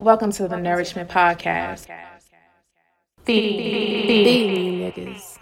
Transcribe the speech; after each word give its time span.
Welcome 0.00 0.30
to 0.30 0.46
the 0.46 0.56
Nourishment 0.56 1.10
Podcast. 1.10 1.88
Feeding 3.24 4.92
niggas. 4.92 5.38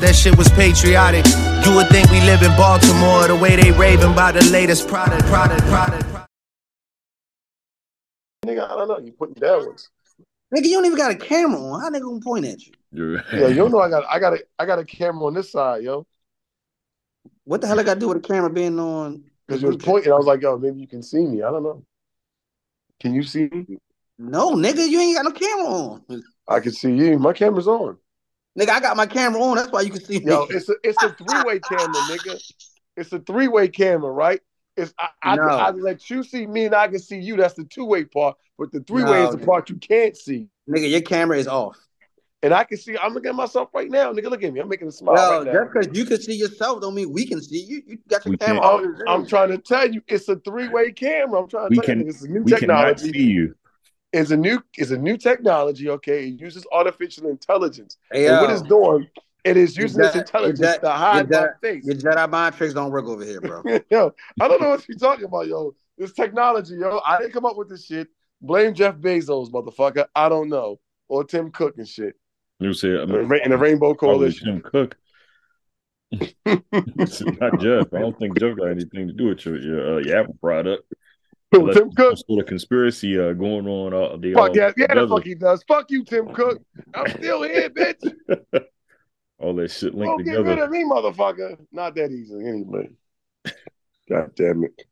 That 0.00 0.16
shit 0.16 0.36
was 0.36 0.48
patriotic. 0.48 1.24
You 1.64 1.76
would 1.76 1.86
think 1.86 2.10
we 2.10 2.20
live 2.22 2.42
in 2.42 2.50
Baltimore 2.56 3.28
the 3.28 3.36
way 3.36 3.54
they 3.54 3.70
raving 3.70 4.12
about 4.12 4.34
the 4.34 4.42
latest 4.50 4.88
product, 4.88 5.24
product, 5.26 5.62
product. 5.66 6.02
product. 6.08 6.30
Nigga, 8.44 8.68
I 8.68 8.74
don't 8.74 8.88
know. 8.88 8.98
You 8.98 9.12
putting 9.12 9.34
down 9.34 9.66
ones. 9.66 9.88
Nigga, 10.52 10.64
you 10.64 10.72
don't 10.72 10.86
even 10.86 10.98
got 10.98 11.12
a 11.12 11.14
camera 11.14 11.60
on. 11.60 11.80
How 11.80 11.88
nigga 11.88 12.02
gonna 12.02 12.20
point 12.20 12.44
at 12.44 12.60
you? 12.66 12.72
You're 12.90 13.22
Yeah, 13.32 13.46
you 13.46 13.68
know 13.68 13.78
I 13.78 13.88
got 13.88 14.04
I 14.10 14.18
got 14.18 14.32
a 14.32 14.38
I 14.58 14.66
got 14.66 14.80
a 14.80 14.84
camera 14.84 15.26
on 15.26 15.34
this 15.34 15.52
side, 15.52 15.84
yo. 15.84 16.04
What 17.44 17.60
the 17.60 17.68
hell 17.68 17.78
I 17.78 17.84
got 17.84 17.94
to 17.94 18.00
do 18.00 18.08
with 18.08 18.20
the 18.20 18.26
camera 18.26 18.50
being 18.50 18.80
on? 18.80 19.22
Because 19.46 19.62
you 19.62 19.68
was 19.68 19.76
pointing. 19.76 20.12
I 20.12 20.16
was 20.16 20.26
like, 20.26 20.42
yo, 20.42 20.58
maybe 20.58 20.80
you 20.80 20.88
can 20.88 21.04
see 21.04 21.24
me. 21.24 21.44
I 21.44 21.52
don't 21.52 21.62
know. 21.62 21.84
Can 22.98 23.14
you 23.14 23.22
see 23.22 23.44
me? 23.44 23.78
No, 24.22 24.52
nigga, 24.54 24.88
you 24.88 25.00
ain't 25.00 25.16
got 25.16 25.24
no 25.24 25.32
camera 25.32 25.66
on. 25.66 26.22
I 26.46 26.60
can 26.60 26.70
see 26.70 26.92
you. 26.94 27.18
My 27.18 27.32
camera's 27.32 27.66
on. 27.66 27.96
Nigga, 28.56 28.68
I 28.68 28.80
got 28.80 28.96
my 28.96 29.06
camera 29.06 29.42
on. 29.42 29.56
That's 29.56 29.70
why 29.72 29.80
you 29.80 29.90
can 29.90 30.04
see 30.04 30.20
me. 30.20 30.26
Yo, 30.26 30.46
it's 30.48 30.68
a 30.68 30.74
it's 30.84 31.02
a 31.02 31.10
three 31.10 31.42
way 31.42 31.58
camera, 31.58 32.00
nigga. 32.02 32.38
It's 32.96 33.12
a 33.12 33.18
three 33.18 33.48
way 33.48 33.66
camera, 33.66 34.12
right? 34.12 34.40
It's 34.76 34.94
I, 34.98 35.08
I, 35.22 35.36
No. 35.36 35.42
I, 35.42 35.70
let 35.70 36.08
you 36.08 36.22
see 36.22 36.46
me 36.46 36.66
and 36.66 36.74
I 36.74 36.86
can 36.86 37.00
see 37.00 37.18
you. 37.18 37.36
That's 37.36 37.54
the 37.54 37.64
two 37.64 37.84
way 37.84 38.04
part. 38.04 38.36
But 38.58 38.70
the 38.70 38.80
three 38.80 39.02
way 39.02 39.22
No. 39.24 39.28
is 39.28 39.32
the 39.32 39.44
part 39.44 39.68
you 39.70 39.76
can't 39.76 40.16
see. 40.16 40.46
nigga, 40.70 40.88
your 40.88 41.00
camera 41.00 41.38
is 41.38 41.48
off. 41.48 41.76
And 42.44 42.54
I 42.54 42.62
can 42.64 42.78
see. 42.78 42.96
I'm 42.96 43.14
looking 43.14 43.30
at 43.30 43.34
myself 43.34 43.70
right 43.74 43.90
now, 43.90 44.12
nigga. 44.12 44.30
Look 44.30 44.44
at 44.44 44.52
me. 44.52 44.60
I'm 44.60 44.68
making 44.68 44.88
a 44.88 44.92
smile 44.92 45.14
Yo, 45.16 45.44
right 45.44 45.52
just 45.52 45.72
because 45.72 45.98
you 45.98 46.04
can 46.04 46.20
see 46.20 46.34
yourself 46.34 46.80
don't 46.80 46.94
mean 46.94 47.10
we 47.12 47.26
can 47.26 47.40
see 47.42 47.62
you. 47.64 47.82
You 47.86 47.98
got 48.08 48.24
your 48.24 48.32
We 48.32 48.36
camera 48.38 48.60
can't. 48.60 48.84
I'm, 49.08 49.08
I'm 49.22 49.26
trying 49.26 49.48
to 49.50 49.58
tell 49.58 49.88
you, 49.90 50.00
it's 50.06 50.28
a 50.28 50.36
three 50.36 50.68
way 50.68 50.92
camera. 50.92 51.40
I'm 51.40 51.48
trying 51.48 51.70
to 51.70 51.70
We 51.70 51.76
tell 51.76 51.84
can- 51.86 52.00
you, 52.02 52.08
it's 52.08 52.22
a 52.22 52.28
new 52.28 52.42
we 52.42 52.52
cannot 52.52 52.98
technology. 52.98 53.12
see 53.12 53.22
you. 53.22 53.54
It's 54.12 54.30
a 54.30 54.36
new 54.36 54.62
it's 54.76 54.90
a 54.90 54.98
new 54.98 55.16
technology. 55.16 55.88
Okay, 55.88 56.28
it 56.28 56.40
uses 56.40 56.66
artificial 56.72 57.28
intelligence. 57.28 57.96
Hey, 58.10 58.26
and 58.28 58.40
what 58.40 58.50
it's 58.50 58.62
doing, 58.62 59.08
it 59.44 59.56
is 59.56 59.76
Your 59.76 59.84
using 59.86 60.02
this 60.02 60.14
intelligence 60.14 60.60
your 60.60 60.68
Jedi- 60.68 60.80
to 60.80 60.90
hide 60.90 61.30
your 61.30 61.40
my 61.40 61.48
face. 61.68 61.84
your 61.86 61.94
Jedi 61.96 62.30
mind 62.30 62.54
tricks 62.54 62.74
don't 62.74 62.90
work 62.90 63.06
over 63.06 63.24
here, 63.24 63.40
bro. 63.40 63.62
yo, 63.90 64.14
I 64.40 64.48
don't 64.48 64.60
know 64.60 64.70
what 64.70 64.86
you're 64.88 64.98
talking 64.98 65.24
about, 65.24 65.46
yo. 65.48 65.74
This 65.96 66.12
technology, 66.12 66.74
yo. 66.74 67.00
I 67.06 67.18
didn't 67.18 67.32
come 67.32 67.46
up 67.46 67.56
with 67.56 67.68
this 67.70 67.86
shit. 67.86 68.08
Blame 68.40 68.74
Jeff 68.74 68.96
Bezos, 68.96 69.50
motherfucker. 69.50 70.06
I 70.14 70.28
don't 70.28 70.48
know, 70.48 70.78
or 71.08 71.24
Tim 71.24 71.50
Cook 71.50 71.78
and 71.78 71.88
shit, 71.88 72.14
You 72.58 72.74
say 72.74 72.90
I 72.90 73.02
in 73.02 73.50
the 73.50 73.58
Rainbow 73.58 73.94
probably 73.94 74.32
Coalition. 74.32 74.46
Tim 74.46 74.60
Cook. 74.62 74.96
Not 76.44 77.60
Jeff. 77.60 77.86
I 77.94 77.98
don't 78.00 78.18
think 78.18 78.38
Jeff 78.38 78.56
got 78.56 78.66
anything 78.66 79.06
to 79.06 79.12
do 79.14 79.28
with 79.28 79.46
your 79.46 79.58
your, 79.58 79.94
uh, 79.94 79.98
your 80.00 80.20
Apple 80.20 80.36
product. 80.40 80.92
Like, 81.52 81.76
Tim 81.76 81.92
Cook. 81.92 82.18
Sort 82.26 82.40
of 82.40 82.46
conspiracy 82.46 83.18
uh, 83.18 83.32
going 83.34 83.66
on. 83.66 83.92
Uh, 83.92 84.16
they 84.16 84.32
Fuck 84.32 84.50
all 84.50 84.56
yeah, 84.56 84.72
yeah, 84.76 84.86
the 84.86 84.94
together. 84.94 85.08
fuck 85.08 85.24
he 85.24 85.34
does. 85.34 85.62
Fuck 85.64 85.90
you, 85.90 86.04
Tim 86.04 86.32
Cook. 86.32 86.62
I'm 86.94 87.08
still 87.10 87.42
here, 87.42 87.68
bitch. 87.68 88.14
all 89.38 89.54
that 89.54 89.70
shit 89.70 89.94
linked 89.94 90.24
Don't 90.24 90.24
get 90.24 90.44
rid 90.44 90.58
of 90.58 90.70
me, 90.70 90.84
motherfucker. 90.84 91.58
Not 91.70 91.94
that 91.96 92.10
easy, 92.10 92.34
anyway. 92.34 92.88
God 94.08 94.34
damn 94.34 94.64
it. 94.64 94.82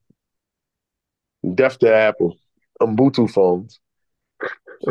Deaf 1.55 1.79
to 1.79 1.95
Apple. 1.95 2.37
Ubuntu 2.81 3.31
phones. 3.31 3.81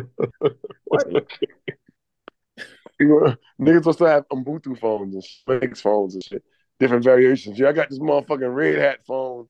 Niggas 2.99 3.37
supposed 3.59 3.99
to 3.99 4.05
have 4.05 4.27
Ubuntu 4.29 4.77
phones 4.79 5.15
and 5.15 5.23
Linux 5.47 5.79
phones 5.79 6.15
and 6.15 6.23
shit. 6.23 6.43
Different 6.79 7.03
variations. 7.03 7.59
Yeah, 7.59 7.69
I 7.69 7.73
got 7.73 7.89
this 7.89 7.99
motherfucking 7.99 8.53
Red 8.53 8.79
Hat 8.79 8.99
phone. 9.05 9.47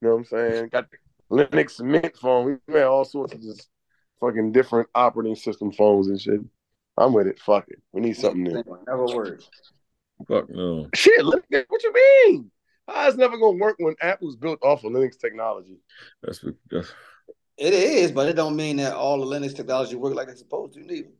You 0.00 0.08
know 0.08 0.16
what 0.16 0.20
I'm 0.20 0.24
saying? 0.24 0.68
Got 0.68 0.86
Linux 1.30 1.80
Mint 1.80 2.16
phone. 2.16 2.58
We 2.66 2.74
had 2.74 2.84
all 2.84 3.04
sorts 3.04 3.34
of 3.34 3.42
just 3.42 3.68
fucking 4.20 4.52
different 4.52 4.88
operating 4.94 5.36
system 5.36 5.72
phones 5.72 6.08
and 6.08 6.20
shit. 6.20 6.40
I'm 6.96 7.12
with 7.12 7.26
it. 7.26 7.38
Fuck 7.38 7.66
it. 7.68 7.80
We 7.92 8.00
need 8.00 8.16
something 8.16 8.42
new. 8.42 8.62
Never 8.86 9.06
work. 9.06 9.42
Fuck 10.28 10.50
no. 10.50 10.88
Shit, 10.94 11.20
Linux, 11.20 11.64
what 11.68 11.82
you 11.82 11.92
mean? 11.92 12.50
How 12.86 13.08
it's 13.08 13.16
never 13.16 13.38
gonna 13.38 13.56
work 13.56 13.76
when 13.78 13.94
Apple's 14.02 14.36
built 14.36 14.58
off 14.62 14.84
of 14.84 14.92
Linux 14.92 15.18
technology? 15.18 15.78
That's, 16.22 16.44
that's 16.70 16.92
It 17.56 17.72
is, 17.72 18.12
but 18.12 18.28
it 18.28 18.34
don't 18.34 18.56
mean 18.56 18.76
that 18.78 18.94
all 18.94 19.18
the 19.18 19.26
Linux 19.26 19.54
technology 19.54 19.94
work 19.96 20.14
like 20.14 20.28
it's 20.28 20.40
supposed 20.40 20.74
to, 20.74 20.80
neither. 20.80 21.10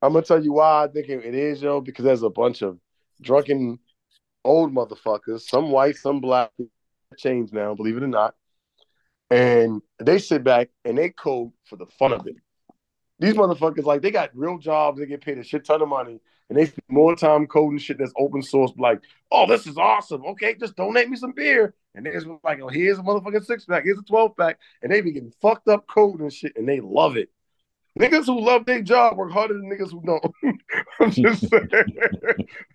I'm 0.00 0.12
gonna 0.12 0.24
tell 0.24 0.42
you 0.42 0.52
why 0.52 0.84
I 0.84 0.88
think 0.88 1.08
it 1.08 1.34
is, 1.34 1.60
yo, 1.60 1.80
because 1.80 2.04
there's 2.04 2.22
a 2.22 2.30
bunch 2.30 2.62
of 2.62 2.78
drunken 3.20 3.78
old 4.44 4.72
motherfuckers, 4.72 5.40
some 5.40 5.70
white, 5.70 5.96
some 5.96 6.20
black, 6.20 6.52
change 7.16 7.52
now, 7.52 7.74
believe 7.74 7.96
it 7.96 8.02
or 8.02 8.08
not. 8.08 8.34
And 9.30 9.82
they 9.98 10.18
sit 10.18 10.42
back 10.42 10.70
and 10.84 10.96
they 10.96 11.10
code 11.10 11.52
for 11.64 11.76
the 11.76 11.86
fun 11.86 12.12
of 12.12 12.26
it. 12.26 12.36
These 13.18 13.34
motherfuckers, 13.34 13.84
like, 13.84 14.00
they 14.00 14.10
got 14.10 14.30
real 14.34 14.58
jobs, 14.58 14.98
they 14.98 15.06
get 15.06 15.20
paid 15.20 15.38
a 15.38 15.44
shit 15.44 15.64
ton 15.64 15.82
of 15.82 15.88
money, 15.88 16.20
and 16.48 16.56
they 16.56 16.66
spend 16.66 16.82
more 16.88 17.16
time 17.16 17.46
coding 17.46 17.78
shit 17.78 17.98
that's 17.98 18.12
open 18.16 18.42
source, 18.42 18.70
like, 18.78 19.00
oh, 19.32 19.46
this 19.46 19.66
is 19.66 19.76
awesome. 19.76 20.24
Okay, 20.24 20.54
just 20.54 20.76
donate 20.76 21.10
me 21.10 21.16
some 21.16 21.32
beer. 21.32 21.74
And 21.94 22.06
they 22.06 22.12
just 22.12 22.28
like, 22.44 22.60
oh, 22.60 22.68
here's 22.68 22.98
a 22.98 23.02
motherfucking 23.02 23.44
six 23.44 23.64
pack, 23.64 23.84
here's 23.84 23.98
a 23.98 24.02
12 24.02 24.36
pack, 24.36 24.58
and 24.82 24.92
they 24.92 25.00
be 25.00 25.10
getting 25.10 25.32
fucked 25.42 25.68
up 25.68 25.86
coding 25.88 26.22
and 26.22 26.32
shit, 26.32 26.52
and 26.56 26.68
they 26.68 26.80
love 26.80 27.16
it. 27.16 27.28
Niggas 27.98 28.26
who 28.26 28.40
love 28.40 28.64
their 28.64 28.82
job 28.82 29.16
work 29.16 29.32
harder 29.32 29.54
than 29.54 29.68
niggas 29.68 29.90
who 29.90 30.00
don't. 30.02 30.24
I'm 31.00 31.10
just 31.10 31.48
saying. 31.50 31.68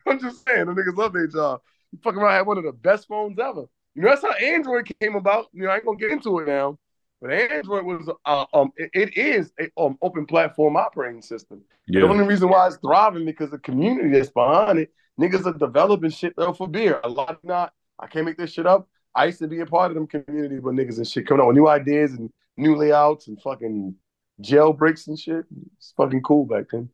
I'm 0.05 0.19
just 0.19 0.45
saying. 0.45 0.65
The 0.65 0.73
niggas 0.73 0.97
love 0.97 1.13
their 1.13 1.27
job. 1.27 1.61
You 1.91 1.99
fucking 2.03 2.19
around 2.19 2.33
had 2.33 2.47
one 2.47 2.57
of 2.57 2.65
the 2.65 2.73
best 2.73 3.07
phones 3.07 3.39
ever. 3.39 3.65
You 3.95 4.01
know, 4.01 4.09
that's 4.09 4.21
how 4.21 4.33
Android 4.33 4.91
came 4.99 5.15
about. 5.15 5.47
You 5.53 5.63
know, 5.63 5.69
I 5.69 5.75
ain't 5.75 5.85
gonna 5.85 5.97
get 5.97 6.11
into 6.11 6.39
it 6.39 6.47
now. 6.47 6.77
But 7.21 7.31
Android 7.31 7.85
was 7.85 8.09
uh, 8.25 8.45
um 8.53 8.71
it, 8.75 8.89
it 8.93 9.17
is 9.17 9.51
a 9.59 9.69
um 9.81 9.97
open 10.01 10.25
platform 10.25 10.75
operating 10.75 11.21
system. 11.21 11.61
Yeah. 11.87 12.01
The 12.01 12.07
only 12.07 12.25
reason 12.25 12.49
why 12.49 12.67
it's 12.67 12.77
thriving 12.77 13.25
because 13.25 13.49
the 13.51 13.59
community 13.59 14.09
that's 14.09 14.29
behind 14.29 14.79
it. 14.79 14.91
Niggas 15.19 15.45
are 15.45 15.57
developing 15.57 16.09
shit 16.09 16.33
though 16.35 16.53
for 16.53 16.67
beer. 16.67 16.99
A 17.03 17.09
lot 17.09 17.29
of 17.29 17.43
not. 17.43 17.73
I 17.99 18.07
can't 18.07 18.25
make 18.25 18.37
this 18.37 18.51
shit 18.51 18.65
up. 18.65 18.89
I 19.15 19.25
used 19.25 19.39
to 19.39 19.47
be 19.47 19.59
a 19.59 19.65
part 19.65 19.91
of 19.91 19.95
them 19.95 20.07
communities 20.07 20.61
with 20.61 20.75
niggas 20.75 20.97
and 20.97 21.07
shit 21.07 21.27
coming 21.27 21.41
out 21.41 21.47
with 21.47 21.55
new 21.55 21.67
ideas 21.67 22.13
and 22.13 22.31
new 22.57 22.75
layouts 22.75 23.27
and 23.27 23.39
fucking 23.41 23.95
jailbreaks 24.41 25.07
and 25.07 25.19
shit. 25.19 25.45
It's 25.77 25.93
fucking 25.95 26.23
cool 26.23 26.45
back 26.45 26.65
then. 26.71 26.89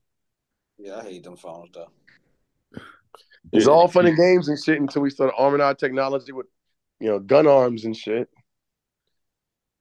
Yeah, 0.77 0.97
I 0.97 1.03
hate 1.03 1.23
them 1.23 1.37
phones 1.37 1.71
though. 1.73 1.89
It's 3.51 3.67
all 3.67 3.87
fun 3.87 4.05
and 4.05 4.17
games 4.17 4.47
and 4.47 4.61
shit 4.61 4.79
until 4.79 5.01
we 5.01 5.09
started 5.09 5.33
arming 5.37 5.61
our 5.61 5.73
technology 5.73 6.31
with, 6.31 6.45
you 6.99 7.07
know, 7.07 7.19
gun 7.19 7.47
arms 7.47 7.85
and 7.85 7.95
shit. 7.95 8.29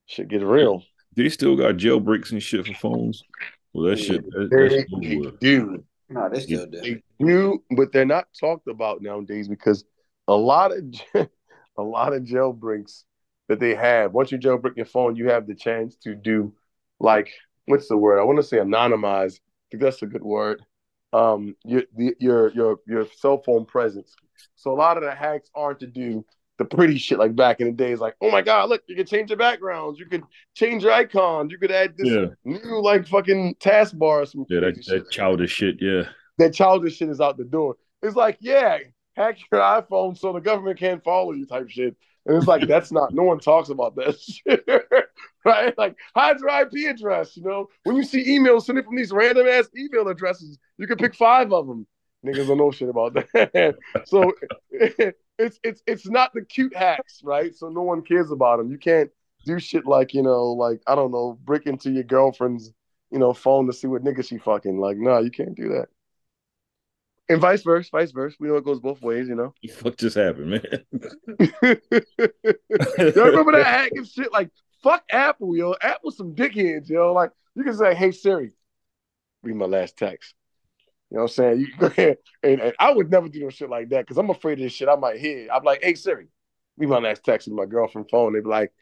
Shit 0.07 0.29
get 0.29 0.43
real. 0.43 0.83
They 1.17 1.29
still 1.29 1.57
got 1.57 1.77
jailbreaks 1.77 2.33
and 2.33 2.43
shit 2.43 2.67
for 2.67 2.75
phones. 2.75 3.23
Well, 3.73 3.91
that 3.91 3.99
shit. 3.99 4.25
That, 4.31 4.49
They, 4.51 4.69
that's 4.69 4.93
over 4.93 5.31
with. 5.31 5.41
do. 5.41 5.85
No, 6.09 6.29
they 6.29 6.41
still 6.41 6.67
do. 6.67 6.81
They 6.81 7.03
do, 7.19 7.63
but 7.77 7.93
they're 7.93 8.07
not 8.07 8.29
talked 8.39 8.69
about 8.69 9.03
nowadays 9.03 9.49
because 9.49 9.85
a 10.27 10.35
lot 10.35 10.73
of 10.73 10.85
a 11.77 11.83
lot 11.83 12.15
of 12.15 12.23
jailbreaks 12.23 13.05
that 13.49 13.61
they 13.61 13.75
have. 13.75 14.13
Once 14.13 14.33
you 14.33 14.39
jailbreak 14.39 14.77
your 14.77 14.87
phone, 14.87 15.17
you 15.17 15.29
have 15.29 15.47
the 15.47 15.55
chance 15.55 15.97
to 16.05 16.15
do 16.15 16.55
like 17.01 17.31
what's 17.67 17.89
the 17.89 17.97
word? 17.97 18.19
I 18.19 18.25
want 18.25 18.39
to 18.39 18.43
say 18.43 18.59
anonymize. 18.59 19.35
I 19.35 19.65
think 19.71 19.83
that's 19.83 20.03
a 20.03 20.07
good 20.07 20.25
word. 20.25 20.63
Um, 21.13 21.57
your 21.65 21.83
the, 21.97 22.15
your 22.19 22.53
your 22.53 22.77
your 22.87 23.07
cell 23.17 23.43
phone 23.43 23.65
presence. 23.67 24.15
So 24.57 24.73
a 24.73 24.77
lot 24.77 24.97
of 24.97 25.03
the 25.03 25.15
hacks 25.15 25.51
aren't 25.55 25.81
to 25.81 25.87
do 25.87 26.25
the 26.59 26.65
pretty 26.65 26.99
shit 26.99 27.19
like 27.19 27.35
back 27.37 27.61
in 27.61 27.67
the 27.69 27.73
days. 27.73 28.01
Like, 28.01 28.17
oh 28.21 28.31
my 28.31 28.43
god, 28.43 28.69
look, 28.69 28.83
you 28.89 28.97
can 28.97 29.07
change 29.07 29.31
your 29.31 29.37
backgrounds, 29.39 29.99
you 29.99 30.07
could 30.07 30.25
change 30.55 30.83
your 30.83 30.93
icons, 30.93 31.53
you 31.53 31.59
could 31.59 31.71
add 31.71 31.97
this 31.97 32.09
Yeah. 32.09 32.27
new 32.45 32.83
like 32.83 33.07
fucking 33.07 33.55
taskbar. 33.61 34.01
or 34.23 34.27
Some 34.27 34.45
Yeah, 34.49 34.61
that, 34.61 34.83
shit 34.85 35.05
that 35.05 35.11
childish 35.11 35.53
shit. 35.53 35.77
Yeah. 35.81 36.09
that 36.39 36.53
childish 36.55 36.97
shit 36.97 37.09
is 37.09 37.21
out 37.21 37.37
the 37.39 37.45
door. 37.45 37.77
It's 38.03 38.17
like, 38.17 38.39
yeah, 38.41 38.79
hack 39.17 39.39
your 39.51 39.61
iPhone 39.61 40.17
so 40.19 40.33
the 40.33 40.41
government 40.41 40.79
can't 40.79 41.03
follow 41.03 41.33
you 41.33 41.47
type 41.47 41.69
shit. 41.69 41.97
And 42.27 42.37
it's 42.37 42.47
like, 42.47 42.67
that's 42.69 42.93
not, 42.93 43.15
no 43.15 43.23
one 43.23 43.39
talks 43.41 43.71
about 43.71 43.95
that 43.97 44.19
shit. 44.21 44.65
right? 45.45 45.77
Like, 45.79 45.97
hide 46.15 46.39
your 46.41 46.51
IP 46.51 46.91
address, 46.95 47.37
you 47.37 47.43
know? 47.43 47.69
When 47.85 47.97
you 47.97 48.03
see 48.05 48.23
emails 48.39 48.65
sending 48.65 48.85
from 48.85 48.97
these 48.97 49.13
random 49.13 49.47
ass 49.47 49.69
email 49.77 50.07
addresses, 50.09 50.59
you 50.77 50.87
can 50.87 50.97
pick 50.99 51.15
five 51.15 51.53
of 51.53 51.67
them. 51.67 51.87
Niggas 52.27 52.47
don't 52.49 52.59
know 52.59 52.71
shit 52.71 52.89
about 52.89 53.15
that. 53.15 53.77
so 54.05 54.33
it's 55.39 55.59
it's 55.63 55.83
it's 55.87 56.09
not 56.09 56.33
the 56.35 56.45
cute 56.45 56.77
hacks, 56.77 57.21
right? 57.23 57.55
So 57.55 57.69
no 57.69 57.83
one 57.83 58.03
cares 58.03 58.31
about 58.31 58.59
them. 58.59 58.71
You 58.71 58.79
can't 58.79 59.11
do 59.45 59.59
shit 59.59 59.87
like, 59.87 60.15
you 60.15 60.23
know, 60.23 60.53
like, 60.53 60.81
I 60.87 60.95
don't 60.95 61.11
know, 61.11 61.39
break 61.45 61.67
into 61.67 61.91
your 61.91 62.05
girlfriend's, 62.05 62.73
you 63.11 63.19
know, 63.19 63.33
phone 63.33 63.67
to 63.67 63.73
see 63.73 63.87
what 63.87 64.05
nigga 64.05 64.27
she 64.27 64.39
fucking. 64.39 64.79
Like, 64.79 64.99
no, 64.99 65.19
you 65.19 65.31
can't 65.31 65.55
do 65.55 65.69
that. 65.71 65.87
And 67.31 67.41
vice 67.41 67.63
versa, 67.63 67.91
vice 67.93 68.11
versa. 68.11 68.37
We 68.41 68.49
know 68.49 68.57
it 68.57 68.65
goes 68.65 68.81
both 68.81 69.03
ways, 69.03 69.29
you 69.29 69.35
know. 69.35 69.53
The 69.63 69.69
fuck 69.69 69.97
just 69.97 70.17
happened, 70.17 70.51
man? 70.51 70.63
Y'all 73.15 73.27
remember 73.27 73.53
that 73.53 73.67
hacking 73.67 74.05
shit? 74.05 74.33
Like, 74.33 74.51
fuck 74.83 75.05
Apple, 75.11 75.57
yo. 75.57 75.75
Apple's 75.83 76.17
some 76.17 76.35
dickheads, 76.35 76.89
yo. 76.89 77.13
Like, 77.13 77.31
you 77.55 77.65
can 77.65 77.75
say, 77.75 77.95
hey, 77.95 78.13
Siri, 78.13 78.53
read 79.43 79.57
my 79.57 79.67
last 79.67 79.97
text. 79.97 80.35
You 81.11 81.17
know 81.17 81.23
what 81.23 81.31
I'm 81.31 81.35
saying? 81.35 81.61
You 81.61 81.69
go 81.79 81.87
ahead. 81.87 82.19
And, 82.43 82.61
and 82.61 82.75
I 82.79 82.93
would 82.93 83.11
never 83.11 83.29
do 83.29 83.41
no 83.41 83.51
shit 83.51 83.71
like 83.71 83.89
that 83.91 84.03
because 84.03 84.19
I'm 84.19 84.31
afraid 84.31 84.59
of 84.59 84.65
this 84.65 84.73
shit 84.73 84.89
I 84.89 84.97
might 84.97 85.19
hear. 85.19 85.49
I'm 85.53 85.65
like, 85.65 85.83
hey, 85.83 85.95
Siri, 85.95 86.29
read 86.77 86.89
my 86.89 86.99
last 86.99 87.25
text 87.25 87.49
with 87.49 87.57
my 87.57 87.67
girlfriend 87.67 88.11
phone. 88.11 88.35
They'd 88.35 88.45
be 88.45 88.49
like, 88.49 88.73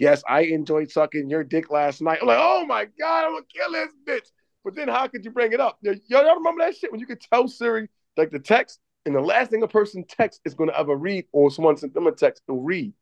Yes, 0.00 0.22
I 0.26 0.40
enjoyed 0.44 0.90
sucking 0.90 1.28
your 1.28 1.44
dick 1.44 1.70
last 1.70 2.00
night. 2.00 2.20
I'm 2.22 2.26
like, 2.26 2.38
oh 2.40 2.64
my 2.64 2.86
god, 2.98 3.26
I'm 3.26 3.32
gonna 3.32 3.44
kill 3.54 3.72
this 3.72 3.92
bitch. 4.08 4.30
But 4.64 4.74
then 4.74 4.88
how 4.88 5.06
could 5.06 5.26
you 5.26 5.30
bring 5.30 5.52
it 5.52 5.60
up? 5.60 5.78
Y'all, 5.82 5.94
y'all 6.08 6.36
remember 6.36 6.64
that 6.64 6.74
shit 6.74 6.90
when 6.90 7.00
you 7.00 7.06
could 7.06 7.20
tell 7.20 7.46
Siri 7.46 7.86
like 8.16 8.30
the 8.30 8.38
text, 8.38 8.80
and 9.04 9.14
the 9.14 9.20
last 9.20 9.50
thing 9.50 9.62
a 9.62 9.68
person 9.68 10.02
texts 10.08 10.40
is 10.46 10.54
gonna 10.54 10.72
ever 10.72 10.96
read, 10.96 11.26
or 11.32 11.50
someone 11.50 11.76
sent 11.76 11.92
them 11.92 12.06
a 12.06 12.12
text 12.12 12.42
to 12.46 12.54
read 12.54 12.94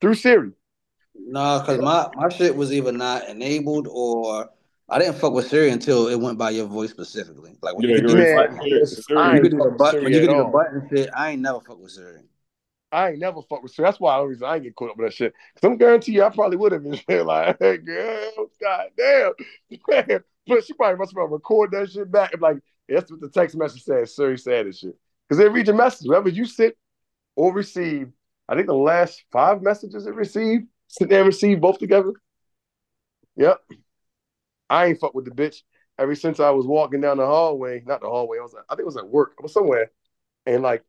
through 0.00 0.14
Siri. 0.14 0.50
No, 1.14 1.60
because 1.60 1.80
my, 1.80 2.08
my 2.16 2.28
shit 2.30 2.56
was 2.56 2.72
either 2.72 2.90
not 2.90 3.28
enabled 3.28 3.86
or 3.88 4.50
I 4.90 4.98
didn't 4.98 5.14
fuck 5.14 5.32
with 5.32 5.48
Siri 5.48 5.70
until 5.70 6.08
it 6.08 6.16
went 6.16 6.36
by 6.36 6.50
your 6.50 6.66
voice 6.66 6.90
specifically. 6.90 7.56
Like 7.62 7.76
when 7.76 7.88
Yeah, 7.88 7.96
you 7.96 8.02
could 8.02 8.08
do 8.08 8.14
the. 8.14 8.22
Man, 8.22 8.36
button, 8.36 8.58
I 8.58 8.62
when 8.62 8.70
you 8.70 9.34
ain't 9.34 9.42
could 9.44 9.50
do 9.52 9.58
the 9.58 9.70
button, 9.70 10.04
when 10.04 10.12
you 10.12 10.20
could 10.20 10.26
do 10.26 10.32
the 10.34 10.44
all. 10.44 10.50
button 10.50 10.88
shit, 10.90 11.10
I 11.16 11.30
ain't 11.30 11.42
never 11.42 11.60
fuck 11.60 11.80
with 11.80 11.92
Siri. 11.92 12.22
I 12.92 13.10
ain't 13.10 13.20
never 13.20 13.40
fuck 13.42 13.62
with 13.62 13.72
Siri. 13.72 13.86
That's 13.86 14.00
why 14.00 14.14
I 14.14 14.16
always 14.16 14.42
I 14.42 14.56
ain't 14.56 14.64
get 14.64 14.74
caught 14.74 14.90
up 14.90 14.96
with 14.96 15.06
that 15.06 15.14
shit. 15.14 15.32
Cause 15.54 15.70
I'm 15.70 15.76
guarantee 15.76 16.12
you 16.12 16.24
I 16.24 16.30
probably 16.30 16.56
would 16.56 16.72
have 16.72 16.82
been 16.82 16.98
like, 17.26 17.56
hey 17.60 17.76
girl, 17.76 18.50
god 18.60 18.86
damn. 18.96 19.32
but 20.46 20.64
she 20.64 20.72
probably 20.72 20.98
must 20.98 21.14
have 21.16 21.30
record 21.30 21.70
that 21.70 21.90
shit 21.90 22.10
back 22.10 22.32
and 22.32 22.42
like, 22.42 22.58
that's 22.88 23.12
what 23.12 23.20
the 23.20 23.28
text 23.28 23.56
message 23.56 23.84
says. 23.84 24.16
Siri 24.16 24.36
said 24.36 24.66
and 24.66 24.74
shit. 24.74 24.96
Because 25.28 25.38
they 25.38 25.48
read 25.48 25.68
your 25.68 25.76
message. 25.76 26.08
Wherever 26.08 26.28
you 26.28 26.44
sit 26.44 26.76
or 27.36 27.52
receive, 27.54 28.10
I 28.48 28.56
think 28.56 28.66
the 28.66 28.74
last 28.74 29.22
five 29.30 29.62
messages 29.62 30.06
it 30.06 30.14
received, 30.14 30.66
sit 30.88 31.08
there 31.08 31.20
and 31.20 31.28
receive 31.28 31.60
both 31.60 31.78
together. 31.78 32.12
Yep. 33.36 33.60
I 34.70 34.86
ain't 34.86 35.00
fuck 35.00 35.14
with 35.14 35.26
the 35.26 35.30
bitch 35.32 35.62
ever 35.98 36.14
since 36.14 36.40
I 36.40 36.50
was 36.50 36.66
walking 36.66 37.02
down 37.02 37.18
the 37.18 37.26
hallway. 37.26 37.82
Not 37.84 38.00
the 38.00 38.08
hallway. 38.08 38.38
I 38.38 38.42
was 38.42 38.54
I 38.54 38.74
think 38.74 38.80
it 38.80 38.86
was 38.86 38.96
at 38.96 39.08
work. 39.08 39.34
I 39.38 39.42
was 39.42 39.52
somewhere. 39.52 39.90
And 40.46 40.62
like 40.62 40.84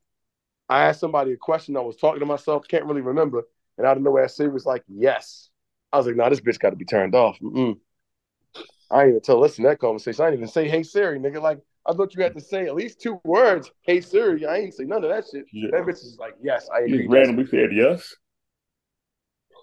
I 0.69 0.85
asked 0.85 1.01
somebody 1.01 1.33
a 1.33 1.37
question. 1.37 1.75
I 1.75 1.81
was 1.81 1.97
talking 1.97 2.21
to 2.21 2.25
myself, 2.25 2.67
can't 2.67 2.85
really 2.85 3.01
remember. 3.01 3.43
And 3.77 3.85
out 3.85 3.97
of 3.97 4.03
nowhere, 4.03 4.27
Siri 4.29 4.49
was 4.49 4.65
like, 4.65 4.83
yes. 4.87 5.49
I 5.91 5.97
was 5.97 6.07
like, 6.07 6.15
nah, 6.15 6.29
this 6.29 6.39
bitch 6.39 6.59
got 6.59 6.69
to 6.69 6.77
be 6.77 6.85
turned 6.85 7.13
off. 7.13 7.37
Mm-mm. 7.41 7.77
I 8.89 8.99
didn't 8.99 9.09
even 9.09 9.21
tell 9.21 9.39
listen 9.39 9.63
to 9.63 9.69
that 9.69 9.79
conversation. 9.79 10.23
I 10.23 10.29
didn't 10.29 10.39
even 10.39 10.51
say, 10.51 10.69
hey, 10.69 10.83
Siri, 10.83 11.19
nigga. 11.19 11.41
Like, 11.41 11.59
I 11.85 11.93
thought 11.93 12.15
you 12.15 12.23
had 12.23 12.35
to 12.35 12.41
say 12.41 12.67
at 12.67 12.75
least 12.75 13.01
two 13.01 13.19
words. 13.25 13.71
Hey, 13.81 13.99
Siri. 13.99 14.45
I 14.45 14.57
ain't 14.57 14.73
say 14.73 14.83
none 14.83 15.03
of 15.03 15.09
that 15.09 15.25
shit. 15.29 15.45
Yeah. 15.51 15.71
That 15.71 15.81
bitch 15.81 16.03
is 16.03 16.17
like, 16.19 16.35
yes, 16.41 16.69
I 16.73 16.81
agree. 16.81 16.99
just 16.99 17.09
randomly 17.09 17.47
said 17.47 17.69
yes. 17.73 18.15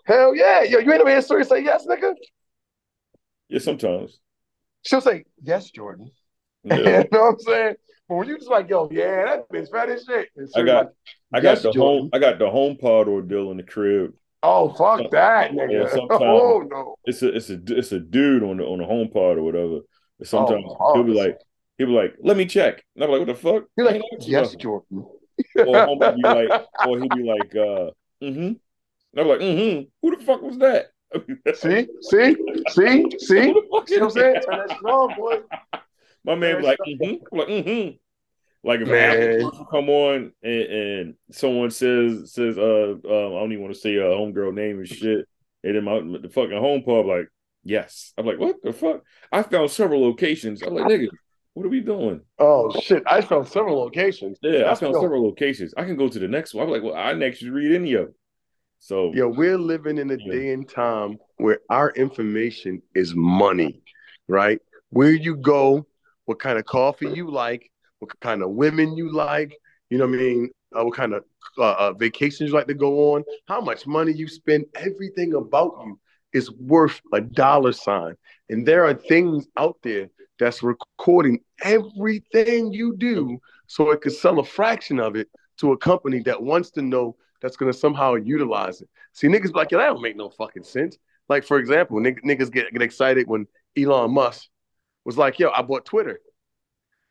Hell 0.04 0.34
yeah. 0.34 0.62
Yo, 0.62 0.78
you 0.78 0.90
ain't 0.92 0.98
never 0.98 1.10
hear 1.10 1.22
Siri 1.22 1.44
say 1.44 1.62
yes, 1.62 1.86
nigga? 1.86 2.14
Yeah, 3.48 3.58
sometimes. 3.60 4.18
She'll 4.84 5.00
say, 5.00 5.24
yes, 5.42 5.70
Jordan. 5.70 6.10
Yeah. 6.64 6.76
you 6.76 7.08
know 7.12 7.20
what 7.20 7.34
I'm 7.34 7.38
saying? 7.40 7.74
But 8.08 8.14
when 8.16 8.28
you 8.28 8.36
just 8.36 8.50
like, 8.50 8.68
yo, 8.68 8.88
yeah, 8.90 9.24
that 9.24 9.48
bitch 9.52 9.70
fat 9.70 9.88
as 9.88 10.04
shit. 10.04 10.28
I 10.56 10.62
got 10.62 10.86
like, 10.86 10.94
I 11.32 11.40
got 11.40 11.50
Yes, 11.50 11.62
the 11.62 11.72
Jordan. 11.72 11.80
home 12.02 12.10
I 12.12 12.18
got 12.18 12.38
the 12.38 12.50
home 12.50 12.76
pod 12.76 13.08
ordeal 13.08 13.50
in 13.52 13.56
the 13.58 13.62
crib. 13.62 14.12
oh, 14.42 14.70
fuck 14.74 15.10
that, 15.12 15.50
nigga. 15.52 15.72
Yeah, 15.84 15.88
sometimes- 15.88 16.20
oh, 16.24 16.66
no. 16.70 16.96
It's 17.04 17.22
a 17.22 17.28
it's 17.34 17.48
a 17.50 17.60
it's 17.68 17.92
a 17.92 18.00
dude 18.00 18.42
on 18.42 18.58
the 18.58 18.64
on 18.64 18.78
the 18.80 18.84
home 18.86 19.08
pod 19.10 19.38
or 19.38 19.42
whatever. 19.44 19.80
And 20.18 20.26
sometimes 20.28 20.64
Oh, 20.80 20.94
he'll 20.94 21.04
be 21.04 21.12
like 21.14 21.38
he'll 21.78 21.86
be 21.86 21.92
like, 21.92 22.14
let 22.20 22.36
me 22.36 22.44
check. 22.46 22.82
And 22.96 23.04
I'm 23.04 23.10
like, 23.10 23.20
what 23.20 23.28
the 23.28 23.34
fuck? 23.34 23.64
I 23.78 23.82
like, 23.82 23.94
ain't 23.96 24.04
asked 24.18 24.26
you 24.26 24.32
yes, 24.32 24.46
nothing. 24.48 24.58
Jordan. 24.60 25.06
Or 25.66 25.86
home 25.86 25.98
will 26.00 26.12
be 26.12 26.22
like, 26.22 26.50
or 26.86 26.98
he'll 26.98 27.08
be 27.08 27.22
like, 27.22 27.54
uh, 27.54 27.90
mm-hmm. 28.22 28.52
And 28.52 29.16
I'm 29.16 29.28
like, 29.28 29.40
mm-hmm. 29.40 29.82
Who 30.02 30.16
the 30.16 30.22
fuck 30.24 30.42
was 30.42 30.58
that? 30.58 30.86
See, 31.54 31.88
see, 32.00 32.36
see, 32.68 33.06
see. 33.18 33.40
Who 33.40 33.54
the 33.54 33.66
fuck 33.70 33.88
See 33.88 34.00
what 34.00 34.04
I'm 34.04 34.10
saying? 34.10 34.42
Turn 34.42 34.66
that 34.68 34.84
on, 34.84 35.16
boy. 35.16 35.40
My 36.24 36.34
man 36.34 36.60
be 36.60 36.66
like, 36.66 36.78
mm-hmm. 36.86 37.36
Like, 37.36 37.48
mm-hmm. 37.48 37.96
Like 38.64 38.80
if 38.80 38.88
Man. 38.88 39.50
Come 39.70 39.88
on 39.88 40.32
and, 40.42 40.62
and 40.62 41.14
someone 41.30 41.70
says 41.70 42.32
says 42.32 42.58
uh, 42.58 42.94
uh 43.04 43.36
I 43.36 43.40
don't 43.40 43.52
even 43.52 43.62
want 43.62 43.74
to 43.74 43.80
say 43.80 43.94
a 43.94 44.02
homegirl 44.02 44.54
name 44.54 44.78
and 44.78 44.88
shit, 44.88 45.26
and 45.62 45.76
then 45.76 45.84
my 45.84 46.00
the 46.00 46.28
fucking 46.28 46.58
home 46.58 46.82
pub 46.82 47.06
like 47.06 47.28
yes, 47.62 48.12
I'm 48.18 48.26
like 48.26 48.38
what 48.38 48.56
the 48.62 48.72
fuck? 48.72 49.02
I 49.30 49.42
found 49.42 49.70
several 49.70 50.02
locations. 50.02 50.62
I'm 50.62 50.74
like 50.74 50.86
nigga, 50.86 51.08
what 51.54 51.66
are 51.66 51.70
we 51.70 51.80
doing? 51.80 52.20
Oh 52.38 52.78
shit! 52.80 53.04
I 53.06 53.20
found 53.20 53.48
several 53.48 53.78
locations. 53.78 54.38
Yeah, 54.42 54.64
That's 54.64 54.82
I 54.82 54.86
found 54.86 54.96
several 55.00 55.24
locations. 55.24 55.72
I 55.76 55.84
can 55.84 55.96
go 55.96 56.08
to 56.08 56.18
the 56.18 56.28
next 56.28 56.52
one. 56.52 56.66
I'm 56.66 56.70
like, 56.70 56.82
well, 56.82 56.94
I 56.94 57.12
didn't 57.12 57.28
actually 57.28 57.50
read 57.50 57.74
any 57.74 57.94
of 57.94 58.06
them. 58.06 58.14
So 58.80 59.12
Yo, 59.14 59.28
we're 59.28 59.58
living 59.58 59.98
in 59.98 60.10
a 60.10 60.16
Yeah. 60.16 60.32
day 60.32 60.52
and 60.52 60.68
time 60.68 61.18
where 61.36 61.60
our 61.70 61.90
information 61.92 62.82
is 62.94 63.14
money, 63.14 63.82
right? 64.28 64.60
Where 64.90 65.12
you 65.12 65.36
go, 65.36 65.86
what 66.26 66.38
kind 66.38 66.58
of 66.58 66.64
coffee 66.64 67.08
you 67.08 67.30
like, 67.30 67.70
what 67.98 68.18
kind 68.20 68.42
of 68.42 68.50
women 68.50 68.96
you 68.96 69.12
like, 69.12 69.56
you 69.90 69.98
know 69.98 70.06
what 70.06 70.14
I 70.14 70.22
mean? 70.22 70.50
Uh, 70.78 70.84
what 70.84 70.94
kind 70.94 71.14
of 71.14 71.24
uh, 71.58 71.72
uh, 71.78 71.92
vacations 71.94 72.50
you 72.50 72.54
like 72.54 72.66
to 72.66 72.74
go 72.74 73.14
on, 73.14 73.24
how 73.46 73.60
much 73.60 73.86
money 73.86 74.12
you 74.12 74.28
spend, 74.28 74.66
everything 74.74 75.34
about 75.34 75.72
you 75.84 75.98
is 76.32 76.50
worth 76.52 77.00
a 77.12 77.20
dollar 77.20 77.72
sign. 77.72 78.14
And 78.50 78.66
there 78.66 78.84
are 78.84 78.94
things 78.94 79.46
out 79.56 79.76
there 79.82 80.08
that's 80.38 80.62
recording 80.62 81.40
everything 81.64 82.72
you 82.72 82.94
do 82.96 83.38
so 83.66 83.90
it 83.90 84.02
could 84.02 84.12
sell 84.12 84.38
a 84.38 84.44
fraction 84.44 85.00
of 85.00 85.16
it 85.16 85.28
to 85.58 85.72
a 85.72 85.78
company 85.78 86.20
that 86.20 86.42
wants 86.42 86.70
to 86.72 86.82
know 86.82 87.16
that's 87.40 87.56
to 87.56 87.72
somehow 87.72 88.14
utilize 88.14 88.80
it. 88.80 88.88
See, 89.12 89.28
niggas 89.28 89.52
be 89.52 89.58
like, 89.58 89.70
yeah, 89.70 89.78
that 89.78 89.86
don't 89.86 90.02
make 90.02 90.16
no 90.16 90.30
fucking 90.30 90.64
sense. 90.64 90.98
Like, 91.28 91.44
for 91.44 91.58
example, 91.58 92.00
nig- 92.00 92.22
niggas 92.22 92.50
get, 92.50 92.72
get 92.72 92.82
excited 92.82 93.26
when 93.26 93.46
Elon 93.76 94.12
Musk 94.12 94.48
was 95.04 95.18
like, 95.18 95.38
yo, 95.38 95.50
I 95.50 95.62
bought 95.62 95.84
Twitter. 95.84 96.20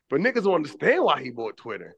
But 0.09 0.21
niggas 0.21 0.43
don't 0.43 0.55
understand 0.55 1.03
why 1.03 1.21
he 1.21 1.31
bought 1.31 1.57
Twitter. 1.57 1.95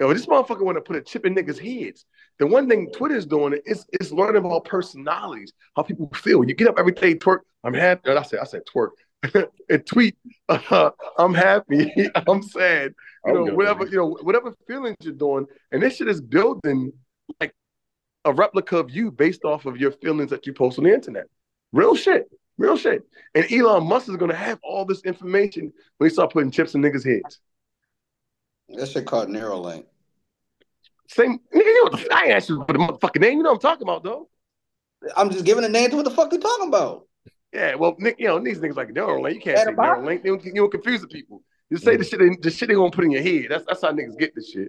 Yo, 0.00 0.12
this 0.12 0.26
motherfucker 0.26 0.62
want 0.62 0.76
to 0.76 0.80
put 0.82 0.96
a 0.96 1.00
chip 1.00 1.26
in 1.26 1.34
niggas' 1.34 1.58
heads. 1.58 2.04
The 2.38 2.46
one 2.46 2.68
thing 2.68 2.90
Twitter's 2.92 3.26
doing 3.26 3.58
is 3.66 3.84
is 4.00 4.12
learning 4.12 4.44
about 4.44 4.64
personalities, 4.64 5.52
how 5.74 5.82
people 5.82 6.08
feel. 6.14 6.44
You 6.44 6.54
get 6.54 6.68
up 6.68 6.78
every 6.78 6.92
day, 6.92 7.16
twerk. 7.16 7.40
I'm 7.64 7.74
happy. 7.74 8.10
I 8.10 8.22
said, 8.22 8.38
I 8.38 8.44
said 8.44 8.62
twerk. 8.72 8.90
and 9.68 9.86
tweet. 9.86 10.16
Uh, 10.48 10.90
I'm 11.18 11.34
happy. 11.34 11.92
I'm 12.28 12.42
sad. 12.42 12.94
You 13.26 13.32
know, 13.32 13.54
whatever 13.54 13.86
you 13.86 13.96
know, 13.96 14.16
whatever 14.22 14.54
feelings 14.68 14.96
you're 15.02 15.14
doing, 15.14 15.46
and 15.72 15.82
this 15.82 15.96
shit 15.96 16.08
is 16.08 16.20
building 16.20 16.92
like 17.40 17.52
a 18.24 18.32
replica 18.32 18.78
of 18.78 18.90
you 18.90 19.10
based 19.10 19.44
off 19.44 19.66
of 19.66 19.76
your 19.76 19.92
feelings 19.92 20.30
that 20.30 20.46
you 20.46 20.52
post 20.52 20.78
on 20.78 20.84
the 20.84 20.92
internet. 20.92 21.26
Real 21.72 21.94
shit. 21.94 22.30
Real 22.56 22.76
shit. 22.76 23.02
And 23.34 23.50
Elon 23.52 23.86
Musk 23.86 24.08
is 24.08 24.16
gonna 24.16 24.34
have 24.34 24.58
all 24.62 24.84
this 24.84 25.02
information 25.02 25.72
when 25.98 26.10
he 26.10 26.12
start 26.14 26.32
putting 26.32 26.50
chips 26.50 26.74
in 26.74 26.82
niggas' 26.82 27.06
heads. 27.06 27.40
That 28.70 28.88
shit 28.88 29.06
called 29.06 29.28
Neuralink. 29.28 29.86
Same 31.08 31.38
nigga, 31.54 31.64
you 31.64 31.84
know, 31.84 31.90
what 31.90 31.92
the- 31.92 32.14
I 32.14 32.22
ain't 32.24 32.32
asked 32.32 32.48
you 32.48 32.64
for 32.66 32.72
the 32.72 32.78
motherfucking 32.78 33.20
name. 33.20 33.38
You 33.38 33.44
know 33.44 33.52
what 33.52 33.64
I'm 33.64 33.70
talking 33.70 33.84
about, 33.84 34.02
though. 34.02 34.28
I'm 35.16 35.30
just 35.30 35.44
giving 35.44 35.64
a 35.64 35.68
name 35.68 35.90
to 35.90 35.96
what 35.96 36.04
the 36.04 36.10
fuck 36.10 36.30
they 36.30 36.38
talking 36.38 36.68
about. 36.68 37.06
Yeah, 37.52 37.76
well, 37.76 37.96
Nick, 37.98 38.16
you 38.18 38.26
know, 38.26 38.38
these 38.40 38.58
niggas 38.58 38.76
like 38.76 38.88
Neuralink. 38.88 39.34
You 39.34 39.40
can't 39.40 39.58
say? 39.58 39.64
Neuralink. 39.72 40.24
You 40.24 40.38
don't, 40.54 40.70
confuse 40.70 41.00
the 41.00 41.06
people. 41.06 41.42
You 41.70 41.78
say 41.78 41.96
the 41.96 42.04
mm. 42.04 42.10
shit, 42.10 42.18
they, 42.18 42.36
the 42.40 42.50
shit 42.50 42.68
they 42.68 42.74
gonna 42.74 42.90
put 42.90 43.04
in 43.04 43.10
your 43.10 43.22
head. 43.22 43.46
That's 43.48 43.64
that's 43.66 43.80
how 43.80 43.92
niggas 43.92 44.18
get 44.18 44.34
this 44.34 44.50
shit. 44.50 44.68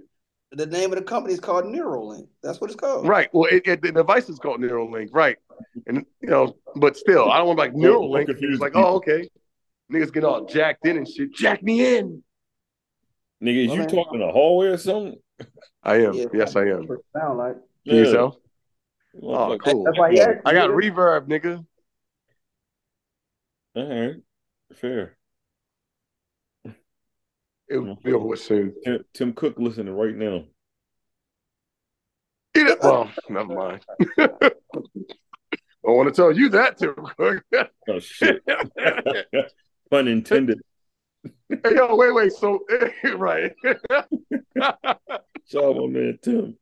The 0.51 0.65
name 0.65 0.91
of 0.91 0.97
the 0.97 1.03
company 1.05 1.33
is 1.35 1.39
called 1.39 1.65
Neuralink. 1.65 2.27
That's 2.41 2.59
what 2.59 2.71
it's 2.71 2.79
called. 2.79 3.07
Right. 3.07 3.29
Well, 3.33 3.47
it, 3.51 3.67
it, 3.67 3.81
the 3.83 3.91
device 3.91 4.29
is 4.29 4.39
called 4.39 4.59
Neuralink. 4.59 5.09
Right. 5.11 5.37
And 5.85 6.05
you 6.21 6.29
know, 6.29 6.55
but 6.75 6.97
still, 6.97 7.29
I 7.31 7.37
don't 7.37 7.47
want 7.47 7.57
to 7.59 7.61
like 7.63 7.71
Don't- 7.73 7.81
don't 7.81 8.03
Neuralink. 8.09 8.25
confuse 8.27 8.53
It's 8.53 8.61
like, 8.61 8.75
oh, 8.75 8.95
okay. 8.95 9.29
Niggas 9.93 10.11
get 10.13 10.23
all 10.23 10.45
jacked 10.45 10.85
in 10.87 10.97
and 10.97 11.07
shit. 11.07 11.33
Jack 11.33 11.61
me 11.63 11.97
in. 11.97 12.23
nigga, 13.43 13.63
is 13.63 13.67
Well, 13.69 13.75
you 13.77 13.81
man. 13.83 13.89
talking 13.89 14.21
in 14.21 14.27
a 14.27 14.31
hallway 14.31 14.67
or 14.67 14.77
something? 14.77 15.19
I 15.83 15.95
am. 16.01 16.13
Yeah. 16.13 16.25
Yes, 16.33 16.55
I 16.55 16.63
am. 16.65 16.87
Sound 17.15 17.37
like. 17.37 17.55
Can 17.87 17.95
you 17.95 18.11
tell? 18.11 18.39
Oh, 19.21 19.27
Motherfucker. 19.27 19.59
cool. 19.71 19.83
That's 19.85 19.97
why 19.97 20.11
he 20.11 20.21
I 20.21 20.53
got 20.53 20.69
reverb, 20.71 21.27
nigga. 21.27 21.65
All 23.75 23.87
right, 23.87 24.15
fair. 24.75 25.15
It'll 27.69 27.95
be 27.97 28.13
over 28.13 28.25
with 28.25 28.41
soon. 28.41 28.73
Tim, 28.83 29.05
Tim 29.13 29.33
Cook 29.33 29.55
listening 29.57 29.93
right 29.93 30.15
now. 30.15 30.43
Eat 32.57 32.67
it. 32.67 32.79
Well, 32.81 33.11
never 33.29 33.53
mind. 33.53 33.85
I 35.87 35.91
want 35.91 36.13
to 36.13 36.15
tell 36.15 36.31
you 36.31 36.49
that 36.49 36.77
too. 36.77 36.95
Oh 37.87 37.99
shit. 37.99 38.43
Pun 39.91 40.07
intended. 40.07 40.59
hey, 41.49 41.75
yo, 41.75 41.95
wait, 41.95 42.13
wait. 42.13 42.31
So, 42.33 42.59
right. 43.15 43.53
Shout 44.57 45.63
out 45.63 45.75
my 45.75 45.87
man 45.87 46.19
Tim. 46.21 46.57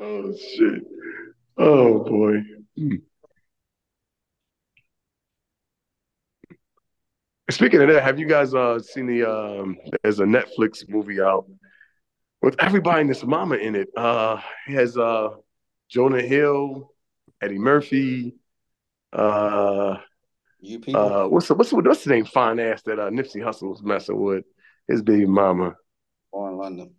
oh 0.00 0.34
shit. 0.34 0.82
Oh 1.58 2.02
boy. 2.04 2.38
Hmm. 2.76 2.96
Speaking 7.50 7.82
of 7.82 7.88
that, 7.88 8.02
have 8.02 8.18
you 8.18 8.26
guys 8.26 8.54
uh 8.54 8.78
seen 8.78 9.06
the 9.06 9.28
um? 9.28 9.76
There's 10.02 10.20
a 10.20 10.24
Netflix 10.24 10.88
movie 10.88 11.20
out 11.20 11.46
with 12.42 12.56
everybody 12.60 13.02
and 13.02 13.10
this 13.10 13.24
mama 13.24 13.56
in 13.56 13.74
it. 13.74 13.88
Uh, 13.96 14.40
it 14.68 14.74
has 14.74 14.96
uh 14.96 15.30
Jonah 15.88 16.22
Hill, 16.22 16.92
Eddie 17.42 17.58
Murphy. 17.58 18.34
Uh, 19.12 19.98
You 20.60 20.78
people. 20.78 21.00
uh, 21.00 21.26
what's 21.28 21.48
the, 21.48 21.54
what's 21.54 21.70
the, 21.70 21.76
what's 21.76 22.04
the 22.04 22.10
name? 22.10 22.24
Fine 22.24 22.60
ass 22.60 22.82
that 22.82 22.98
uh 22.98 23.10
Nipsey 23.10 23.42
Hussle 23.42 23.70
was 23.70 23.82
messing 23.82 24.20
with. 24.20 24.44
His 24.88 25.02
baby 25.02 25.26
mama. 25.26 25.74
Lauren 26.32 26.56
London. 26.56 26.94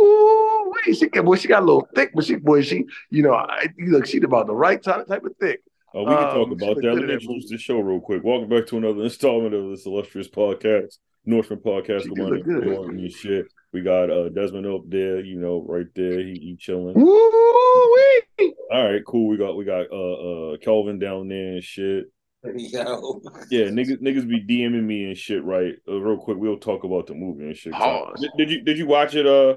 Ooh, 0.00 0.72
wait, 0.86 0.96
she 0.96 1.08
got 1.08 1.24
boy, 1.24 1.36
she 1.36 1.48
got 1.48 1.62
a 1.62 1.66
little 1.66 1.88
thick, 1.94 2.10
but 2.14 2.24
she 2.24 2.36
boy, 2.36 2.62
she, 2.62 2.84
you 3.10 3.22
know, 3.22 3.32
I, 3.34 3.68
look, 3.78 4.06
she 4.06 4.18
about 4.18 4.46
the 4.46 4.54
right 4.54 4.82
type 4.82 5.06
type 5.06 5.24
of 5.24 5.34
thick. 5.40 5.60
Uh, 5.94 6.00
we 6.00 6.04
can 6.06 6.14
Um, 6.14 6.30
talk 6.34 6.48
she 6.48 6.52
about 6.64 6.76
that. 6.76 6.82
Let 6.84 6.92
in 6.92 7.06
me 7.06 7.12
introduce 7.14 7.28
movie. 7.28 7.46
the 7.50 7.58
show 7.58 7.78
real 7.80 8.00
quick. 8.00 8.22
Welcome 8.22 8.48
back 8.48 8.66
to 8.66 8.76
another 8.76 9.02
installment 9.04 9.54
of 9.54 9.70
this 9.70 9.86
illustrious 9.86 10.28
podcast, 10.28 10.98
Nourishment 11.24 11.64
Podcast. 11.64 12.02
She 12.02 12.08
Good 12.08 12.14
did 12.16 12.22
morning, 12.24 12.42
good. 12.44 12.66
Norton 12.66 12.98
and 12.98 13.12
shit. 13.12 13.46
We 13.72 13.80
got 13.82 14.10
uh, 14.10 14.28
Desmond 14.30 14.66
up 14.66 14.82
there, 14.88 15.20
you 15.20 15.38
know, 15.38 15.64
right 15.66 15.86
there. 15.94 16.20
He, 16.20 16.34
he 16.34 16.56
chilling. 16.58 16.94
Woo-wee. 16.94 18.54
All 18.70 18.90
right, 18.92 19.02
cool. 19.06 19.28
We 19.28 19.36
got 19.36 19.56
we 19.56 19.64
got 19.64 19.86
uh 19.90 20.52
uh 20.52 20.56
Kelvin 20.58 20.98
down 20.98 21.28
there 21.28 21.52
and 21.54 21.62
shit. 21.64 22.06
Yo. 22.44 23.20
Yeah, 23.50 23.64
niggas 23.66 24.00
niggas 24.00 24.28
be 24.28 24.44
DMing 24.44 24.84
me 24.84 25.04
and 25.06 25.16
shit. 25.16 25.42
Right, 25.42 25.74
uh, 25.88 25.98
real 26.00 26.18
quick. 26.18 26.38
We'll 26.38 26.58
talk 26.58 26.84
about 26.84 27.06
the 27.06 27.14
movie 27.14 27.44
and 27.46 27.56
shit. 27.56 27.72
Pause. 27.72 28.20
Did, 28.20 28.30
did 28.36 28.50
you 28.50 28.60
did 28.62 28.78
you 28.78 28.86
watch 28.86 29.14
it? 29.14 29.26
Uh, 29.26 29.56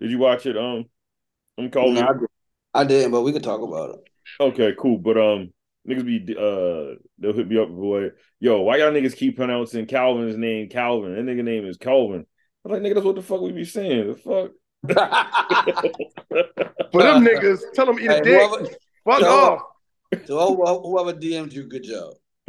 did 0.00 0.10
you 0.10 0.18
watch 0.18 0.46
it? 0.46 0.56
Um, 0.56 0.86
I'm 1.58 1.70
calling. 1.70 1.94
No, 1.94 2.02
I, 2.02 2.12
did- 2.12 2.28
I 2.74 2.84
didn't, 2.84 3.10
but 3.12 3.22
we 3.22 3.32
could 3.32 3.42
talk 3.44 3.60
about 3.62 3.90
it. 3.90 4.00
Okay, 4.40 4.74
cool. 4.78 4.98
But 4.98 5.18
um, 5.18 5.52
niggas 5.88 6.04
be 6.04 6.34
uh, 6.36 6.96
they'll 7.18 7.32
hit 7.32 7.48
me 7.48 7.58
up, 7.58 7.68
boy. 7.68 8.10
Yo, 8.40 8.60
why 8.62 8.76
y'all 8.78 8.92
niggas 8.92 9.16
keep 9.16 9.36
pronouncing 9.36 9.86
Calvin's 9.86 10.36
name 10.36 10.68
Calvin? 10.68 11.14
That 11.14 11.24
nigga 11.30 11.44
name 11.44 11.66
is 11.66 11.76
Calvin. 11.76 12.26
I'm 12.64 12.72
like, 12.72 12.82
nigga, 12.82 12.94
that's 12.94 13.06
what 13.06 13.14
the 13.16 13.22
fuck 13.22 13.40
we 13.40 13.52
be 13.52 13.64
saying. 13.64 14.08
The 14.08 14.14
fuck. 14.16 14.50
but 14.82 14.96
them 16.92 17.24
niggas, 17.24 17.60
tell 17.74 17.86
them 17.86 17.98
eat 18.00 18.10
Hey, 18.10 18.20
a 18.20 18.24
dick. 18.24 18.50
whoever, 18.50 18.68
Fuck 19.04 19.20
yo. 19.20 19.28
off. 19.28 19.62
so 20.26 20.54
whoever, 20.56 20.80
whoever 20.80 21.12
DM'd 21.12 21.52
you, 21.52 21.64
good 21.68 21.84
job. 21.84 22.14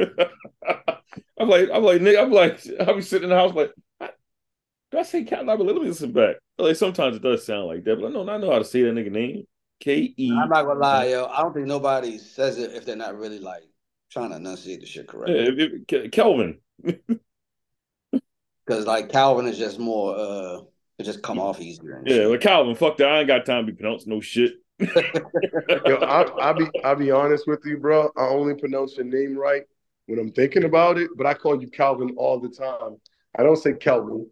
I'm 1.40 1.48
like, 1.48 1.68
I'm 1.72 1.82
like, 1.82 2.00
nigga, 2.00 2.22
I'm 2.22 2.32
like, 2.32 2.60
I'll 2.80 2.96
be 2.96 3.02
sitting 3.02 3.24
in 3.24 3.30
the 3.30 3.36
house 3.36 3.54
like, 3.54 3.72
I, 4.00 4.10
do 4.90 4.98
I 4.98 5.02
say 5.02 5.24
Calvin? 5.24 5.48
I'm 5.48 5.58
like, 5.58 5.66
let 5.66 5.76
me 5.76 5.88
listen 5.88 6.12
back. 6.12 6.36
Like 6.58 6.76
sometimes 6.76 7.16
it 7.16 7.22
does 7.22 7.46
sound 7.46 7.66
like 7.66 7.84
that, 7.84 8.00
but 8.00 8.08
I 8.08 8.10
know 8.10 8.28
I 8.28 8.38
know 8.38 8.50
how 8.50 8.58
to 8.58 8.64
say 8.64 8.82
that 8.82 8.94
nigga 8.94 9.12
name. 9.12 9.44
K 9.80 10.14
E. 10.16 10.30
I'm 10.32 10.48
not 10.48 10.64
gonna 10.64 10.80
lie, 10.80 11.06
yo. 11.08 11.26
I 11.26 11.42
don't 11.42 11.52
think 11.54 11.66
nobody 11.66 12.18
says 12.18 12.58
it 12.58 12.72
if 12.74 12.84
they're 12.84 12.96
not 12.96 13.16
really 13.18 13.38
like 13.38 13.64
trying 14.10 14.30
to 14.30 14.36
enunciate 14.36 14.80
the 14.80 14.86
shit 14.86 15.06
Yeah, 15.06 15.12
correctly. 15.12 15.64
if- 15.64 15.92
if- 15.92 16.10
Kelvin. 16.12 16.58
Because 18.66 18.84
like 18.84 19.08
Calvin 19.10 19.46
is 19.46 19.56
just 19.56 19.78
more, 19.78 20.14
uh, 20.14 20.60
it 20.98 21.04
just 21.04 21.22
come 21.22 21.38
off 21.40 21.58
easier. 21.58 21.94
And 21.96 22.06
Yeah, 22.06 22.16
shit. 22.16 22.28
like 22.28 22.40
Calvin. 22.42 22.74
Fuck 22.74 22.98
that. 22.98 23.08
I 23.08 23.18
ain't 23.20 23.26
got 23.26 23.46
time 23.46 23.64
to 23.64 23.72
be 23.72 23.78
pronouncing 23.78 24.12
no 24.12 24.20
shit. 24.20 24.56
Yo, 24.78 24.88
I, 25.96 26.22
I'll 26.38 26.52
be 26.52 26.66
I'll 26.84 26.94
be 26.94 27.10
honest 27.10 27.46
with 27.46 27.60
you, 27.64 27.78
bro. 27.78 28.10
I 28.16 28.26
only 28.28 28.54
pronounce 28.54 28.96
your 28.98 29.06
name 29.06 29.38
right 29.38 29.62
when 30.06 30.18
I'm 30.18 30.30
thinking 30.32 30.64
about 30.64 30.98
it, 30.98 31.08
but 31.16 31.26
I 31.26 31.32
call 31.32 31.60
you 31.62 31.68
Calvin 31.68 32.12
all 32.18 32.38
the 32.38 32.50
time. 32.50 32.98
I 33.38 33.42
don't 33.42 33.56
say 33.56 33.72
Kelvin. 33.72 34.26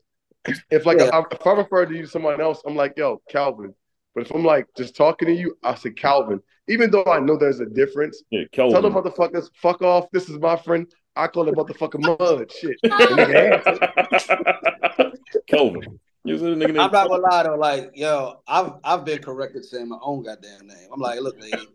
If 0.71 0.85
like 0.85 0.99
Yeah. 0.99 1.09
I, 1.15 1.23
if 1.33 1.47
I 1.47 1.53
refer 1.55 1.87
to 1.87 1.95
you 1.95 2.03
to 2.03 2.09
someone 2.09 2.39
else, 2.39 2.61
I'm 2.67 2.77
like, 2.77 2.93
yo, 2.99 3.23
Calvin. 3.31 3.75
But 4.17 4.25
if 4.25 4.35
I'm 4.35 4.43
like 4.43 4.67
just 4.79 4.97
talking 4.97 5.29
to 5.29 5.35
you, 5.35 5.59
I 5.63 5.75
say 5.75 5.91
Calvin. 5.91 6.41
Even 6.69 6.91
though 6.91 7.05
I 7.05 7.21
know 7.21 7.37
there's 7.37 7.61
a 7.61 7.67
difference. 7.67 8.23
Yeah, 8.31 8.45
Calvin. 8.51 8.73
Tell 8.73 8.81
the 8.81 8.89
motherfuckers, 8.89 9.51
fuck 9.61 9.83
off. 9.83 10.11
This 10.11 10.31
is 10.31 10.39
my 10.39 10.57
friend. 10.57 10.91
I 11.15 11.27
call 11.27 11.49
it 11.49 11.55
motherfucking 11.55 12.19
mud. 12.19 12.51
Shit. 12.51 12.79
The 12.83 12.89
nigga 12.89 13.37
answer. 14.97 15.13
Kelvin. 15.47 16.01
A 16.25 16.29
nigga 16.29 16.71
I'm 16.71 16.91
not 16.91 17.09
gonna 17.09 17.23
lie 17.23 17.43
though, 17.43 17.57
like 17.57 17.91
yo, 17.95 18.41
I've 18.49 18.73
I've 18.83 19.05
been 19.05 19.23
corrected 19.23 19.67
saying 19.67 19.91
my 19.91 19.99
own 20.01 20.25
goddamn 20.25 20.67
name. 20.67 20.89
I'm 20.91 20.99
like, 20.99 21.21
look, 21.21 21.39
lady, 21.39 21.69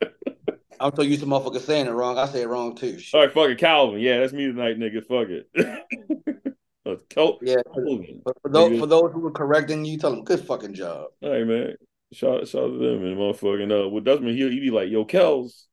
I'm 0.80 0.94
so 0.94 1.02
used 1.02 1.20
to 1.20 1.26
motherfuckers 1.26 1.62
saying 1.62 1.88
it 1.88 1.90
wrong. 1.90 2.16
I 2.16 2.26
say 2.26 2.42
it 2.42 2.48
wrong 2.48 2.76
too. 2.76 2.98
Shit. 2.98 3.12
All 3.12 3.26
right, 3.26 3.34
fuck 3.34 3.50
it, 3.50 3.58
Calvin. 3.58 4.00
Yeah, 4.00 4.20
that's 4.20 4.32
me 4.32 4.46
tonight, 4.46 4.78
nigga. 4.78 5.04
Fuck 5.04 5.28
it. 5.30 6.46
Kel- 7.10 7.38
Yeah. 7.42 7.62
Kelvin. 7.74 8.22
But 8.24 8.36
for 8.42 8.50
those, 8.50 8.78
for 8.78 8.86
those 8.86 9.12
who 9.12 9.20
were 9.20 9.30
correcting 9.30 9.84
you, 9.84 9.98
tell 9.98 10.10
them 10.10 10.24
good 10.24 10.40
fucking 10.40 10.74
job. 10.74 11.08
All 11.22 11.30
right, 11.30 11.46
man. 11.46 11.76
Shout, 12.12 12.46
shout 12.48 12.64
out 12.64 12.72
to 12.72 12.78
them 12.78 13.04
and 13.04 13.16
motherfucking 13.16 13.86
uh 13.86 13.88
with 13.88 14.04
Desmond, 14.04 14.36
he 14.36 14.48
he 14.50 14.60
be 14.60 14.70
like, 14.70 14.90
yo, 14.90 15.04
Kels. 15.04 15.64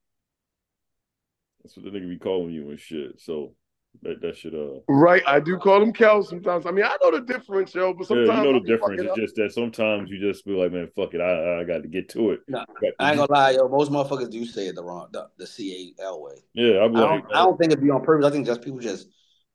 That's 1.64 1.76
what 1.76 1.86
the 1.86 1.92
nigga 1.92 2.08
be 2.08 2.18
calling 2.18 2.54
you 2.54 2.70
and 2.70 2.80
shit. 2.80 3.20
So 3.20 3.56
that 4.04 4.22
that 4.22 4.38
should 4.38 4.56
uh 4.56 4.80
Right. 4.88 5.22
I 5.28 5.42
do 5.42 5.58
call 5.58 5.82
him 5.82 5.92
Kel 5.92 6.24
sometimes. 6.24 6.66
I 6.66 6.72
mean, 6.72 6.86
I 6.86 6.96
know 7.04 7.12
the 7.12 7.22
difference, 7.22 7.76
yo, 7.76 7.94
but 7.94 8.10
yeah, 8.10 8.26
sometimes 8.26 8.46
you 8.46 8.54
know 8.54 8.60
the 8.60 8.66
difference. 8.66 9.02
fucking 9.02 9.06
It's 9.06 9.12
up. 9.12 9.18
just 9.18 9.36
that 9.36 9.52
sometimes 9.52 10.10
you 10.10 10.20
just 10.20 10.46
be 10.46 10.52
like, 10.54 10.72
man, 10.72 10.90
fuck 10.96 11.14
it, 11.14 11.20
I 11.20 11.60
I 11.60 11.64
got 11.66 11.82
to 11.82 11.90
get 11.90 12.08
to 12.10 12.32
it. 12.32 12.40
No, 12.48 12.60
Got 12.60 12.88
to 12.88 12.94
I 13.00 13.10
ain't 13.10 13.18
gonna 13.18 13.32
lie, 13.32 13.52
yo. 13.52 13.68
Most 13.68 13.92
motherfuckers 13.92 14.30
do 14.30 14.46
say 14.46 14.68
it 14.68 14.76
the 14.76 14.84
wrong, 14.84 15.08
the, 15.12 15.28
the 15.38 15.46
C 15.46 15.96
A 16.00 16.04
L 16.04 16.22
way. 16.22 16.36
yeah, 16.54 16.80
I'm 16.84 16.96
I 16.96 17.02
like, 17.02 17.10
don't, 17.10 17.36
I 17.36 17.40
don't 17.44 17.58
think 17.58 17.74
it'd 17.74 17.84
be 17.84 17.90
on 17.90 18.04
purpose. 18.04 18.26
I 18.26 18.32
think 18.32 18.46
just 18.46 18.62
people 18.62 18.80
just 18.80 19.08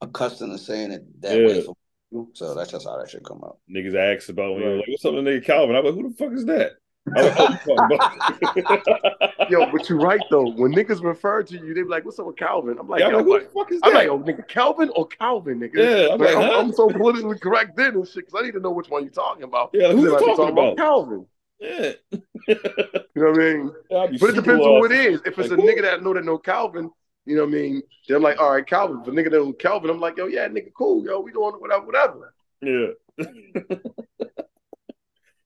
accustomed 0.04 0.52
to 0.52 0.58
saying 0.58 0.92
it 0.92 1.20
that 1.23 1.38
Yeah. 1.38 1.46
way. 1.46 1.61
For 1.62 1.75
people. 2.11 2.28
So 2.34 2.54
that's 2.54 2.70
just 2.70 2.87
how 2.87 2.96
that 2.99 3.11
should 3.11 3.25
come 3.25 3.42
out. 3.44 3.58
niggas 3.70 3.94
ask 3.96 4.28
about 4.28 4.56
me, 4.58 4.64
Right. 4.64 4.76
like, 4.76 4.88
what's 4.88 5.04
up 5.04 5.14
with 5.14 5.25
nigga 5.25 5.44
Calvin? 5.44 5.75
I'm 5.76 5.84
like, 5.84 5.94
who 5.94 6.08
the 6.08 6.14
fuck 6.16 6.32
is 6.32 6.44
that? 6.46 6.73
I'm 7.06 7.23
like, 7.23 7.66
you 7.66 7.76
talking 7.76 8.64
about- 8.64 9.50
Yo, 9.50 9.70
but 9.70 9.88
you're 9.90 9.99
right 10.00 10.20
though. 10.30 10.50
When 10.52 10.73
niggas 10.73 11.02
refer 11.02 11.42
to 11.42 11.54
you, 11.54 11.75
they 11.75 11.82
be 11.82 11.88
like, 11.88 12.04
"What's 12.06 12.18
up 12.18 12.25
with 12.26 12.37
Calvin?" 12.37 12.78
I'm 12.80 12.88
like, 12.88 13.00
yeah, 13.00 13.06
I'm 13.08 13.12
yo, 13.12 13.18
like, 13.18 13.25
who 13.26 13.30
what? 13.30 13.42
the 13.42 13.50
fuck 13.50 13.73
is 13.73 13.80
that?" 13.82 13.88
I'm 13.88 13.94
like, 13.94 14.08
oh, 14.08 14.18
nigga, 14.20 14.49
Calvin 14.49 14.90
or 14.96 15.06
Calvin, 15.08 15.61
nigga. 15.61 15.75
Yeah, 15.76 16.14
I'm 16.14 16.18
Like, 16.20 16.34
like, 16.34 16.44
I'm. 16.52 16.66
I'm 16.66 16.73
so 16.73 16.88
politically 16.88 17.38
correct 17.38 17.76
then 17.76 17.94
and 17.94 18.06
shit 18.08 18.25
because 18.26 18.40
I 18.40 18.44
need 18.46 18.52
to 18.52 18.61
know 18.61 18.70
which 18.70 18.88
one 18.88 19.02
you're 19.02 19.12
talking 19.12 19.42
about. 19.44 19.70
Yeah, 19.75 19.88
like, 19.88 19.96
who 19.96 20.02
you 20.04 20.12
might 20.12 20.18
be 20.20 20.25
talking 20.25 20.49
about? 20.50 20.76
Calvin. 20.78 21.26
yeah. 21.61 21.92
You 22.49 23.23
know 23.23 23.30
what 23.30 23.40
I 23.40 23.54
mean? 23.54 23.73
I'd 23.96 24.20
But 24.20 24.30
it 24.30 24.34
depends 24.37 24.64
on 24.66 24.78
who 24.80 24.84
it 24.87 24.92
is. 24.92 25.20
If 25.26 25.38
it's 25.38 25.50
Like, 25.50 25.58
a 25.58 25.62
who? 25.62 25.68
nigga 25.68 25.82
that 25.82 26.02
know 26.02 26.14
that 26.14 26.25
know 26.25 26.37
Calvin, 26.38 26.90
you 27.26 27.37
know 27.37 27.43
what 27.45 27.49
I 27.49 27.52
mean? 27.52 27.83
Then 28.09 28.19
I'm 28.19 28.23
like, 28.23 28.38
all 28.40 28.52
right, 28.52 28.66
Calvin. 28.66 29.00
If 29.00 29.09
a 29.09 29.11
nigga 29.11 29.31
that 29.31 29.38
know 29.38 29.52
Calvin, 29.52 29.90
I'm 29.90 30.00
like, 30.00 30.16
yo, 30.16 30.26
yeah, 30.26 30.49
nigga, 30.49 30.73
cool, 30.76 31.04
yo, 31.04 31.21
we 31.21 31.33
doing 31.33 31.54
whatever, 31.54 31.87
whatever. 31.87 32.35
Yeah. 32.61 32.88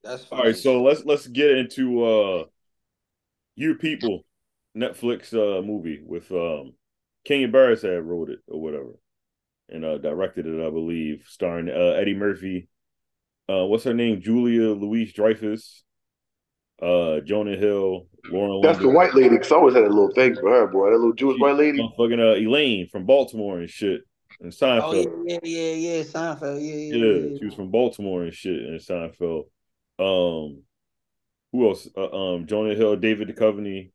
That's 0.03 0.23
All 0.31 0.43
fine. 0.43 0.45
right, 0.45 0.57
so 0.57 0.81
let's 0.83 1.05
let's 1.05 1.27
get 1.27 1.51
into 1.51 2.03
uh 2.03 2.45
You 3.55 3.75
People 3.75 4.25
Netflix 4.77 5.33
uh 5.33 5.61
movie 5.61 6.01
with 6.03 6.31
um 6.31 6.73
Kenya 7.25 7.47
Barris 7.47 7.81
had 7.81 8.03
wrote 8.03 8.29
it 8.29 8.39
or 8.47 8.61
whatever. 8.61 8.99
And 9.69 9.85
uh 9.85 9.97
directed 9.99 10.45
it, 10.47 10.65
I 10.65 10.69
believe, 10.69 11.25
starring 11.27 11.69
uh 11.69 11.95
Eddie 11.99 12.15
Murphy. 12.15 12.69
Uh 13.49 13.65
what's 13.65 13.85
her 13.85 13.93
name? 13.93 14.21
Julia 14.21 14.69
Louise 14.73 15.13
Dreyfus, 15.13 15.83
uh 16.81 17.19
Jonah 17.21 17.55
Hill, 17.55 18.07
Lauren 18.31 18.61
That's 18.61 18.79
the 18.79 18.89
white 18.89 19.13
lady. 19.13 19.37
Cause 19.37 19.51
I 19.51 19.55
always 19.55 19.75
had 19.75 19.83
a 19.83 19.89
little 19.89 20.11
thing 20.13 20.35
for 20.35 20.49
her, 20.49 20.67
boy. 20.67 20.89
That 20.91 20.97
little 20.97 21.13
Jewish 21.13 21.39
white 21.39 21.55
lady. 21.55 21.77
fucking 21.97 22.19
uh 22.19 22.35
Elaine 22.35 22.87
from 22.87 23.05
Baltimore 23.05 23.59
and 23.59 23.69
shit. 23.69 24.01
And 24.41 24.51
Seinfeld. 24.53 24.81
oh 24.83 25.23
yeah, 25.25 25.39
yeah, 25.43 25.73
yeah, 25.73 25.73
yeah, 25.97 26.03
Seinfeld, 26.03 26.61
yeah, 26.61 26.75
yeah, 26.75 26.95
Yeah, 26.95 27.29
yeah. 27.31 27.37
she 27.39 27.45
was 27.45 27.53
from 27.55 27.71
Baltimore 27.71 28.23
and 28.23 28.33
shit 28.33 28.55
in 28.55 28.77
Seinfeld. 28.77 29.45
Um, 29.99 30.63
who 31.51 31.67
else? 31.67 31.87
Uh, 31.97 32.09
um, 32.35 32.45
Jonah 32.47 32.75
Hill, 32.75 32.95
David 32.95 33.27
Duchovny. 33.27 33.91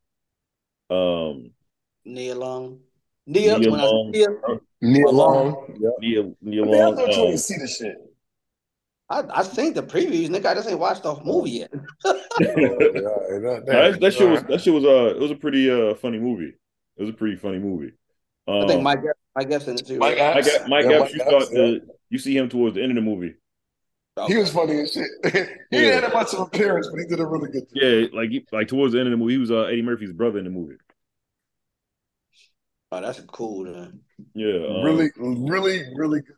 Um, 0.90 1.52
Nia 2.04 2.34
Long, 2.34 2.80
Nia. 3.26 3.58
Nia 3.58 3.70
when 3.70 3.80
Long. 3.80 4.12
I 4.14 4.18
say 4.18 4.26
Nia, 4.82 4.98
Neil 4.98 5.12
Long. 5.12 5.78
Yeah. 5.80 5.88
Neil 6.00 6.36
Neil 6.42 6.64
I 6.64 6.66
mean, 6.66 6.74
I 6.74 6.84
Long. 6.84 6.96
thought 6.96 7.16
you 7.16 7.22
um, 7.22 7.28
ain't 7.28 7.40
see 7.40 7.56
the 7.56 7.66
shit. 7.66 7.96
I 9.22 9.40
I 9.40 9.42
seen 9.42 9.72
the 9.74 9.82
previews, 9.82 10.28
nigga. 10.28 10.46
I 10.46 10.54
just 10.54 10.68
ain't 10.68 10.78
watched 10.78 11.02
the 11.04 11.14
movie 11.24 11.50
yet. 11.50 11.70
Yeah, 12.40 12.46
that, 12.56 13.62
that, 13.66 14.00
that 14.00 14.12
shit 14.14 14.28
was 14.28 14.42
that 14.44 14.60
shit 14.60 14.74
was 14.74 14.84
uh 14.84 15.14
it 15.14 15.20
was 15.20 15.30
a 15.30 15.36
pretty 15.36 15.70
uh 15.70 15.94
funny 15.94 16.18
movie. 16.18 16.52
It 16.96 17.00
was 17.02 17.10
a 17.10 17.12
pretty 17.12 17.36
funny 17.36 17.58
movie. 17.58 17.92
Um, 18.48 18.64
I 18.64 18.66
think 18.66 18.82
Mike 18.82 19.00
Mike 19.36 19.50
Epps 19.50 19.66
in 19.68 19.74
it 19.74 19.86
too. 19.86 19.98
Mike 19.98 20.18
right? 20.18 20.34
Mike, 20.34 20.46
Epps. 20.46 20.68
Mike 20.68 20.84
Yeah, 20.86 20.90
Epps, 21.00 21.00
Mike 21.02 21.14
you 21.14 21.36
Epps, 21.36 21.46
start 21.46 21.56
yeah. 21.56 21.78
you 22.10 22.18
see 22.18 22.36
him 22.36 22.48
towards 22.48 22.74
the 22.74 22.82
end 22.82 22.90
of 22.92 22.96
the 22.96 23.02
movie. 23.10 23.34
He 24.28 24.36
was 24.36 24.52
funny 24.52 24.80
as 24.80 24.92
shit. 24.92 25.06
he 25.32 25.38
Yeah. 25.38 25.46
didn't 25.80 26.04
have 26.04 26.14
much 26.14 26.34
of 26.34 26.40
appearance, 26.40 26.88
but 26.90 27.00
he 27.00 27.06
did 27.06 27.18
a 27.20 27.26
really 27.26 27.50
good 27.50 27.62
job. 27.68 27.82
Yeah, 27.82 28.06
like 28.12 28.30
he- 28.30 28.46
like 28.52 28.68
towards 28.68 28.92
the 28.92 28.98
end 29.00 29.08
of 29.08 29.12
the 29.12 29.16
movie, 29.16 29.32
he 29.34 29.38
was 29.38 29.50
uh, 29.50 29.62
Eddie 29.62 29.82
Murphy's 29.82 30.12
brother 30.12 30.38
in 30.38 30.44
the 30.44 30.50
movie. 30.50 30.76
Oh, 32.92 33.00
that's 33.00 33.20
cool. 33.22 33.64
Then. 33.64 34.00
Yeah, 34.34 34.66
um, 34.68 34.82
really, 34.84 35.10
really, 35.18 35.82
really 35.96 36.20
good. 36.20 36.36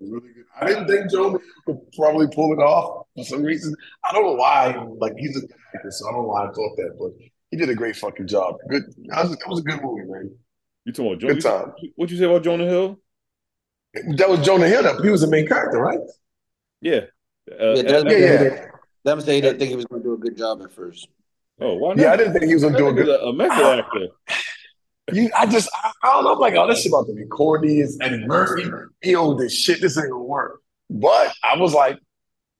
Really 0.00 0.28
good. 0.34 0.44
I 0.60 0.66
didn't 0.66 0.88
think 0.88 1.10
Joe 1.10 1.40
could 1.64 1.78
probably 1.96 2.26
pull 2.34 2.52
it 2.52 2.58
off 2.62 3.06
for 3.16 3.24
some 3.24 3.42
reason. 3.42 3.74
I 4.04 4.12
don't 4.12 4.24
know 4.24 4.34
why. 4.34 4.76
Like 4.98 5.14
he's 5.16 5.36
a 5.36 5.40
good 5.40 5.50
actor, 5.74 5.90
so 5.90 6.08
I 6.08 6.12
don't 6.12 6.22
know 6.22 6.28
why 6.28 6.42
I 6.44 6.46
thought 6.48 6.76
that, 6.76 6.96
but 6.98 7.12
he 7.50 7.56
did 7.56 7.70
a 7.70 7.74
great 7.74 7.96
fucking 7.96 8.26
job. 8.26 8.56
Good. 8.68 8.82
That 9.08 9.22
was, 9.28 9.30
that 9.38 9.48
was 9.48 9.60
a 9.60 9.62
good 9.62 9.80
movie, 9.82 10.04
man. 10.10 10.36
You 10.84 10.92
talking 10.92 11.06
about 11.12 11.20
Jonah? 11.20 11.34
Good 11.34 11.42
time. 11.42 11.72
What 11.96 12.10
you 12.10 12.18
say 12.18 12.24
about 12.26 12.44
Jonah 12.44 12.66
Hill? 12.66 13.00
That 14.18 14.28
was 14.28 14.40
Jonah 14.44 14.68
Hill. 14.68 14.82
That 14.82 15.00
he 15.02 15.10
was 15.10 15.22
the 15.22 15.28
main 15.28 15.46
character, 15.48 15.78
right? 15.80 15.98
Yeah. 16.82 17.00
Uh, 17.50 17.72
Yeah, 17.74 17.82
Desmond 17.82 17.86
yeah, 17.86 17.98
said 18.02 18.06
he 18.06 18.20
yeah. 18.22 18.38
didn't- 18.38 18.70
Desmond 19.04 19.24
said 19.24 19.34
he 19.36 19.40
didn't 19.40 19.58
think 19.58 19.70
he 19.70 19.76
was 19.76 19.84
going 19.86 20.02
to 20.02 20.08
do 20.08 20.14
a 20.14 20.18
good 20.18 20.36
job 20.36 20.60
at 20.62 20.72
first. 20.72 21.08
Oh, 21.60 21.74
why 21.76 21.94
not? 21.94 21.98
Yeah, 21.98 22.12
I 22.12 22.16
didn't 22.16 22.32
think 22.34 22.44
he 22.44 22.54
was 22.54 22.62
gonna 22.64 22.74
That 22.74 22.78
do 22.78 22.88
a 22.88 22.92
good. 22.92 23.08
a, 23.08 23.22
a 23.26 23.32
method 23.32 23.78
actor. 23.78 24.08
You, 25.12 25.30
I 25.36 25.46
just, 25.46 25.68
I, 25.72 25.92
I 26.02 26.06
don't 26.12 26.24
know. 26.24 26.32
I'm 26.34 26.38
like, 26.40 26.54
oh, 26.54 26.66
this 26.66 26.82
shit 26.82 26.90
about 26.92 27.06
to 27.06 27.14
be 27.14 27.24
corny. 27.26 27.78
It's 27.78 27.96
Eddie 28.00 28.26
Murphy. 28.26 28.68
He 29.02 29.14
owned 29.14 29.38
this 29.38 29.54
shit. 29.56 29.80
This 29.80 29.96
ain't 29.96 30.10
gonna 30.10 30.22
work. 30.24 30.60
But 30.90 31.32
I 31.44 31.56
was 31.56 31.74
like, 31.74 31.98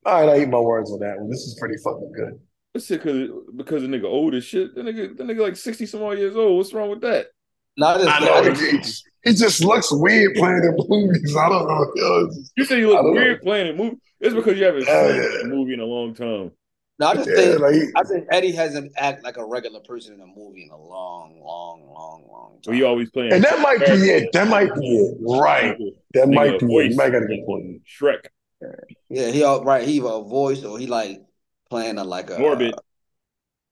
all 0.05 0.25
right, 0.25 0.37
I 0.37 0.41
eat 0.43 0.49
my 0.49 0.59
words 0.59 0.91
on 0.91 0.99
that 0.99 1.19
one. 1.19 1.29
This 1.29 1.41
is 1.41 1.57
pretty 1.59 1.75
fucking 1.83 2.11
good. 2.13 2.39
It's 2.73 2.87
because 2.87 3.29
because 3.55 3.81
the 3.81 3.87
nigga 3.87 4.05
old 4.05 4.33
as 4.35 4.45
shit. 4.45 4.75
The 4.75 4.81
nigga, 4.81 5.17
the 5.17 5.23
nigga 5.23 5.39
like 5.39 5.55
sixty 5.57 5.85
some 5.85 6.03
odd 6.03 6.17
years 6.19 6.35
old. 6.35 6.57
What's 6.57 6.73
wrong 6.73 6.89
with 6.89 7.01
that? 7.01 7.27
Not 7.75 7.99
as 7.99 8.05
just, 8.05 8.21
I 8.21 8.25
know 8.25 8.33
I 8.33 8.43
he, 8.43 8.77
just- 8.77 9.03
he 9.23 9.33
just 9.33 9.63
looks 9.63 9.91
weird 9.91 10.35
playing 10.35 10.63
in 10.63 10.75
movies. 10.87 11.35
I 11.35 11.49
don't 11.49 11.67
know. 11.67 12.29
Just- 12.29 12.53
You 12.57 12.65
say 12.65 12.79
you 12.79 12.87
look 12.87 12.97
don't 12.97 13.13
know. 13.13 13.21
weird 13.21 13.41
playing 13.41 13.73
a 13.73 13.77
movie. 13.77 13.97
It's 14.19 14.33
because 14.33 14.57
you 14.57 14.65
haven't 14.65 14.85
seen 14.85 14.93
yeah. 14.95 15.41
a 15.43 15.45
movie 15.47 15.73
in 15.73 15.79
a 15.79 15.85
long 15.85 16.13
time. 16.15 16.51
No, 16.99 17.07
I 17.07 17.15
just 17.15 17.29
Yeah, 17.29 17.35
think 17.35 17.59
like 17.59 17.75
I 17.95 18.03
think 18.03 18.27
Eddie 18.31 18.51
hasn't 18.51 18.93
act 18.97 19.23
like 19.23 19.37
a 19.37 19.45
regular 19.45 19.79
person 19.81 20.15
in 20.15 20.21
a 20.21 20.25
movie 20.25 20.63
in 20.63 20.69
a 20.71 20.77
long, 20.77 21.39
long, 21.41 21.85
long, 21.87 22.27
long 22.31 22.53
time. 22.53 22.63
So 22.63 22.71
he 22.71 22.83
always 22.83 23.09
playing. 23.11 23.33
and 23.33 23.43
that 23.43 23.59
might 23.61 23.79
be 23.85 23.91
it. 23.91 24.33
That 24.33 24.47
might 24.47 24.73
be 24.75 24.97
it. 24.97 25.17
Right. 25.21 25.77
That 26.13 26.27
might 26.27 26.59
be 26.59 26.65
it. 26.65 26.69
voice 26.69 26.91
You 26.91 26.95
might 26.97 27.11
got 27.11 27.23
a 27.23 27.27
good 27.27 27.45
point. 27.45 27.65
on 27.65 27.81
Shrek. 27.85 28.27
Yeah, 29.09 29.31
he 29.31 29.43
all 29.43 29.63
right. 29.63 29.87
He 29.87 29.99
a 29.99 30.01
voice, 30.01 30.63
or 30.63 30.79
he 30.79 30.87
like 30.87 31.21
playing 31.69 31.97
a 31.97 32.03
like 32.03 32.29
a 32.29 32.39
Morbid. 32.39 32.75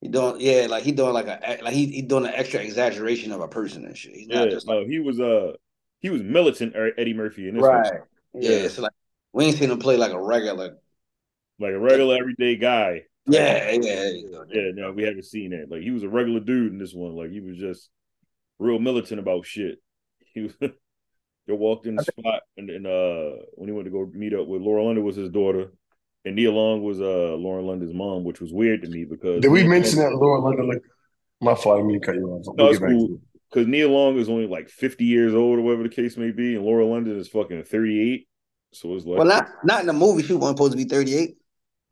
He 0.02 0.10
doing 0.10 0.36
yeah, 0.40 0.68
like 0.70 0.84
he 0.84 0.92
doing 0.92 1.14
like 1.14 1.28
a 1.28 1.60
like 1.64 1.74
he 1.74 1.88
he 1.88 2.02
doing 2.04 2.26
an 2.26 2.34
extra 2.34 2.60
exaggeration 2.62 3.32
of 3.32 3.42
a 3.42 3.48
person 3.48 3.86
and 3.86 3.98
shit. 3.98 4.16
He's 4.16 4.28
Yeah, 4.28 4.40
not 4.40 4.50
just 4.50 4.68
like 4.68 4.78
no, 4.82 4.86
he 4.86 5.00
was 5.00 5.20
uh 5.20 5.54
he 6.00 6.10
was 6.10 6.22
militant 6.22 6.76
er, 6.76 6.92
Eddie 6.98 7.14
Murphy 7.14 7.48
in 7.48 7.56
this 7.56 7.72
one. 7.72 7.82
right. 7.82 8.02
Yeah, 8.34 8.68
so 8.68 8.84
like 8.84 8.92
we 9.34 9.46
ain't 9.46 9.58
seen 9.58 9.72
him 9.72 9.80
play 9.80 9.98
like 9.98 10.12
a 10.12 10.22
regular. 10.22 10.78
like 11.60 11.74
a 11.74 11.80
regular 11.80 12.18
everyday 12.18 12.56
guy. 12.56 13.04
Yeah, 13.28 13.72
yeah, 13.72 13.80
there 13.82 14.12
you 14.12 14.30
go. 14.30 14.46
Yeah, 14.50 14.72
no, 14.74 14.92
we 14.92 15.04
haven't 15.04 15.26
seen 15.26 15.52
that. 15.52 15.70
Like 15.70 15.82
he 15.82 15.92
was 15.92 16.04
a 16.04 16.10
regular 16.10 16.40
dude 16.40 16.72
in 16.72 16.78
this 16.78 16.94
one. 16.94 17.16
Like 17.16 17.32
he 17.32 17.40
was 17.40 17.58
just 17.58 17.90
real 18.60 18.80
militant 18.80 19.20
about 19.20 19.46
shit. 19.46 19.82
He 20.34 20.42
was 20.42 20.54
they 20.60 21.54
walked 21.54 21.88
in 21.88 21.96
the 21.96 22.04
spot 22.04 22.42
and, 22.58 22.70
and 22.70 22.86
uh 22.86 23.44
when 23.54 23.68
he 23.68 23.74
went 23.74 23.86
to 23.86 23.92
go 23.92 24.10
meet 24.14 24.34
up 24.34 24.48
with 24.48 24.62
Laura 24.62 24.84
London 24.84 25.04
was 25.04 25.16
his 25.16 25.30
daughter. 25.30 25.72
And 26.24 26.36
Nia 26.36 26.52
Long 26.52 26.82
was 26.82 27.02
uh 27.02 27.36
Lauren 27.36 27.66
London's 27.66 27.94
mom, 27.94 28.24
which 28.24 28.42
was 28.42 28.52
weird 28.52 28.84
to 28.84 28.90
me 28.90 29.06
because 29.06 29.42
Did 29.42 29.52
we 29.52 29.64
mention 29.64 30.00
that 30.00 30.14
Laura 30.14 30.42
London? 30.42 30.70
Like, 30.70 30.82
my 31.42 31.56
fault. 31.56 31.80
I 31.80 31.84
mean 31.84 32.02
cut 32.02 32.16
you 32.16 32.28
off. 32.30 32.56
No, 32.58 32.68
it's 32.68 32.80
get 32.80 32.88
back 32.88 32.90
to 32.92 33.08
cool. 33.08 33.22
Because 33.50 33.68
Nia 33.68 33.88
Long 33.88 34.18
is 34.18 34.28
only 34.28 34.48
like 34.48 34.70
50 34.70 35.06
years 35.06 35.34
old 35.34 35.60
or 35.60 35.62
whatever 35.62 35.84
the 35.84 35.90
case 35.90 36.18
may 36.18 36.32
be, 36.32 36.56
and 36.56 36.66
Laura 36.66 36.86
London 36.86 37.18
is 37.18 37.28
fucking 37.28 37.64
38. 37.64 38.28
So 38.74 38.94
it's 38.96 39.06
like, 39.06 39.18
Well, 39.18 39.28
not 39.28 39.48
not 39.64 39.82
in 39.82 39.88
the 39.88 39.94
movie. 39.94 40.24
She 40.24 40.34
wasn't 40.34 40.58
supposed 40.58 40.74
to 40.74 40.78
be 40.78 40.84
thirty 40.84 41.16
eight. 41.16 41.38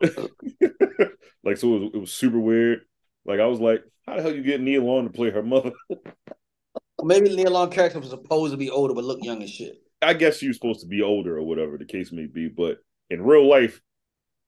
like 1.43 1.57
so 1.57 1.75
it 1.75 1.79
was, 1.79 1.91
it 1.93 1.97
was 1.99 2.13
super 2.13 2.39
weird. 2.39 2.81
Like 3.25 3.39
I 3.39 3.45
was 3.47 3.59
like, 3.59 3.83
how 4.05 4.15
the 4.15 4.21
hell 4.21 4.33
you 4.33 4.43
get 4.43 4.61
Nia 4.61 4.81
Long 4.81 5.05
to 5.07 5.13
play 5.13 5.29
her 5.31 5.43
mother? 5.43 5.71
Maybe 7.01 7.35
Neil 7.35 7.51
Long 7.51 7.69
character 7.69 7.99
was 7.99 8.09
supposed 8.09 8.51
to 8.53 8.57
be 8.57 8.69
older 8.69 8.93
but 8.93 9.03
look 9.03 9.19
young 9.23 9.41
as 9.43 9.49
shit. 9.49 9.75
I 10.01 10.13
guess 10.13 10.37
she 10.37 10.47
was 10.47 10.57
supposed 10.57 10.81
to 10.81 10.87
be 10.87 11.01
older 11.01 11.37
or 11.37 11.43
whatever 11.43 11.77
the 11.77 11.85
case 11.85 12.11
may 12.11 12.25
be, 12.25 12.47
but 12.49 12.77
in 13.09 13.21
real 13.21 13.47
life, 13.47 13.81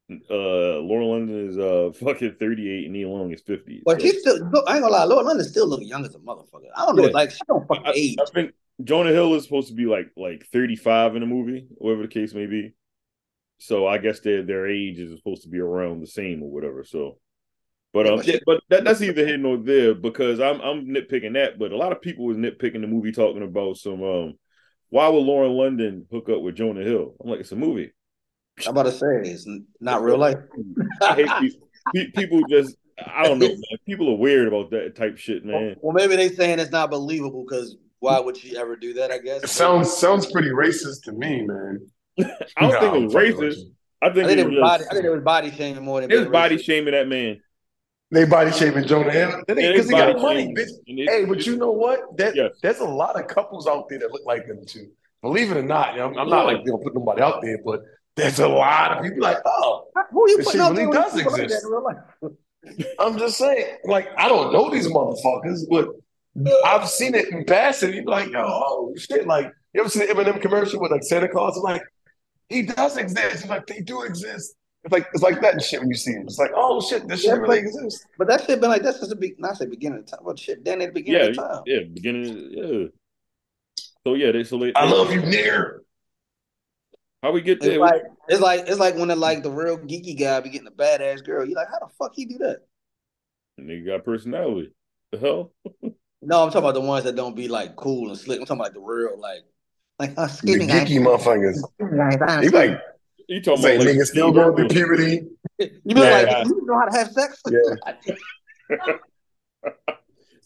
uh, 0.10 0.80
Laura 0.80 1.06
London 1.06 1.50
is 1.50 1.58
uh 1.58 1.92
fucking 2.06 2.36
38 2.40 2.84
and 2.86 2.94
Nia 2.94 3.10
Long 3.10 3.32
is 3.32 3.42
50. 3.42 3.82
But 3.86 4.02
So- 4.02 4.08
she 4.08 4.20
still, 4.20 4.36
I 4.68 4.76
ain't 4.76 4.84
gonna 4.84 4.90
lie, 4.90 5.04
Lord 5.06 5.26
London 5.26 5.46
still 5.46 5.68
look 5.68 5.82
young 5.84 6.06
as 6.06 6.16
a 6.16 6.20
motherfucker. 6.20 6.70
I 6.76 6.86
don't 6.86 6.96
know, 6.96 7.06
Yeah. 7.06 7.10
like 7.12 7.32
she 7.32 7.40
don't 7.48 7.68
fucking 7.68 7.86
I, 7.88 7.92
age. 7.96 8.16
I 8.22 8.26
think 8.34 8.52
Jonah 8.84 9.12
Hill 9.12 9.34
is 9.36 9.44
supposed 9.44 9.70
to 9.70 9.74
be 9.74 9.86
like 9.86 10.12
like 10.18 10.46
35 10.52 11.16
in 11.16 11.22
the 11.22 11.28
movie, 11.28 11.68
whatever 11.78 12.04
the 12.04 12.08
case 12.10 12.34
may 12.34 12.46
be. 12.46 12.74
So 13.58 13.88
I 13.88 13.98
guess 13.98 14.20
their 14.20 14.44
their 14.44 14.68
age 14.68 15.00
is 15.00 15.16
supposed 15.18 15.44
to 15.44 15.50
be 15.50 15.60
around 15.60 16.02
the 16.02 16.08
same 16.08 16.44
or 16.44 16.52
whatever. 16.52 16.84
So, 16.84 17.18
but 17.94 18.08
um, 18.08 18.18
but 18.18 18.28
yeah, 18.28 18.40
but 18.46 18.62
that, 18.70 18.84
that's 18.84 19.02
either 19.02 19.26
here 19.26 19.38
nor 19.38 19.58
there 19.58 19.96
because 19.96 20.40
I'm 20.40 20.60
I'm 20.62 20.86
nitpicking 20.86 21.34
that. 21.34 21.58
But 21.58 21.72
a 21.72 21.78
lot 21.78 21.92
of 21.92 22.02
people 22.02 22.26
was 22.26 22.38
nitpicking 22.38 22.82
the 22.82 22.88
movie, 22.88 23.12
talking 23.12 23.44
about 23.44 23.78
some 23.78 24.04
um, 24.04 24.34
why 24.90 25.08
would 25.08 25.20
Lauren 25.20 25.52
London 25.52 26.06
hook 26.12 26.30
up 26.30 26.42
with 26.42 26.56
Jonah 26.56 26.84
Hill? 26.84 27.16
I'm 27.22 27.30
like, 27.30 27.40
it's 27.40 27.52
a 27.52 27.56
movie. 27.56 27.92
I'm 28.66 28.72
about 28.72 28.84
to 28.84 28.92
say 28.92 29.08
it's 29.24 29.48
not 29.80 30.02
real 30.02 30.18
life. 30.18 30.38
I 31.02 31.16
hate 31.16 31.30
people, 31.40 32.12
people 32.16 32.42
just 32.50 32.76
I 32.98 33.24
don't 33.24 33.40
know, 33.40 33.48
man. 33.48 33.60
People 33.86 34.10
are 34.10 34.18
weird 34.18 34.48
about 34.48 34.70
that 34.72 34.96
type 34.96 35.18
shit, 35.18 35.44
man. 35.44 35.76
Well, 35.82 35.94
maybe 35.94 36.16
they 36.16 36.30
saying 36.30 36.60
it's 36.60 36.72
not 36.72 36.90
believable 36.90 37.44
because 37.44 37.76
why 38.00 38.20
would 38.20 38.38
she 38.38 38.58
ever 38.58 38.76
do 38.76 38.94
that? 38.94 39.12
I 39.12 39.18
guess 39.18 39.44
It 39.44 39.50
sounds 39.50 39.92
sounds 39.92 40.32
pretty 40.32 40.50
racist 40.50 41.04
to 41.06 41.12
me, 41.12 41.46
man. 41.46 41.80
I 42.20 42.62
don't 42.62 42.72
Nah, 42.72 42.80
think 42.80 42.94
I'm 42.94 43.02
it 43.02 43.04
was 43.06 43.14
racist. 43.14 43.62
I 44.02 44.10
think, 44.14 44.26
I 44.26 44.28
think 44.28 44.40
it 44.40 44.40
it 44.40 44.46
was 44.46 44.56
was 44.56 44.62
body. 44.62 44.84
I 44.90 44.94
think 44.94 45.06
it 45.06 45.10
was 45.10 45.24
body 45.24 45.52
shaming 45.52 45.84
more 45.84 46.02
than 46.02 46.12
it 46.12 46.18
was 46.18 46.28
body 46.28 46.58
racist. 46.58 46.64
shaming 46.64 46.92
that 46.94 47.08
man. 47.08 47.42
They 48.12 48.26
body 48.26 48.52
shaming 48.52 48.86
Jonah 48.88 49.12
Hill 49.12 49.30
Yeah, 49.30 49.42
because 49.48 49.58
it's 49.58 49.90
he 49.90 49.96
got 49.96 50.22
money, 50.22 50.54
bitch. 50.54 50.70
Hey, 51.10 51.26
but 51.26 51.46
you 51.46 51.58
know 51.58 51.72
what? 51.72 52.16
That 52.18 52.36
Yes. 52.36 52.52
there's 52.62 52.80
a 52.80 52.86
lot 52.86 53.20
of 53.20 53.28
couples 53.28 53.68
out 53.68 53.90
there 53.90 54.00
that 54.00 54.12
look 54.12 54.26
like 54.26 54.48
them 54.48 54.66
too. 54.66 54.90
Believe 55.22 55.52
it 55.52 55.58
or 55.58 55.64
not, 55.64 55.94
you 55.94 56.00
know, 56.00 56.14
I'm 56.16 56.30
not 56.30 56.46
like 56.46 56.60
you 56.64 56.72
know 56.72 56.78
put 56.78 56.94
nobody 56.94 57.22
out 57.22 57.42
there, 57.42 57.58
but 57.66 57.82
there's 58.16 58.40
a 58.40 58.48
lot 58.48 58.96
of 58.98 59.04
people 59.04 59.22
like, 59.22 59.38
oh, 59.46 59.88
Who 60.12 60.30
you 60.30 60.38
putting 60.44 60.62
out 60.62 60.72
really 60.78 60.86
there 60.86 60.94
does 60.94 61.14
people 61.16 61.32
like 61.32 61.42
exist. 61.44 61.66
in 61.66 61.72
real 61.72 61.84
life? 61.84 61.98
I'm 63.00 63.18
just 63.20 63.38
saying, 63.38 63.78
like, 63.86 64.08
I 64.18 64.28
don't 64.28 64.54
know 64.54 64.70
these 64.72 64.88
motherfuckers, 64.88 65.62
but 65.70 65.90
I've 66.66 66.88
seen 66.90 67.16
it 67.16 67.30
in 67.30 67.44
passing. 67.46 67.94
You're 67.94 68.04
like, 68.06 68.30
yo, 68.30 68.44
oh 68.46 68.94
shit, 68.98 69.26
like 69.28 69.52
you 69.74 69.82
ever 69.82 69.90
seen 69.90 70.08
the 70.08 70.14
Eminem 70.14 70.40
commercial 70.42 70.80
with 70.80 70.92
like 70.92 71.04
Santa 71.04 71.28
Claus? 71.28 71.58
I'm 71.58 71.64
like, 71.64 71.82
he 72.50 72.62
does 72.64 72.98
exist. 72.98 73.36
It's 73.36 73.48
like 73.48 73.66
they 73.68 73.80
do 73.82 74.04
exist. 74.04 74.56
It's 74.84 74.92
like 74.92 75.08
it's 75.14 75.24
like 75.24 75.42
that 75.42 75.62
shit 75.64 75.80
when 75.80 75.90
you 75.90 75.96
see 75.96 76.12
him. 76.14 76.24
It's 76.28 76.38
like, 76.38 76.52
oh 76.56 76.80
shit, 76.82 77.08
this 77.08 77.22
shit 77.22 77.30
Yeah, 77.32 77.38
really 77.38 77.62
but- 77.62 77.68
exists. 77.68 78.06
But 78.18 78.28
that 78.28 78.44
shit 78.46 78.62
been 78.62 78.70
like 78.70 78.84
that 78.84 78.96
since 78.96 79.10
the 79.10 79.16
be 79.16 79.34
not 79.40 79.58
say 79.58 79.66
beginning 79.66 80.00
of 80.00 80.06
time. 80.06 80.20
Well, 80.24 80.36
shit, 80.36 80.64
then 80.64 80.82
at 80.82 80.88
the 80.94 81.02
beginning 81.02 81.22
yeah, 81.22 81.30
of 81.30 81.36
time. 81.38 81.64
yeah, 81.66 81.80
beginning, 81.92 82.50
yeah. 82.52 82.88
So 84.06 84.14
yeah, 84.14 84.32
they 84.32 84.44
so 84.44 84.60
they, 84.60 84.74
I 84.76 84.86
love 84.90 85.12
you, 85.12 85.22
near. 85.22 85.82
how 87.24 87.32
we 87.32 87.42
get 87.42 87.58
It's 87.58 87.66
there? 87.66 87.80
like 87.80 88.04
it's 88.28 88.42
like 88.42 88.62
it's 88.68 88.78
like 88.80 88.96
when 88.96 89.08
the 89.08 89.16
like 89.16 89.42
the 89.42 89.50
real 89.50 89.80
geeky 89.80 90.18
guy 90.18 90.40
be 90.42 90.50
getting 90.50 90.68
a 90.68 90.72
badass 90.72 91.24
girl. 91.26 91.44
You're 91.46 91.56
like 91.56 91.70
how 91.70 91.80
the 91.80 91.92
fuck 91.98 92.12
he 92.14 92.26
do 92.26 92.38
that? 92.40 92.60
Nigga 93.60 93.86
got 93.88 94.06
personality. 94.06 94.72
The 95.12 95.18
hell? 95.20 95.54
No, 96.28 96.42
I'm 96.42 96.48
talking 96.50 96.62
about 96.64 96.74
the 96.74 96.82
ones 96.82 97.04
that 97.04 97.16
don't 97.16 97.36
be 97.36 97.48
like 97.48 97.76
cool 97.76 98.10
and 98.10 98.18
slick. 98.18 98.40
I'm 98.40 98.48
talking 98.48 98.60
about 98.62 98.74
the 98.74 98.80
real 98.80 99.20
like 99.20 99.44
like 100.00 100.16
The 100.16 100.24
excuse 100.26 100.66
guys. 100.66 100.88
geeky 100.90 101.00
motherfuckers. 101.02 102.42
He 102.44 102.50
like 102.50 102.80
You 103.28 103.42
talking 103.42 103.62
say 103.62 103.76
about 103.76 103.86
like 103.88 103.96
niggas 103.96 104.08
still 104.08 104.32
going 104.32 104.56
through 104.56 104.68
puberty. 104.70 105.28
You 105.60 105.70
be 105.96 106.02
Yeah. 106.02 106.22
like, 106.22 106.48
you 106.48 106.66
know 106.66 106.80
how 106.80 106.86
to 106.86 106.98
have 106.98 107.12
sex? 107.12 107.42
Yeah. 107.50 107.60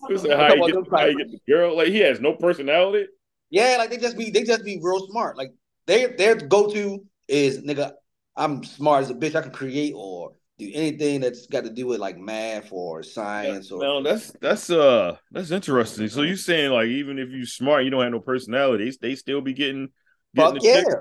You 0.09 0.17
say 0.17 0.35
how 0.35 0.53
you 0.53 0.73
get 0.73 0.91
how 0.91 1.05
you 1.05 1.17
get 1.17 1.31
the 1.31 1.39
girl? 1.51 1.75
Like 1.75 1.89
he 1.89 1.99
has 1.99 2.19
no 2.21 2.33
personality. 2.33 3.07
Yeah, 3.49 3.75
like 3.77 3.89
they 3.89 3.97
just 3.97 4.17
be 4.17 4.29
they 4.29 4.43
just 4.43 4.63
be 4.63 4.79
real 4.81 5.05
smart. 5.07 5.37
Like 5.37 5.51
they 5.87 6.05
their 6.07 6.35
go 6.35 6.71
to 6.71 7.03
is 7.27 7.59
nigga, 7.59 7.91
I'm 8.35 8.63
smart 8.63 9.03
as 9.03 9.09
a 9.09 9.13
bitch. 9.15 9.35
I 9.35 9.41
can 9.41 9.51
create 9.51 9.93
or 9.95 10.33
do 10.59 10.69
anything 10.73 11.21
that's 11.21 11.47
got 11.47 11.63
to 11.63 11.69
do 11.69 11.87
with 11.87 11.99
like 11.99 12.17
math 12.17 12.71
or 12.71 13.01
science 13.01 13.71
or 13.71 13.81
No, 13.81 14.03
that's 14.03 14.31
that's 14.41 14.69
uh 14.69 15.15
that's 15.31 15.51
interesting. 15.51 16.09
So 16.09 16.21
you're 16.21 16.35
saying 16.35 16.71
like 16.71 16.87
even 16.87 17.17
if 17.17 17.29
you 17.29 17.45
smart, 17.45 17.85
you 17.85 17.89
don't 17.89 18.03
have 18.03 18.11
no 18.11 18.19
personality, 18.19 18.91
they, 19.01 19.15
still 19.15 19.41
be 19.41 19.53
getting 19.53 19.89
getting 20.35 20.53
fuck 20.53 20.61
the 20.61 20.67
yeah. 20.67 20.75
chicks? 20.75 20.95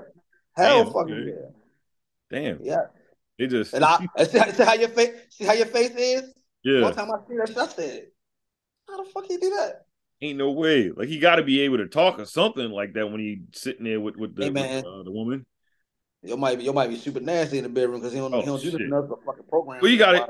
Hell 0.55 0.83
Damn, 0.85 0.93
fucking 0.93 1.27
yeah. 1.27 1.49
Damn, 2.31 2.59
Yeah. 2.63 2.81
they 3.37 3.47
just 3.47 3.73
And 3.73 3.83
I 3.83 3.99
see, 4.23 4.39
see 4.39 4.63
how 4.63 4.73
your 4.73 4.89
face 4.89 5.15
see 5.29 5.45
how 5.45 5.53
your 5.53 5.65
face 5.67 5.91
is? 5.95 6.33
yeah. 6.63 6.81
One 6.81 6.95
time 6.95 7.11
I 7.11 7.17
see 7.27 7.37
that 7.37 7.47
shit, 7.49 7.57
I 7.57 7.67
said, 7.67 8.03
How 8.87 9.03
the 9.03 9.09
fuck 9.09 9.25
he 9.25 9.37
do 9.37 9.49
that? 9.51 9.81
Ain't 10.21 10.37
no 10.37 10.51
way. 10.51 10.89
Like 10.89 11.09
he 11.09 11.19
got 11.19 11.35
to 11.35 11.43
be 11.43 11.61
able 11.61 11.77
to 11.77 11.87
talk 11.87 12.19
or 12.19 12.25
something 12.25 12.69
like 12.71 12.93
that 12.93 13.09
when 13.09 13.19
he 13.19 13.41
sitting 13.53 13.83
there 13.83 13.99
with 13.99 14.15
with 14.15 14.35
the 14.35 14.45
Hey, 14.45 14.49
with, 14.51 14.85
uh, 14.85 15.03
the 15.03 15.11
woman. 15.11 15.45
You 16.23 16.35
might 16.37 16.57
be 16.57 16.65
you 16.65 16.73
might 16.73 16.89
be 16.89 16.97
super 16.97 17.19
nasty 17.21 17.57
in 17.59 17.63
the 17.63 17.69
bedroom 17.69 17.99
because 18.01 18.11
he 18.13 18.19
don't 18.19 18.33
Oh, 18.33 18.39
he 18.41 18.45
don't 18.45 18.61
do 18.61 18.71
shit. 18.71 18.81
nothing 18.81 18.93
else 18.93 19.07
but 19.09 19.23
fucking 19.25 19.45
program. 19.49 19.79
Well, 19.81 19.89
you 19.91 19.97
got 19.97 20.15
it. 20.15 20.23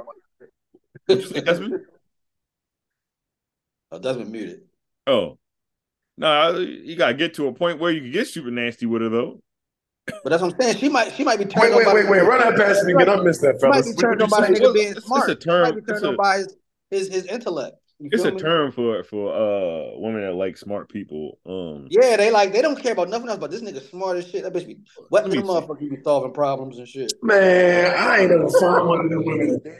What'd 1.07 1.35
you 1.35 1.41
Desmond? 1.41 1.81
Oh, 3.91 3.97
Desmond 3.97 4.31
muted. 4.31 4.61
Oh, 5.07 5.39
no, 6.15 6.59
you 6.59 6.95
gotta 6.95 7.15
get 7.15 7.33
to 7.35 7.47
a 7.47 7.53
point 7.53 7.79
where 7.79 7.91
you 7.91 8.01
can 8.01 8.11
get 8.11 8.27
super 8.27 8.51
nasty 8.51 8.85
with 8.85 9.01
her 9.01 9.09
though. 9.09 9.41
But 10.23 10.29
that's 10.29 10.43
what 10.43 10.53
I'm 10.53 10.61
saying. 10.61 10.77
She 10.77 10.89
might 10.89 11.11
she 11.13 11.23
might 11.23 11.39
be 11.39 11.45
turned 11.45 11.73
wait, 11.73 11.87
on 11.87 11.93
by 11.95 12.01
wait, 12.01 12.07
wait. 12.09 12.21
Run 12.21 12.39
that 12.39 12.55
past 12.55 12.83
me 12.85 12.93
Get 12.93 13.09
I 13.09 13.15
missed 13.21 13.41
that, 13.41 13.57
She 13.59 13.65
might 13.67 13.81
fellas. 13.81 13.95
be 13.95 13.99
turned 13.99 14.21
on 14.21 14.29
by 14.29 14.47
you 14.47 14.53
nigga 14.55 14.73
being 14.75 14.85
It's- 14.89 14.97
it's 14.97 15.05
smart. 15.07 15.29
a 15.29 15.31
She 15.33 15.37
term- 15.39 15.63
might 15.63 15.75
be 15.75 15.81
turned 15.81 16.05
on 16.05 16.15
by 16.17 16.37
his 16.37 16.55
his, 16.91 17.07
his 17.11 17.25
intellect. 17.25 17.77
You 17.99 18.09
It's 18.13 18.23
a 18.23 18.31
me? 18.31 18.39
term 18.39 18.71
for 18.71 19.03
for 19.03 19.33
uh 19.33 19.99
women 19.99 20.21
that 20.21 20.33
like 20.33 20.57
smart 20.57 20.89
people. 20.89 21.37
Um, 21.45 21.87
Yeah, 21.89 22.15
they 22.15 22.31
like 22.31 22.53
they 22.53 22.61
don't 22.61 22.81
care 22.81 22.93
about 22.93 23.09
nothing 23.09 23.27
else 23.27 23.39
but 23.39 23.51
this 23.51 23.61
nigga 23.61 23.87
smart 23.89 24.17
as 24.17 24.27
shit. 24.27 24.43
That 24.43 24.53
bitch 24.53 24.67
be 24.67 24.77
what 25.09 25.29
the 25.29 25.37
motherfucker 25.37 25.79
be 25.89 25.97
solving 26.03 26.31
problems 26.31 26.77
and 26.77 26.87
shit. 26.87 27.11
Man, 27.21 27.93
I 27.97 28.21
ain't 28.21 28.31
ever 28.31 28.47
found 28.59 28.87
one 28.87 29.05
of 29.05 29.11
them 29.11 29.25
women 29.25 29.59
in 29.65 29.75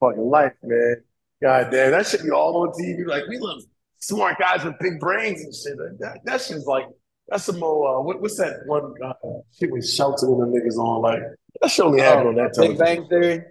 fucking 0.00 0.22
life, 0.22 0.54
man. 0.62 0.96
God 1.40 1.70
damn, 1.70 1.92
that 1.92 2.06
should 2.06 2.22
be 2.22 2.30
all 2.30 2.56
on 2.62 2.68
TV. 2.68 3.06
Like, 3.06 3.24
we 3.28 3.38
love 3.38 3.62
smart 3.98 4.38
guys 4.38 4.64
with 4.64 4.78
big 4.78 4.98
brains 5.00 5.42
and 5.42 5.54
shit. 5.54 5.78
Like, 5.78 5.98
That, 5.98 6.24
that 6.24 6.40
shit's 6.40 6.66
like, 6.66 6.86
that's 7.28 7.44
some 7.44 7.58
more, 7.58 7.98
uh, 7.98 8.02
what, 8.02 8.20
what's 8.20 8.36
that 8.38 8.60
one 8.66 8.94
uh, 9.04 9.12
shit 9.58 9.72
with 9.72 9.88
Sheldon 9.88 10.40
and 10.40 10.54
the 10.54 10.60
niggas 10.60 10.76
on? 10.78 11.02
Like, 11.02 11.20
that 11.60 11.70
should 11.70 11.86
only 11.86 12.00
happen 12.00 12.28
on 12.28 12.34
that 12.36 12.54
Big 12.56 12.76
television. 12.76 12.78
Bang 12.78 13.08
Theory. 13.08 13.44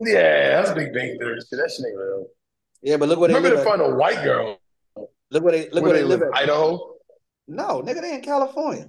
Yeah, 0.00 0.62
that's 0.62 0.72
Big 0.72 0.92
Bang 0.92 1.16
Theory 1.18 1.38
shit. 1.40 1.58
That 1.58 1.70
shit 1.70 1.86
ain't 1.86 1.98
real. 1.98 2.26
Yeah, 2.82 2.96
but 2.96 3.08
look 3.08 3.18
where 3.20 3.28
they 3.28 3.34
Remember 3.34 3.56
live. 3.56 3.64
to 3.64 3.70
find 3.70 3.80
a 3.82 3.94
white 3.94 4.22
girl. 4.24 4.58
Look 5.30 5.42
where 5.44 5.52
they 5.52 5.70
look 5.70 5.84
where 5.84 5.92
where 5.92 5.92
they 5.94 6.04
live 6.04 6.22
at. 6.22 6.34
Idaho. 6.34 6.94
No, 7.48 7.82
nigga, 7.82 8.00
they 8.02 8.14
in 8.14 8.22
California. 8.22 8.88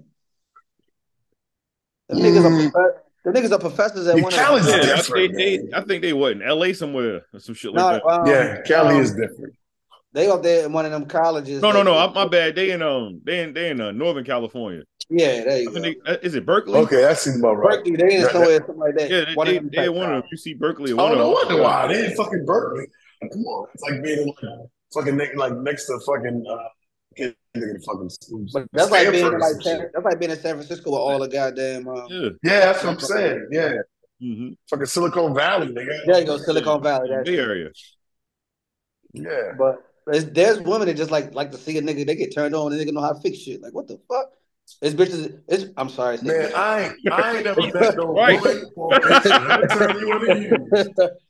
The 2.09 2.15
niggas 2.15 2.45
are 2.45 2.49
Mm. 2.49 2.71
prof- 2.71 2.95
the 3.23 3.31
niggas 3.31 3.51
are 3.53 3.59
professors 3.59 4.07
at 4.07 4.17
Yeah, 4.17 4.23
one 4.23 4.31
Cali's 4.33 4.65
of 4.67 4.71
yeah, 4.71 4.77
the 4.79 4.85
different, 4.97 5.23
I 5.23 5.27
think 5.27 5.37
they, 5.37 5.57
man. 5.57 5.69
I 5.73 5.81
think 5.85 6.01
they 6.01 6.13
what 6.13 6.31
in 6.33 6.41
L.A. 6.41 6.73
somewhere 6.73 7.21
or 7.33 7.39
some 7.39 7.55
shit 7.55 7.73
no, 7.73 7.85
like 7.85 8.03
that. 8.03 8.09
um, 8.09 8.27
Yeah, 8.27 8.61
Cali 8.63 8.95
um, 8.95 9.01
is 9.01 9.11
different. 9.11 9.55
They 10.11 10.27
up 10.29 10.43
there 10.43 10.65
in 10.65 10.73
one 10.73 10.85
of 10.85 10.91
them 10.91 11.05
colleges. 11.07 11.61
No, 11.61 11.71
no, 11.71 11.81
no. 11.81 11.97
I'm, 11.97 12.13
my 12.13 12.27
bad. 12.27 12.55
They 12.55 12.69
in 12.71 12.81
um, 12.83 13.21
they 13.23 13.41
in 13.41 13.53
they 13.53 13.69
in 13.71 13.81
uh, 13.81 13.91
Northern 13.91 14.23
California. 14.23 14.83
Yeah, 15.09 15.43
there 15.43 15.61
you 15.61 15.71
go. 15.71 15.79
they, 15.79 15.95
uh, 16.05 16.17
is 16.21 16.35
it 16.35 16.45
Berkeley? 16.45 16.79
Okay, 16.81 17.01
that 17.01 17.17
seems 17.17 17.39
about 17.39 17.55
right. 17.55 17.77
Berkeley, 17.77 17.95
they 17.95 18.15
in 18.17 18.21
That- 18.23 18.31
somewhere, 18.31 18.57
something 18.59 18.77
like 18.77 18.95
that. 18.95 19.09
Yeah, 19.09 19.25
they, 19.25 19.33
One 19.33 19.47
they, 19.47 19.57
of 19.57 19.63
them 19.63 19.71
they 19.73 19.85
type 19.87 19.95
one 19.95 20.13
of 20.13 20.21
them. 20.21 20.29
You 20.29 20.37
see 20.37 20.53
Berkeley. 20.53 20.91
I 20.91 20.95
One 20.95 21.11
don't 21.11 21.13
of 21.13 21.17
know 21.19 21.39
them. 21.47 21.47
wonder 21.57 21.63
why 21.63 21.87
they 21.93 22.05
in 22.11 22.15
fucking 22.15 22.45
Berkeley. 22.45 22.85
Come 23.31 23.45
on, 23.45 23.67
it's 23.73 23.83
like 23.83 24.03
being 24.03 24.19
in 24.19 24.27
like 24.27 24.69
fucking 24.93 25.17
ne- 25.17 25.35
like 25.35 25.53
next 25.57 25.85
to 25.87 25.99
fucking 26.05 26.45
uh, 26.49 26.67
can't 27.15 27.35
think 27.53 27.65
of 27.65 27.73
the 27.73 27.83
fucking 27.85 28.09
schools. 28.09 28.51
But 28.53 28.67
that's 28.73 28.91
like 28.91 29.11
being 29.11 29.25
in 29.25 29.31
Stanford 29.31 29.35
or 29.35 29.39
like 29.39 29.61
San, 29.63 29.89
that's 29.93 30.05
like 30.05 30.19
being 30.19 30.31
in 30.31 30.39
San 30.39 30.55
Francisco 30.55 30.91
with 30.91 30.99
all 30.99 31.19
the 31.19 31.27
goddamn. 31.27 31.87
Um, 31.87 32.07
Yeah. 32.09 32.29
Yeah, 32.43 32.59
that's 32.59 32.83
what 32.83 32.93
I'm 32.93 32.99
saying. 32.99 33.47
Yeah, 33.51 33.73
hmm 34.19 34.49
fucking 34.69 34.85
Silicon 34.85 35.33
Valley, 35.33 35.67
nigga. 35.67 36.05
There 36.05 36.19
you 36.19 36.25
go, 36.25 36.37
Silicon 36.37 36.81
Valley. 36.83 37.09
That's 37.09 37.29
Bay 37.29 37.37
Area. 37.37 37.69
Yeah. 39.13 39.53
But 39.57 39.83
there's, 40.05 40.25
there's 40.25 40.59
women 40.59 40.87
that 40.87 40.95
just 40.95 41.11
like 41.11 41.33
like 41.33 41.51
to 41.51 41.57
see 41.57 41.77
a 41.77 41.81
nigga. 41.81 42.05
They 42.05 42.15
get 42.15 42.33
turned 42.33 42.55
on 42.55 42.71
and 42.71 42.81
they 42.81 42.91
know 42.91 43.01
how 43.01 43.13
to 43.13 43.21
fix 43.21 43.37
shit. 43.39 43.61
Like 43.61 43.73
what 43.73 43.87
the 43.87 43.99
fuck? 44.09 44.31
It's 44.81 44.95
bitches. 44.95 45.39
It's 45.47 45.65
I'm 45.77 45.89
sorry. 45.89 46.17
Man. 46.23 46.51
I 46.55 46.83
ain't, 46.83 47.11
I 47.11 47.35
ain't 47.35 47.45
never 47.45 47.61
met 47.61 47.95
no 47.97 48.13
Right. 48.13 48.39
woman 48.41 48.63
or 48.75 48.89
bitch 48.91 49.23
that 49.23 49.69
turned 49.77 49.99
you 49.99 50.13
into 50.13 50.41
you. 50.41 50.49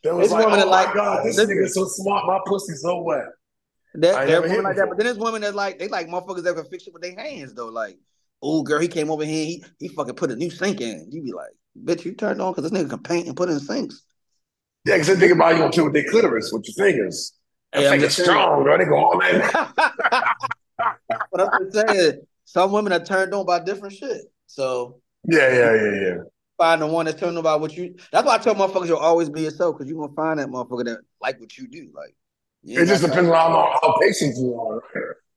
That 0.04 0.15
was 0.15 0.26
It's 0.26 0.32
like, 0.34 0.46
women 0.46 0.60
oh 0.60 0.63
that 0.63 0.65
my 0.67 0.84
like- 0.86 0.93
god, 0.93 1.26
this 1.26 1.36
this- 1.36 1.50
nigga 1.50 1.67
so 1.69 1.86
smart, 1.86 2.26
my 2.26 2.39
pussy's 2.46 2.82
so 2.82 3.02
wet. 3.02 3.26
There, 3.96 4.15
I 4.15 4.22
ain't 4.22 4.28
there 4.28 4.38
are 4.38 4.41
never 4.41 4.48
women 4.50 4.63
like 4.63 4.76
that, 4.78 4.89
but 4.89 4.98
then 4.98 5.06
there's 5.06 5.17
women 5.19 5.41
that 5.41 5.54
like 5.56 5.78
they 5.78 5.88
like 5.88 6.08
motherfuckers 6.08 6.43
that 6.43 6.56
can 6.56 6.65
fix 6.65 6.88
it 6.88 6.93
with 6.93 7.04
their 7.04 7.15
hands 7.15 7.54
though. 7.54 7.67
Like, 7.67 7.98
oh 8.41 8.63
girl, 8.63 8.80
he 8.80 8.88
came 8.88 9.12
over 9.12 9.24
here, 9.26 9.46
he 9.46 9.63
he 9.80 9.88
fucking 9.89 10.15
put 10.15 10.32
a 10.32 10.36
new 10.36 10.50
sink 10.50 10.82
in. 10.82 11.08
You 11.12 11.22
be 11.24 11.32
like, 11.34 11.52
bitch, 11.84 12.04
you 12.06 12.13
turned 12.15 12.41
on 12.41 12.54
because 12.54 12.69
this 12.72 12.80
nigga 12.82 12.89
can 12.89 13.04
paint 13.04 13.28
and 13.28 13.36
put 13.38 13.50
in 13.50 13.60
sinks. 13.60 14.02
Yeah, 14.86 14.96
because 14.96 15.08
they 15.08 15.15
think 15.15 15.34
about 15.34 15.54
you 15.54 15.60
gonna 15.60 15.72
kill 15.72 15.86
with 15.86 15.93
their 15.93 16.10
clitoris 16.10 16.52
with 16.52 16.65
your 16.67 16.86
fingers. 16.88 17.34
That 17.72 17.82
Yeah, 17.82 17.88
I'm 17.88 17.91
finger's 17.93 18.15
just 18.15 18.26
saying. 18.28 18.38
strong, 18.38 18.63
bro. 18.63 18.78
They 18.80 18.86
go 18.86 18.98
all 18.98 19.17
night. 19.19 19.41
but 21.32 21.54
I'm 21.54 21.72
just 21.72 21.88
saying, 21.88 22.22
some 22.53 22.71
women 22.71 22.93
are 22.93 23.03
turned 23.03 23.33
on 23.33 23.45
by 23.47 23.59
different 23.59 23.95
shit. 23.95 24.21
So 24.45 25.01
Yeah, 25.27 25.51
yeah, 25.51 25.73
yeah, 25.73 26.01
yeah. 26.01 26.15
find 26.57 26.81
the 26.83 26.87
one 26.87 27.07
that's 27.07 27.19
turned 27.19 27.35
on 27.35 27.43
by 27.43 27.55
what 27.55 27.75
you. 27.75 27.95
That's 28.11 28.25
why 28.25 28.35
I 28.35 28.37
tell 28.37 28.53
motherfuckers 28.53 28.87
you'll 28.87 28.97
always 28.97 29.27
be 29.27 29.41
yourself 29.41 29.75
because 29.75 29.89
you 29.89 29.99
are 29.99 30.07
gonna 30.07 30.15
find 30.15 30.39
that 30.39 30.49
motherfucker 30.49 30.85
that 30.85 30.99
like 31.19 31.39
what 31.39 31.57
you 31.57 31.67
do. 31.67 31.89
Like, 31.95 32.15
It 32.63 32.85
just 32.85 33.01
depends 33.03 33.27
on 33.27 33.35
how, 33.35 33.79
how 33.81 33.97
patient 33.99 34.35
you 34.37 34.59
are. 34.59 34.83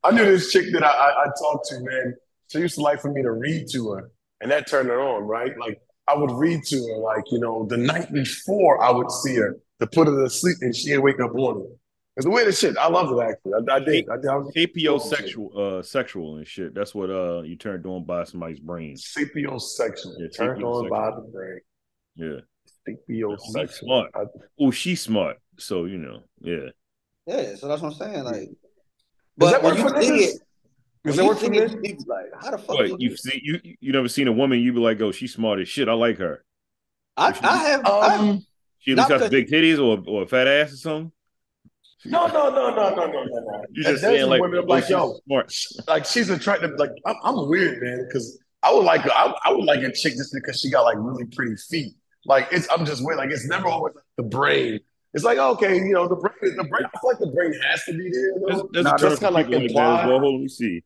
I 0.05 0.11
knew 0.11 0.27
this 0.27 0.53
chick 0.53 0.67
that 0.75 0.85
I, 0.85 0.89
I, 0.91 1.23
I 1.23 1.27
talked 1.41 1.69
to, 1.71 1.81
man. 1.81 2.15
She 2.53 2.59
used 2.59 2.75
to 2.75 2.83
like 2.83 3.01
for 3.01 3.11
me 3.11 3.23
to 3.23 3.33
read 3.33 3.67
to 3.73 3.93
her, 3.93 4.11
and 4.43 4.51
that 4.51 4.67
turned 4.69 4.89
her 4.91 5.01
on, 5.01 5.23
right? 5.23 5.59
Like 5.59 5.81
I 6.07 6.15
would 6.15 6.31
read 6.33 6.65
to 6.65 6.77
her, 6.77 6.99
like 6.99 7.25
you 7.33 7.41
know, 7.41 7.67
the 7.67 7.79
night 7.79 8.13
before 8.13 8.85
I 8.85 8.91
would 8.91 9.11
see 9.11 9.37
her 9.37 9.57
to 9.81 9.87
put 9.87 10.07
her 10.07 10.23
to 10.23 10.29
sleep, 10.29 10.59
and 10.61 10.77
she'd 10.77 10.99
wake 10.99 11.19
up 11.21 11.35
on 11.35 11.63
it. 11.63 11.79
It's 12.17 12.25
the 12.25 12.31
weirdest 12.31 12.61
shit. 12.63 12.79
I 12.79 12.89
love 12.89 13.11
it 13.13 13.23
actually. 13.23 13.53
I, 13.71 13.75
I 13.77 13.81
did. 13.81 14.09
I 14.09 14.17
did. 14.17 14.27
I 14.27 14.37
was 14.37 14.53
Sapiosexual, 14.55 15.59
uh, 15.59 15.83
sexual 15.83 16.37
and 16.37 16.47
shit. 16.47 16.75
That's 16.75 16.95
what 16.95 17.11
uh 17.11 17.43
you 17.43 17.57
turned 17.57 17.85
on 17.87 18.05
by 18.05 18.25
somebody's 18.25 18.59
brain. 18.61 18.97
sapiosexual. 18.97 20.15
Yeah, 20.19 20.29
turned 20.29 20.63
on 20.65 20.85
sapiosexual. 20.85 20.91
by 20.91 21.11
the 21.11 21.31
brain. 21.33 21.61
Yeah. 22.15 22.41
Sapiosexual. 22.89 23.71
smart. 23.71 24.11
Oh, 24.59 24.71
she's 24.71 25.01
smart. 25.03 25.37
So 25.59 25.85
you 25.85 25.99
know, 25.99 26.23
yeah. 26.41 26.71
Yeah, 27.27 27.55
so 27.57 27.69
that's 27.69 27.83
what 27.83 27.93
I'm 27.93 27.99
saying. 27.99 28.25
Like, 28.25 28.35
Does 28.49 28.49
but 29.37 29.51
that 29.51 29.63
when 29.63 29.75
work 29.75 29.79
you 29.85 29.89
for 29.97 30.03
see 30.03 30.11
niggas? 30.11 30.35
it, 30.35 30.41
when 31.03 31.13
Does 31.13 31.17
that 31.17 31.23
you 31.23 31.29
work 31.29 31.39
for 31.39 31.45
see 31.45 31.59
it, 31.61 31.71
you 31.83 31.99
like, 32.07 32.27
how 32.43 32.51
the 32.53 32.59
fuck? 32.59 32.69
What 32.77 32.89
you 32.89 32.97
you 33.11 33.17
see 33.17 33.41
you 33.43 33.61
you 33.81 33.93
never 33.93 34.09
seen 34.09 34.29
a 34.29 34.33
woman 34.33 34.61
you 34.61 34.73
be 34.73 34.79
like, 34.79 35.01
oh, 35.03 35.13
she's 35.13 35.35
smart 35.35 35.61
as 35.61 35.69
shit. 35.69 35.89
I 35.89 35.93
like 35.93 36.17
her. 36.19 36.45
I, 37.17 37.29
I 37.43 37.57
have. 37.69 37.87
I, 37.87 38.17
Um, 38.17 38.47
She 38.79 38.93
at 38.93 38.99
least 38.99 39.11
has 39.11 39.29
big 39.31 39.49
titties 39.49 39.79
or 39.79 40.03
or 40.09 40.23
a 40.23 40.27
fat 40.27 40.47
ass 40.47 40.73
or 40.73 40.77
something. 40.77 41.13
No, 42.09 42.27
no, 42.27 42.51
no, 42.51 42.71
no, 42.75 42.91
no, 42.95 43.07
no, 43.07 43.07
no, 43.07 43.25
no. 43.25 43.65
You 43.73 43.83
That- 43.85 43.91
just 43.91 43.91
that's 43.91 44.01
saying 44.03 44.21
the 44.23 44.27
like, 44.27 44.41
women, 44.41 44.59
I'm 44.61 44.67
like, 44.67 44.89
yo, 44.89 45.19
smart. 45.27 45.53
like 45.89 46.05
she's 46.07 46.31
attractive. 46.31 46.73
Like 46.79 46.91
I'm, 47.07 47.17
I'm 47.23 47.49
weird, 47.49 47.83
man, 47.83 48.05
because 48.07 48.39
I 48.63 48.73
would 48.73 48.85
like 48.85 49.03
I, 49.07 49.35
I 49.45 49.53
would 49.53 49.65
like 49.65 49.81
a 49.81 49.93
chick 49.93 50.15
just 50.15 50.33
because 50.35 50.61
she 50.61 50.71
got 50.71 50.83
like 50.83 50.97
really 50.99 51.25
pretty 51.27 51.57
feet. 51.57 51.95
Like 52.25 52.49
it's 52.51 52.69
I'm 52.71 52.85
just 52.87 53.05
weird. 53.05 53.19
Like 53.19 53.31
it's 53.31 53.47
never 53.47 53.69
always 53.69 53.95
the 54.17 54.23
brain. 54.25 54.81
It's 55.15 55.25
like 55.25 55.39
okay, 55.39 55.77
you 55.77 55.93
know, 55.93 56.09
the 56.09 56.17
brain. 56.17 56.35
The 56.57 56.65
brain. 56.65 56.85
I 56.85 56.99
feel 57.01 57.11
like 57.11 57.19
the 57.19 57.29
brain 57.29 57.53
has 57.71 57.85
to 57.85 57.93
be 57.93 58.11
there. 58.11 58.21
You 58.21 58.45
There's, 58.47 58.57
know? 58.59 58.69
there's 58.73 58.85
Nah, 58.85 58.95
a 58.95 58.99
that's 58.99 59.15
for 59.15 59.21
kinda 59.21 59.31
like 59.35 59.47
people 59.47 59.63
implied. 59.63 60.07
well. 60.09 60.19
Hold 60.19 60.25
on, 60.25 60.33
let 60.35 60.41
me 60.43 60.49
see. 60.49 60.83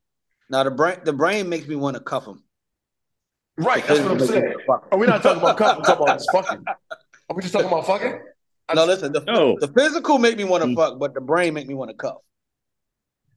now 0.51 0.63
the 0.65 0.71
brain, 0.71 0.99
the 1.05 1.13
brain 1.13 1.49
makes 1.49 1.67
me 1.67 1.75
want 1.77 1.97
to 1.97 2.03
cuff 2.03 2.27
him. 2.27 2.43
Right. 3.57 3.87
That's 3.87 4.01
what 4.01 4.13
I'm 4.13 4.21
saying. 4.21 4.55
Are 4.93 4.99
we 4.99 5.07
not 5.07 5.23
talking 5.23 5.41
about 5.43 5.57
cup? 5.59 5.79
We're 5.79 5.85
talking 5.85 6.03
about 6.05 6.23
fucking. 6.33 6.65
Are 7.29 7.37
we 7.37 7.43
just 7.43 7.53
talking 7.53 7.69
about 7.69 7.87
fucking? 7.87 8.19
No, 8.75 8.85
listen, 8.87 9.13
the, 9.13 9.21
No. 9.21 9.57
the 9.61 9.69
physical 9.69 10.19
make 10.19 10.37
me 10.37 10.45
want 10.45 10.63
to 10.63 10.69
Mm. 10.69 10.77
fuck, 10.77 10.99
but 10.99 11.15
the 11.15 11.21
brain 11.21 11.55
make 11.55 11.67
me 11.67 11.75
want 11.75 11.91
to 11.91 11.97
cuff. 11.97 12.19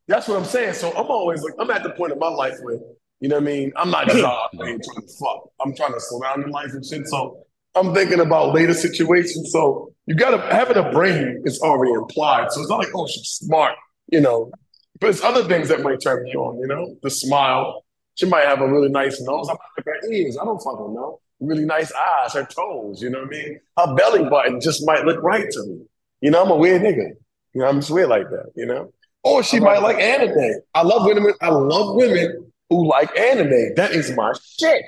That's 0.07 0.27
what 0.27 0.37
I'm 0.37 0.45
saying. 0.45 0.73
So 0.73 0.89
I'm 0.91 1.07
always 1.07 1.41
like, 1.43 1.53
I'm 1.59 1.69
at 1.71 1.83
the 1.83 1.91
point 1.91 2.11
of 2.11 2.19
my 2.19 2.27
life 2.27 2.55
where, 2.61 2.77
you 3.19 3.29
know 3.29 3.35
what 3.35 3.43
I 3.43 3.45
mean? 3.45 3.71
I'm 3.77 3.89
not 3.89 4.07
just 4.07 4.23
out 4.23 4.49
there 4.53 4.67
trying 4.67 4.77
to 4.79 5.13
fuck. 5.19 5.49
I'm 5.61 5.73
trying 5.75 5.93
to 5.93 5.99
slow 6.01 6.21
down 6.21 6.43
in 6.43 6.49
life 6.51 6.71
and 6.73 6.85
shit. 6.85 7.07
So 7.07 7.37
I'm 7.75 7.93
thinking 7.93 8.19
about 8.19 8.53
later 8.53 8.73
situations. 8.73 9.51
So 9.51 9.93
you 10.05 10.15
gotta 10.15 10.39
having 10.53 10.77
a 10.77 10.91
brain 10.91 11.41
is 11.45 11.61
already 11.61 11.93
implied. 11.93 12.51
So 12.51 12.59
it's 12.61 12.69
not 12.69 12.79
like, 12.79 12.89
oh, 12.93 13.07
she's 13.07 13.27
smart, 13.29 13.75
you 14.11 14.19
know. 14.19 14.51
But 14.99 15.09
it's 15.11 15.23
other 15.23 15.43
things 15.45 15.69
that 15.69 15.81
might 15.81 16.01
turn 16.01 16.23
me 16.23 16.33
on, 16.35 16.59
you 16.59 16.67
know, 16.67 16.95
the 17.01 17.09
smile. 17.09 17.83
She 18.15 18.25
might 18.27 18.45
have 18.45 18.61
a 18.61 18.67
really 18.71 18.89
nice 18.89 19.19
nose. 19.21 19.47
I 19.49 19.53
might 19.53 19.59
look 19.77 19.87
at 19.87 20.03
her 20.05 20.11
ears. 20.11 20.37
I 20.39 20.43
don't 20.45 20.59
fucking 20.61 20.93
know. 20.93 21.19
Really 21.43 21.65
nice 21.65 21.91
eyes, 21.91 22.33
her 22.33 22.45
toes, 22.45 23.01
you 23.01 23.09
know 23.09 23.19
what 23.19 23.27
I 23.27 23.31
mean? 23.31 23.59
Her 23.77 23.95
belly 23.95 24.29
button 24.29 24.61
just 24.61 24.85
might 24.85 25.03
look 25.03 25.21
right 25.21 25.49
to 25.51 25.63
me. 25.65 25.85
You 26.21 26.31
know, 26.31 26.41
I'm 26.41 26.51
a 26.51 26.55
weird 26.55 26.81
nigga. 26.81 27.11
You 27.53 27.61
know, 27.61 27.67
I'm 27.67 27.81
just 27.81 27.91
weird 27.91 28.09
like 28.09 28.29
that, 28.29 28.51
you 28.55 28.65
know? 28.65 28.93
Or 29.23 29.43
she 29.43 29.59
might 29.59 29.81
like 29.81 29.97
anime. 29.99 30.61
I 30.73 30.83
love 30.83 31.05
women. 31.05 31.33
I 31.41 31.49
love 31.49 31.95
women 31.95 32.51
who 32.69 32.87
like 32.89 33.17
anime. 33.17 33.75
That 33.75 33.91
is 33.91 34.15
my 34.15 34.31
shit. 34.57 34.83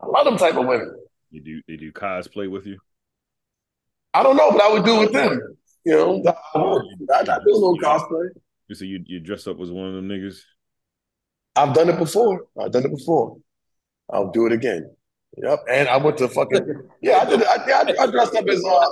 I 0.00 0.06
love 0.06 0.24
them 0.24 0.36
type 0.36 0.56
of 0.56 0.66
women. 0.66 0.96
You 1.30 1.40
do 1.40 1.62
they 1.68 1.76
do 1.76 1.92
cosplay 1.92 2.50
with 2.50 2.66
you? 2.66 2.78
I 4.14 4.22
don't 4.22 4.36
know, 4.36 4.50
but 4.50 4.60
I 4.60 4.72
would 4.72 4.84
do 4.84 4.96
it 4.96 5.00
with 5.00 5.12
them. 5.12 5.56
You 5.84 5.92
know, 5.92 6.22
I, 6.54 6.58
would. 6.58 6.84
I, 7.12 7.20
I 7.20 7.38
do 7.44 7.52
a 7.52 7.54
little 7.54 7.78
cosplay. 7.78 8.28
You 8.68 8.74
say 8.74 8.86
you 8.86 9.02
you 9.06 9.20
dress 9.20 9.46
up 9.46 9.60
as 9.60 9.70
one 9.70 9.88
of 9.88 9.94
them 9.94 10.08
niggas. 10.08 10.40
I've 11.54 11.74
done 11.74 11.88
it 11.88 11.98
before. 11.98 12.46
I've 12.60 12.72
done 12.72 12.84
it 12.84 12.90
before. 12.90 13.36
I'll 14.08 14.30
do 14.30 14.46
it 14.46 14.52
again. 14.52 14.90
Yep. 15.36 15.60
And 15.70 15.88
I 15.88 15.96
went 15.96 16.18
to 16.18 16.28
fucking 16.28 16.88
yeah. 17.02 17.18
I 17.18 17.24
did. 17.24 17.42
I, 17.44 17.54
I, 17.54 18.02
I 18.02 18.06
dressed 18.10 18.34
up 18.34 18.46
as 18.48 18.64
uh, 18.64 18.86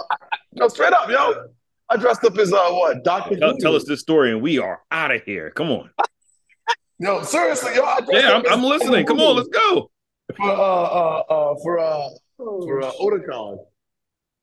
no 0.54 0.68
straight 0.68 0.92
up, 0.92 1.10
yo. 1.10 1.46
I 1.90 1.96
dressed 1.96 2.24
up 2.24 2.36
as 2.38 2.52
uh, 2.52 2.68
what 2.70 3.02
Doctor. 3.04 3.36
Tell, 3.36 3.56
tell 3.58 3.74
us 3.74 3.84
this 3.86 4.00
story 4.00 4.30
and 4.30 4.40
we 4.42 4.58
are 4.58 4.80
out 4.90 5.10
of 5.10 5.22
here. 5.24 5.50
Come 5.50 5.70
on. 5.70 5.90
Yo, 7.00 7.22
seriously, 7.22 7.70
yo. 7.76 7.84
I 7.84 8.00
dressed 8.00 8.12
Yeah, 8.12 8.30
up 8.32 8.40
I'm, 8.40 8.46
as 8.46 8.52
I'm 8.52 8.62
listening. 8.64 9.06
Come 9.06 9.20
on, 9.20 9.36
let's 9.36 9.48
go. 9.48 9.88
for 10.36 10.50
uh 10.50 10.52
uh 10.52 11.22
uh 11.30 11.54
for 11.62 11.78
uh 11.78 12.08
for 12.36 12.82
uh 12.82 12.90
Otakon. 13.00 13.58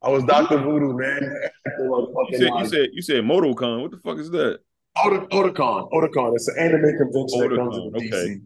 I 0.02 0.10
was 0.10 0.24
Doctor 0.24 0.58
Voodoo, 0.60 0.94
man. 0.98 1.34
You 1.80 2.38
said 2.38 2.50
you 2.60 2.66
said 2.66 2.88
you 2.94 3.02
said 3.02 3.24
MotoCon. 3.26 3.82
What 3.82 3.92
the 3.92 3.98
fuck 3.98 4.18
is 4.20 4.32
that? 4.32 4.60
Ota- 5.04 5.28
Otakon. 5.28 5.92
Otakon. 5.92 6.34
It's 6.36 6.48
an 6.48 6.56
anime 6.60 6.98
convention 6.98 7.40
that 7.42 7.56
comes 7.58 7.76
Otakon, 7.76 7.94
to 7.94 8.00
DC. 8.00 8.42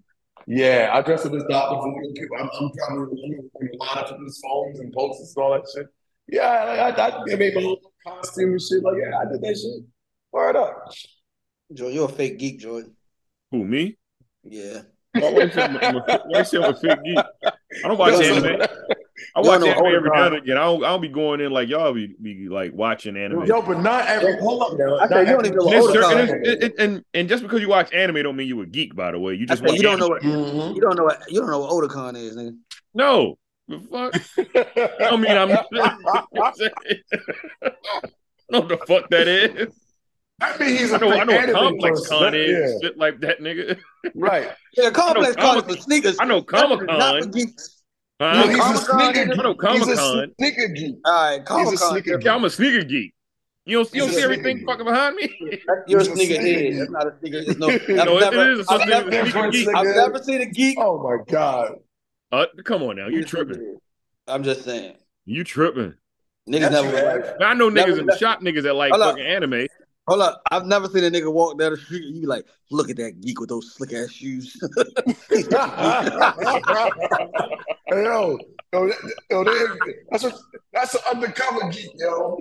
Okay. 0.49 0.61
Yeah, 0.61 0.91
I 0.93 1.01
dress 1.01 1.25
up 1.25 1.33
as 1.33 1.43
Doctor 1.49 1.81
Voodoo. 1.81 2.13
People, 2.13 2.37
I'm, 2.39 2.49
I'm 2.59 2.71
probably 2.71 3.21
in 3.23 3.49
a 3.79 3.83
lot 3.83 3.97
of 3.97 4.09
people's 4.09 4.39
phones 4.39 4.79
and 4.79 4.93
posters 4.93 5.33
and 5.35 5.43
all 5.43 5.51
that 5.53 5.65
shit. 5.73 5.87
Yeah, 6.27 6.43
I, 6.43 6.89
I, 6.89 7.21
I 7.21 7.35
made 7.35 7.55
my 7.55 7.63
own 7.63 7.77
costume 8.05 8.51
and 8.51 8.61
shit. 8.61 8.83
Like, 8.83 8.95
yeah, 8.99 9.17
I 9.17 9.31
did 9.31 9.41
that 9.41 9.57
shit. 9.57 9.85
Word 10.31 10.55
up. 10.55 10.91
Jordan, 11.73 11.95
you're 11.95 12.05
a 12.05 12.11
fake 12.11 12.39
geek, 12.39 12.59
Jordan. 12.59 12.95
Who 13.51 13.65
me? 13.65 13.97
Yeah. 14.43 14.81
Why 15.13 15.31
why 15.31 15.43
you 15.43 15.51
say 15.51 15.63
I'm 15.63 15.75
a, 15.75 15.79
I'm 15.79 15.95
a, 15.95 16.01
why 16.27 16.39
you 16.39 16.45
say 16.45 16.57
I'm 16.57 16.73
a 16.73 16.77
fake 16.77 17.03
geek? 17.03 17.17
I 17.17 17.87
don't 17.87 17.97
watch 17.97 18.13
Yo, 18.13 18.35
anime. 18.35 18.67
I 19.35 19.41
You 19.41 19.47
watch 19.47 19.59
don't 19.61 19.69
know 19.69 19.85
anime 19.85 19.95
every 19.95 20.09
now 20.09 20.25
and 20.27 20.35
again. 20.37 20.57
I 20.57 20.61
don't, 20.63 20.83
I 20.83 20.87
don't 20.89 21.01
be 21.01 21.07
going 21.07 21.39
in 21.41 21.51
like 21.51 21.69
y'all 21.69 21.93
be, 21.93 22.07
be 22.21 22.49
like 22.49 22.73
watching 22.73 23.15
anime. 23.17 23.45
Yo, 23.45 23.61
but 23.61 23.79
not 23.81 24.07
every. 24.07 24.37
Hold 24.39 24.61
up 24.63 24.77
now. 24.79 24.97
I 24.97 25.07
said, 25.07 25.27
you 25.27 25.33
don't 25.33 25.45
even 25.45 25.59
And, 25.59 25.65
what 25.67 25.75
it's 25.75 25.87
Otakon 26.05 26.11
certain- 26.11 26.45
is. 26.45 26.53
and, 26.53 26.63
and, 26.63 26.73
and, 26.79 27.05
and 27.13 27.29
just 27.29 27.43
because 27.43 27.61
you 27.61 27.69
watch 27.69 27.93
anime 27.93 28.23
don't 28.23 28.35
mean 28.35 28.47
you 28.47 28.61
a 28.61 28.65
geek, 28.65 28.95
by 28.95 29.11
the 29.11 29.19
way. 29.19 29.35
You 29.35 29.45
just 29.45 29.61
watch 29.61 29.73
you 29.73 29.81
don't 29.83 29.99
know 29.99 30.15
anime. 30.15 30.31
what 30.39 30.45
Mhm. 30.45 30.75
you 30.75 30.81
don't 30.81 30.95
know 30.97 31.03
what 31.03 31.21
you 31.31 31.39
don't 31.41 31.49
know 31.49 31.59
what 31.59 31.71
Otakon 31.71 32.15
is, 32.15 32.35
nigga. 32.35 32.57
No. 32.93 33.37
The 33.67 33.79
fuck? 33.79 34.15
I 35.11 35.15
mean, 35.15 35.37
I'm. 35.37 35.51
I 37.61 37.71
know 38.49 38.61
what 38.61 38.69
the 38.69 38.77
fuck 38.87 39.09
that 39.09 39.27
is. 39.27 39.73
I 40.41 40.57
mean, 40.57 40.69
he's 40.69 40.91
a 40.91 40.95
I 40.95 40.97
know, 40.99 41.09
I 41.11 41.17
fake 41.19 41.27
know 41.27 41.35
what 41.35 41.53
Complex 41.53 41.99
person. 41.99 42.17
Con 42.17 42.31
That- 42.31 42.33
is, 42.39 42.73
yeah, 42.81 42.87
shit 42.87 42.97
like 42.97 43.19
that, 43.19 43.39
nigga. 43.41 43.77
right. 44.15 44.49
Yeah, 44.75 44.89
complex 44.89 45.35
I 45.37 45.41
know 45.41 45.61
con 45.61 45.69
is 45.69 45.75
for 45.75 45.81
sneakers. 45.83 46.17
I 46.19 46.25
know 46.25 46.39
That 46.39 46.55
is 46.55 46.61
Comic 46.61 46.87
not 46.87 47.23
for 47.23 47.29
Con. 47.29 47.31
Geeks. 48.19 48.33
Huh? 48.33 48.33
No, 48.33 48.47
he's 48.49 48.57
a 48.57 48.85
Comic-Con, 48.85 49.13
sneaker 49.13 49.25
geek. 49.25 49.39
I 49.39 49.43
know 49.43 49.51
He's 49.53 49.59
Comic-Con. 49.59 50.19
a 50.29 50.33
sneaker 50.39 50.67
geek. 50.67 50.95
All 51.05 51.13
right, 51.13 51.39
He's 51.39 51.47
Comic 51.47 51.67
a 51.73 51.77
Con. 51.77 51.91
sneaker 51.91 52.17
geek. 52.17 52.25
Yeah, 52.25 52.35
I'm 52.35 52.43
a 52.43 52.49
sneaker 52.49 52.83
geek. 52.83 53.13
You 53.65 53.77
don't, 53.77 53.93
you 53.93 54.01
don't 54.01 54.11
see 54.11 54.21
everything 54.21 54.57
sneaker 54.57 54.71
fucking 54.71 54.85
behind 54.85 55.15
me? 55.15 55.29
You're 55.87 55.99
a 56.01 56.05
sneaker 56.05 56.15
sneaker 56.35 56.41
head. 56.41 56.59
geek. 56.71 56.79
That's 56.79 56.91
not 56.91 57.07
a 57.07 57.13
sneaker. 57.19 57.37
It's 57.37 57.59
no. 57.59 57.67
No, 57.67 57.73
I've 57.73 57.79
it- 57.79 58.33
it 58.33 58.35
never, 58.35 58.51
is 58.51 58.59
a 58.67 58.71
I've 58.71 58.87
never, 58.89 59.11
geek. 59.11 59.51
geek. 59.53 59.67
I've 59.75 59.85
never 59.95 60.23
seen 60.23 60.41
a 60.41 60.45
geek. 60.47 60.77
Oh 60.79 61.01
my 61.03 61.23
god. 61.31 61.75
Uh, 62.31 62.45
come 62.63 62.83
on 62.83 62.95
now, 62.97 63.07
you 63.07 63.17
He's 63.17 63.25
tripping? 63.27 63.77
I'm 64.27 64.43
just 64.43 64.63
saying. 64.63 64.95
You 65.25 65.43
tripping? 65.43 65.93
Niggas 66.47 66.59
Yes, 66.61 66.71
never 66.71 66.87
you 66.87 66.93
was 66.93 67.01
have. 67.03 67.21
like, 67.39 67.41
I 67.41 67.53
know 67.53 67.69
Never 67.69 67.91
niggas 67.93 67.99
in 67.99 68.05
the 68.07 68.17
shop 68.17 68.41
niggas 68.41 68.63
that 68.63 68.73
like 68.75 68.91
fucking 68.91 69.23
anime. 69.23 69.67
Hold 70.07 70.21
up, 70.21 70.41
I've 70.49 70.65
never 70.65 70.87
seen 70.87 71.03
a 71.03 71.11
nigga 71.11 71.31
walk 71.31 71.59
down 71.59 71.71
the 71.71 71.77
street 71.77 72.05
and 72.05 72.15
you 72.15 72.21
be 72.21 72.27
like, 72.27 72.45
look 72.71 72.89
at 72.89 72.97
that 72.97 73.21
geek 73.21 73.39
with 73.39 73.49
those 73.49 73.75
slick 73.75 73.93
ass 73.93 74.09
shoes. 74.11 74.57
Hey, 75.29 75.43
yo, 77.91 78.37
yo, 78.73 78.85
yo, 79.29 79.43
that- 79.43 79.95
that's 80.11 80.23
a, 80.23 80.31
that's 80.73 80.95
an 80.95 81.01
undercover 81.13 81.69
geek, 81.69 81.91
yo. 81.95 82.39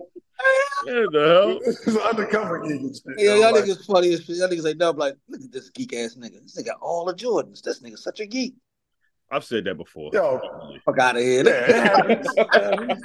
Yeah, 0.87 1.05
the 1.13 1.21
hell. 1.43 1.59
It's 1.67 1.87
an 1.87 1.99
undercover 1.99 2.61
geek. 2.61 2.81
and 2.81 3.01
yeah, 3.19 3.35
yo. 3.35 3.41
y'all 3.41 3.53
Like, 3.53 3.65
niggas 3.65 3.85
funny 3.87 4.13
as 4.15 4.25
shit. 4.25 4.37
Y'all 4.37 4.49
niggas 4.49 4.69
ain't 4.69 4.79
dumb. 4.79 4.97
Like, 4.97 5.15
look 5.29 5.41
at 5.43 5.53
this 5.53 5.69
geek 5.71 5.93
ass 5.95 6.15
nigga. 6.15 6.41
This 6.43 6.57
nigga 6.59 6.67
got 6.69 6.79
all 6.81 7.05
the 7.05 7.13
Jordans. 7.15 7.61
This 7.63 7.81
nigga 7.83 7.99
such 7.99 8.21
a 8.21 8.27
geek. 8.27 8.55
I've 9.31 9.45
said 9.45 9.65
that 9.65 9.75
before. 9.75 10.11
Yo, 10.15 10.41
Fuck 10.87 10.99
out 11.01 11.17
of 11.17 11.23
here. 11.23 11.45
yeah, 11.45 11.67
it 11.69 11.75
happens. 11.75 13.05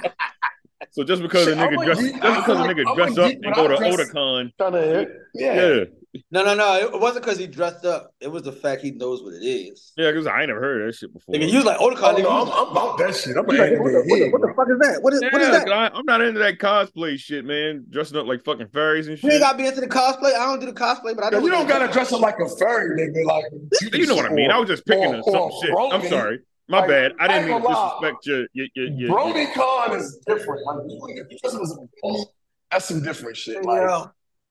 So 0.92 1.04
just 1.04 1.22
because 1.22 1.44
Shit, 1.46 1.56
a 1.58 1.60
I'm 1.60 1.70
nigga 1.72 1.82
a 1.82 1.84
dress, 1.84 2.00
geek. 2.02 2.22
just 2.22 2.36
because 2.40 2.58
a 2.58 2.60
I'm 2.62 2.70
a- 2.70 2.74
nigga 2.74 2.80
I'm 2.92 2.98
a 3.18 3.22
up 3.22 3.30
and 3.32 3.54
go 3.54 3.68
to 3.68 3.74
I 3.74 3.78
dress- 3.90 4.10
Otakon, 4.10 4.50
Kind 4.58 4.74
of, 4.76 5.08
yeah. 5.34 5.54
yeah, 5.54 5.84
No, 6.30 6.44
no, 6.44 6.54
no. 6.54 6.74
It 6.76 7.00
wasn't 7.00 7.24
because 7.24 7.38
he 7.38 7.46
dressed 7.48 7.84
up. 7.84 8.14
It 8.20 8.28
was 8.28 8.42
the 8.44 8.52
fact 8.52 8.82
he 8.82 8.92
knows 8.92 9.22
what 9.22 9.34
it 9.34 9.44
is. 9.44 9.92
yeah, 9.96 10.10
because 10.12 10.26
I 10.28 10.40
ain't 10.40 10.48
never 10.48 10.60
heard 10.60 10.82
of 10.82 10.86
that 10.88 10.96
shit 10.96 11.12
before. 11.12 11.34
Nigga, 11.34 11.48
you 11.50 11.56
was 11.56 11.64
like 11.66 11.78
Otakon. 11.78 12.02
Oh, 12.02 12.06
oh 12.06 12.14
nigga, 12.14 12.22
no, 12.22 12.30
I'm, 12.30 12.48
I'm 12.66 12.68
about 12.72 12.98
that 12.98 13.16
shit. 13.16 13.36
I'm 13.36 13.46
like, 13.46 13.58
what, 13.58 13.68
the, 13.68 14.04
what, 14.06 14.18
the, 14.18 14.30
what 14.30 14.40
the 14.42 14.54
fuck 14.56 14.68
is 14.70 14.78
that? 14.80 15.02
What 15.02 15.12
is, 15.12 15.22
what 15.22 15.42
is 15.42 15.50
that? 15.50 15.68
I, 15.68 15.88
I'm 15.88 16.04
not 16.06 16.20
into 16.20 16.38
that 16.38 16.58
cosplay 16.58 17.18
shit, 17.18 17.44
man. 17.44 17.84
Dressing 17.90 18.16
up 18.16 18.26
like 18.26 18.44
fucking 18.44 18.68
fairies 18.68 19.08
and 19.08 19.18
shit. 19.18 19.24
You 19.24 19.30
ain't 19.30 19.40
shit. 19.40 19.42
gotta 19.42 19.58
be 19.58 19.66
into 19.66 19.80
the 19.80 19.88
cosplay. 19.88 20.34
I 20.34 20.46
don't 20.46 20.60
do 20.60 20.66
the 20.66 20.72
cosplay, 20.72 21.16
but 21.16 21.24
I 21.24 21.30
know. 21.30 21.40
You 21.40 21.50
don't 21.50 21.66
gotta 21.68 21.92
dress 21.92 22.12
up 22.12 22.20
like 22.20 22.38
a 22.38 22.48
furry 22.48 23.00
nigga. 23.00 23.24
Like 23.24 23.44
You 23.92 24.06
know 24.06 24.14
what 24.14 24.26
I 24.30 24.34
mean? 24.34 24.50
I 24.52 24.58
was 24.58 24.68
just 24.68 24.86
picking 24.86 25.06
or- 25.06 25.16
on 25.16 25.24
some 25.24 25.34
or 25.34 25.62
shit. 25.64 25.74
I'm 25.92 26.08
sorry, 26.08 26.38
my 26.68 26.78
Like, 26.80 26.88
bad. 26.88 27.12
I 27.20 27.28
didn't 27.28 27.44
I 27.44 27.54
mean 27.54 27.62
to 27.62 27.68
disrespect 27.68 28.26
your 28.26 28.46
your 28.52 28.66
your. 28.74 28.86
your, 28.88 29.10
Brony 29.10 29.52
con 29.54 29.96
is 29.98 30.18
different. 30.26 30.60
Like 30.66 30.76
you, 30.88 31.26
you 31.30 31.38
dress 31.40 31.54
up 31.54 31.62
as 31.62 31.72
a 31.72 31.76
brony, 32.06 32.24
that's 32.70 32.84
some 32.86 33.02
different 33.02 33.36
shit. 33.36 33.64
Like 33.64 33.82
Yeah. 33.82 34.04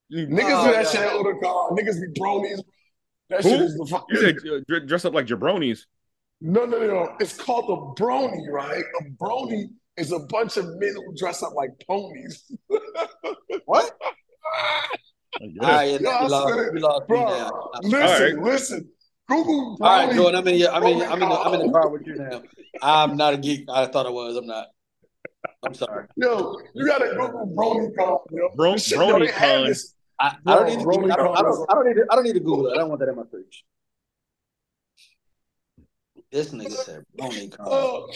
you, 0.09 0.27
niggas 0.27 0.61
Oh, 0.61 0.65
do 0.67 0.71
that 0.73 0.83
yeah. 0.85 0.89
shit 0.91 1.01
at 1.01 1.11
Otakon. 1.13 1.77
Niggas 1.77 1.99
be 2.01 2.19
bronies. 2.19 2.59
That 3.29 3.43
Who? 3.43 3.49
shit 3.49 3.61
is 3.61 3.75
the 3.77 3.85
fuck. 3.89 4.05
you 4.09 4.17
said 4.21 4.37
uh, 4.75 4.79
dress 4.85 5.05
up 5.05 5.13
like 5.13 5.25
jabronis. 5.27 5.79
No, 6.41 6.65
no, 6.65 6.77
no, 6.79 6.87
no. 6.87 7.15
It's 7.19 7.37
called 7.37 7.65
a 7.69 8.01
brony, 8.01 8.49
right? 8.51 8.83
A 9.01 9.03
brony 9.23 9.69
is 9.97 10.11
a 10.11 10.19
bunch 10.19 10.57
of 10.57 10.65
men 10.77 10.93
who 10.95 11.15
dress 11.17 11.41
up 11.41 11.53
like 11.55 11.69
ponies. 11.87 12.51
What? 13.65 13.91
Like, 15.41 15.51
yeah. 15.61 15.81
yeah, 15.83 15.97
Yeah, 16.01 16.09
I 16.09 16.23
you 16.23 16.29
lost, 16.29 16.53
said 16.53 16.59
it. 16.59 16.73
you 16.75 16.79
lost 16.81 17.01
me 17.09 17.15
Bro, 17.15 17.25
now. 17.25 17.69
Listen, 17.81 18.37
All 18.39 18.43
listen. 18.45 18.89
Google. 19.27 19.77
All 19.81 20.05
right, 20.07 20.15
Jordan, 20.15 20.39
I'm 20.41 20.47
in. 20.47 20.55
Your, 20.55 20.71
I'm 20.71 20.83
in. 20.83 20.99
brony 20.99 21.07
I'm 21.07 21.23
in. 21.23 21.29
The, 21.29 21.35
I'm 21.35 21.53
in 21.53 21.67
the 21.67 21.71
car 21.71 21.89
with 21.89 22.05
you 22.05 22.15
now. 22.15 22.41
I'm 22.81 23.17
not 23.17 23.33
a 23.33 23.37
geek. 23.37 23.65
I 23.69 23.85
thought 23.87 24.05
I 24.05 24.09
was. 24.09 24.35
I'm 24.35 24.45
not. 24.47 24.67
I'm 25.65 25.73
sorry. 25.73 26.07
Yo, 26.17 26.59
you 26.73 26.85
gotta 26.85 27.09
Google 27.15 27.53
brony 27.55 27.95
con. 27.97 28.17
Yo. 28.31 28.49
Bro- 28.55 28.73
This 28.73 28.87
shit, 28.87 28.99
brony 28.99 29.27
yo, 29.27 29.33
con. 29.33 29.67
this- 29.67 29.95
I, 30.19 30.35
I 30.45 30.55
don't 30.55 30.67
need. 30.67 30.79
To, 30.79 30.85
Rolling 30.85 31.11
I 31.11 31.15
don't. 31.15 31.37
I 31.37 31.41
don't. 31.41 31.71
I 31.71 31.73
don't 31.73 31.87
need. 31.87 31.95
To, 31.95 32.05
I 32.11 32.15
don't 32.15 32.23
need 32.23 32.33
to 32.33 32.39
Google 32.39 32.67
it. 32.67 32.73
I 32.73 32.77
don't 32.77 32.89
want 32.89 32.99
that 32.99 33.09
in 33.09 33.15
my 33.15 33.23
search. 33.31 33.65
This 36.31 36.51
nigga 36.51 36.71
said 36.71 37.03
Brony 37.17 37.55
Con. 37.55 37.67
Oh, 37.69 38.09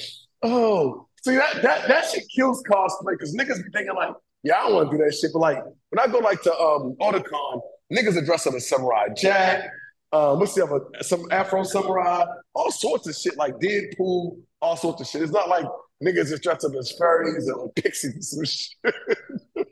oh. 0.43 1.07
See 1.23 1.35
that 1.35 1.61
that 1.63 1.87
that 1.87 2.05
shit 2.09 2.23
kills 2.33 2.63
cosplay 2.63 3.11
because 3.11 3.35
niggas 3.35 3.63
be 3.63 3.69
thinking 3.71 3.95
like, 3.95 4.13
yeah, 4.43 4.57
I 4.59 4.63
don't 4.67 4.75
want 4.75 4.91
to 4.91 4.97
do 4.97 5.03
that 5.03 5.13
shit. 5.13 5.31
But 5.33 5.39
like 5.39 5.63
when 5.89 5.99
I 5.99 6.11
go 6.11 6.19
like 6.19 6.41
to 6.43 6.51
um 6.53 6.95
Otakon, 7.01 7.61
niggas 7.91 8.15
are 8.17 8.25
dressed 8.25 8.47
up 8.47 8.53
as 8.53 8.67
Samurai 8.67 9.07
Jack. 9.15 9.69
Um, 10.13 10.39
what's 10.39 10.53
the 10.53 10.63
other 10.63 10.85
some 11.01 11.25
Afro 11.31 11.63
Samurai, 11.63 12.25
all 12.53 12.71
sorts 12.71 13.07
of 13.07 13.15
shit 13.15 13.35
like 13.37 13.55
Deadpool, 13.55 14.37
all 14.61 14.75
sorts 14.77 15.01
of 15.01 15.07
shit. 15.07 15.21
It's 15.21 15.33
not 15.33 15.49
like 15.49 15.65
niggas 16.03 16.31
is 16.31 16.39
dressed 16.39 16.63
up 16.63 16.71
as 16.79 16.93
fairies 16.97 17.49
or 17.49 17.69
pixies 17.73 18.13
and 18.13 18.23
some 18.23 18.45
shit. 18.45 19.65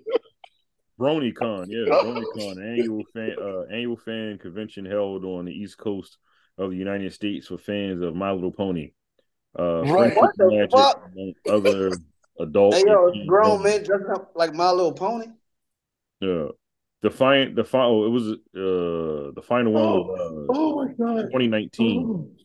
BronyCon, 1.00 1.66
yeah, 1.70 1.86
BronyCon, 1.90 2.58
annual 2.62 3.04
fan 3.14 3.36
uh, 3.42 3.62
annual 3.74 3.98
fan 3.98 4.38
convention 4.38 4.86
held 4.86 5.24
on 5.26 5.46
the 5.46 5.52
East 5.52 5.78
Coast 5.78 6.18
of 6.58 6.72
the 6.72 6.78
United 6.78 7.14
States 7.14 7.48
for 7.48 7.58
fans 7.58 8.02
of 8.02 8.16
My 8.16 8.32
Little 8.32 8.52
Pony. 8.52 8.92
Uh, 9.58 9.84
Right. 9.84 10.16
What 10.16 10.32
the 10.38 10.68
fuck? 10.72 11.10
other 11.50 11.92
adults. 12.40 12.78
Hey 12.78 12.84
yo, 12.88 13.12
grown 13.26 13.64
men 13.64 13.84
dressing 13.84 14.10
up 14.10 14.32
like 14.36 14.54
My 14.54 14.72
Little 14.72 14.94
Pony. 14.94 15.28
Yeah, 16.22 16.48
the 17.06 17.12
final, 17.12 17.54
the 17.54 17.64
final, 17.64 18.06
it 18.06 18.10
was 18.10 18.28
uh 18.32 19.32
the 19.36 19.42
final 19.48 19.74
one 19.74 19.84
was 19.84 20.20
uh, 20.20 20.46
Oh 20.50 20.76
my 20.84 20.92
god. 20.94 21.22
2019, 21.32 22.36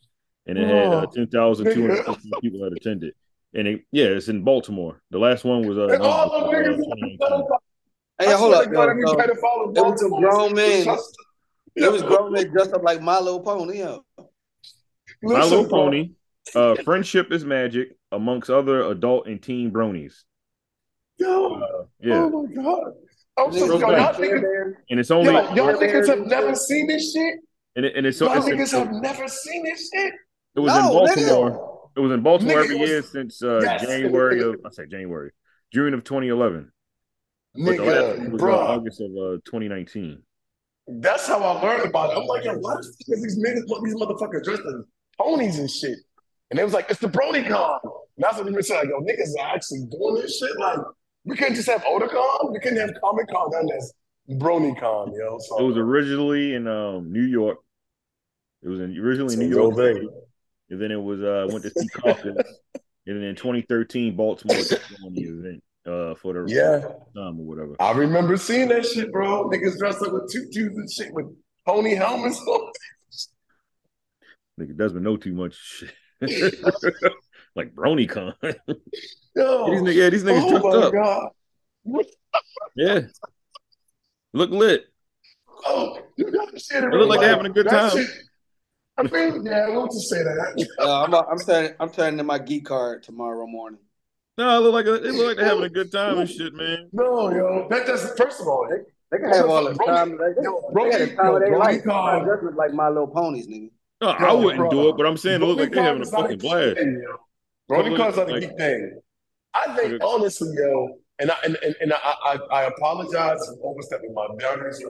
and 0.46 0.59
it 0.59 0.68
had 0.68 0.92
uh, 0.92 1.07
Oh. 1.09 1.11
10,250 1.14 2.31
people 2.42 2.61
that 2.61 2.73
attended. 2.77 3.14
And 3.55 3.66
it, 3.66 3.81
yeah, 3.90 4.05
it's 4.07 4.29
in 4.29 4.44
Baltimore. 4.44 5.01
The 5.11 5.18
last 5.18 5.44
one 5.44 5.66
was 5.66 5.79
uh, 5.79 5.88
And 5.88 6.03
all 6.03 6.31
uh, 6.44 6.51
the 6.51 6.57
niggas, 6.57 7.46
Hey, 8.18 8.27
I 8.27 8.33
hold 8.33 8.53
swear 8.53 8.62
up, 8.64 8.68
to 8.68 8.70
God, 8.70 8.83
yo. 8.85 8.90
every 8.90 9.03
So, 9.07 9.20
it 9.20 9.31
was 9.40 10.03
a 10.03 10.09
Baltimore 10.09 10.20
grown 10.20 10.55
man. 10.55 10.99
it 11.77 11.90
was 11.92 12.03
grown 12.03 12.33
men 12.33 12.51
dressed 12.51 12.75
up 12.75 12.83
like 12.83 13.01
My 13.01 13.18
Little 13.18 13.40
Pony. 13.40 13.79
Yo. 13.79 14.05
My 15.23 15.40
Listen, 15.40 15.51
Little. 15.62 15.70
Pony, 15.70 16.11
uh, 16.55 16.75
Friendship 16.85 17.33
is 17.33 17.44
Magic, 17.46 17.96
amongst 18.12 18.51
other 18.51 18.83
adult 18.90 19.27
and 19.27 19.40
teen 19.42 19.70
bronies. 19.70 20.25
Yo, 21.16 21.87
Yeah, 22.01 22.29
oh 22.33 22.42
my 22.46 22.55
god. 22.62 22.92
I'm 23.46 23.53
so 23.53 23.66
yo, 23.66 23.79
y'all 23.79 24.14
niggas, 24.14 24.74
and 24.90 25.00
it's 25.00 25.11
only 25.11 25.33
yo, 25.33 25.40
y'all 25.55 25.55
Care 25.55 25.74
niggas 25.76 25.81
Bears 25.81 26.09
have 26.09 26.26
never 26.26 26.55
seen 26.55 26.87
this 26.87 27.12
shit. 27.12 27.35
and, 27.76 27.85
it, 27.85 27.96
and 27.96 28.07
it's, 28.07 28.20
Y'all 28.20 28.33
it's 28.33 28.46
niggas 28.46 28.74
it, 28.74 28.79
have 28.87 28.92
never 29.03 29.29
seen 29.29 29.64
this 29.64 29.90
shit. 29.92 30.12
it 30.57 30.61
was 30.61 30.72
No, 30.72 30.79
in 30.79 30.85
nigga. 30.85 31.29
Baltimore. 31.29 31.90
It 31.96 32.00
was 32.00 32.12
in 32.12 32.22
Baltimore 32.22 32.55
Nigga, 32.57 32.64
every 32.64 32.79
was- 32.79 32.88
year 32.88 33.03
since 33.03 33.42
uh, 33.42 33.61
Yes. 33.62 33.83
January 33.83 34.40
of 34.42 34.57
I 34.64 34.70
say 34.70 34.87
January, 34.87 35.31
June 35.72 35.92
of 35.94 36.05
2011. 36.05 36.70
But 37.55 37.61
the 37.76 37.83
last 37.83 37.87
Nigga, 38.20 38.31
was 38.31 38.35
uh, 38.35 38.44
bro, 38.44 38.59
August 38.59 39.00
of 39.00 39.11
uh, 39.11 39.37
2019. 39.44 40.22
that's 40.87 41.26
how 41.26 41.42
I 41.42 41.61
learned 41.61 41.88
about 41.88 42.11
it. 42.12 42.20
I'm 42.20 42.26
like, 42.26 42.44
yo, 42.44 42.55
why 42.59 42.74
the 42.76 42.83
fuck 42.83 43.16
is 43.16 43.22
these 43.22 43.38
niggas, 43.38 43.85
these 43.85 43.94
motherfuckers 43.96 44.44
dressed 44.44 44.62
as 44.62 44.85
ponies 45.18 45.59
and 45.59 45.68
shit? 45.70 45.98
And 46.50 46.59
it 46.61 46.64
was 46.64 46.72
like, 46.74 46.87
it's 46.90 47.00
the 47.00 47.09
BronyCon. 47.09 47.79
And 47.83 47.92
that's 48.18 48.37
what 48.38 48.53
we 48.53 48.62
said. 48.62 48.76
Like, 48.76 48.88
yo, 48.88 49.00
niggas 49.00 49.35
are 49.40 49.55
actually 49.55 49.85
doing 49.90 50.14
this 50.16 50.38
shit. 50.38 50.57
Like, 50.59 50.79
we 51.24 51.37
couldn't 51.37 51.54
just 51.54 51.68
have 51.68 51.83
Otakon. 51.83 52.52
We 52.52 52.61
couldn't 52.61 52.78
have 52.78 52.90
Comic 53.00 53.28
Con 53.28 53.50
done 53.50 53.68
as 53.76 53.92
BronyCon, 54.30 55.12
yo. 55.16 55.38
So 55.38 55.59
It 55.59 55.62
was 55.62 55.76
originally 55.76 56.54
in 56.54 56.66
um, 56.66 57.12
New 57.12 57.24
York. 57.24 57.59
It 58.62 58.68
was 58.68 58.80
in, 58.80 58.96
originally 58.98 59.35
in 59.35 59.40
New 59.40 59.48
York 59.48 59.74
City, 59.76 60.09
and 60.68 60.80
then 60.80 60.90
it 60.90 61.02
was 61.02 61.22
uh, 61.22 61.46
went 61.50 61.64
to 61.64 61.70
Secaucus, 61.70 62.44
and 63.06 63.16
then 63.16 63.22
in 63.22 63.35
2013 63.35 64.14
Baltimore 64.16 64.56
took 64.59 64.83
on 65.04 65.14
the 65.14 65.22
event 65.22 65.62
uh, 65.87 66.14
for 66.14 66.35
the 66.35 66.44
yeah. 66.46 66.80
time 67.18 67.40
or 67.40 67.44
whatever. 67.44 67.76
I 67.80 67.92
remember 67.92 68.37
seeing 68.37 68.68
that 68.68 68.85
shit, 68.85 69.11
bro. 69.12 69.48
Niggas 69.48 69.78
dressed 69.78 70.02
up 70.02 70.12
with 70.12 70.30
tutus 70.30 70.56
and 70.56 70.90
shit 70.90 71.12
with 71.14 71.26
pony 71.66 71.94
helmets 71.94 72.38
on. 72.40 72.72
Nigga 74.61 74.76
doesn't 74.76 75.02
know 75.02 75.16
too 75.16 75.33
much. 75.33 75.85
shit. 77.56 77.56
like 77.56 77.74
BronyCon. 77.74 78.34
Yo, 79.36 79.70
these 79.70 79.82
niggas, 79.82 79.94
yeah, 79.94 80.10
these 80.10 80.24
niggas 80.24 80.42
oh 80.44 80.50
dressed 80.50 80.64
my 80.64 80.70
up. 80.70 80.92
god. 80.92 82.04
Yeah, 82.76 83.00
look 84.32 84.50
lit. 84.50 84.84
Oh, 85.64 85.98
you 86.16 86.30
gotta 86.30 86.58
see 86.58 86.76
it. 86.76 86.82
look 86.84 86.92
real 86.92 87.06
like 87.06 87.20
they're 87.20 87.28
having 87.30 87.46
a 87.46 87.50
good 87.50 87.68
time. 87.68 87.90
shit- 87.90 88.08
I 88.96 89.02
mean, 89.04 89.46
yeah, 89.46 89.66
I 89.66 89.70
want 89.70 89.90
to 89.92 90.00
say 90.00 90.22
that. 90.22 90.68
Uh, 90.78 91.04
I'm. 91.04 91.14
I'm 91.14 91.38
turning. 91.38 91.72
I'm 91.80 91.90
turning 91.90 92.20
in 92.20 92.26
my 92.26 92.38
geek 92.38 92.66
card 92.66 93.02
tomorrow 93.02 93.46
morning. 93.46 93.80
No, 94.36 94.56
it 94.56 94.60
look 94.60 94.72
like 94.74 94.86
a, 94.86 94.94
it 94.94 95.14
look 95.14 95.26
like 95.28 95.36
they're 95.36 95.46
having 95.46 95.64
a 95.64 95.68
good 95.70 95.90
time 95.92 96.18
and 96.18 96.28
shit, 96.28 96.54
man. 96.54 96.88
No, 96.92 97.30
yo, 97.30 97.66
that 97.70 97.86
doesn't. 97.86 98.16
First 98.18 98.40
of 98.40 98.46
all, 98.48 98.66
they, 98.70 98.76
They 99.10 99.22
can 99.22 99.32
have 99.32 99.48
all 99.48 99.64
the 99.64 99.74
time. 99.74 100.10
They, 100.18 100.32
they, 100.36 100.42
yo, 100.42 100.70
they 100.74 100.90
had 100.90 101.00
the 101.00 101.06
Brony- 101.14 101.16
time 101.16 101.34
of 101.34 101.40
their 101.40 101.58
life. 101.58 101.82
BronyCon. 101.84 102.24
Dressed 102.24 102.56
like 102.56 102.72
My 102.74 102.88
Little 102.88 103.06
Ponies, 103.08 103.46
nigga. 103.48 103.70
No, 104.02 104.08
I 104.08 104.32
wouldn't 104.32 104.56
bro. 104.58 104.70
do 104.70 104.88
it, 104.90 104.96
but 104.96 105.06
I'm 105.06 105.16
saying 105.16 105.42
it 105.42 105.46
look 105.46 105.58
like 105.58 105.72
they're 105.72 105.82
having 105.82 106.02
a 106.02 106.04
BronyCon 106.04 106.08
is 106.08 106.12
not 106.12 106.20
fucking 106.22 106.38
blast. 106.38 106.76
thing, 106.78 107.04
yo. 107.70 107.83
BronyCon's 107.83 108.16
not 108.16 108.28
a 108.28 108.33
Like- 108.33 108.40
geek 108.42 108.56
thing. 108.59 109.00
I 109.54 109.76
think 109.76 110.02
honestly, 110.04 110.48
yo, 110.56 110.98
and 111.18 111.30
I 111.30 111.37
and, 111.44 111.56
and, 111.64 111.74
and 111.80 111.92
I, 111.92 111.98
I 112.24 112.38
I 112.52 112.62
apologize 112.64 113.38
for 113.46 113.70
overstepping 113.70 114.14
my 114.14 114.26
boundaries. 114.38 114.83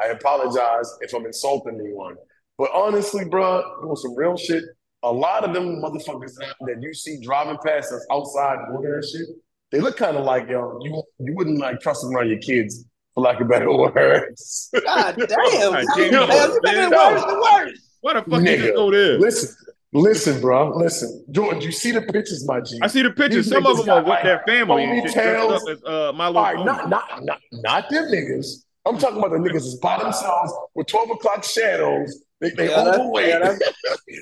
I 0.00 0.06
apologize 0.08 0.92
if 1.00 1.12
I'm 1.14 1.26
insulting 1.26 1.78
anyone. 1.80 2.16
But 2.58 2.70
honestly, 2.72 3.24
bro, 3.24 3.62
doing 3.82 3.96
some 3.96 4.14
real 4.16 4.36
shit. 4.36 4.62
A 5.02 5.12
lot 5.12 5.44
of 5.44 5.52
them 5.52 5.82
motherfuckers 5.82 6.32
that 6.38 6.78
you 6.80 6.94
see 6.94 7.20
driving 7.20 7.58
past 7.64 7.92
us 7.92 8.06
outside 8.10 8.58
doing 8.70 8.90
that 8.90 9.04
shit, 9.04 9.26
they 9.70 9.80
look 9.80 9.96
kind 9.96 10.16
of 10.16 10.24
like 10.24 10.48
yo. 10.48 10.78
You 10.82 11.02
you 11.18 11.34
wouldn't 11.34 11.58
like 11.58 11.80
trust 11.80 12.02
them 12.02 12.14
around 12.14 12.28
your 12.30 12.38
kids, 12.38 12.84
for 13.14 13.22
lack 13.22 13.40
of 13.40 13.48
better 13.48 13.70
words. 13.76 14.70
God 14.72 15.16
damn. 15.16 15.28
God 15.28 15.84
damn. 15.96 16.12
Damn, 16.12 16.50
you 16.50 16.60
making 16.62 16.82
it 16.84 16.90
worse 16.90 17.22
and 17.26 17.40
worse. 17.40 17.80
Why 18.00 18.12
the 18.14 18.20
fuck 18.20 18.26
you 18.30 18.38
Nigga. 18.38 18.58
just 18.58 18.74
go 18.74 18.90
there? 18.90 19.18
listen, 19.18 19.56
listen, 19.94 20.40
bro, 20.40 20.76
listen, 20.76 21.24
Jordan. 21.30 21.60
You 21.62 21.72
see 21.72 21.92
the 21.92 22.02
pictures, 22.02 22.46
my 22.46 22.60
G. 22.60 22.78
I 22.82 22.86
see 22.88 23.02
the 23.02 23.10
pictures. 23.10 23.46
These 23.46 23.54
Some 23.54 23.66
of 23.66 23.78
them 23.78 23.88
are 23.90 24.02
with 24.04 24.22
their 24.22 24.42
family 24.46 24.84
and 24.84 25.02
ponytails. 25.08 25.52
up 25.56 25.62
as 25.70 25.82
uh, 25.84 26.12
my 26.14 26.26
little 26.28 26.42
All 26.42 26.54
right, 26.54 26.64
not 26.66 26.88
not 26.88 27.24
not 27.24 27.40
not 27.52 27.88
them 27.90 28.04
niggas. 28.04 28.64
I'm 28.86 28.98
talking 28.98 29.16
about 29.18 29.30
the 29.30 29.38
niggas 29.38 29.52
that's 29.62 29.76
by 29.76 29.98
themselves 30.02 30.52
with 30.74 30.86
12 30.88 31.10
o'clock 31.12 31.42
shadows. 31.44 32.22
They 32.40 32.50
they 32.50 32.68
Yeah, 32.68 32.76
that's- 32.84 32.98
overweight. 32.98 33.28
yeah, 33.28 33.38
that's- 33.38 33.60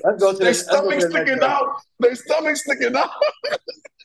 Let's 0.05 0.21
go 0.23 0.31
to 0.31 0.37
the. 0.37 0.43
Their 0.43 0.53
Let's 0.53 0.63
go 0.67 0.71
to 0.71 0.79
stomach 0.79 0.89
the 0.89 0.95
next 1.09 1.13
sticking 1.15 1.39
one. 1.41 1.49
out. 1.49 1.67
Their 1.99 2.15
stomach 2.15 2.55
sticking 2.55 2.95
out. 2.95 3.09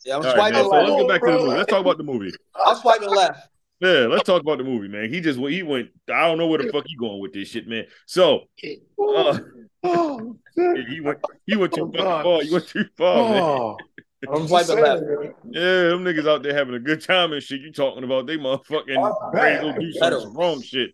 Yeah, 0.05 0.17
I'm 0.17 0.23
All 0.27 0.35
right, 0.35 0.35
swiping 0.35 0.55
man, 0.55 0.65
so 0.65 0.71
let's 0.71 0.97
get 1.03 1.09
back 1.09 1.21
to 1.23 1.27
the 1.33 1.39
movie. 1.39 1.57
Let's 1.59 1.71
talk 1.71 1.81
about 1.81 1.99
the 1.99 2.05
movie. 2.05 2.33
I'm 2.67 2.77
swiping 2.77 3.11
left. 3.11 3.49
Yeah, 3.81 4.07
let's 4.09 4.25
talk 4.25 4.41
about 4.43 4.59
the 4.59 4.65
movie, 4.65 4.89
man. 4.89 5.13
He 5.13 5.21
just 5.21 5.39
he 5.39 5.63
went. 5.63 5.91
I 6.13 6.23
don't 6.27 6.39
know 6.39 6.47
where 6.49 6.59
the 6.59 6.73
fuck 6.73 6.85
he 6.87 6.97
going 6.97 7.21
with 7.21 7.33
this 7.33 7.49
shit, 7.49 7.69
man. 7.69 7.85
So 8.07 8.45
uh, 9.15 9.39
Oh, 9.85 10.37
he 10.55 11.01
went 11.01 11.19
he 11.47 11.57
went 11.57 11.73
too 11.73 11.83
Oh, 11.83 11.87
fucking 11.87 12.05
God. 12.05 12.23
far. 12.25 12.43
You 12.43 12.53
went 12.53 12.67
too 12.69 12.85
far, 12.97 13.23
man. 13.25 13.43
Oh, 13.43 13.77
I'm 14.29 14.49
Swipe 14.49 14.67
just 14.67 14.77
it 14.77 14.81
left. 14.83 15.03
Yeah, 15.51 15.89
them 15.91 16.05
niggas 16.05 16.29
out 16.29 16.43
there 16.43 16.55
having 16.55 16.75
a 16.75 16.81
good 16.81 17.01
time 17.03 17.33
and 17.33 17.43
shit. 17.43 17.61
You 17.61 17.73
talking 17.73 18.03
about 18.03 18.27
they 18.27 18.37
motherfucking 18.37 18.97
Oh, 18.99 19.31
ready 19.33 19.73
to 19.73 19.79
do 19.79 19.93
some, 19.93 20.21
some 20.21 20.35
wrong 20.37 20.61
shit. 20.61 20.91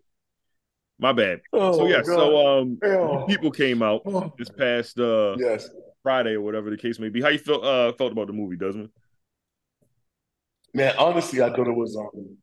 My 0.99 1.11
bad. 1.11 1.41
Oh, 1.51 1.79
so 1.79 1.87
yeah, 1.87 2.03
God. 2.03 2.05
so 2.05 2.59
um, 2.59 2.77
Hell. 2.83 3.25
people 3.27 3.49
came 3.51 3.81
out 3.81 4.01
Oh, 4.05 4.31
this 4.37 4.49
past 4.49 4.99
uh 4.99 5.35
yes. 5.37 5.67
Friday 6.03 6.33
or 6.33 6.41
whatever 6.41 6.69
the 6.69 6.77
case 6.77 6.99
may 6.99 7.09
be. 7.09 7.21
How 7.21 7.29
you 7.29 7.39
felt 7.39 7.63
uh 7.63 7.91
felt 7.93 8.11
about 8.11 8.27
the 8.27 8.33
movie, 8.33 8.55
Desmond? 8.55 8.89
Man, 10.73 10.93
honestly, 10.99 11.41
I 11.41 11.49
thought 11.49 11.67
it 11.67 11.75
was 11.75 11.97
um 11.97 12.37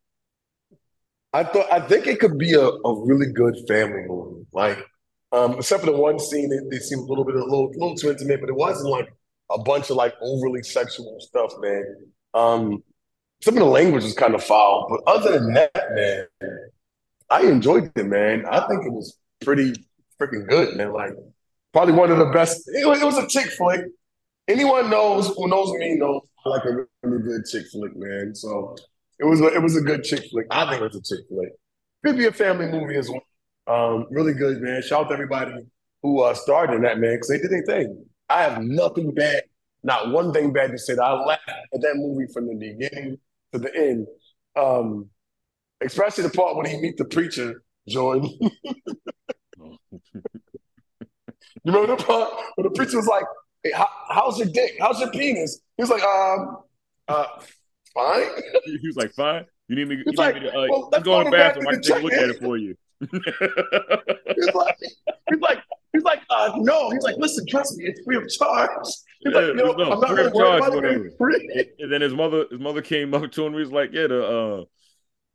I 1.33 1.45
thought 1.45 1.73
I 1.73 1.81
think 1.81 2.07
it 2.09 2.19
could 2.19 2.37
be 2.39 2.55
a, 2.55 2.61
a 2.67 3.05
really 3.07 3.33
good 3.33 3.57
family 3.69 4.03
movie. 4.07 4.45
Like, 4.53 4.85
um, 5.33 5.55
except 5.55 5.85
for 5.85 5.91
the 5.91 5.97
one 5.97 6.19
scene 6.19 6.49
that 6.51 6.69
they 6.71 6.79
seemed 6.79 7.03
a 7.03 7.07
little 7.07 7.25
bit 7.25 7.35
a 7.35 7.45
little, 7.45 7.71
little 7.71 7.95
too 7.95 8.11
intimate, 8.11 8.41
but 8.41 8.51
it 8.51 8.57
wasn't 8.57 8.91
like 8.91 9.13
a 9.51 9.59
bunch 9.59 9.91
of 9.91 9.97
like 9.97 10.15
overly 10.21 10.63
sexual 10.63 11.19
stuff, 11.21 11.53
man. 11.61 11.97
Um, 12.35 12.83
some 13.43 13.55
of 13.55 13.61
the 13.61 13.67
language 13.67 14.05
was 14.05 14.15
kind 14.15 14.35
of 14.35 14.45
foul, 14.45 14.87
but 14.89 15.13
other 15.13 15.39
than 15.39 15.55
that, 15.55 15.73
man, 15.95 16.27
I 17.31 17.43
enjoyed 17.43 17.91
it, 17.97 18.07
man. 18.07 18.45
I 18.47 18.67
think 18.69 18.85
it 18.85 18.93
was 18.93 19.19
pretty 19.41 19.73
freaking 20.21 20.47
good, 20.47 20.77
man. 20.77 20.93
Like, 20.93 21.13
probably 21.73 21.95
one 21.95 22.11
of 22.11 22.19
the 22.19 22.27
best. 22.27 22.69
It 22.69 22.87
was, 22.87 23.01
it 23.01 23.05
was 23.05 23.19
a 23.19 23.27
chick 23.27 23.47
flick. 23.47 23.81
Anyone 24.49 24.91
knows 24.91 25.29
who 25.35 25.49
knows 25.49 25.73
me 25.73 25.97
knows 25.97 26.23
I 26.45 26.49
like 26.51 26.65
a 26.65 26.85
really 27.03 27.23
good 27.23 27.47
chick 27.47 27.67
flick, 27.73 27.97
man. 27.97 28.35
So 28.35 28.77
it 29.19 29.25
was 29.25 29.41
a, 29.41 29.47
it 29.47 29.63
was 29.63 29.77
a 29.77 29.81
good 29.81 30.05
chick 30.05 30.25
flick. 30.31 30.47
I 30.51 30.69
think 30.69 30.83
it 30.83 30.93
was 30.93 30.97
a 30.97 31.03
chick 31.03 31.27
flick. 31.29 31.53
Could 32.05 32.17
be 32.17 32.27
a 32.27 32.33
family 32.33 32.67
movie 32.67 32.97
as 32.97 33.09
well. 33.09 33.23
Um, 33.67 34.07
really 34.11 34.35
good, 34.35 34.61
man. 34.61 34.83
Shout 34.83 35.05
out 35.05 35.09
to 35.09 35.15
everybody 35.15 35.55
who 36.03 36.21
uh, 36.21 36.35
starred 36.35 36.71
in 36.71 36.83
that, 36.83 36.99
man, 36.99 37.15
because 37.15 37.29
they 37.29 37.39
did 37.39 37.51
their 37.51 37.65
thing. 37.65 38.05
I 38.29 38.43
have 38.43 38.63
nothing 38.63 39.13
bad, 39.15 39.43
not 39.83 40.11
one 40.11 40.33
thing 40.33 40.53
bad 40.53 40.73
to 40.73 40.79
say. 40.79 40.95
That 40.95 41.03
I 41.03 41.13
laughed 41.13 41.49
at 41.49 41.81
that 41.81 41.97
movie 41.97 42.33
from 42.33 42.49
the 42.49 42.55
beginning 42.55 43.19
to 43.53 43.59
the 43.59 43.75
end. 43.77 44.07
Um, 44.57 45.11
especially 45.81 46.25
the 46.25 46.31
part 46.31 46.57
when 46.57 46.67
he 46.67 46.77
meet 46.79 46.97
the 46.97 47.05
preacher, 47.05 47.63
Jordan. 47.89 48.31
you 48.41 49.79
remember 51.65 51.97
the 51.97 52.03
part 52.03 52.33
when 52.57 52.65
the 52.65 52.71
preacher 52.71 52.97
was 52.97 53.07
like, 53.07 53.25
hey, 53.63 53.73
how, 53.75 53.89
"How's 54.09 54.39
your 54.39 54.49
dick? 54.49 54.73
How's 54.81 55.01
your 55.01 55.11
penis?" 55.11 55.61
He 55.77 55.83
was 55.83 55.91
like, 55.91 56.03
"Um, 56.03 56.59
uh, 57.09 57.27
fine." 57.95 58.27
He 58.65 58.87
was 58.87 58.97
like, 58.97 59.13
"Fine, 59.13 59.47
you 59.69 59.77
need 59.77 59.89
me. 59.89 59.97
You 59.97 60.05
need 60.07 60.19
like, 60.19 60.35
me 60.35 60.41
to 60.41 60.49
uh, 60.49 60.67
well, 60.69 60.91
go 61.03 61.21
in 61.21 61.27
the 61.27 61.31
bathroom. 61.31 61.69
I 61.69 61.73
can 61.73 61.83
take 61.83 61.97
a 61.97 62.01
look 62.01 62.13
at 62.13 62.31
it 62.31 62.41
for 62.41 62.57
you." 62.57 62.77
He's 63.11 64.55
like, 64.55 64.77
he's 65.31 65.41
like, 65.41 65.59
he's 65.93 66.03
like, 66.03 66.21
uh, 66.31 66.53
no. 66.57 66.91
He's 66.91 67.03
like, 67.03 67.17
listen, 67.19 67.45
trust 67.47 67.77
me, 67.77 67.85
it's 67.87 68.01
free 68.05 68.17
of 68.17 68.29
charge. 68.29 68.71
He's 69.21 69.33
Yeah, 69.33 69.41
like, 69.41 69.57
no, 69.57 69.73
no, 69.73 69.93
I'm 69.93 70.01
not 70.01 70.09
free 70.11 70.25
of 70.25 70.35
charge, 70.35 70.67
about 70.67 70.85
it 70.85 71.13
free. 71.19 71.71
and 71.79 71.93
then 71.93 72.01
his 72.01 72.13
mother, 72.15 72.47
his 72.51 72.61
mother 72.61 72.83
came 72.83 73.13
up 73.15 73.31
to 73.33 73.47
him. 73.47 73.53
He 73.53 73.59
was 73.61 73.73
like, 73.73 73.91
"Yeah, 73.93 74.07
the 74.07 74.27
uh, 74.27 74.65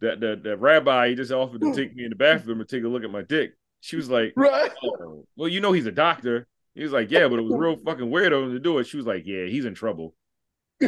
that 0.02 0.20
that 0.22 0.44
that 0.44 0.58
rabbi, 0.58 1.10
he 1.10 1.16
just 1.16 1.32
offered 1.32 1.62
to 1.62 1.74
take 1.74 1.96
me 1.96 2.04
in 2.04 2.10
the 2.10 2.16
bathroom 2.16 2.60
and 2.60 2.70
take 2.70 2.84
a 2.84 2.88
look 2.88 3.04
at 3.04 3.12
my 3.12 3.22
dick." 3.22 3.52
She 3.82 3.96
was 3.96 4.10
like, 4.10 4.34
Right? 4.36 4.72
oh, 4.84 5.26
"Well, 5.36 5.48
you 5.48 5.62
know, 5.62 5.72
he's 5.72 5.86
a 5.86 5.92
doctor." 5.92 6.48
He 6.76 6.84
was 6.84 6.92
like, 6.92 7.10
"Yeah, 7.12 7.28
but 7.28 7.40
it 7.40 7.44
was 7.44 7.54
real 7.56 7.76
fucking 7.78 8.10
weird 8.10 8.34
of 8.34 8.44
him 8.44 8.52
to 8.54 8.60
do 8.60 8.78
it." 8.80 8.86
She 8.86 8.98
was 8.98 9.06
like, 9.06 9.24
"Yeah, 9.26 9.46
he's 9.46 9.66
in 9.66 9.74
trouble." 9.76 10.16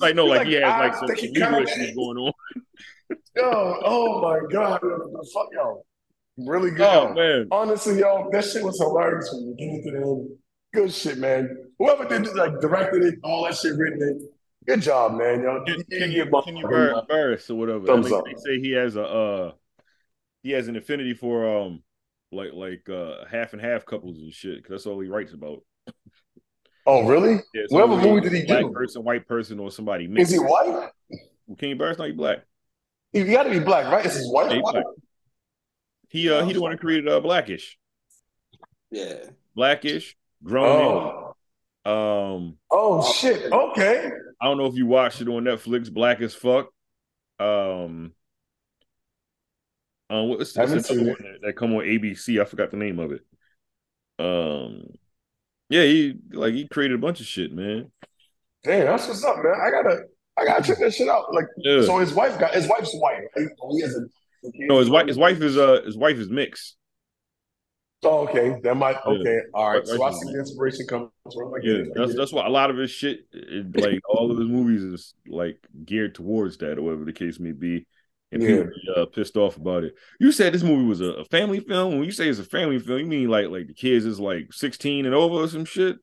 Like, 0.00 0.14
no, 0.14 0.26
He's 0.26 0.36
like, 0.38 0.46
he 0.46 0.54
has 0.54 0.62
like 0.62 0.94
some, 0.94 1.08
think 1.08 1.34
legal 1.36 1.54
issues 1.62 1.94
going 1.96 2.18
on. 2.18 2.32
Yo, 3.36 3.80
oh 3.84 4.20
my 4.22 4.40
god, 4.52 4.80
fuck 5.32 5.48
yo, 5.52 5.82
really 6.36 6.70
good. 6.70 6.80
Oh 6.82 7.14
man, 7.14 7.46
Honestly, 7.50 7.98
yo, 8.00 8.28
that 8.32 8.44
shit 8.44 8.62
was 8.64 8.78
hilarious 8.78 9.28
from 9.30 9.46
the 9.46 9.52
beginning 9.56 9.82
to 9.84 9.90
the 9.92 9.98
end. 9.98 10.28
Good 10.74 10.92
shit, 10.92 11.18
man. 11.18 11.56
Whoever 11.78 12.04
did 12.04 12.26
like 12.34 12.60
directed 12.60 13.02
it, 13.04 13.14
all 13.24 13.44
that 13.44 13.56
shit 13.56 13.76
written 13.76 14.02
it. 14.02 14.22
Good 14.66 14.82
job, 14.82 15.16
man. 15.16 15.42
Yo, 15.42 15.64
Can, 15.64 15.76
You 15.78 15.84
can 15.98 16.12
you 16.12 16.42
can 16.44 16.56
you 16.56 16.64
love. 16.70 17.06
Or 17.10 17.36
whatever? 17.56 17.86
Thumbs 17.86 18.10
They- 18.10 18.14
up. 18.14 18.24
They 18.26 18.34
say 18.34 18.60
he 18.60 18.72
has 18.72 18.96
a 18.96 19.04
uh 19.04 19.52
he 20.42 20.50
has 20.52 20.68
an 20.68 20.76
affinity 20.76 21.14
for 21.14 21.48
um 21.62 21.82
like 22.32 22.52
like 22.52 22.86
uh 22.90 23.24
half 23.30 23.54
and 23.54 23.62
half 23.62 23.86
couples 23.86 24.18
and 24.18 24.32
shit 24.32 24.56
because 24.56 24.70
that's 24.70 24.86
all 24.86 25.00
he 25.00 25.08
writes 25.08 25.32
about. 25.32 25.60
Oh, 26.86 27.06
really? 27.06 27.34
Yeah, 27.54 27.62
so 27.68 27.76
Whatever 27.76 27.96
movie 27.96 28.20
did 28.28 28.32
he 28.32 28.46
black 28.46 28.62
do? 28.62 28.70
person, 28.72 29.04
white 29.04 29.26
person, 29.28 29.58
or 29.60 29.70
somebody 29.70 30.06
Is 30.16 30.30
he 30.30 30.38
white? 30.38 30.88
Kenya 31.58 31.76
Barris, 31.76 31.98
no, 31.98 32.04
he 32.04 32.12
black. 32.12 32.38
He 33.12 33.24
got 33.24 33.44
to 33.44 33.50
be 33.50 33.58
black, 33.60 33.90
right? 33.90 34.02
This 34.02 34.14
is 34.14 34.20
his 34.20 34.30
white? 34.30 34.50
Yeah, 34.50 34.56
he 34.56 34.62
black. 34.62 34.84
He 36.08 36.30
uh 36.30 36.44
he 36.44 36.52
the 36.52 36.60
one 36.60 36.72
that 36.72 36.80
created 36.80 37.08
uh 37.08 37.20
Blackish, 37.20 37.78
Yeah. 38.90 39.16
Blackish, 39.54 40.16
Grown. 40.42 41.34
Oh, 41.84 42.34
Um, 42.34 42.56
oh 42.70 43.12
shit. 43.12 43.52
Okay. 43.52 44.10
I 44.40 44.44
don't 44.44 44.56
know 44.58 44.66
if 44.66 44.74
you 44.74 44.86
watched 44.86 45.20
it 45.20 45.28
on 45.28 45.44
Netflix. 45.44 45.92
Black 45.92 46.20
as 46.20 46.34
fuck. 46.34 46.68
Um, 47.40 48.12
um, 50.10 50.28
what's 50.28 50.54
Haven't 50.54 50.76
what's 50.76 50.90
another 50.90 51.10
one 51.10 51.18
that, 51.22 51.46
that 51.46 51.56
come 51.56 51.74
on 51.74 51.84
ABC? 51.84 52.40
I 52.40 52.44
forgot 52.44 52.70
the 52.70 52.76
name 52.76 52.98
of 52.98 53.12
it. 53.12 53.20
Um, 54.18 54.86
yeah, 55.68 55.82
he 55.82 56.14
like 56.32 56.54
he 56.54 56.66
created 56.66 56.94
a 56.94 56.98
bunch 56.98 57.20
of 57.20 57.26
shit, 57.26 57.52
man. 57.52 57.90
Damn, 58.64 58.86
that's 58.86 59.06
what's 59.06 59.24
up, 59.24 59.36
man. 59.36 59.54
I 59.60 59.70
gotta, 59.70 60.04
I 60.38 60.44
gotta 60.44 60.62
check 60.62 60.78
that 60.78 60.94
shit 60.94 61.08
out. 61.08 61.32
Like, 61.34 61.46
Yeah. 61.58 61.82
so 61.82 61.98
his 61.98 62.14
wife 62.14 62.38
got 62.38 62.54
his 62.54 62.68
wife's 62.68 62.94
white. 62.94 63.22
Right? 63.36 63.48
Oh, 63.62 63.74
he 63.74 63.82
has 63.82 63.94
a. 63.96 64.00
No, 64.54 64.78
his 64.78 64.88
wife, 64.88 65.08
his 65.08 65.18
wife 65.18 65.40
is 65.40 65.58
uh, 65.58 65.82
his 65.84 65.96
wife 65.96 66.16
is 66.16 66.30
mixed. 66.30 66.76
Oh, 68.04 68.28
okay. 68.28 68.54
That 68.62 68.76
might. 68.76 68.96
Yeah. 69.04 69.12
Okay. 69.12 69.38
All 69.52 69.72
right. 69.72 69.86
So 69.86 70.00
I 70.02 70.10
see 70.12 70.32
the 70.32 70.38
inspiration 70.38 70.86
comes 70.86 71.10
from. 71.34 71.52
I 71.54 71.58
get 71.58 71.68
Yeah, 71.68 71.76
it. 71.78 71.88
That's 71.94 72.06
get 72.06 72.10
it. 72.10 72.16
that's 72.18 72.32
why 72.32 72.46
a 72.46 72.50
lot 72.50 72.70
of 72.70 72.76
his 72.76 72.90
shit, 72.92 73.20
it, 73.32 73.76
like 73.76 74.00
all 74.08 74.30
of 74.30 74.38
his 74.38 74.48
movies, 74.48 74.82
is 74.82 75.14
like 75.26 75.58
geared 75.84 76.14
towards 76.14 76.58
that, 76.58 76.78
or 76.78 76.82
whatever 76.82 77.04
the 77.04 77.12
case 77.12 77.40
may 77.40 77.52
be. 77.52 77.86
And 78.30 78.42
Yeah. 78.42 78.48
people 78.48 78.64
be, 78.66 79.00
uh, 79.00 79.06
pissed 79.06 79.36
off 79.36 79.56
about 79.56 79.84
it. 79.84 79.94
You 80.20 80.30
said 80.32 80.52
this 80.52 80.62
movie 80.62 80.84
was 80.84 81.00
a, 81.00 81.12
a 81.14 81.24
family 81.24 81.60
film. 81.60 81.96
When 81.96 82.04
you 82.04 82.12
say 82.12 82.28
it's 82.28 82.38
a 82.38 82.44
family 82.44 82.78
film, 82.78 83.00
you 83.00 83.06
mean 83.06 83.28
like 83.28 83.48
like 83.48 83.66
the 83.66 83.74
kids 83.74 84.04
is 84.04 84.20
like 84.20 84.52
sixteen 84.52 85.06
and 85.06 85.14
over 85.14 85.36
or 85.36 85.48
some 85.48 85.64
shit? 85.64 85.96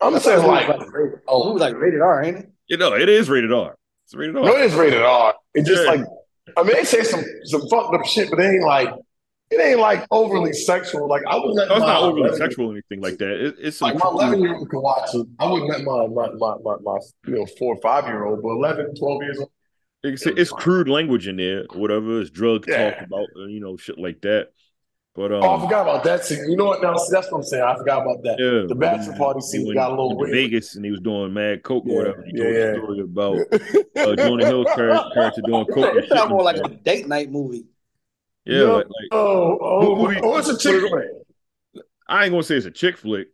I'm 0.00 0.14
That's 0.14 0.24
saying 0.24 0.46
like, 0.46 0.68
like, 0.68 0.80
oh, 1.28 1.50
it 1.50 1.52
was 1.52 1.60
like 1.60 1.76
rated 1.76 2.00
R, 2.00 2.22
ain't 2.24 2.38
it? 2.38 2.51
You 2.72 2.78
know, 2.78 2.94
it 2.94 3.10
is 3.10 3.28
rated 3.28 3.52
R. 3.52 3.76
It's 4.06 4.14
rated 4.14 4.34
R. 4.34 4.44
no, 4.44 4.56
it 4.56 4.64
is 4.64 4.72
rated 4.72 5.02
R. 5.02 5.34
It 5.54 5.66
just 5.66 5.84
Yeah. 5.84 5.90
like, 5.90 6.00
I 6.56 6.62
mean, 6.62 6.74
they 6.74 6.84
say 6.84 7.02
some 7.02 7.22
some 7.44 7.68
fucked 7.68 7.94
up 7.94 8.06
shit, 8.06 8.30
but 8.30 8.40
it 8.40 8.44
ain't 8.50 8.64
like, 8.64 8.88
it 9.50 9.60
ain't 9.60 9.78
like 9.78 10.06
overly 10.10 10.54
sexual. 10.54 11.06
Like 11.06 11.20
I 11.28 11.36
wouldn't 11.36 11.54
let 11.56 11.68
No, 11.68 11.74
it's 11.76 11.84
not 11.84 12.02
overly 12.02 12.28
11 12.28 12.38
sexual 12.38 12.68
or 12.68 12.72
anything 12.72 13.02
like 13.02 13.18
that. 13.18 13.46
It, 13.46 13.56
it's 13.58 13.82
Like 13.82 13.96
my 13.96 14.08
11 14.08 14.40
year 14.40 14.56
old 14.56 14.70
can 14.70 14.80
watch 14.80 15.14
it. 15.14 15.26
I 15.38 15.50
wouldn't 15.50 15.68
let 15.70 15.82
my 15.82 16.06
my 16.06 16.30
my 16.38 16.54
my, 16.64 16.76
my 16.82 16.98
you 17.26 17.34
know 17.34 17.46
four 17.58 17.74
or 17.74 17.80
five 17.82 18.06
year 18.06 18.24
old, 18.24 18.40
but 18.42 18.48
11, 18.48 18.94
12 18.94 19.22
years 19.22 19.38
old. 19.38 19.50
it's, 20.02 20.24
it's 20.24 20.50
crude 20.50 20.88
language 20.88 21.28
in 21.28 21.36
there, 21.36 21.64
whatever. 21.74 22.22
It's 22.22 22.30
drug 22.30 22.64
Yeah. 22.66 22.90
talk 22.90 23.02
about, 23.02 23.26
uh, 23.38 23.48
you 23.48 23.60
know, 23.60 23.76
shit 23.76 23.98
like 23.98 24.22
that. 24.22 24.48
But 25.14 25.30
um, 25.32 25.42
Oh, 25.44 25.56
I 25.56 25.60
forgot 25.60 25.82
about 25.82 26.04
that 26.04 26.24
scene. 26.24 26.48
You 26.50 26.56
know 26.56 26.64
what? 26.64 26.80
Now 26.82 26.96
see, 26.96 27.08
that's 27.12 27.30
what 27.30 27.38
I'm 27.38 27.44
saying. 27.44 27.62
I 27.62 27.76
forgot 27.76 28.02
about 28.02 28.22
that. 28.22 28.36
Yeah, 28.38 28.64
The 28.66 28.74
bachelor 28.74 29.14
party 29.16 29.40
scene 29.42 29.66
went, 29.66 29.76
got 29.76 29.88
a 29.88 29.90
little 29.90 30.16
weird. 30.16 30.32
Vegas 30.32 30.74
and 30.74 30.84
he 30.84 30.90
was 30.90 31.00
doing 31.00 31.32
mad 31.34 31.62
coke 31.62 31.84
Yeah, 31.86 31.94
or 31.94 31.98
whatever. 31.98 32.22
He 32.24 32.32
yeah, 32.34 32.42
told 32.44 32.54
yeah. 32.54 32.62
a 32.62 32.76
story 32.76 33.00
about 33.00 33.36
uh, 34.08 34.16
Jonah 34.16 34.46
Hill's 34.46 34.66
character, 34.74 35.10
character 35.12 35.42
doing 35.44 35.66
coke. 35.66 35.84
and 35.94 35.98
It 35.98 36.08
sounds 36.08 36.20
shit 36.22 36.28
more 36.30 36.42
like 36.42 36.56
a 36.56 36.68
date 36.68 37.06
night 37.08 37.30
movie. 37.30 37.66
yeah. 38.46 38.56
Yo. 38.58 38.76
Like, 38.76 38.86
like, 38.86 38.94
Oh, 39.12 39.58
oh, 39.60 39.96
Who- 39.96 40.06
who- 40.06 40.20
oh, 40.22 40.38
it's 40.38 40.48
a 40.48 40.56
chick 40.56 40.80
flick. 40.80 41.84
I 42.08 42.24
ain't 42.24 42.32
gonna 42.32 42.42
say 42.42 42.56
it's 42.56 42.66
a 42.66 42.70
chick 42.70 42.96
flick. 42.96 43.28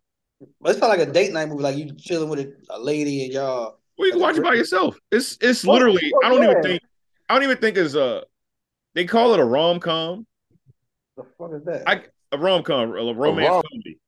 But 0.61 0.71
it's 0.73 0.81
not 0.81 0.89
like 0.89 1.01
a 1.01 1.07
date 1.07 1.33
night 1.33 1.49
movie, 1.49 1.63
like 1.63 1.77
you 1.77 1.93
chilling 1.97 2.29
with 2.29 2.41
a, 2.41 2.53
a 2.71 2.79
lady 2.81 3.25
and 3.25 3.33
y'all. 3.33 3.79
Well, 3.97 4.07
you 4.07 4.13
can 4.13 4.21
watch 4.21 4.37
it 4.37 4.43
by 4.45 4.55
yourself. 4.55 4.97
It's 5.13 5.37
it's 5.41 5.65
literally. 5.65 6.13
well, 6.13 6.21
I 6.33 6.35
don't 6.35 6.45
even 6.45 6.63
think. 6.63 6.83
I 7.29 7.35
don't 7.35 7.43
even 7.45 7.57
think 7.59 7.77
it's 7.77 7.95
a. 7.95 8.25
They 8.95 9.05
call 9.05 9.35
it 9.35 9.41
a 9.41 9.45
rom 9.45 9.81
com. 9.81 10.27
The 11.19 11.25
fuck 11.37 11.51
is 11.55 11.65
that? 11.65 11.83
I 11.89 12.05
a 12.33 12.39
rom 12.39 12.63
com, 12.63 12.91
a 12.91 13.13
romance 13.13 13.49
rom- 13.51 13.63
comedy. 13.71 13.99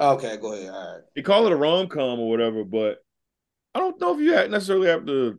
okay, 0.00 0.36
go 0.38 0.52
ahead. 0.52 0.68
All 0.70 0.92
right. 0.94 1.02
They 1.14 1.22
call 1.22 1.46
it 1.46 1.52
a 1.52 1.56
rom 1.56 1.86
com 1.88 2.18
or 2.20 2.28
whatever, 2.28 2.64
but 2.64 2.98
I 3.74 3.78
don't 3.78 4.00
know 4.00 4.14
if 4.14 4.20
you 4.20 4.32
have- 4.34 4.50
necessarily 4.50 4.88
have 4.88 5.06
to. 5.06 5.38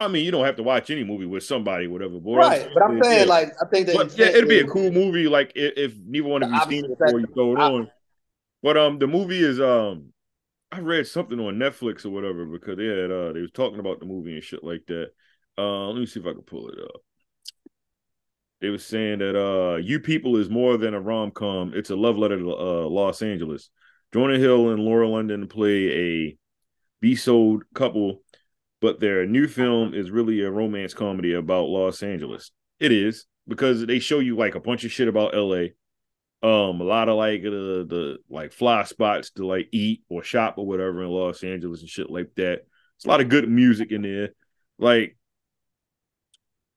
I 0.00 0.06
mean, 0.06 0.24
you 0.24 0.30
don't 0.30 0.44
have 0.44 0.56
to 0.56 0.62
watch 0.62 0.90
any 0.90 1.02
movie 1.02 1.26
with 1.26 1.42
somebody, 1.42 1.88
whatever. 1.88 2.20
But 2.20 2.30
Right, 2.34 2.68
but 2.72 2.82
I'm 2.84 3.02
saying 3.02 3.20
yeah. 3.26 3.32
like 3.34 3.48
I 3.60 3.66
think 3.66 3.86
that 3.88 3.96
But 3.96 4.16
yeah, 4.16 4.26
it'd 4.26 4.48
be 4.48 4.60
a 4.60 4.66
cool 4.66 4.92
movie. 4.92 5.26
Like 5.26 5.52
if, 5.56 5.72
if 5.76 5.94
neither 6.06 6.28
one 6.28 6.42
of 6.44 6.50
you 6.52 6.60
seen 6.68 6.84
it 6.84 6.98
before, 6.98 7.18
you 7.20 7.26
throw 7.34 7.56
it 7.56 7.58
I- 7.58 7.72
on. 7.72 7.90
But 8.62 8.76
um, 8.76 8.98
the 8.98 9.06
movie 9.06 9.38
is 9.42 9.60
um, 9.60 10.12
I 10.70 10.80
read 10.80 11.06
something 11.06 11.38
on 11.40 11.54
Netflix 11.56 12.04
or 12.04 12.10
whatever 12.10 12.44
because 12.44 12.76
they 12.76 12.86
had 12.86 13.10
uh 13.10 13.32
they 13.32 13.40
was 13.40 13.50
talking 13.52 13.78
about 13.80 13.98
the 14.00 14.06
movie 14.06 14.34
and 14.34 14.42
shit 14.44 14.62
like 14.62 14.84
that. 14.86 15.10
Uh, 15.56 15.86
let 15.88 15.96
me 15.98 16.06
see 16.06 16.20
if 16.20 16.26
I 16.26 16.32
can 16.32 16.42
pull 16.42 16.68
it 16.68 16.78
up. 16.78 17.00
They 18.60 18.70
was 18.70 18.84
saying 18.84 19.20
that 19.20 19.38
uh, 19.38 19.76
you 19.76 20.00
people 20.00 20.36
is 20.36 20.50
more 20.50 20.76
than 20.76 20.94
a 20.94 21.00
rom 21.00 21.30
com. 21.30 21.72
It's 21.74 21.90
a 21.90 21.96
love 21.96 22.18
letter 22.18 22.38
to 22.38 22.50
uh, 22.50 22.88
Los 22.88 23.22
Angeles. 23.22 23.70
Jonah 24.12 24.38
Hill 24.38 24.70
and 24.70 24.80
Lauren 24.80 25.10
London 25.10 25.48
play 25.48 25.90
a 25.90 26.38
be 27.00 27.14
sold 27.14 27.62
couple 27.74 28.22
but 28.80 29.00
their 29.00 29.26
new 29.26 29.48
film 29.48 29.94
is 29.94 30.10
really 30.10 30.42
a 30.42 30.50
romance 30.50 30.94
comedy 30.94 31.34
about 31.34 31.68
Los 31.68 32.02
Angeles. 32.02 32.52
It 32.78 32.92
is 32.92 33.26
because 33.46 33.84
they 33.86 33.98
show 33.98 34.20
you 34.20 34.36
like 34.36 34.54
a 34.54 34.60
bunch 34.60 34.84
of 34.84 34.92
shit 34.92 35.08
about 35.08 35.34
LA. 35.34 35.68
Um, 36.40 36.80
a 36.80 36.84
lot 36.84 37.08
of 37.08 37.16
like 37.16 37.42
the 37.42 37.84
the 37.88 38.18
like 38.30 38.52
fly 38.52 38.84
spots 38.84 39.30
to 39.32 39.46
like 39.46 39.68
eat 39.72 40.04
or 40.08 40.22
shop 40.22 40.54
or 40.58 40.66
whatever 40.66 41.02
in 41.02 41.10
Los 41.10 41.42
Angeles 41.42 41.80
and 41.80 41.88
shit 41.88 42.10
like 42.10 42.30
that. 42.36 42.60
It's 42.96 43.04
a 43.04 43.08
lot 43.08 43.20
of 43.20 43.28
good 43.28 43.48
music 43.48 43.90
in 43.90 44.02
there. 44.02 44.30
Like 44.78 45.16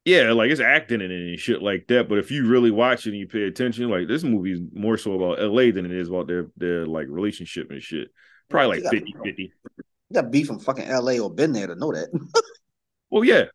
yeah, 0.06 0.32
like 0.32 0.50
it's 0.52 0.62
acting 0.62 1.02
in 1.02 1.12
it 1.12 1.30
and 1.30 1.40
shit 1.40 1.62
like 1.62 1.88
that. 1.88 2.10
But 2.10 2.18
if 2.18 2.32
you 2.32 2.48
really 2.48 2.72
watch 2.72 3.06
it 3.06 3.12
and 3.12 3.20
you 3.20 3.28
pay 3.28 3.44
attention, 3.44 3.90
like 3.90 4.08
this 4.08 4.24
movie 4.24 4.54
is 4.54 4.60
more 4.74 4.98
so 4.98 5.14
about 5.14 5.40
LA 5.42 5.72
than 5.72 5.86
it 5.86 5.92
is 5.92 6.10
about 6.10 6.28
their 6.28 6.48
their 6.58 6.86
like 6.86 7.08
relationship 7.10 7.70
and 7.72 7.82
shit. 7.82 8.10
Probably 8.50 8.82
like 8.82 8.92
50 8.92 9.16
50. 9.24 9.54
You 10.10 10.14
got 10.22 10.32
beef 10.32 10.48
from 10.48 10.60
fucking 10.60 10.90
LA 10.90 11.20
or 11.20 11.34
been 11.34 11.54
there 11.54 11.68
to 11.68 11.76
know 11.76 11.92
that. 11.92 12.10
Well, 13.10 13.26
yeah. 13.26 13.46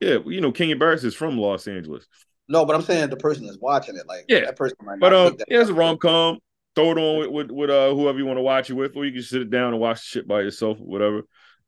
Yeah, 0.00 0.18
you 0.26 0.40
know, 0.40 0.52
Kenya 0.52 0.76
Barris 0.76 1.02
is 1.02 1.14
from 1.14 1.36
Los 1.36 1.66
Angeles. 1.66 2.06
no, 2.48 2.64
but 2.64 2.76
I'm 2.76 2.82
saying 2.82 3.10
the 3.10 3.16
person 3.16 3.46
that's 3.46 3.58
watching 3.60 3.96
it, 3.96 4.06
like 4.06 4.24
Yeah. 4.28 4.42
that 4.46 4.56
person 4.56 4.76
might 4.82 4.98
not 4.98 5.00
But 5.00 5.12
um, 5.12 5.36
yeah, 5.48 5.60
it's 5.60 5.70
a 5.70 5.74
rom 5.74 5.98
com. 5.98 6.38
Throw 6.76 6.92
it 6.92 6.98
on 6.98 7.18
with, 7.18 7.30
with 7.30 7.50
with 7.50 7.70
uh 7.70 7.94
whoever 7.94 8.18
you 8.18 8.26
want 8.26 8.38
to 8.38 8.42
watch 8.42 8.70
it 8.70 8.74
with, 8.74 8.96
or 8.96 9.04
you 9.04 9.12
can 9.12 9.22
sit 9.22 9.42
it 9.42 9.50
down 9.50 9.72
and 9.72 9.80
watch 9.80 10.00
the 10.00 10.06
shit 10.06 10.28
by 10.28 10.40
yourself 10.40 10.78
or 10.80 10.84
whatever. 10.86 11.22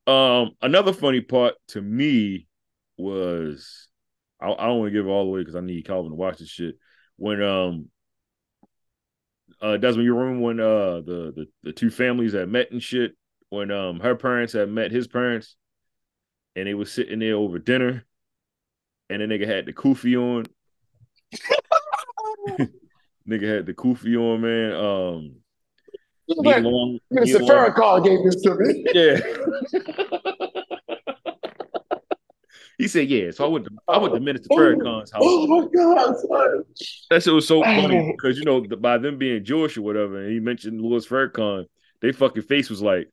Um, 0.06 0.52
another 0.62 0.92
funny 0.92 1.20
part 1.20 1.54
to 1.68 1.82
me 1.82 2.46
was 2.96 3.88
I, 4.44 4.52
I 4.52 4.66
don't 4.66 4.78
want 4.80 4.88
to 4.88 4.98
give 4.98 5.06
it 5.06 5.10
all 5.10 5.24
the 5.24 5.30
way 5.30 5.40
because 5.40 5.56
I 5.56 5.60
need 5.60 5.86
Calvin 5.86 6.10
to 6.10 6.16
watch 6.16 6.38
this 6.38 6.48
shit. 6.48 6.76
When 7.16 7.42
um 7.42 7.88
uh 9.60 9.76
Desmond, 9.76 10.04
you 10.04 10.14
remember 10.16 10.44
when 10.44 10.60
uh 10.60 11.00
the 11.00 11.32
the 11.34 11.46
the 11.62 11.72
two 11.72 11.90
families 11.90 12.32
had 12.34 12.48
met 12.48 12.70
and 12.70 12.82
shit 12.82 13.16
when 13.48 13.70
um 13.70 14.00
her 14.00 14.14
parents 14.14 14.52
had 14.52 14.68
met 14.68 14.90
his 14.90 15.06
parents 15.06 15.56
and 16.56 16.66
they 16.66 16.74
was 16.74 16.92
sitting 16.92 17.20
there 17.20 17.36
over 17.36 17.58
dinner 17.58 18.04
and 19.08 19.22
the 19.22 19.26
nigga 19.26 19.46
had 19.46 19.66
the 19.66 19.72
kufi 19.72 20.16
on. 20.16 20.46
nigga 23.28 23.56
had 23.56 23.66
the 23.66 23.74
kufi 23.74 24.16
on, 24.16 24.40
man. 24.40 24.72
Um 24.74 25.36
Long, 26.26 26.98
Mr. 27.12 27.38
Long- 27.40 27.50
Farrakhan 27.50 28.04
gave 28.04 28.24
this 28.24 28.40
to 28.42 28.54
me. 28.54 28.86
yeah. 28.94 29.20
he 32.78 32.88
said, 32.88 33.08
yeah. 33.08 33.30
So 33.30 33.44
I 33.44 33.48
went 33.48 33.64
to 33.66 33.70
I 33.88 33.98
went 33.98 34.14
to 34.14 34.20
oh, 34.20 34.22
Minister 34.22 34.48
Oh, 34.50 34.56
Farrakhan's 34.56 35.12
house. 35.12 35.22
Oh 35.24 35.46
my 35.46 35.66
God, 35.74 36.16
son. 36.18 36.64
That 37.10 37.22
shit 37.22 37.32
was 37.32 37.46
so 37.46 37.62
funny 37.62 37.98
Oh. 37.98 38.12
because 38.12 38.38
you 38.38 38.44
know 38.44 38.60
the- 38.66 38.76
by 38.76 38.98
them 38.98 39.18
being 39.18 39.44
Jewish 39.44 39.76
or 39.76 39.82
whatever, 39.82 40.20
and 40.22 40.32
he 40.32 40.40
mentioned 40.40 40.80
Louis 40.80 41.06
Farrakhan, 41.06 41.66
they 42.00 42.12
fucking 42.12 42.42
face 42.42 42.68
was 42.70 42.82
like, 42.82 43.10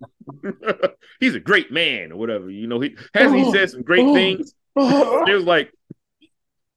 he's 1.20 1.34
a 1.34 1.40
great 1.40 1.72
man 1.72 2.12
or 2.12 2.16
whatever. 2.16 2.50
You 2.50 2.66
know, 2.66 2.80
he 2.80 2.96
has 3.14 3.32
he 3.32 3.50
said 3.52 3.70
some 3.70 3.82
great 3.82 4.04
Oh. 4.04 4.14
things. 4.14 4.54
Oh, 4.76 5.24
It 5.26 5.34
was 5.34 5.44
like, 5.44 5.72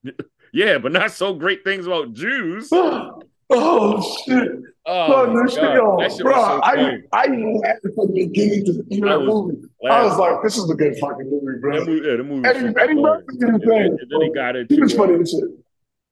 yeah, 0.54 0.78
but 0.80 0.92
not 0.92 1.12
so 1.12 1.34
great 1.34 1.64
things 1.64 1.86
about 1.86 2.14
Jews. 2.14 2.70
oh 3.52 4.18
shit. 4.26 4.50
Oh, 4.88 5.28
my 5.32 5.44
this 5.44 5.54
shit, 5.54 5.64
yo, 5.64 5.98
that 6.00 6.12
shit 6.12 6.22
bro, 6.24 6.34
so 6.34 6.60
I. 6.64 6.98
I 7.14 7.28
laughed 7.28 7.82
from 7.96 8.08
the 8.08 8.26
beginning 8.26 8.66
to 8.66 8.74
the 8.74 8.84
end 8.90 9.08
of 9.08 9.22
the 9.22 9.28
was 9.28 9.46
movie. 9.54 9.68
I 9.90 10.04
was 10.04 10.18
like, 10.18 10.42
this 10.42 10.58
is 10.58 10.70
a 10.70 10.74
good 10.74 10.98
fucking 11.00 11.30
movie, 11.30 11.60
bro. 11.60 11.80
That 11.80 11.88
movie, 11.88 12.08
yeah, 12.10 12.16
the 12.18 12.24
movie. 12.24 12.48
Eddie, 12.48 12.74
Eddie. 12.80 12.96
Murphy 12.96 13.26
did 13.38 13.50
his 13.50 13.54
And 13.54 13.62
then, 13.62 13.70
thing. 13.70 13.98
and 14.02 14.10
then 14.10 14.20
they 14.20 14.30
got 14.30 14.56
He 14.56 14.62
into 14.62 14.82
was 14.82 14.94
funny 14.94 15.14
uh, 15.16 15.20
as 15.20 15.30
shit. 15.30 15.44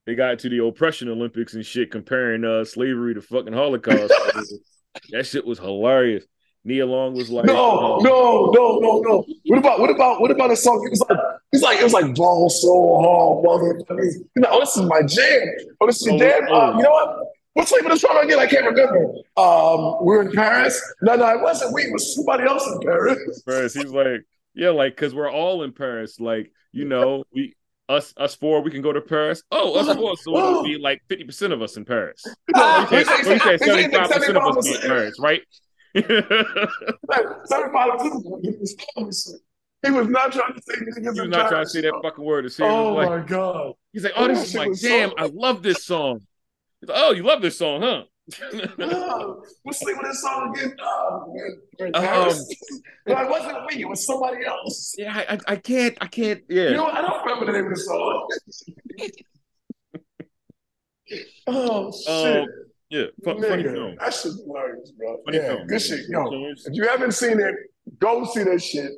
they 0.06 0.14
got 0.16 0.38
to 0.40 0.50
the 0.50 0.64
oppression 0.64 1.10
Olympics 1.10 1.56
and 1.56 1.66
shit, 1.66 1.90
comparing 1.92 2.46
uh 2.46 2.64
slavery 2.64 3.16
to 3.16 3.22
fucking 3.22 3.54
Holocaust. 3.54 4.14
that 5.12 5.26
shit 5.26 5.46
was 5.46 5.58
hilarious. 5.58 6.26
Nia 6.66 6.86
Long 6.86 7.14
was 7.16 7.30
like, 7.30 7.46
No, 7.46 7.96
um, 7.98 8.04
no, 8.04 8.52
no, 8.54 8.80
no, 8.80 9.00
no. 9.02 9.26
What 9.46 9.60
about 9.60 9.80
what 9.80 9.90
about 9.90 10.22
what 10.22 10.32
about 10.32 10.52
a 10.52 10.56
song? 10.56 10.84
It 10.86 10.90
was 10.92 11.00
like 11.10 11.18
it's 11.54 11.64
like 11.64 11.80
it 11.80 11.84
was 11.84 11.94
like 11.94 12.14
ball 12.16 12.50
so 12.50 13.00
hard, 13.02 13.46
motherfucker. 13.46 14.04
You 14.36 14.42
know, 14.42 14.50
oh, 14.52 14.60
this 14.60 14.76
is 14.78 14.84
my 14.84 15.02
jam. 15.02 15.48
Oh, 15.82 15.88
this 15.88 16.02
is 16.02 16.06
your 16.08 16.16
Oh, 16.16 16.20
jam. 16.20 16.42
oh. 16.50 16.56
Um, 16.72 16.78
you 16.78 16.84
know 16.84 16.90
what? 16.92 17.18
What's 17.54 17.72
the 17.72 17.78
name 17.78 17.86
of 17.88 17.92
the 17.94 18.00
song 18.08 18.24
again? 18.24 18.40
I 18.40 18.46
can't 18.46 18.66
remember. 18.66 19.06
Um, 19.36 19.98
we're 20.06 20.22
in 20.22 20.32
Paris. 20.32 20.80
No, 21.02 21.16
no, 21.16 21.28
it 21.30 21.42
wasn't. 21.42 21.74
We 21.74 21.84
it 21.84 21.92
was 21.94 22.14
somebody 22.16 22.44
else 22.44 22.66
in 22.68 22.80
Paris. 22.82 23.42
Paris. 23.46 23.74
He's 23.74 23.92
like, 23.92 24.22
yeah, 24.54 24.70
like 24.70 24.96
because 24.96 25.16
we're 25.16 25.32
all 25.32 25.64
in 25.64 25.72
Paris. 25.74 26.20
Like, 26.20 26.52
you 26.72 26.86
know, 26.86 27.24
we 27.34 27.56
us 27.90 28.14
us 28.18 28.36
four, 28.36 28.62
we 28.62 28.70
can 28.70 28.82
go 28.84 28.94
to 28.94 29.02
Paris. 29.02 29.42
Oh, 29.52 29.74
us 29.80 29.96
four, 29.98 30.16
so 30.18 30.38
it'll 30.38 30.64
be 30.64 30.78
like 30.78 31.02
fifty 31.10 31.24
percent 31.24 31.54
of 31.54 31.62
us 31.62 31.76
in 31.76 31.86
Paris. 31.86 32.24
Ah, 32.54 32.86
He 32.90 33.04
said 33.04 33.18
he 33.18 33.24
said- 33.24 33.34
he 33.34 33.40
said 33.40 33.60
seventy 33.62 33.96
five 33.96 34.12
percent 34.12 34.38
of 34.38 34.58
us 34.58 34.68
in 34.76 34.82
Paris, 34.82 35.20
right? 35.20 35.42
He 39.82 39.92
was 39.92 40.08
not 40.10 40.32
trying 40.34 40.54
to 40.54 40.62
say 40.62 40.74
niggas 40.76 41.16
He 41.16 41.22
was 41.22 41.30
not 41.30 41.50
trying 41.50 41.64
to 41.64 41.70
say 41.70 41.82
that 41.82 41.94
fucking 42.04 42.24
word. 42.24 42.46
It 42.46 42.56
Oh 42.60 42.94
like, 42.96 43.10
my 43.10 43.20
god. 43.26 43.74
he's 43.94 44.04
like, 44.04 44.14
oh, 44.16 44.28
this 44.28 44.40
that 44.40 44.46
is 44.48 44.56
my 44.56 44.68
was 44.68 44.82
so- 44.82 45.14
I 45.18 45.26
love 45.34 45.64
this 45.64 45.86
song. 45.86 46.20
Like, 46.82 46.98
oh, 47.02 47.12
you 47.12 47.24
love 47.24 47.42
this 47.42 47.58
song, 47.58 47.82
huh? 47.82 48.04
Oh, 48.80 49.44
what's 49.64 49.80
the 49.80 49.86
name 49.88 49.98
of 50.00 50.06
this 50.06 50.22
song 50.22 50.54
again? 50.56 50.76
Um, 50.80 51.96
Um, 51.96 52.36
no, 53.08 53.22
it 53.22 53.30
wasn't 53.30 53.66
me. 53.74 53.82
It 53.82 53.90
was 53.90 54.06
somebody 54.06 54.46
else. 54.46 54.94
yeah, 54.98 55.16
I, 55.18 55.34
I, 55.34 55.40
I 55.48 55.56
can't, 55.56 55.98
I 56.02 56.08
can't. 56.08 56.42
Yeah, 56.50 56.70
You 56.70 56.74
know. 56.76 56.86
I 56.88 57.02
don't 57.02 57.26
remember 57.26 57.46
the 57.48 57.54
name 57.54 57.66
of 57.72 57.76
the 57.76 57.82
song. 57.82 58.28
oh 61.48 61.92
shit, 61.92 62.44
um, 62.44 62.48
yeah, 62.90 63.06
fu- 63.24 63.34
funny 63.42 63.42
nigga, 63.64 63.72
film. 63.74 63.96
that 64.00 64.14
shit's 64.14 64.42
hilarious, 64.46 64.92
bro. 64.92 65.22
Funny 65.26 65.38
yeah, 65.38 65.48
film, 65.48 65.60
good 65.68 65.70
man. 65.72 65.80
shit. 65.80 66.00
Yo, 66.10 66.54
if 66.66 66.74
you 66.74 66.88
haven't 66.88 67.12
seen 67.14 67.40
it, 67.40 67.56
go 68.00 68.26
see 68.26 68.44
that 68.44 68.62
shit. 68.62 68.92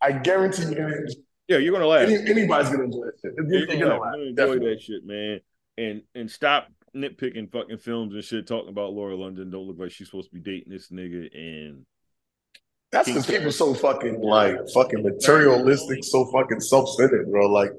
I 0.00 0.12
guarantee 0.12 0.62
you're 0.64 0.74
gonna 0.74 0.96
enjoy. 0.96 1.14
Yeah, 1.48 1.58
you're 1.58 1.72
gonna 1.72 1.86
laugh. 1.86 2.08
Any, 2.08 2.30
anybody's 2.30 2.68
gonna 2.70 2.84
enjoy 2.84 3.06
that 3.06 3.14
shit. 3.22 3.32
You're, 3.36 3.46
You're 3.46 3.58
you're 3.58 3.66
gonna, 3.68 3.78
gonna 3.80 4.00
laugh. 4.00 4.00
laugh. 4.02 4.14
You're 4.18 4.32
gonna 4.34 4.52
enjoy 4.52 4.54
Definitely. 4.54 4.74
that 4.74 4.82
shit, 4.82 5.04
man. 5.06 5.40
And 5.78 6.02
and 6.14 6.30
stop 6.30 6.68
nitpicking 6.94 7.50
fucking 7.52 7.78
films 7.78 8.14
and 8.14 8.22
shit. 8.24 8.46
Talking 8.46 8.68
about 8.68 8.92
Lauren 8.92 9.18
London 9.18 9.50
don't 9.50 9.66
look 9.66 9.78
like 9.78 9.90
she's 9.90 10.08
supposed 10.08 10.30
to 10.30 10.34
be 10.38 10.40
dating 10.40 10.72
this 10.72 10.90
nigga. 10.90 11.28
And 11.34 11.86
That's 12.92 13.08
because 13.08 13.26
people 13.26 13.50
so 13.52 13.74
fucking 13.74 14.20
like 14.20 14.56
fucking 14.74 15.02
materialistic, 15.02 16.04
so 16.04 16.26
fucking 16.32 16.60
self-centered, 16.60 17.30
bro. 17.30 17.50
Like, 17.50 17.72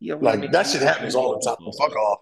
like 0.00 0.50
that 0.52 0.66
shit 0.66 0.82
happens 0.82 1.14
all 1.14 1.38
the 1.38 1.44
time. 1.44 1.56
Fuck 1.78 1.96
off. 1.96 2.18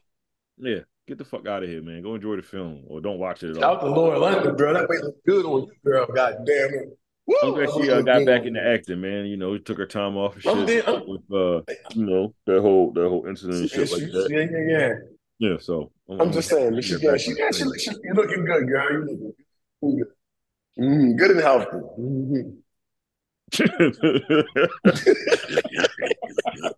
yeah, 0.59 0.81
get 1.07 1.19
the 1.19 1.25
fuck 1.25 1.47
out 1.47 1.63
of 1.63 1.69
here, 1.69 1.83
man. 1.83 2.03
Go 2.03 2.15
enjoy 2.15 2.37
the 2.37 2.43
film 2.43 2.83
or 2.89 3.01
don't 3.01 3.19
watch 3.19 3.43
it 3.43 3.57
at 3.57 3.63
all. 3.63 3.77
out 3.77 3.81
to 3.81 3.87
Lauren 3.87 4.21
London, 4.21 4.57
bro. 4.57 4.73
That 4.75 4.89
way 4.89 4.99
look 5.03 5.25
good 5.25 5.45
on 5.47 5.63
you, 5.63 5.73
girl. 5.85 6.07
God 6.07 6.39
damn 6.47 6.75
it. 6.75 6.99
I'm 7.43 7.55
glad 7.55 7.71
she 7.71 7.91
uh, 7.91 8.03
got 8.03 8.25
back 8.25 8.45
into 8.45 8.65
acting, 8.65 9.01
man. 9.01 9.27
You 9.27 9.37
know, 9.37 9.59
took 9.59 9.79
her 9.79 9.87
time 9.87 10.17
off 10.17 10.37
and 10.37 10.47
I'm 10.47 10.67
shit. 10.67 10.87
I'm- 10.89 11.03
with 11.09 11.23
uh, 11.33 11.63
you 11.95 12.07
know, 12.07 12.35
that 12.47 12.61
whole 12.61 12.93
that 12.93 13.09
whole 13.09 13.27
incident 13.27 13.61
and 13.61 13.71
shit 13.71 13.91
like 13.91 14.03
that. 14.13 14.29
Yeah, 14.31 14.47
yeah, 14.51 14.79
yeah. 14.79 14.95
Yeah, 15.39 15.59
so 15.61 15.91
I'm 16.09 16.33
just 16.33 16.49
saying, 16.49 16.81
she, 16.81 16.95
yeah, 16.97 17.17
she, 17.19 17.35
yeah, 17.37 17.51
she, 17.51 17.65
she, 17.79 17.91
looking 18.15 18.45
good, 18.47 18.67
girl. 18.69 18.91
You 18.91 19.01
looking 19.01 19.99
good. 19.99 20.09
Mm, 20.79 21.17
good 21.19 21.31
and 21.33 21.41
healthy. 21.41 21.77
Mhm. 21.99 22.57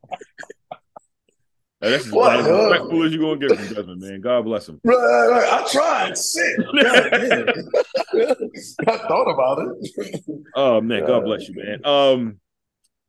Hey, 1.80 1.90
that's 1.90 2.06
as, 2.06 2.12
What, 2.12 2.40
as 2.40 2.46
huh? 2.46 2.70
respectful 2.70 3.04
as 3.04 3.12
you 3.12 3.20
gonna 3.20 3.38
get 3.38 3.56
from 3.56 3.68
Desmond, 3.68 4.00
man. 4.00 4.20
God 4.20 4.44
bless 4.44 4.68
him. 4.68 4.80
Right, 4.82 5.28
right. 5.28 5.52
I 5.52 5.64
tried. 5.70 6.18
Shit. 6.18 6.58
I 8.88 8.96
thought 8.96 9.30
about 9.30 9.60
it. 9.60 9.68
Oh 10.56 10.80
man, 10.80 11.06
God 11.06 11.24
bless 11.24 11.48
you, 11.48 11.54
man. 11.56 11.80
Um, 11.84 12.40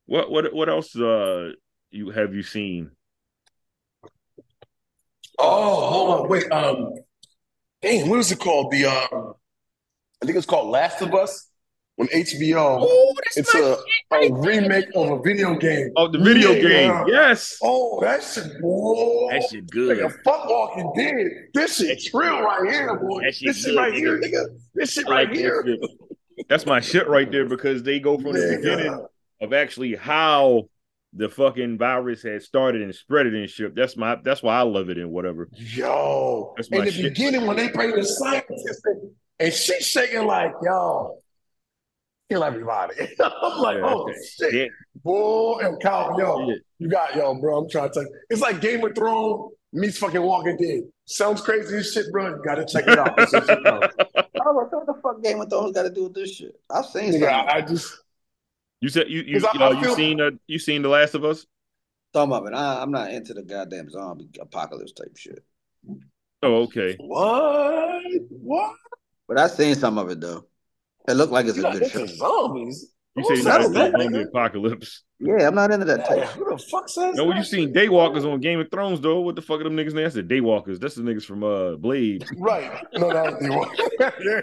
what 0.06 0.30
what 0.30 0.54
what 0.54 0.70
else 0.70 0.96
uh 0.96 1.54
you 1.90 2.12
have 2.12 2.36
you 2.36 2.44
seen? 2.44 2.92
Oh, 5.40 5.88
hold 5.88 6.22
on, 6.22 6.30
wait. 6.30 6.52
Um, 6.52 6.94
damn, 7.82 8.08
what 8.08 8.20
is 8.20 8.32
it 8.32 8.38
called? 8.40 8.72
The 8.72 8.86
um, 8.86 9.34
I 10.22 10.26
think 10.26 10.38
it's 10.38 10.46
called 10.46 10.70
Last 10.70 11.02
of 11.02 11.16
Us 11.16 11.49
on 12.00 12.08
HBO. 12.08 13.14
it's 13.36 13.54
a, 13.56 13.78
a 14.12 14.34
remake 14.34 14.86
of 14.96 15.20
a 15.20 15.22
video 15.22 15.56
game. 15.56 15.92
Oh, 15.98 16.08
the 16.08 16.18
video 16.20 16.52
Yeah. 16.52 16.62
game. 16.62 17.04
Yes, 17.08 17.58
Oh, 17.62 18.00
that 18.02 18.24
shit, 18.24 18.46
boy. 18.62 19.30
that 19.32 19.44
shit 19.50 19.62
Like 19.64 19.70
good. 19.72 20.00
a 20.00 20.10
fuck 20.10 20.50
walking 20.50 20.92
dead. 20.96 21.28
This 21.54 21.78
shit 21.78 22.02
real 22.14 22.42
right 22.42 22.70
here, 22.72 22.96
boy. 22.96 23.22
That 23.24 23.36
shit 23.36 23.48
This 23.50 23.58
shit 23.58 23.66
good, 23.74 23.78
right 23.78 23.94
here, 23.94 24.18
nigga. 24.20 24.32
nigga. 24.34 24.46
This 24.74 24.92
shit 24.94 25.08
I 25.08 25.12
right 25.12 25.28
like 25.28 25.38
here. 25.38 25.64
shit. 25.66 25.80
That's 26.48 26.66
my 26.66 26.80
shit 26.80 27.08
right 27.10 27.30
there 27.30 27.46
because 27.46 27.84
they 27.84 28.00
go 28.00 28.18
from 28.18 28.32
the 28.34 28.40
Nigga. 28.40 28.56
beginning 28.62 29.06
of 29.42 29.54
actually 29.54 29.96
how 29.96 30.70
the 31.14 31.28
fucking 31.28 31.78
virus 31.78 32.24
had 32.24 32.42
started 32.44 32.82
and 32.82 32.96
spread 32.96 33.26
it 33.26 33.34
and 33.34 33.50
shit. 33.50 33.76
That's 33.76 33.98
my 33.98 34.16
that's 34.24 34.42
why 34.42 34.58
I 34.58 34.62
love 34.62 34.90
it 34.90 34.98
and 34.98 35.12
whatever. 35.12 35.50
Yo, 35.54 36.54
That's 36.56 36.72
my 36.72 36.78
in 36.80 36.86
the 36.86 36.92
shit. 36.92 37.14
beginning 37.14 37.46
when 37.46 37.58
they 37.58 37.68
bring 37.70 37.92
the 37.94 38.06
scientist 38.06 38.88
and 39.40 39.52
she's 39.54 39.86
shaking 39.86 40.26
like, 40.26 40.54
yo, 40.64 41.18
kill 42.30 42.44
everybody. 42.44 42.96
I'm 43.20 43.60
like, 43.62 43.78
Yeah, 43.78 43.84
oh 43.86 44.04
okay. 44.04 44.14
shit, 44.38 44.54
Yeah, 44.54 44.66
boy, 45.04 45.60
and 45.62 45.82
Cal, 45.82 46.16
yo, 46.20 46.50
yeah. 46.50 46.56
you 46.78 46.90
got 46.90 47.16
yo, 47.16 47.34
bro. 47.40 47.60
I'm 47.60 47.70
trying 47.70 47.90
to 47.90 47.94
tell 47.94 48.04
you, 48.04 48.14
it's 48.30 48.42
like 48.42 48.62
Game 48.62 48.84
of 48.86 48.96
Thrones 48.96 49.52
meets 49.74 49.98
fucking 49.98 50.22
Walking 50.22 50.58
Dead. 50.58 50.82
Sounds 51.06 51.42
crazy 51.42 51.78
as 51.78 51.92
shit, 51.92 52.06
bro. 52.12 52.28
You 52.30 52.42
gotta 52.44 52.66
check 52.66 52.88
it 52.88 52.98
out. 53.00 53.16
This 53.18 53.34
is- 53.34 53.48
yo, 53.48 53.56
I 53.56 53.80
was 53.80 53.92
like, 54.16 54.72
what 54.72 54.86
the 54.86 54.94
fuck 55.02 55.24
Game 55.24 55.42
of 55.42 55.50
Thrones 55.50 55.74
got 55.74 55.84
to 55.84 55.90
do 55.90 56.04
with 56.04 56.14
this 56.14 56.36
shit? 56.36 56.54
I've 56.70 56.86
seen 56.86 57.12
nigga, 57.14 57.20
something. 57.20 57.26
I, 57.30 57.56
I 57.58 57.62
just, 57.62 57.94
You 58.82 58.90
said 58.90 59.10
you 59.10 59.22
you 59.22 59.40
'Cause 59.42 59.50
I- 59.60 59.66
uh, 59.66 59.70
I 59.70 59.78
you 59.78 59.84
feel- 59.86 59.96
seen 59.96 60.22
uh, 60.22 60.32
you 60.48 60.60
seen 60.60 60.82
The 60.82 60.90
Last 60.90 61.14
of 61.16 61.26
Us? 61.26 61.46
Some 62.16 62.32
of 62.34 62.48
it. 62.48 62.54
I, 62.54 62.82
I'm 62.82 62.90
not 62.92 63.12
into 63.12 63.34
the 63.36 63.44
goddamn 63.44 63.90
zombie 63.90 64.30
apocalypse 64.42 64.94
type 64.94 65.16
shit. 65.16 65.44
Oh, 66.42 66.56
okay. 66.64 66.96
What? 67.00 68.02
What? 68.30 68.76
But 69.28 69.38
I 69.38 69.48
seen 69.48 69.76
some 69.76 69.98
of 70.00 70.10
it 70.10 70.20
though. 70.20 70.46
It 71.08 71.14
looked 71.14 71.32
like 71.32 71.46
it's 71.48 71.58
You 71.58 71.66
a 71.66 71.72
good 71.72 71.90
show. 71.92 72.02
into 72.02 72.16
zombies? 72.16 72.92
You 73.16 73.24
Who 73.24 73.30
say 73.30 73.36
says 73.38 73.46
not 73.46 73.62
into 73.62 73.74
that, 73.80 73.92
the 73.94 74.04
zombie 74.04 74.22
apocalypse. 74.22 75.04
Yeah, 75.20 75.48
I'm 75.48 75.56
not 75.56 75.72
into 75.72 75.86
that 75.86 76.06
type. 76.08 76.24
who 76.30 76.46
the 76.50 76.58
fuck 76.72 76.88
says 76.88 77.16
No, 77.16 77.28
that? 77.28 77.38
you 77.38 77.44
seen 77.44 77.74
Daywalkers 77.74 78.24
on 78.32 78.40
Game 78.40 78.60
of 78.60 78.70
Thrones 78.72 79.02
though? 79.02 79.20
What 79.20 79.36
the 79.36 79.42
fuck 79.42 79.60
are 79.60 79.64
them 79.66 79.76
niggas 79.76 79.94
name? 79.94 80.06
I 80.06 80.10
said 80.10 80.30
Daywalkers. 80.30 80.80
That's 80.80 80.96
the 80.96 81.02
niggas 81.02 81.26
from 81.26 81.44
uh 81.44 81.76
Blade. 81.76 82.26
Right. 82.38 82.72
No, 82.94 83.10
no, 83.10 83.38
you 83.42 83.50
want. 83.52 83.78
yeah. 84.00 84.42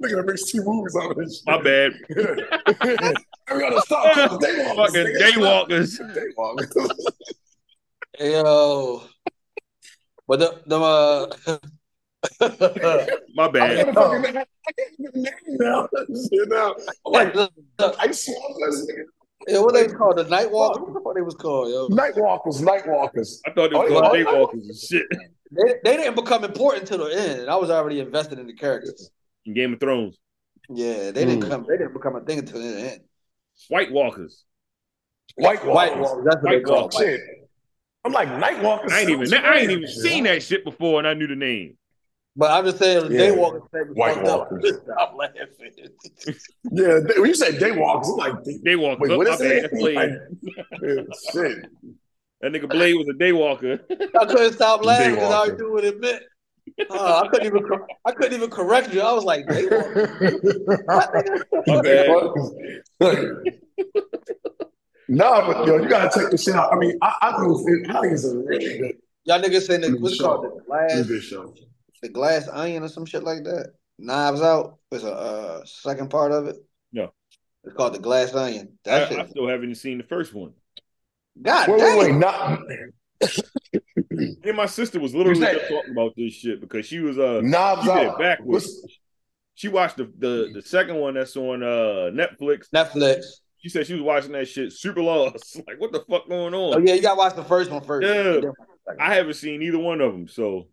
Look 0.00 0.10
at 0.12 0.16
the 0.16 0.24
mixed 0.26 0.50
two 0.50 0.62
movies 0.64 0.96
out 1.00 1.12
of 1.12 1.16
this 1.16 1.36
shit. 1.38 1.46
My 1.46 1.62
bad. 1.62 1.92
we 3.54 3.60
gotta 3.60 3.80
stop. 3.82 4.40
Daywalkers. 4.42 4.76
Fucking. 4.76 5.06
Daywalkers. 5.20 6.00
Daywalkers. 6.36 7.00
Yo. 8.20 9.02
But 10.28 10.38
the 10.40 10.60
the 10.66 10.78
uh 10.80 11.58
My 13.34 13.48
bad. 13.48 13.78
I 13.78 13.82
can't 13.86 13.96
get 15.00 15.12
the 15.14 15.20
name 15.20 15.56
now. 15.58 15.88
Shit 16.08 16.48
now. 16.48 16.74
I'm 17.06 17.12
like, 17.12 17.34
I 17.98 18.10
saw 18.10 18.32
this 18.66 18.86
yeah, 19.48 19.58
what 19.60 19.72
they 19.74 19.88
called 19.88 20.18
the 20.18 20.24
Night 20.24 20.50
Walker? 20.50 20.82
What 20.82 20.92
the 20.92 21.00
fuck 21.00 21.14
they 21.14 21.22
was 21.22 21.34
called, 21.34 21.70
yo? 21.70 21.88
Nightwalkers. 21.88 22.60
Nightwalkers. 22.62 23.38
I 23.46 23.52
thought 23.52 23.70
they 23.70 23.76
were 23.76 23.86
Oh, 23.86 23.88
called 24.02 24.18
yeah. 24.18 24.24
Daywalkers 24.24 24.68
and 24.68 24.76
shit. 24.76 25.06
They, 25.50 25.74
they 25.82 25.96
didn't 25.96 26.14
become 26.14 26.44
important 26.44 26.86
till 26.86 26.98
the 26.98 27.18
end, 27.18 27.48
I 27.48 27.56
was 27.56 27.70
already 27.70 28.00
invested 28.00 28.38
in 28.38 28.46
the 28.46 28.52
characters. 28.52 29.10
In 29.46 29.54
Game 29.54 29.72
of 29.72 29.80
Thrones. 29.80 30.18
Yeah, 30.68 31.10
they 31.10 31.24
didn't 31.24 31.42
Hmm. 31.44 31.48
come. 31.48 31.66
They 31.68 31.78
didn't 31.78 31.94
become 31.94 32.16
a 32.16 32.20
thing 32.20 32.40
until 32.40 32.60
the 32.60 32.92
end. 32.92 33.00
White 33.68 33.90
Walkers. 33.90 34.44
White 35.36 35.64
White 35.64 35.96
Walkers. 35.98 36.10
Walkers. 36.10 36.24
That's 36.26 36.42
what 36.44 36.50
they 36.50 36.56
White 36.58 36.64
call 36.66 36.80
Walkers. 36.82 36.98
Shit. 36.98 37.20
I'm 38.04 38.12
like 38.12 38.28
Nightwalkers. 38.28 38.90
I 38.92 39.00
ain't 39.00 39.10
even 39.10 39.34
I 39.34 39.58
ain't 39.58 39.70
even 39.70 39.88
seen 39.88 40.24
that 40.24 40.42
shit 40.42 40.64
before 40.64 40.98
and 40.98 41.08
I 41.08 41.14
knew 41.14 41.26
the 41.26 41.34
name. 41.34 41.76
But 42.36 42.50
I'm 42.52 42.64
just 42.64 42.78
saying, 42.78 43.08
the 43.08 43.14
Yeah. 43.14 43.20
Daywalker 43.30 43.70
thing 43.70 43.88
was 43.88 43.96
White 43.96 44.14
fucked 44.16 44.28
up. 44.28 44.52
Walkers. 44.52 44.78
Stop 44.84 45.14
laughing. 45.16 46.36
Yeah, 46.72 47.00
they- 47.06 47.18
when 47.20 47.26
you 47.28 47.34
say 47.34 47.52
Daywalkers, 47.52 48.06
I'm 48.12 48.16
like, 48.16 48.34
Daywalkers. 48.64 48.98
wait, 49.00 49.16
what 49.18 49.26
my 49.26 49.32
is 49.34 49.38
bad. 49.40 49.50
it? 49.52 49.62
That's 49.62 49.74
Blade. 49.82 49.96
Like, 49.96 50.10
yeah, 50.82 51.02
shit. 51.32 51.58
That 52.40 52.52
nigga 52.52 52.68
Blade 52.70 52.94
was 52.94 53.08
a 53.08 53.14
Daywalker. 53.18 53.80
I 54.18 54.24
couldn't 54.26 54.52
stop 54.54 54.84
laughing 54.84 55.14
because 55.16 55.30
I 55.32 55.34
Daywalker. 55.34 55.48
already 55.48 55.56
knew 55.62 55.72
what 55.72 55.84
it 55.84 56.00
meant. 56.00 56.22
Uh, 56.88 57.22
I 57.24 57.28
couldn't 57.28 57.46
even. 57.46 57.66
I 58.06 58.12
couldn't 58.12 58.32
even 58.34 58.48
correct 58.50 58.94
you. 58.94 59.00
I 59.00 59.12
was 59.12 59.24
like, 59.24 59.44
Daywalker. 59.46 60.08
My 61.66 61.82
bad. 61.82 62.08
nah, 65.08 65.46
but 65.52 65.66
yo, 65.66 65.76
you 65.78 65.88
gotta 65.88 66.10
take 66.18 66.30
this 66.30 66.44
shit 66.44 66.54
out. 66.54 66.72
I 66.72 66.76
mean, 66.78 66.96
I, 67.02 67.14
I 67.22 67.30
know 67.42 67.58
I 67.88 68.00
think 68.00 68.12
it's 68.14 68.24
a 68.24 68.36
really 68.38 68.78
good, 68.78 68.96
Y'all 69.24 69.40
niggas 69.40 69.66
saying 69.66 69.80
the, 69.82 69.90
Good 69.90 70.00
what's 70.02 70.16
show. 70.16 70.24
called 70.24 70.44
the 70.44 70.62
glass, 70.64 70.94
really 70.94 71.08
good 71.08 71.22
show. 71.22 71.54
The 72.02 72.08
glass 72.08 72.48
onion 72.48 72.82
or 72.82 72.88
some 72.88 73.06
shit 73.06 73.22
like 73.24 73.44
that. 73.44 73.72
Knives 73.98 74.40
Out 74.40 74.78
was 74.90 75.04
a 75.04 75.12
uh, 75.12 75.64
second 75.64 76.08
part 76.10 76.32
of 76.32 76.46
it. 76.46 76.56
Yeah. 76.92 77.08
it's 77.64 77.74
called 77.76 77.94
the 77.94 77.98
glass 77.98 78.34
onion. 78.34 78.78
I, 78.86 78.90
That 78.90 79.12
I 79.12 79.14
shit. 79.16 79.30
still 79.30 79.48
haven't 79.48 79.74
seen 79.76 79.98
the 79.98 80.04
first 80.04 80.32
one. 80.34 80.52
God 81.40 81.68
Wait, 81.68 81.78
damn. 81.78 81.98
wait, 81.98 82.10
wait, 82.12 82.18
not 82.18 82.60
Me 84.10 84.36
and 84.44 84.56
my 84.56 84.66
sister 84.66 84.98
was 84.98 85.14
literally 85.14 85.40
just 85.40 85.68
talking 85.68 85.92
about 85.92 86.12
this 86.16 86.32
shit 86.34 86.60
because 86.60 86.86
she 86.86 86.98
was 87.00 87.18
uh 87.18 87.40
Knives 87.42 87.84
she 87.84 87.90
Out. 87.90 88.18
backwards. 88.18 88.66
What's- 88.66 88.98
She 89.54 89.68
watched 89.68 89.98
the, 89.98 90.10
the 90.18 90.50
the 90.54 90.62
second 90.62 90.96
one 90.96 91.14
that's 91.14 91.36
on 91.36 91.62
uh 91.62 92.10
Netflix. 92.12 92.66
Netflix. 92.74 93.24
She 93.58 93.68
said 93.68 93.86
she 93.86 93.92
was 93.92 94.02
watching 94.02 94.32
that 94.32 94.48
shit 94.48 94.72
super 94.72 95.02
lost. 95.02 95.60
Like, 95.66 95.78
what 95.78 95.92
the 95.92 96.00
fuck 96.08 96.28
going 96.28 96.54
on? 96.54 96.72
Oh 96.74 96.76
on? 96.76 96.86
yeah, 96.86 96.94
you 96.94 97.02
gotta 97.02 97.18
watch 97.18 97.36
the 97.36 97.44
first 97.44 97.70
one 97.70 97.82
first. 97.84 98.06
Yeah. 98.06 98.40
I 98.98 99.14
haven't 99.14 99.34
seen 99.34 99.62
either 99.62 99.78
one 99.78 100.00
of 100.00 100.12
them. 100.12 100.26
So 100.28 100.68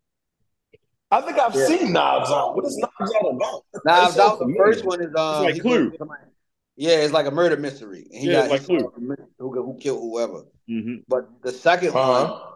I 1.10 1.22
think 1.22 1.40
I've 1.40 1.56
Yeah. 1.56 1.66
seen 1.68 1.94
Knives 1.94 2.32
Out. 2.32 2.56
What 2.56 2.66
is 2.66 2.78
Knives 2.78 3.14
Out 3.16 3.30
about? 3.36 3.66
Knives 3.86 4.18
Out. 4.18 4.40
The 4.40 4.54
first 4.58 4.86
one 4.86 5.02
is 5.02 5.16
um, 5.16 5.44
like 5.44 5.62
Clue. 5.62 5.94
Yeah, 6.76 6.98
it's 6.98 7.14
like 7.14 7.26
a 7.26 7.32
murder 7.32 7.58
mystery. 7.58 8.08
And 8.12 8.22
he 8.22 8.28
Yeah, 8.28 8.34
got 8.48 8.52
it's 8.52 8.52
like 8.52 8.66
Clue. 8.66 8.92
Who, 9.40 9.52
who 9.64 9.78
killed 9.80 10.02
whoever. 10.02 10.44
hmm 10.68 10.96
But 11.08 11.30
the 11.42 11.52
second 11.52 11.94
one, 11.94 12.04
Uh-huh. 12.04 12.52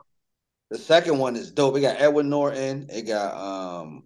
the 0.69 0.77
second 0.77 1.17
one 1.17 1.35
is 1.35 1.51
dope. 1.51 1.77
It 1.77 1.81
got 1.81 1.99
Edward 1.99 2.25
Norton. 2.25 2.87
It 2.91 3.03
got 3.03 3.35
um, 3.35 4.03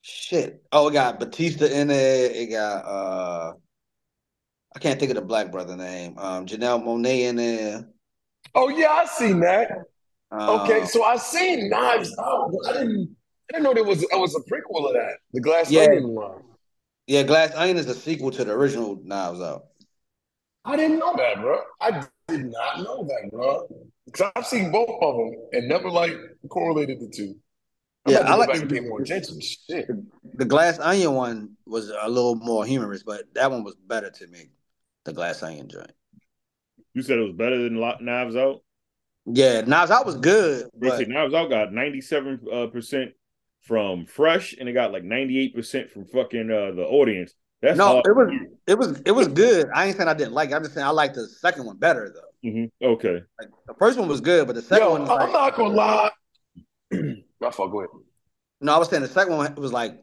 shit. 0.00 0.64
Oh, 0.72 0.88
it 0.88 0.92
got 0.92 1.20
Bautista 1.20 1.70
in 1.72 1.90
it. 1.90 1.94
It 1.94 2.50
got 2.50 2.84
uh, 2.84 3.52
I 4.74 4.78
can't 4.78 4.98
think 4.98 5.10
of 5.10 5.16
the 5.16 5.22
black 5.22 5.52
brother 5.52 5.76
name. 5.76 6.18
Um, 6.18 6.46
Janelle 6.46 6.82
Monáe 6.82 7.20
in 7.28 7.36
there. 7.36 7.88
Oh 8.54 8.68
yeah, 8.70 8.88
I 8.90 9.04
seen 9.06 9.40
that. 9.40 9.70
Um, 10.30 10.60
Okay, 10.60 10.84
so 10.86 11.04
I 11.04 11.16
seen 11.16 11.70
Knives 11.70 12.14
Out. 12.18 12.50
but 12.52 12.70
I 12.70 12.78
didn't. 12.78 13.16
I 13.48 13.52
didn't 13.52 13.62
know 13.64 13.74
there 13.74 13.84
was. 13.84 14.02
It 14.02 14.08
was 14.12 14.34
a 14.34 14.40
prequel 14.50 14.88
of 14.88 14.94
that. 14.94 15.18
The 15.32 15.40
Glass 15.40 15.70
Yeah. 15.70 15.82
Onion 15.82 16.08
one. 16.08 16.42
yeah, 17.06 17.22
Glass 17.22 17.52
Onion 17.54 17.76
is 17.76 17.86
a 17.86 17.94
sequel 17.94 18.30
to 18.32 18.44
the 18.44 18.52
original 18.52 18.98
Knives 19.04 19.40
Out. 19.40 19.66
I 20.64 20.76
didn't 20.76 20.98
know 20.98 21.14
that, 21.16 21.40
bro. 21.40 21.60
I 21.80 22.04
did 22.26 22.46
not 22.46 22.78
know 22.82 23.04
that, 23.04 23.30
bro. 23.30 23.68
Because 24.06 24.32
I've 24.34 24.46
seen 24.46 24.72
both 24.72 24.88
of 25.00 25.16
them 25.16 25.32
and 25.52 25.68
never 25.68 25.88
like 25.90 26.16
correlated 26.48 26.98
the 27.00 27.08
two. 27.08 27.36
I'm 28.04 28.12
Yeah, 28.14 28.18
I 28.20 28.34
like 28.34 28.52
to 28.60 28.66
pay 28.66 28.80
more 28.80 29.00
attention. 29.00 29.40
Shit. 29.40 29.88
The 30.34 30.44
Glass 30.44 30.80
Onion 30.80 31.12
one 31.14 31.50
was 31.66 31.90
a 31.90 32.08
little 32.08 32.34
more 32.34 32.64
humorous, 32.64 33.04
but 33.04 33.32
that 33.34 33.50
one 33.50 33.62
was 33.62 33.76
better 33.86 34.10
to 34.10 34.26
me. 34.26 34.50
The 35.04 35.12
Glass 35.12 35.40
Onion 35.44 35.68
joint. 35.68 35.92
you 36.94 37.02
said 37.02 37.18
it 37.18 37.22
was 37.22 37.32
better 37.36 37.62
than 37.62 37.78
Knives 38.00 38.34
Out. 38.34 38.62
Yeah, 39.26 39.62
Knives 39.62 39.90
Out 39.90 40.06
was 40.06 40.16
good, 40.16 40.66
They 40.76 40.88
but 40.88 40.98
say 40.98 41.04
Knives 41.04 41.34
Out 41.34 41.50
got 41.50 41.72
ninety 41.72 42.00
seven 42.00 42.40
uh, 42.52 42.68
percent 42.68 43.12
from 43.62 44.06
fresh, 44.06 44.54
and 44.58 44.68
it 44.68 44.72
got 44.72 44.92
like 44.92 45.02
ninety 45.04 45.38
eight 45.40 45.54
percent 45.54 45.90
from 45.90 46.04
fucking 46.06 46.50
uh, 46.50 46.74
the 46.76 46.84
audience. 46.84 47.32
That's 47.62 47.76
no, 47.76 47.86
hard. 48.02 48.06
it 48.06 48.12
was 48.14 48.32
it 48.66 48.78
was 48.78 49.02
it 49.06 49.10
was 49.12 49.28
good. 49.28 49.66
I 49.74 49.86
ain't 49.86 49.96
saying 49.96 50.08
I 50.08 50.14
didn't 50.14 50.34
like 50.34 50.50
it. 50.50 50.54
I'm 50.54 50.62
just 50.62 50.74
saying 50.74 50.86
I 50.86 50.90
liked 50.90 51.16
the 51.16 51.26
second 51.26 51.64
one 51.66 51.76
better 51.76 52.14
though. 52.14 52.48
Mhm. 52.48 52.70
Okay, 52.80 53.22
Like 53.40 53.48
the 53.66 53.74
first 53.74 53.98
one 53.98 54.08
was 54.08 54.20
good, 54.20 54.46
but 54.46 54.54
the 54.54 54.62
second 54.62 54.84
Yo, 54.86 54.92
one 54.92 55.00
was 55.02 55.10
I'm 55.10 55.18
like 55.18 55.32
not 55.32 55.56
gonna 55.56 55.74
lie. 55.74 56.10
My 57.40 57.50
fault. 57.50 57.72
Go 57.72 57.80
ahead. 57.80 57.90
no, 58.60 58.74
I 58.74 58.78
was 58.78 58.88
saying 58.88 59.02
the 59.02 59.08
second 59.08 59.36
one 59.36 59.54
was 59.56 59.72
like 59.72 59.98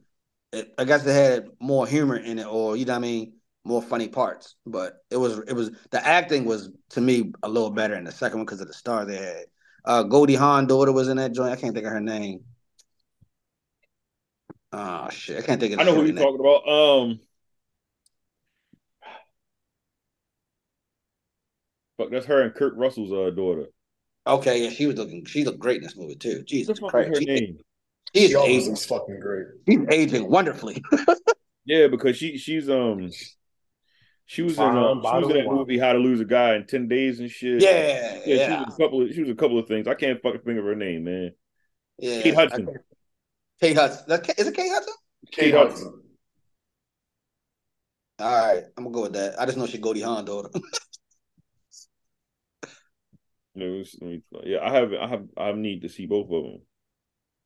it, 0.52 0.74
I 0.78 0.84
guess 0.84 1.06
it 1.06 1.14
had 1.14 1.48
more 1.62 1.88
humor 1.88 2.18
in 2.18 2.40
it, 2.40 2.46
or 2.46 2.76
you 2.76 2.86
know 2.86 2.94
what 2.94 2.98
I 2.98 3.02
mean, 3.02 3.34
more 3.66 3.82
funny 3.82 4.08
parts. 4.08 4.56
But 4.66 4.98
it 5.10 5.18
was 5.18 5.40
it 5.40 5.54
was 5.54 5.72
the 5.92 6.06
acting 6.06 6.46
was 6.46 6.70
to 6.92 7.02
me 7.02 7.32
a 7.44 7.50
little 7.50 7.72
better 7.72 7.96
in 7.96 8.04
the 8.04 8.12
second 8.12 8.40
one 8.40 8.46
because 8.46 8.62
of 8.62 8.68
the 8.68 8.74
star 8.74 9.06
they 9.06 9.18
had. 9.18 9.46
Uh, 9.86 10.04
Goldie 10.04 10.36
Hawn 10.36 10.68
daughter 10.68 10.92
was 10.92 11.10
in 11.10 11.18
that 11.18 11.34
joint. 11.34 11.52
I 11.52 11.56
can't 11.56 11.74
think 11.74 11.86
of 11.86 11.92
her 11.92 12.00
name. 12.00 12.42
Oh 14.72 15.10
shit, 15.10 15.38
I 15.38 15.46
can't 15.46 15.60
think 15.60 15.74
of. 15.74 15.80
I 15.80 15.84
know 15.84 15.94
who 15.94 16.04
you're 16.06 16.14
name. 16.14 16.24
talking 16.24 16.40
about. 16.40 16.68
Um, 16.68 17.20
fuck, 21.98 22.10
that's 22.12 22.26
her 22.26 22.42
and 22.42 22.56
Kurt 22.56 22.76
Russell's 22.76 23.12
uh, 23.12 23.30
daughter. 23.36 23.66
Okay, 24.26 24.64
yeah, 24.64 24.70
she 24.70 24.88
was 24.88 24.96
looking. 24.96 25.26
She 25.26 25.44
looked 25.44 25.60
great 25.60 25.78
in 25.78 25.84
this 25.84 25.98
movie 25.98 26.16
too. 26.16 26.38
What 26.38 26.48
Jesus 26.48 26.80
the 26.80 26.88
Christ, 26.88 27.10
her 27.10 27.20
she, 27.20 27.26
name? 27.26 27.58
she's 28.16 28.30
She 28.30 28.36
always 28.36 28.52
aging. 28.56 28.70
looks 28.72 28.86
fucking 28.86 29.20
great. 29.20 29.46
She's 29.68 29.80
aging 29.90 30.30
wonderfully. 30.30 30.82
Yeah, 31.66 31.88
because 31.88 32.18
she 32.18 32.38
she's 32.38 32.70
um 32.70 33.10
she 34.26 34.42
was 34.42 34.54
in 34.54 34.58
Fine 34.58 34.78
uh, 34.78 34.94
she 34.96 35.18
was 35.26 35.30
in 35.30 35.38
that 35.38 35.46
movie 35.52 35.78
How 35.78 35.94
to 35.94 36.00
Lose 36.00 36.20
a 36.22 36.26
Guy 36.26 36.56
in 36.56 36.66
Ten 36.66 36.88
Days 36.88 37.20
and 37.20 37.30
shit. 37.30 37.62
yeah, 37.62 38.20
yeah, 38.26 38.36
yeah, 38.36 38.46
She 38.60 38.66
was 38.66 38.74
a 38.74 38.78
couple 38.82 39.02
of 39.02 39.14
she 39.14 39.22
was 39.22 39.30
a 39.30 39.36
couple 39.36 39.60
of 39.60 39.68
things. 39.68 39.88
I 39.88 39.94
can't 39.96 40.22
fucking 40.22 40.42
think 40.42 40.60
of 40.60 40.66
her 40.66 40.76
name, 40.76 41.04
man. 41.06 41.32
yeah. 41.98 42.22
Kate 42.22 42.36
Hudson. 42.36 42.68
Kate 43.62 43.76
Hudson. 43.78 44.22
Kate- 44.22 44.40
is 44.40 44.48
it 44.48 44.56
Kate 44.56 44.72
Hudson? 44.72 44.94
Kate 45.32 45.54
Hudson. 45.54 46.00
All 48.20 48.32
right, 48.48 48.64
I'm 48.78 48.84
gonna 48.86 48.94
go 48.94 49.02
with 49.04 49.14
that. 49.14 49.40
I 49.40 49.46
just 49.46 49.58
know 49.58 49.66
she 49.66 49.78
Goldie 49.80 50.02
Hawn 50.02 50.24
daughter. 50.26 50.50
No, 53.56 53.66
it's- 53.66 53.96
let 54.02 54.48
yeah, 54.48 54.60
I 54.64 54.72
have 54.74 54.94
I 54.94 55.08
have 55.08 55.26
I 55.38 55.52
need 55.52 55.82
to 55.84 55.90
see 55.90 56.06
both 56.08 56.26
of 56.32 56.44
them. 56.44 56.62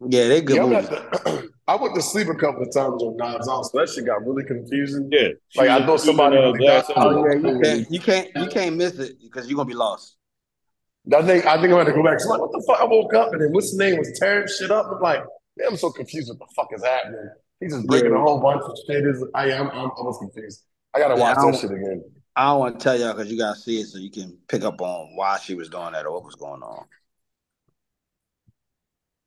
Yeah, 0.08 0.28
they 0.28 0.42
good 0.42 0.56
Yeah, 0.58 0.64
I'm 0.64 0.70
movies. 0.70 0.90
not 0.92 1.12
the- 1.24 1.50
I 1.70 1.76
went 1.76 1.96
to 1.96 2.02
sleep 2.02 2.30
a 2.30 2.36
couple 2.36 2.62
of 2.62 2.72
times 2.74 3.04
on 3.04 3.18
Knives 3.18 3.50
Out, 3.50 3.64
so 3.64 3.80
that 3.80 3.90
shit 3.90 4.06
got 4.06 4.26
really 4.26 4.46
confusing. 4.46 5.10
Yeah, 5.12 5.30
Like, 5.58 5.70
I 5.70 5.80
was- 5.80 5.82
know 5.82 5.86
she 5.88 5.92
was 5.92 6.02
in, 6.02 6.08
somebody 6.08 6.38
uh, 6.38 6.42
really 6.42 6.60
Glass 6.60 6.88
got- 6.88 6.98
Onion. 6.98 7.46
Oh 7.46 7.60
yeah, 7.62 7.74
you 7.74 7.80
can't, 7.80 7.92
you 7.92 8.00
can't, 8.00 8.30
you 8.36 8.48
can't 8.48 8.76
miss 8.78 9.00
it 9.00 9.18
because 9.22 9.48
you're 9.50 9.58
gonna 9.58 9.68
be 9.68 9.74
lost. 9.74 10.16
I 11.14 11.22
think 11.24 11.46
I 11.46 11.54
think 11.56 11.74
I'm 11.74 11.86
gonna 11.86 11.94
go 11.94 12.04
back. 12.04 12.20
So 12.20 12.30
like, 12.30 12.40
what 12.42 12.52
the 12.52 12.64
fuck? 12.68 12.82
I 12.82 12.86
woke 12.86 13.14
up 13.14 13.32
and 13.32 13.42
then 13.42 13.52
what's 13.54 13.70
his 13.72 13.78
name 13.80 13.98
was 13.98 14.18
tearing 14.20 14.46
shit 14.48 14.72
up. 14.72 14.88
I'm 14.94 15.02
like, 15.02 15.20
man, 15.58 15.70
I'm 15.72 15.78
so 15.78 15.90
confused. 15.90 16.30
What 16.30 16.40
the 16.40 16.54
fuck 16.56 16.68
is 16.76 16.84
happening? 16.84 17.30
He's 17.62 17.74
just 17.74 17.88
breaking 17.88 18.12
Yeah. 18.12 18.18
a 18.18 18.22
whole 18.22 18.40
bunch 18.42 18.62
of 18.64 18.76
shit. 18.86 19.06
Is 19.06 19.24
I 19.34 19.50
am 19.52 19.68
I'm, 19.70 19.86
I 19.98 20.02
was 20.02 20.18
confused. 20.20 20.64
I 20.94 21.00
gotta 21.00 21.16
Yeah, 21.16 21.22
watch 21.22 21.38
I 21.38 21.52
that 21.52 21.60
shit 21.60 21.72
again. 21.72 22.04
I 22.36 22.46
don't 22.48 22.60
want 22.60 22.80
to 22.80 22.84
tell 22.84 23.00
y'all 23.00 23.14
because 23.14 23.32
you 23.32 23.38
gotta 23.38 23.58
see 23.60 23.80
it 23.80 23.88
so 23.88 23.98
you 24.00 24.12
can 24.12 24.38
pick 24.50 24.64
up 24.64 24.82
on 24.82 25.16
why 25.16 25.38
she 25.40 25.56
was 25.56 25.70
doing 25.70 25.94
that 25.94 26.06
or 26.06 26.12
what 26.12 26.24
was 26.26 26.36
going 26.36 26.62
on. 26.62 26.86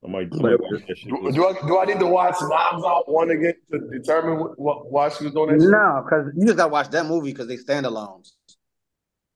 I 0.03 0.09
might, 0.09 0.27
I 0.27 0.29
But 0.31 0.41
might 0.43 0.53
it 0.53 0.61
watch 0.61 0.83
that 0.89 0.99
shit. 0.99 1.09
Do, 1.11 1.33
do 1.33 1.47
I 1.47 1.53
do 1.67 1.79
I 1.79 1.85
need 1.85 1.99
to 2.01 2.07
watch 2.07 2.35
Knives 2.41 2.85
Out 2.85 3.05
one 3.11 3.31
again 3.31 3.53
to 3.71 3.79
determine 3.91 4.39
what, 4.39 4.59
what 4.59 4.91
why 4.91 5.09
she 5.11 5.25
was 5.25 5.35
doing 5.35 5.59
that? 5.59 5.65
No, 5.69 6.03
because 6.05 6.33
you 6.37 6.47
just 6.47 6.57
gotta 6.57 6.71
watch 6.73 6.89
that 6.91 7.05
movie 7.07 7.33
because 7.33 7.49
they 7.49 7.57
standalones. 7.59 8.33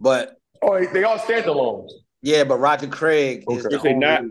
But 0.01 0.39
Oh, 0.63 0.79
they- 0.79 0.87
they 0.87 1.05
all 1.05 1.19
standalones. 1.19 1.91
yeah, 2.23 2.45
but 2.45 2.59
Roger 2.59 2.87
Craig 2.87 3.45
is 3.51 3.65
the 3.65 3.79
only, 3.79 3.95
not- 3.95 4.25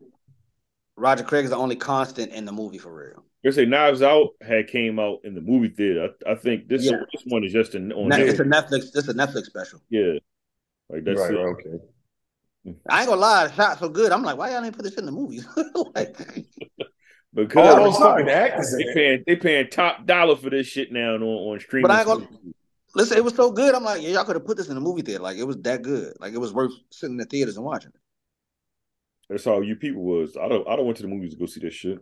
Roger 0.97 1.23
Craig 1.23 1.43
is 1.45 1.51
the 1.51 1.57
only 1.57 1.75
constant 1.75 2.31
in 2.31 2.45
the 2.45 2.51
movie 2.51 2.79
for 2.79 2.91
real. 2.93 3.23
They 3.43 3.51
say 3.51 3.65
Knives 3.65 4.01
Out 4.01 4.29
had 4.41 4.67
came 4.67 4.97
out 4.99 5.19
in 5.25 5.35
the 5.35 5.41
movie 5.41 5.67
theater. 5.69 6.09
I, 6.25 6.31
I 6.31 6.35
think 6.35 6.67
this 6.67 6.83
Yeah. 6.85 6.97
this 7.13 7.23
one 7.27 7.43
is 7.43 7.51
just 7.53 7.75
an, 7.75 7.91
on 7.91 8.07
Ne- 8.09 8.21
it's 8.23 8.39
a. 8.39 8.43
Netflix. 8.43 8.91
This 8.91 9.07
is 9.07 9.09
a 9.09 9.13
Netflix 9.13 9.43
special. 9.45 9.81
Yeah, 9.89 10.13
like 10.89 11.03
that's 11.03 11.19
right, 11.19 11.31
it. 11.33 11.37
okay. 11.37 11.83
I 12.89 12.99
ain't 13.01 13.09
gonna 13.09 13.19
lie, 13.21 13.47
the 13.47 13.53
shot 13.53 13.79
so 13.79 13.89
good. 13.89 14.11
I'm 14.11 14.23
like, 14.23 14.37
why 14.37 14.51
y'all 14.51 14.63
ain't 14.63 14.75
put 14.75 14.83
this 14.83 14.95
in 14.95 15.05
the 15.05 15.11
movies? 15.11 15.45
like, 15.95 16.15
Because 17.33 17.69
All 17.77 17.83
those 17.91 17.97
fucking 17.97 18.29
actors 18.29 18.73
they 18.77 18.83
it. 18.83 18.93
paying 18.95 19.23
they 19.27 19.35
paying 19.35 19.69
top 19.69 20.05
dollar 20.05 20.35
for 20.35 20.49
this 20.49 20.67
shit 20.67 20.91
now 20.91 21.15
on 21.15 21.23
on 21.23 21.59
streaming. 21.59 21.87
But 21.87 21.91
I 21.91 21.97
ain't 21.99 22.07
gonna- 22.07 22.27
listen, 22.95 23.17
it 23.17 23.23
was 23.23 23.35
so 23.35 23.51
good. 23.51 23.73
I'm 23.75 23.83
like, 23.83 24.01
yeah, 24.01 24.09
y'all 24.09 24.23
could 24.23 24.35
have 24.35 24.45
put 24.45 24.55
this 24.57 24.69
in 24.69 24.75
the 24.75 24.81
movie 24.81 25.01
theater. 25.01 25.23
Like, 25.23 25.37
it 25.37 25.43
was 25.43 25.57
that 25.63 25.81
good. 25.81 26.13
Like, 26.19 26.33
it 26.33 26.37
was 26.39 26.53
worth 26.53 26.71
sitting 26.91 27.15
in 27.15 27.17
the 27.17 27.25
theaters 27.25 27.57
and 27.57 27.65
watching. 27.65 27.89
it. 27.93 27.99
That's 29.29 29.45
how 29.45 29.61
you 29.61 29.75
people 29.75 30.03
was. 30.03 30.37
I 30.37 30.47
don't 30.47 30.67
I 30.67 30.75
don't 30.75 30.85
went 30.85 30.97
to 30.97 31.03
the 31.03 31.09
movies 31.09 31.33
to 31.33 31.39
go 31.39 31.45
see 31.47 31.59
this 31.61 31.73
shit. 31.73 31.97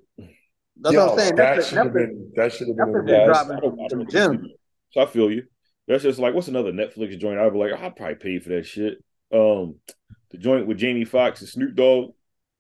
That's 0.80 0.94
Yo, 0.94 1.06
what 1.06 1.14
I'm 1.14 1.20
saying. 1.20 1.36
That 1.38 1.58
Netflix, 1.60 1.70
should 1.70 1.78
have 1.78 1.94
been 1.94 2.32
that 2.36 2.54
should 2.54 2.68
have 2.68 2.78
been. 2.78 2.86
Netflix 2.88 3.00
in 3.00 3.06
the- 3.06 3.26
dropping 3.26 3.56
I 3.56 3.60
don't, 3.60 3.74
I 3.80 3.88
don't 3.88 3.90
some 3.90 4.00
want 4.00 4.10
to 4.12 4.18
go 4.18 4.28
see 4.30 4.38
gems. 4.38 4.46
it. 4.52 4.60
So 4.92 5.02
I 5.02 5.06
feel 5.06 5.32
you. 5.32 5.44
That's 5.88 6.04
just 6.04 6.20
like 6.20 6.34
what's 6.34 6.48
another 6.50 6.72
Netflix 6.72 7.18
joint? 7.20 7.40
I'd 7.40 7.54
be 7.54 7.58
like, 7.60 7.74
I'd 7.74 7.96
probably 7.96 8.16
pay 8.16 8.40
for 8.40 8.50
that 8.50 8.66
shit. 8.66 9.04
Um, 9.34 9.76
the 10.32 10.38
joint 10.38 10.68
with 10.68 10.78
Jamie 10.78 11.06
Foxx 11.06 11.42
and 11.42 11.50
Snoop 11.50 11.76
Dogg 11.76 12.14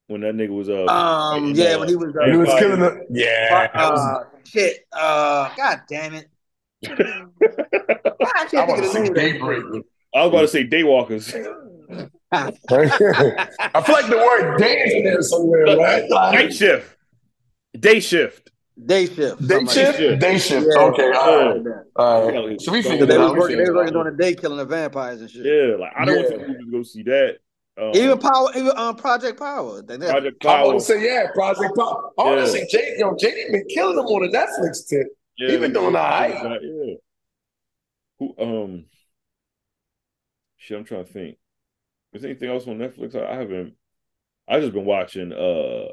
when 0.07 0.21
that 0.21 0.35
nigga 0.35 0.49
was 0.49 0.69
uh 0.69 0.85
Um, 0.85 1.53
yeah, 1.55 1.77
when 1.77 1.87
he 1.89 1.95
was, 1.95 2.13
He 2.25 2.31
uh, 2.31 2.37
was 2.37 2.49
killing 2.59 2.79
the 2.79 3.05
yeah. 3.11 3.67
that 3.73 3.91
was- 3.91 3.99
uh, 3.99 4.23
shit. 4.45 4.85
Uh, 4.91 5.49
god 5.55 5.81
damn 5.89 6.13
it. 6.15 6.27
I 6.85 6.89
I 8.35 8.45
can't 8.49 8.67
want 8.69 8.81
think 8.81 8.93
to 8.93 8.99
of 9.01 9.07
the. 9.07 9.13
Daybreak. 9.13 9.63
I 10.13 10.25
was 10.25 10.29
about 10.29 10.41
to 10.41 10.47
say 10.47 10.67
Daywalkers. 10.67 11.33
I 12.33 12.51
feel 13.81 13.95
like 13.95 14.07
the 14.07 14.17
word 14.17 14.57
dance 14.57 14.91
in 14.93 15.03
there 15.03 15.21
somewhere, 15.21 15.77
right? 15.77 16.09
Night 16.09 16.53
shift. 16.53 16.95
Day 17.79 17.99
shift. 17.99 18.49
Day 18.83 19.05
shift. 19.05 19.47
day 19.47 19.55
something 19.55 19.67
shift, 19.67 19.97
shift. 19.99 20.21
day 20.21 20.37
shift. 20.39 20.67
Yeah. 20.73 20.81
Okay, 20.83 21.11
all 21.11 21.37
right, 21.53 21.63
that. 21.63 21.85
right. 21.95 22.61
So 22.61 22.71
we 22.71 22.81
So 22.81 22.89
figured 22.89 23.09
They 23.09 23.15
it 23.15 23.19
was 23.19 23.31
out. 23.31 23.37
Working, 23.37 23.57
they 23.57 23.63
was 23.63 23.67
figured 23.67 23.67
it 23.67 23.73
working 23.75 23.95
out. 23.97 24.03
during 24.03 24.17
the 24.17 24.23
day 24.23 24.33
killing 24.33 24.57
the 24.57 24.65
vampires 24.65 25.21
and 25.21 25.29
shit. 25.29 25.45
Yeah, 25.45 25.75
like 25.77 25.91
I 25.95 26.05
don't 26.05 26.15
went 26.15 26.29
Yeah. 26.31 26.37
the 26.37 26.47
movies 26.47 26.65
to 26.65 26.71
go 26.71 26.83
see 26.83 27.03
that. 27.03 27.37
Um, 27.77 27.91
Even 27.95 28.17
Power, 28.19 28.49
even 28.55 28.71
um, 28.75 28.95
Project 28.95 29.39
Power. 29.39 29.81
They, 29.81 29.97
they, 29.97 30.09
Project 30.09 30.45
I 30.45 30.47
was 30.47 30.53
Power. 30.53 30.65
going 30.65 30.79
to 30.79 30.85
say, 30.85 31.05
yeah, 31.05 31.27
Project 31.33 31.75
Pop. 31.75 32.13
Honestly, 32.17 32.59
want 32.61 32.69
Yeah. 32.69 32.69
to 32.69 32.69
say, 32.69 32.95
J, 32.95 32.95
yo, 32.99 33.11
JD 33.13 33.51
been 33.51 33.65
killing 33.69 33.95
them 33.95 34.05
on 34.05 34.29
the 34.29 34.37
Netflix 34.37 34.87
tip. 34.87 35.07
Yeah, 35.37 35.51
He 35.51 35.57
been 35.57 35.73
doing 35.73 35.85
all 35.87 35.91
right. 35.93 36.61
Yeah. 36.61 36.93
Who 38.19 38.35
um 38.37 38.85
shit, 40.57 40.77
I'm 40.77 40.83
trying 40.83 41.05
to 41.05 41.11
think. 41.11 41.37
Is 42.13 42.23
anything 42.25 42.49
else 42.49 42.67
on 42.67 42.77
Netflix? 42.77 43.15
I, 43.15 43.31
I 43.31 43.35
haven't 43.37 43.73
I 44.47 44.59
just 44.59 44.73
been 44.73 44.85
watching 44.85 45.31
uh 45.31 45.87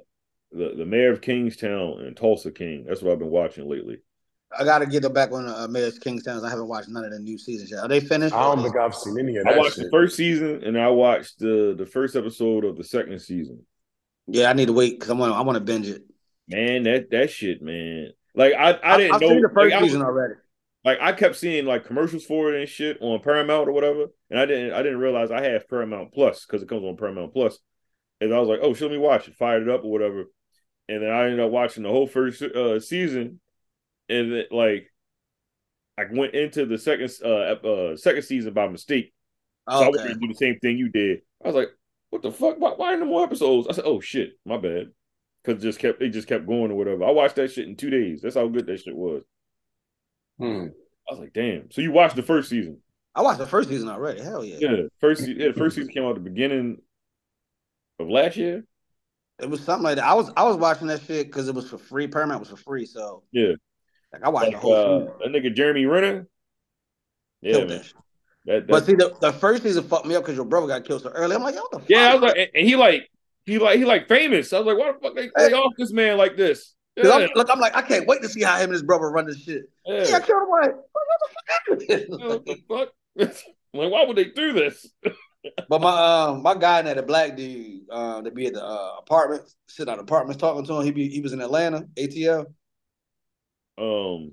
the, 0.51 0.75
the 0.77 0.85
Mayor 0.85 1.13
of 1.13 1.21
Kingstown 1.21 2.01
and 2.01 2.17
Tulsa 2.17 2.51
King. 2.51 2.85
That's 2.87 3.01
what 3.03 3.13
I've 3.13 3.19
been 3.19 3.31
watching 3.31 3.69
lately. 3.69 3.99
I 4.57 4.65
got 4.65 4.79
to 4.79 4.87
get 4.87 5.03
them 5.03 5.13
back 5.13 5.33
on 5.33 5.47
uh, 5.49 5.67
Mayor's 5.69 5.99
Kingstown. 5.99 6.45
I 6.45 6.49
haven't 6.51 6.69
watched 6.69 6.89
none 6.89 7.05
of 7.05 7.11
the 7.11 7.19
new 7.19 7.37
seasons 7.39 7.71
yet. 7.71 7.81
Are 7.81 7.89
they 7.89 8.01
finished? 8.01 8.35
I 8.35 8.43
don't 8.45 8.63
think 8.63 8.77
I've 8.77 8.95
seen 8.95 9.19
any 9.19 9.37
of 9.37 9.47
I 9.47 9.57
watched 9.59 9.75
shit. 9.77 9.85
the 9.85 9.91
first 9.91 10.17
season 10.17 10.63
and 10.65 10.79
I 10.79 10.89
watched 10.89 11.39
the 11.39 11.75
the 11.77 11.85
first 11.87 12.17
episode 12.17 12.65
of 12.65 12.77
the 12.77 12.85
second 12.85 13.19
season. 13.21 13.65
Yeah, 14.27 14.51
I 14.51 14.53
need 14.55 14.67
to 14.67 14.73
wait 14.73 14.99
because 14.99 15.11
I 15.11 15.15
want 15.15 15.35
I 15.35 15.41
want 15.43 15.57
to 15.57 15.65
binge 15.65 15.89
it. 15.89 16.03
Man, 16.49 16.85
that 16.85 17.11
that 17.11 17.31
shit, 17.31 17.61
man. 17.63 18.11
Like 18.35 18.55
I 18.55 18.79
I 18.83 18.97
didn't 18.97 19.15
I've 19.17 19.21
know 19.21 19.29
seen 19.29 19.43
the 19.43 19.49
first 19.49 19.65
like, 19.65 19.73
I 19.73 19.83
was- 19.83 19.91
season 19.91 20.03
already. 20.03 20.35
like 20.85 20.99
I 21.01 21.13
kept 21.13 21.37
seeing 21.37 21.67
like 21.67 21.85
commercials 21.87 22.25
for 22.25 22.53
it 22.55 22.61
and 22.61 22.69
shit 22.69 22.97
on 23.03 23.21
Paramount 23.21 23.69
or 23.69 23.73
whatever, 23.73 24.07
and 24.31 24.39
I 24.41 24.47
didn't 24.47 24.73
I 24.73 24.83
didn't 24.83 24.99
realize 24.99 25.31
I 25.31 25.43
have 25.43 25.69
Paramount 25.69 26.13
Plus 26.15 26.47
because 26.47 26.63
it 26.63 26.69
comes 26.69 26.85
on 26.85 26.97
Paramount 26.97 27.33
Plus. 27.35 27.53
Plus, 27.55 27.59
and 28.23 28.35
I 28.35 28.39
was 28.39 28.49
like, 28.49 28.61
oh, 28.63 28.73
show 28.75 28.89
me 28.89 28.97
watch 28.99 29.29
it, 29.29 29.35
fired 29.35 29.63
it 29.63 29.69
up 29.69 29.85
or 29.85 29.91
whatever, 29.93 30.25
and 30.89 31.03
then 31.03 31.11
I 31.11 31.25
ended 31.25 31.41
up 31.41 31.51
watching 31.51 31.83
the 31.83 31.91
whole 31.91 32.07
first 32.07 32.43
uh, 32.43 32.81
season, 32.81 33.41
and 34.09 34.33
it, 34.33 34.53
like 34.53 34.91
I 35.99 36.05
went 36.11 36.35
into 36.35 36.67
the 36.67 36.79
second 36.79 37.11
uh, 37.25 37.29
uh 37.29 37.97
second 37.97 38.23
season 38.23 38.53
by 38.53 38.69
mistake, 38.69 39.13
so 39.69 39.85
I 39.85 39.89
was 39.89 39.97
gonna 39.99 40.15
do 40.15 40.29
the 40.29 40.35
same 40.35 40.59
thing 40.61 40.79
you 40.79 40.89
did. 40.89 41.21
I 41.45 41.49
was 41.49 41.57
like, 41.57 41.69
what 42.11 42.23
the 42.23 42.33
fuck? 42.33 42.59
Why, 42.59 42.71
why 42.77 42.95
are 42.95 42.97
there 42.97 43.07
more 43.07 43.25
episodes? 43.25 43.69
I 43.69 43.73
said, 43.73 43.85
oh 43.87 44.01
shit, 44.01 44.33
my 44.45 44.57
bad, 44.57 44.89
because 45.43 45.63
just 45.63 45.79
kept 45.79 46.03
it 46.03 46.11
just 46.11 46.29
kept 46.29 46.47
going 46.47 46.71
or 46.71 46.75
whatever. 46.75 47.05
I 47.05 47.11
watched 47.11 47.37
that 47.37 47.53
shit 47.53 47.69
in 47.69 47.77
two 47.77 47.91
days. 47.91 48.23
That's 48.23 48.37
how 48.37 48.49
good 48.49 48.67
that 48.67 48.81
shit 48.81 48.97
was. 48.97 49.23
Hmm. 50.39 50.69
I 51.09 51.13
was 51.13 51.21
like, 51.21 51.33
damn. 51.33 51.71
So 51.71 51.81
you 51.81 51.91
watched 51.91 52.17
the 52.17 52.23
first 52.23 52.51
season? 52.51 52.81
I 53.15 53.23
watched 53.23 53.39
the 53.39 53.47
first 53.47 53.69
season 53.69 53.89
already. 53.89 54.21
Hell 54.21 54.45
yeah. 54.45 54.59
Yeah, 54.61 54.83
first 55.01 55.27
yeah, 55.27 55.49
the 55.49 55.55
first 55.55 55.77
season 55.77 55.93
came 55.93 56.05
out 56.05 56.11
at 56.11 56.23
the 56.23 56.31
beginning 56.31 56.79
of 57.99 58.09
last 58.09 58.37
year. 58.37 58.65
It 59.41 59.49
was 59.49 59.61
something 59.61 59.85
like 59.85 59.97
that. 59.97 60.05
I 60.05 60.15
was 60.15 60.31
I 60.37 60.45
was 60.45 60.57
watching 60.57 60.87
that 60.89 61.03
shit 61.03 61.27
because 61.27 61.49
it 61.49 61.55
was 61.55 61.69
for 61.69 61.79
free. 61.79 62.07
Paramount 62.07 62.41
was 62.41 62.51
for 62.51 62.57
free, 62.57 62.87
so 62.87 63.23
Yeah, 63.33 63.53
like 64.13 64.23
I 64.25 64.29
watched 64.29 64.47
like, 64.47 64.55
the 64.55 64.59
whole 64.61 64.75
uh, 64.75 65.01
season. 65.01 65.33
that 65.33 65.43
nigga 65.43 65.55
Jeremy 65.55 65.87
Renner. 65.87 66.27
Yeah, 67.43 67.53
Killed 67.53 67.69
man. 67.69 67.79
that. 67.79 67.93
That, 68.47 68.67
But 68.67 68.87
see, 68.87 68.95
the, 68.95 69.15
the 69.21 69.33
first 69.33 69.63
season 69.63 69.85
fucked 69.85 70.07
me 70.07 70.15
up 70.17 70.23
because 70.23 70.37
your 70.37 70.47
brother 70.47 70.67
got 70.67 70.85
killed 70.85 71.03
so 71.03 71.11
early. 71.11 71.37
I'm 71.37 71.43
like, 71.43 71.55
yo, 71.55 71.61
what 71.61 71.71
the 71.73 71.79
fuck? 71.81 71.91
yeah, 71.91 72.11
I 72.11 72.15
was 72.15 72.23
like, 72.23 72.37
and- 72.39 72.51
and 72.55 72.67
he 72.67 72.77
like 72.77 73.09
he 73.45 73.59
like 73.59 73.79
he 73.79 73.85
like 73.85 74.09
famous. 74.09 74.53
I 74.53 74.59
was 74.61 74.67
like, 74.67 74.79
why 74.79 74.93
the 74.93 74.99
fuck 74.99 75.15
they 75.15 75.29
play 75.29 75.53
off 75.53 75.73
this 75.79 75.93
man 75.93 76.17
like 76.17 76.37
this? 76.37 76.75
Yeah, 76.97 77.13
I'm, 77.13 77.29
look, 77.37 77.49
I'm 77.51 77.61
like, 77.61 77.77
I 77.77 77.83
can't 77.83 78.07
wait 78.09 78.23
to 78.23 78.29
see 78.29 78.43
how 78.43 78.57
him 78.57 78.65
and 78.65 78.73
his 78.73 78.83
brother 78.83 79.09
run 79.11 79.27
this 79.27 79.39
shit. 79.43 79.63
yeah. 79.87 80.05
Yeah, 80.09 80.17
I 80.17 80.21
killed 80.21 80.43
him. 80.43 80.49
Like, 80.51 80.75
what 80.75 81.05
the 81.21 81.29
fuck 81.31 81.89
what 81.89 82.19
happened? 82.29 82.47
the 82.47 82.57
fuck? 82.69 82.89
I'm 83.75 83.81
like, 83.81 83.93
why 83.93 84.05
would 84.05 84.17
they 84.17 84.25
do 84.25 84.53
this? 84.53 84.85
but 85.69 85.81
my 85.81 86.25
um 86.29 86.43
my 86.43 86.55
guy 86.57 86.81
in 86.81 86.87
there, 86.87 86.95
the 86.97 87.03
black 87.03 87.37
dude, 87.37 87.83
uh, 87.91 88.21
to 88.23 88.31
be 88.33 88.47
at 88.47 88.55
the 88.55 88.65
uh, 88.65 88.97
apartment, 88.99 89.43
sit 89.69 89.89
out 89.89 89.99
apartments 90.01 90.41
talking 90.41 90.65
to 90.67 90.75
him. 90.81 90.85
He 90.85 90.91
be 90.91 91.09
he 91.09 91.21
was 91.21 91.33
in 91.33 91.41
Atlanta, 91.41 91.87
ATL. 91.97 92.47
Um, 93.79 94.33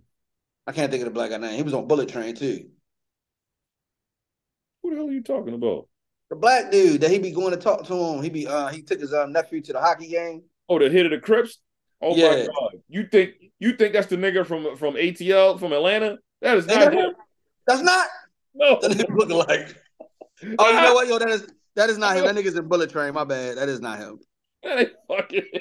I 0.68 0.72
can't 0.72 0.92
think 0.92 1.02
of 1.04 1.06
the 1.06 1.14
black 1.14 1.30
guy 1.30 1.38
name. 1.38 1.56
He 1.56 1.64
was 1.64 1.74
on 1.74 1.88
Bullet 1.88 2.10
Train 2.10 2.36
too. 2.36 2.66
who 4.82 4.90
the 4.90 4.96
hell 4.96 5.08
are 5.08 5.12
you 5.12 5.22
talking 5.24 5.54
about? 5.54 5.88
The 6.30 6.36
black 6.36 6.72
dude 6.72 7.02
that 7.02 7.12
he 7.12 7.20
be 7.20 7.32
going 7.32 7.52
to 7.52 7.58
talk 7.58 7.86
to 7.86 7.94
him. 7.94 8.24
He 8.24 8.30
be 8.30 8.48
uh 8.48 8.70
he 8.70 8.82
took 8.82 9.00
his 9.00 9.14
um, 9.14 9.32
nephew 9.32 9.62
to 9.62 9.74
the 9.74 9.80
hockey 9.80 10.08
game. 10.08 10.44
Oh, 10.68 10.80
the 10.80 10.90
hit 10.90 11.06
of 11.06 11.12
the 11.12 11.20
Crips. 11.20 11.60
Oh 12.02 12.16
my 12.16 12.48
god! 12.48 12.82
You 12.90 13.08
think 13.08 13.36
you 13.60 13.76
think 13.76 13.94
that's 13.94 14.08
the 14.08 14.18
nigga 14.18 14.46
from 14.46 14.76
from 14.76 14.96
ATL 14.96 15.60
from 15.60 15.72
Atlanta? 15.72 16.18
That 16.42 16.58
is 16.58 16.68
not 16.68 16.94
him. 16.94 17.14
That's 17.68 17.82
not 17.82 18.08
No, 18.54 18.80
that 18.82 18.92
nigga 18.92 19.16
looking 19.16 19.38
like. 19.38 19.76
Oh, 20.60 20.70
you 20.70 20.82
know 20.82 20.94
what, 20.94 21.08
yo? 21.08 21.18
That 21.18 21.30
is 21.30 21.48
that 21.76 21.90
is 21.90 21.98
not 21.98 22.18
him. 22.18 22.26
That 22.26 22.36
nigga's 22.36 22.56
in 22.56 22.68
Bullet 22.68 22.90
Train. 22.90 23.14
My 23.14 23.24
bad. 23.24 23.58
That 23.58 23.70
is 23.70 23.80
not 23.80 24.00
him. 24.00 24.20
That 24.66 24.80
ain't 24.80 24.94
fucking. 25.08 25.44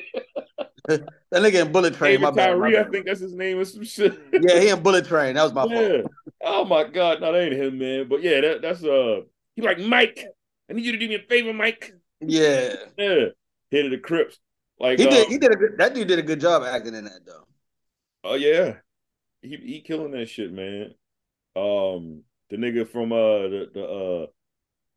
That 0.86 1.42
nigga 1.42 1.64
in 1.64 1.72
Bullet 1.72 1.94
Train. 1.94 2.20
My 2.20 2.28
David 2.30 2.36
bad. 2.36 2.58
my 2.58 2.66
Tyree, 2.66 2.76
I 2.76 2.82
bad. 2.82 2.92
think 2.92 3.06
that's 3.06 3.20
his 3.20 3.32
name 3.32 3.58
or 3.58 3.64
some 3.64 3.84
shit. 3.84 4.20
Yeah, 4.32 4.60
he 4.60 4.68
in 4.68 4.82
Bullet 4.82 5.06
Train. 5.06 5.34
That 5.34 5.42
was 5.42 5.54
my 5.54 5.66
fault. 5.66 6.12
Oh 6.44 6.64
my 6.66 6.84
god, 6.84 7.22
no, 7.22 7.32
that 7.32 7.40
ain't 7.40 7.54
him, 7.54 7.78
man. 7.78 8.06
But 8.06 8.22
yeah, 8.22 8.42
that, 8.42 8.60
that's 8.60 8.84
uh, 8.84 9.22
he 9.56 9.62
like 9.62 9.78
Mike. 9.78 10.22
I 10.68 10.74
need 10.74 10.84
you 10.84 10.92
to 10.92 10.98
do 10.98 11.08
me 11.08 11.14
a 11.14 11.20
favor, 11.20 11.54
Mike. 11.54 11.94
Yeah, 12.20 12.74
Yeah, 12.98 13.24
hit 13.70 13.86
of 13.86 13.92
the 13.92 13.98
Crips. 13.98 14.38
Like, 14.78 14.98
he 14.98 15.06
uh, 15.06 15.10
did. 15.10 15.28
He 15.28 15.38
did 15.38 15.52
a 15.52 15.56
good. 15.56 15.78
That 15.78 15.94
dude 15.94 16.06
did 16.06 16.18
a 16.18 16.22
good 16.22 16.40
job 16.40 16.62
acting 16.62 16.94
in 16.94 17.04
that 17.04 17.24
though. 17.26 17.46
Oh 18.22 18.34
yeah, 18.34 18.74
he 19.40 19.56
he 19.56 19.80
killing 19.80 20.12
that 20.12 20.28
shit, 20.28 20.52
man. 20.52 20.94
Um, 21.56 22.24
the 22.50 22.56
nigga 22.56 22.86
from 22.86 23.10
uh 23.10 23.48
the 23.48 23.70
the 23.72 23.84
uh, 23.84 24.26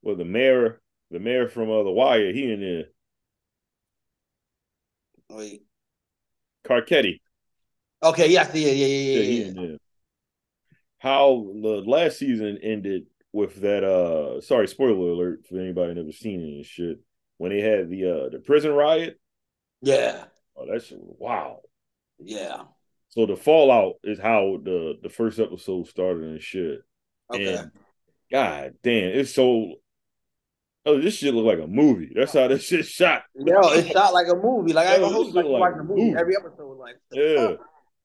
well 0.01 0.15
the 0.17 0.25
mayor, 0.25 0.81
the 1.11 1.19
mayor 1.19 1.47
from 1.47 1.71
uh 1.71 1.83
the 1.83 1.91
Wire, 1.91 2.33
he 2.33 2.51
in 2.51 2.59
there. 2.59 2.85
Wait. 5.29 5.63
Carcetti, 6.65 7.19
Okay. 8.03 8.29
Yeah. 8.31 8.43
See. 8.47 8.65
Yeah. 8.65 8.71
Yeah. 8.71 9.21
yeah, 9.21 9.51
Yeah. 9.61 9.69
Yeah. 9.71 9.77
How 10.99 11.47
the 11.61 11.83
last 11.85 12.19
season 12.19 12.57
ended 12.61 13.05
with 13.33 13.55
that 13.61 13.83
uh 13.83 14.41
sorry 14.41 14.67
spoiler 14.67 15.09
alert 15.11 15.45
for 15.47 15.59
anybody 15.59 15.93
never 15.93 16.11
seen 16.11 16.41
it 16.41 16.43
and 16.55 16.65
shit 16.65 16.99
when 17.37 17.51
they 17.51 17.59
had 17.61 17.89
the 17.89 18.03
uh 18.09 18.29
the 18.29 18.39
prison 18.39 18.71
riot 18.71 19.19
Yeah. 19.81 20.23
oh 20.55 20.65
that 20.65 20.83
shit 20.83 20.97
was 20.99 21.15
wow 21.19 21.59
Yeah. 22.19 22.63
so 23.09 23.25
the 23.25 23.35
fallout 23.35 23.95
is 24.03 24.17
how 24.17 24.57
the 24.63 24.97
the 25.03 25.09
first 25.09 25.39
episode 25.39 25.87
started 25.87 26.23
and 26.23 26.41
shit 26.41 26.79
Okay. 27.31 27.55
And 27.57 27.71
god 28.31 28.73
damn 28.81 29.09
it's 29.19 29.33
so 29.35 29.75
oh 30.87 30.99
this 30.99 31.15
shit 31.15 31.33
look 31.33 31.45
like 31.45 31.63
a 31.63 31.67
movie 31.67 32.11
that's 32.15 32.33
how 32.33 32.47
this 32.47 32.63
shit 32.63 32.85
shot 32.85 33.23
Yo, 33.35 33.59
it's 33.73 33.89
shot 33.89 34.13
like 34.13 34.27
a 34.27 34.35
movie. 34.35 34.73
Like 34.73 34.87
I 34.87 34.95
Yo, 34.97 35.05
ain't 35.05 35.13
gonna 35.13 35.25
this 35.25 35.35
like 35.35 35.45
like 35.45 35.73
a 35.75 35.79
a 35.79 35.83
movie. 35.83 36.01
movie. 36.01 36.19
Every 36.19 36.35
episode 36.35 36.67
was 36.67 36.79
like, 36.79 36.95
yeah 37.11 37.55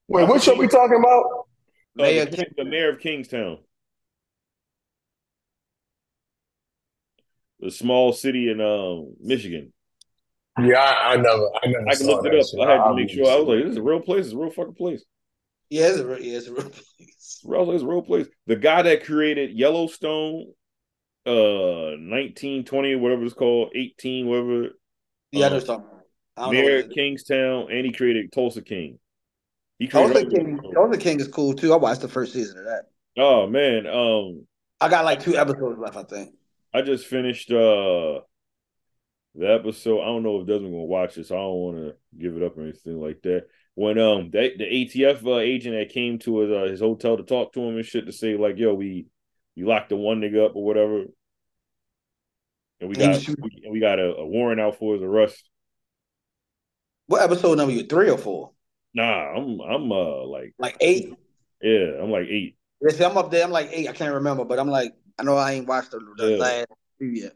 Wait, 0.07 0.27
what 0.27 0.43
show 0.43 0.53
we 0.55 0.67
talking 0.67 0.99
about? 0.99 1.23
Uh, 1.97 2.03
Mayor 2.03 2.25
the, 2.25 2.45
the 2.57 2.65
mayor 2.65 2.89
of 2.91 2.99
Kingstown 2.99 3.59
the 7.59 7.71
small 7.71 8.11
city 8.13 8.49
in 8.51 8.59
um 8.61 9.15
Michigan 9.21 9.71
Yeah, 10.59 10.79
I, 10.79 11.13
I 11.13 11.15
never, 11.17 11.49
I 11.63 11.67
never. 11.67 11.89
I 11.89 11.93
saw 11.93 12.05
looked 12.05 12.27
it 12.27 12.35
up. 12.39 12.45
shit. 12.45 12.59
I 12.59 12.71
had 12.73 12.83
to 12.89 12.93
make 12.93 13.09
sure. 13.09 13.25
I 13.31 13.35
was 13.37 13.47
like, 13.47 13.63
this 13.63 13.71
is 13.71 13.77
a 13.77 13.81
real 13.81 14.01
place. 14.01 14.25
It's 14.25 14.33
a 14.33 14.37
real 14.37 14.51
fucking 14.51 14.75
place. 14.75 15.03
Yeah, 15.69 15.87
it's 15.87 15.99
a 15.99 16.05
real, 16.05 16.19
yeah, 16.21 16.37
it's 16.37 16.47
a 16.47 16.53
real 16.53 16.69
place. 16.69 16.93
It's 16.99 17.41
a 17.45 17.49
real, 17.49 17.71
it's 17.71 17.83
a 17.83 17.87
real 17.87 18.01
place. 18.03 18.27
The 18.47 18.55
guy 18.55 18.81
that 18.83 19.05
created 19.05 19.57
Yellowstone, 19.57 20.53
uh, 21.25 21.95
nineteen 21.99 22.63
twenty, 22.65 22.95
whatever 22.95 23.23
it's 23.23 23.33
called, 23.33 23.71
eighteen, 23.75 24.27
whatever. 24.27 24.69
Yeah, 25.31 25.47
uh, 25.47 25.49
what 25.49 25.51
you're 25.51 25.61
talking 25.61 25.85
about. 25.85 26.05
I 26.35 26.41
don't 26.41 26.53
know 26.53 26.61
Mayor 26.61 26.63
what 26.63 26.71
at 26.71 26.85
it 26.85 26.87
is. 26.87 26.93
Kingstown, 26.93 27.71
and 27.71 27.85
he 27.85 27.91
created 27.91 28.31
Tulsa 28.31 28.61
King. 28.61 28.99
He 29.79 29.87
created. 29.87 30.13
Tulsa 30.13 30.29
King, 30.29 30.59
Tulsa 30.73 30.97
King 30.97 31.19
is 31.19 31.27
cool 31.27 31.53
too. 31.53 31.73
I 31.73 31.77
watched 31.77 32.01
the 32.01 32.07
first 32.07 32.33
season 32.33 32.59
of 32.59 32.65
that. 32.65 32.83
Oh 33.17 33.47
man, 33.47 33.87
um, 33.87 34.45
I 34.81 34.89
got 34.89 35.05
like 35.05 35.21
two 35.21 35.37
episodes 35.37 35.79
left, 35.79 35.95
I 35.95 36.03
think. 36.03 36.33
I 36.73 36.81
just 36.81 37.05
finished 37.05 37.51
uh 37.51 38.21
the 39.35 39.51
episode. 39.53 40.01
I 40.01 40.05
don't 40.05 40.23
know 40.23 40.41
if 40.41 40.47
Desmond 40.47 40.73
gonna 40.73 40.83
watch 40.83 41.15
this. 41.15 41.31
I 41.31 41.35
don't 41.35 41.53
want 41.53 41.77
to 41.77 41.95
give 42.17 42.35
it 42.35 42.43
up 42.43 42.57
or 42.57 42.63
anything 42.63 42.99
like 42.99 43.21
that. 43.23 43.45
When 43.75 43.97
um 43.97 44.29
the, 44.31 44.53
the 44.57 44.65
ATF 44.65 45.25
uh, 45.25 45.39
agent 45.39 45.75
that 45.75 45.93
came 45.93 46.19
to 46.19 46.39
his 46.39 46.51
uh, 46.51 46.69
his 46.69 46.79
hotel 46.79 47.17
to 47.17 47.23
talk 47.23 47.53
to 47.53 47.61
him 47.61 47.75
and 47.77 47.85
shit 47.85 48.05
to 48.05 48.11
say 48.11 48.35
like, 48.35 48.57
yo, 48.57 48.73
we 48.73 49.07
we 49.55 49.63
locked 49.63 49.89
the 49.89 49.95
one 49.95 50.21
nigga 50.21 50.45
up 50.45 50.55
or 50.55 50.63
whatever, 50.65 51.03
and 52.81 52.89
we 52.89 52.95
got 52.95 53.15
you 53.15 53.21
shoot- 53.21 53.39
we, 53.41 53.67
we 53.71 53.79
got 53.79 53.99
a, 53.99 54.15
a 54.15 54.25
warrant 54.25 54.59
out 54.61 54.77
for 54.79 54.93
his 54.95 55.03
arrest. 55.03 55.43
What 57.07 57.21
episode 57.21 57.57
number 57.57 57.73
you? 57.73 57.83
Three 57.85 58.09
or 58.09 58.17
four? 58.17 58.51
Nah, 58.93 59.33
I'm 59.35 59.59
I'm 59.61 59.91
uh 59.91 60.25
like 60.25 60.53
Like 60.57 60.77
eight? 60.79 61.13
yeah, 61.61 62.01
I'm 62.01 62.11
like 62.11 62.27
eight. 62.27 62.55
Yeah, 62.81 62.91
see, 62.95 63.03
I'm 63.03 63.17
up 63.17 63.31
there. 63.31 63.43
I'm 63.43 63.51
like 63.51 63.69
eight. 63.71 63.87
I 63.89 63.93
can't 63.93 64.13
remember, 64.13 64.45
but 64.45 64.59
I'm 64.59 64.69
like, 64.69 64.93
I 65.19 65.23
know 65.23 65.35
I 65.37 65.53
ain't 65.53 65.67
watched 65.67 65.91
the, 65.91 65.99
the 66.17 66.31
Yeah. 66.31 66.37
last 66.37 66.67
two 66.99 67.07
yet. 67.07 67.33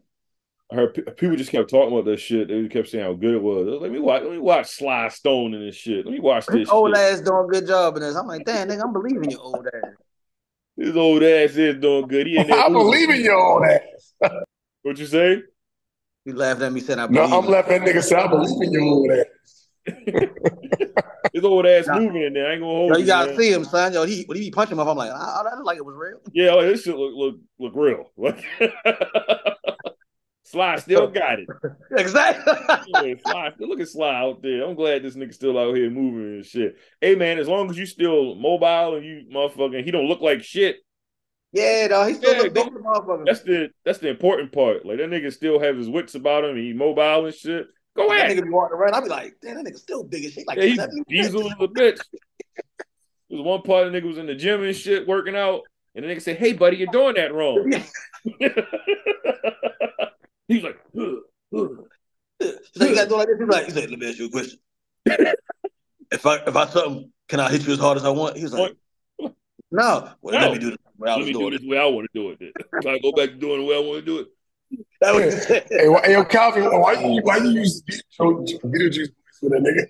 I 0.70 0.76
heard 0.76 1.16
people 1.18 1.38
just 1.38 1.52
kept 1.52 1.70
talking 1.70 1.94
about 1.94 2.04
that 2.06 2.20
shit. 2.20 2.50
They 2.50 2.68
kept 2.68 2.90
saying 2.90 3.06
how 3.06 3.14
good 3.14 3.36
it 3.36 3.42
was. 3.42 3.80
Let 3.82 3.90
me 3.92 4.00
watch. 4.00 4.24
Let 4.24 4.32
me 4.32 4.38
watch 4.38 4.68
Sly 4.68 5.08
Stone 5.10 5.54
and 5.54 5.66
this 5.66 5.76
shit. 5.76 6.06
Let 6.06 6.12
me 6.12 6.20
watch 6.20 6.46
this. 6.48 6.70
Old 6.70 6.94
shit. 6.94 6.98
ass 6.98 7.22
doing 7.22 7.46
a 7.46 7.48
good 7.48 7.68
job 7.68 7.96
in 7.96 8.02
this. 8.04 8.16
I'm 8.16 8.28
like, 8.28 8.44
damn, 8.46 8.68
nigga, 8.68 8.84
I'm 8.84 8.92
believing 8.92 9.32
you, 9.32 9.38
old 9.38 9.66
ass. 9.68 9.94
His 10.78 10.96
old 10.96 11.24
ass 11.24 11.56
is 11.56 11.76
doing 11.82 12.08
good. 12.08 12.28
He 12.28 12.38
in 12.38 12.48
there 12.48 12.60
I 12.66 12.70
believe 12.70 13.10
in 13.10 13.22
your 13.22 13.36
old 13.38 13.64
ass. 13.66 14.14
What 14.84 14.98
you 14.98 15.06
say? 15.08 15.42
He 16.24 16.32
laughed 16.34 16.62
at 16.62 16.72
me, 16.72 16.80
said 16.82 17.00
"I." 17.00 17.08
No, 17.08 17.24
I'm 17.24 17.46
you. 17.46 17.50
letting 17.52 17.84
that 17.84 17.90
nigga 17.96 18.04
say 18.04 18.16
I 18.16 18.28
believe 18.28 18.62
in 18.62 18.72
your 18.72 18.84
old 18.84 19.10
ass. 19.12 19.26
His 21.34 21.44
old 21.44 21.66
ass 21.66 21.88
Nah. 21.88 22.00
moving 22.00 22.24
in 22.24 22.34
there. 22.34 22.48
I 22.50 22.54
ain't 22.54 22.62
gonna 22.62 22.72
hold 22.74 22.90
Yo, 22.92 22.96
you. 22.96 23.02
you 23.02 23.08
gotta 23.08 23.28
man. 23.32 23.38
see 23.40 23.52
him, 23.52 23.64
son. 23.66 23.94
Yo, 23.94 24.06
he 24.06 24.24
when 24.28 24.38
he 24.38 24.46
be 24.46 24.52
punching 24.52 24.74
him 24.74 24.80
up, 24.80 24.88
I'm 24.88 24.98
like, 24.98 25.12
oh, 25.14 25.44
that 25.44 25.56
look 25.58 25.66
like 25.66 25.78
it 25.78 25.86
was 25.86 25.96
real. 25.96 26.20
Yeah, 26.34 26.54
like, 26.54 26.68
this 26.68 26.84
shit 26.84 26.96
look 26.96 27.14
look 27.16 27.36
look 27.60 27.74
real. 27.76 28.12
Like 28.18 28.44
Sly 30.50 30.76
still 30.80 31.08
got 31.08 31.40
it. 31.40 31.48
Exactly. 31.92 32.54
Yeah, 32.88 33.14
Sly, 33.26 33.52
look 33.60 33.80
at 33.82 33.88
Sly 33.90 34.16
out 34.16 34.42
there. 34.42 34.64
I'm 34.66 34.76
glad 34.76 35.04
this 35.04 35.16
nigga 35.16 35.34
still 35.34 35.58
out 35.58 35.76
here 35.76 35.90
moving 35.90 36.36
and 36.36 36.46
shit. 36.46 36.78
Hey 37.02 37.16
man, 37.16 37.38
as 37.38 37.48
long 37.50 37.70
as 37.70 37.78
you 37.78 37.86
still 37.86 38.36
mobile 38.36 38.96
and 38.96 39.06
you 39.06 39.26
motherfucking, 39.34 39.84
he 39.84 39.92
don't 39.92 40.08
look 40.08 40.22
like 40.22 40.42
shit. 40.44 40.78
yeah, 41.52 41.90
dog. 41.90 42.08
He 42.08 42.14
still 42.14 42.34
Yeah, 42.34 42.42
look 42.44 42.54
big 42.54 42.70
go- 42.70 42.70
as 42.70 42.76
a 42.78 42.80
motherfucker. 43.02 43.26
That's 43.26 43.42
the 43.42 43.70
that's 43.84 44.00
the 44.00 44.08
important 44.10 44.52
part. 44.54 44.86
Like 44.86 44.98
that 45.00 45.10
nigga 45.10 45.34
still 45.34 45.60
have 45.60 45.76
his 45.78 45.90
wits 45.90 46.16
about 46.16 46.46
him. 46.46 46.56
He 46.56 46.72
mobile 46.72 47.26
and 47.26 47.36
shit. 47.36 47.68
Go 47.96 48.08
that 48.10 48.18
ahead. 48.26 48.38
nigga 48.38 48.44
be 48.44 48.50
walking 48.50 48.78
around. 48.78 48.94
I 48.94 49.02
be 49.02 49.10
like, 49.10 49.34
damn, 49.42 49.56
that 49.56 49.66
nigga 49.66 49.78
still 49.80 50.04
big 50.04 50.24
as 50.24 50.32
shit. 50.34 50.48
Like 50.48 50.58
Yeah, 50.60 50.64
he's 50.66 50.78
70 50.78 51.02
diesel 51.10 51.48
as 51.48 51.58
a 51.60 51.68
bitch. 51.68 52.00
There's 53.30 53.42
one 53.42 53.64
part 53.64 53.92
the 53.92 54.00
nigga 54.00 54.06
was 54.08 54.18
in 54.18 54.28
the 54.28 54.36
gym 54.36 54.64
and 54.64 54.74
shit 54.76 55.06
working 55.08 55.36
out, 55.36 55.62
and 55.96 56.06
the 56.06 56.10
nigga 56.10 56.22
said, 56.22 56.38
"Hey, 56.38 56.54
buddy, 56.54 56.78
you're 56.78 56.88
doing 56.92 57.16
that 57.16 57.34
wrong." 57.34 57.74
He's 60.48 60.64
like, 60.64 60.78
"Ugh, 61.00 61.16
ugh." 61.56 61.70
So 62.74 62.86
you 62.86 62.96
gotta 62.96 63.10
do 63.10 63.16
like 63.18 63.28
this. 63.28 63.38
He's 63.40 63.48
like, 63.48 63.66
he's 63.66 63.76
like, 63.76 63.90
let 63.90 64.00
me 64.00 64.10
ask 64.10 64.20
you 64.20 64.28
a 64.28 64.30
question. 64.30 64.60
if 65.06 66.26
I 66.26 66.36
if 66.36 66.56
I 66.56 66.66
something, 66.68 67.12
can 67.28 67.40
I 67.40 67.50
hit 67.50 67.66
you 67.66 67.74
as 67.74 67.80
hard 67.80 67.98
as 67.98 68.06
I 68.06 68.10
want? 68.10 68.38
He 68.38 68.44
was 68.44 68.54
like, 68.54 68.76
no. 69.20 69.32
Well, 70.22 70.40
No. 70.40 70.42
let 70.48 70.52
me 70.54 70.60
do 70.60 70.70
this 70.70 70.78
the 70.98 71.04
way 71.04 71.10
I 71.12 71.16
let 71.16 71.26
me 71.26 71.34
do 71.34 71.40
doing 71.40 71.52
this 71.52 71.62
it. 71.62 71.64
the 71.64 71.70
way 71.70 71.80
I 71.80 71.86
want 71.86 72.08
to 72.14 72.20
do 72.20 72.30
it. 72.30 72.40
Then. 72.40 72.52
Can 72.82 72.92
I 72.94 73.00
go 73.00 73.12
back 73.12 73.30
to 73.30 73.36
doing 73.36 73.60
it 73.60 73.64
the 73.64 73.70
way 73.70 73.76
I 73.76 73.80
want 73.80 74.00
to 74.00 74.06
do 74.06 74.20
it? 74.20 74.28
That 75.02 75.16
was. 75.16 75.46
Hey, 75.46 75.88
why, 75.90 76.02
hey, 76.04 76.12
yo, 76.14 76.24
Calvin, 76.26 76.64
why 76.66 76.94
you 76.94 77.22
why 77.24 77.38
you 77.38 77.50
use 77.52 77.82
Beetlejuice 77.84 78.62
Beetlejuice 78.62 78.98
voice 78.98 79.10
for 79.40 79.50
that 79.50 79.62
nigga? 79.64 79.88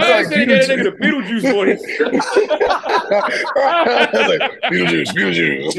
I 0.00 0.02
ain't 0.20 0.28
saying 0.28 0.48
that 0.48 0.68
nigga 0.68 0.84
the 0.84 0.92
Beetlejuice 1.00 1.52
voice. 1.52 1.82
like, 4.28 4.42
Beetlejuice, 4.70 5.10
Beetlejuice. 5.14 5.74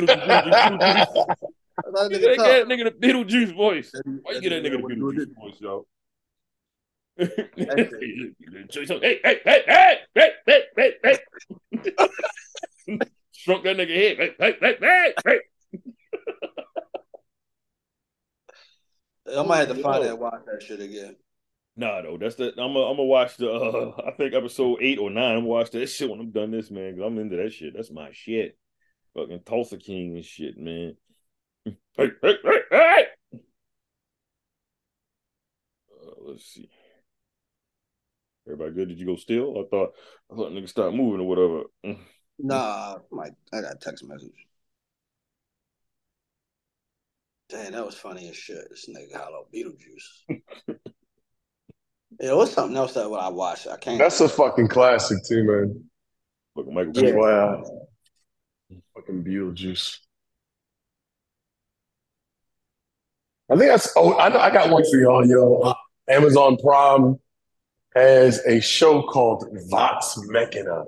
That 1.84 2.10
He 2.12 2.18
nigga 2.18 2.36
said, 2.36 2.40
that 2.40 2.68
nigga 2.68 2.84
the 2.86 2.92
Beetlejuice 2.92 3.56
voice. 3.56 3.92
Why 4.22 4.34
you 4.34 4.42
get 4.42 4.50
that 4.50 4.64
nigga 4.64 4.72
the 4.72 4.78
nigga 4.78 4.82
wasn't 4.84 5.00
doing 5.00 5.18
Beetlejuice 5.18 5.36
voice, 5.36 5.62
yo? 5.62 5.88
it. 7.18 7.52
hey, 7.56 7.90
hey, 9.24 9.40
hey, 9.46 9.98
hey, 10.16 10.32
hey, 10.46 10.62
hey, 10.78 10.94
hey, 11.04 11.18
hey. 11.78 13.00
Shrunk 13.32 13.64
that 13.64 13.78
nigga 13.78 13.96
head. 13.96 14.18
Hey, 14.18 14.36
hey, 14.40 14.56
hey, 14.62 14.78
hey, 14.82 15.14
hey. 15.26 15.40
I 19.38 19.44
might 19.44 19.68
have 19.68 19.76
to 19.76 19.82
find 19.82 20.04
that 20.04 20.12
and 20.12 20.20
watch 20.20 20.42
that 20.46 20.62
shit 20.62 20.80
again. 20.80 21.16
Nah, 21.78 22.02
though, 22.02 22.18
that's 22.18 22.36
the. 22.36 22.50
I'm 22.50 22.74
gonna 22.74 22.86
I'm 22.86 22.96
gonna 22.96 23.04
watch 23.04 23.38
the. 23.38 23.52
Uh, 23.52 24.02
I 24.08 24.12
think 24.12 24.34
episode 24.34 24.80
eight 24.82 25.00
or 25.00 25.10
nine. 25.10 25.34
I'm 25.34 25.40
gonna 25.40 25.48
watch 25.48 25.72
that 25.72 25.88
shit 25.88 26.10
when 26.10 26.20
I'm 26.20 26.32
done 26.32 26.52
this, 26.52 26.72
man. 26.72 26.96
Cause 26.96 27.04
I'm 27.06 27.18
into 27.18 27.36
that 27.38 27.52
shit. 27.52 27.74
That's 27.76 27.92
my 27.92 28.10
shit. 28.14 28.58
Fucking 29.14 29.42
Tulsa 29.46 29.78
King 29.78 30.16
and 30.16 30.24
shit, 30.26 30.58
man. 30.58 30.96
Hey, 31.66 31.76
hey, 31.98 32.10
hey, 32.22 32.60
hey. 32.70 33.06
Uh, 35.90 36.12
let's 36.20 36.46
see. 36.46 36.70
Everybody 38.46 38.74
good? 38.74 38.90
Did 38.90 39.00
you 39.00 39.08
go 39.08 39.16
still? 39.16 39.58
I 39.58 39.64
thought 39.70 39.94
I 40.32 40.36
thought 40.36 40.52
niggas 40.52 40.70
start 40.70 40.94
moving 40.94 41.22
or 41.22 41.28
whatever. 41.28 41.64
Mm. 41.86 42.00
Nah, 42.38 42.98
my 43.12 43.30
I 43.54 43.62
got 43.62 43.74
a 43.74 43.78
text 43.82 44.04
message. 44.08 44.48
Damn, 47.50 47.72
that 47.72 47.86
was 47.86 47.96
funny 47.96 48.30
as 48.30 48.36
shit. 48.36 48.70
This 48.70 48.90
nigga 48.90 49.16
hollow 49.16 49.48
Beetlejuice. 49.54 50.40
yeah, 52.20 52.34
what's 52.34 52.52
something 52.52 52.78
else 52.78 52.94
that 52.94 53.10
what 53.10 53.24
I 53.24 53.30
watched? 53.30 53.68
I 53.68 53.78
can't. 53.78 53.98
That's 53.98 54.22
a 54.22 54.30
fucking 54.30 54.68
classic 54.68 55.20
too, 55.28 55.44
man. 55.44 55.84
Look, 56.56 56.68
Michael. 56.68 57.04
Yeah. 57.04 57.16
Wow. 57.16 57.88
Fucking 58.96 59.24
Beetlejuice. 59.24 59.98
I 63.50 63.56
think 63.56 63.70
that's. 63.70 63.92
Oh, 63.96 64.18
I 64.18 64.30
know. 64.30 64.40
I 64.40 64.50
got 64.52 64.70
one 64.70 64.84
for 64.90 64.98
y'all, 64.98 65.26
yo. 65.26 65.60
Uh, 65.60 65.74
Amazon 66.10 66.58
Prime 66.58 67.20
has 67.96 68.40
a 68.46 68.60
show 68.60 69.04
called 69.04 69.48
Vox 69.70 70.16
Machina. 70.28 70.84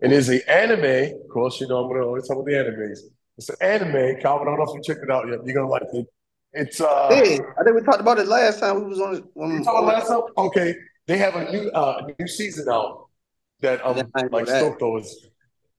And 0.00 0.12
it 0.12 0.16
is 0.16 0.28
an 0.28 0.40
anime. 0.48 1.20
Of 1.20 1.28
course, 1.28 1.60
you 1.60 1.68
know 1.68 1.84
I'm 1.84 1.92
gonna 1.92 2.04
always 2.04 2.26
talk 2.26 2.36
about 2.36 2.46
the 2.46 2.52
animes. 2.52 2.98
It's 3.38 3.48
an 3.48 3.56
anime. 3.60 4.20
Calvin, 4.20 4.48
I 4.48 4.50
don't 4.50 4.58
know 4.58 4.72
if 4.72 4.74
you 4.74 4.82
checked 4.82 5.04
it 5.04 5.10
out 5.10 5.28
yet. 5.28 5.38
You're 5.44 5.54
gonna 5.54 5.68
like 5.68 5.82
it. 5.92 6.06
It's 6.52 6.80
uh. 6.80 7.08
Hey, 7.08 7.38
I 7.58 7.62
think 7.62 7.76
we 7.76 7.82
talked 7.82 8.00
about 8.00 8.18
it 8.18 8.26
last 8.26 8.58
time 8.60 8.82
we 8.82 8.90
was 8.90 9.00
on. 9.00 9.22
on 9.36 9.52
You 9.52 9.64
talking 9.64 9.86
last 9.86 10.08
time? 10.08 10.22
Okay, 10.36 10.74
they 11.06 11.18
have 11.18 11.36
a 11.36 11.50
new 11.52 11.70
uh 11.70 12.08
new 12.18 12.26
season 12.26 12.68
out 12.68 13.08
that 13.60 13.84
um 13.86 14.10
I 14.14 14.22
know 14.22 14.28
like 14.32 14.48
stoked 14.48 14.82
was. 14.82 15.28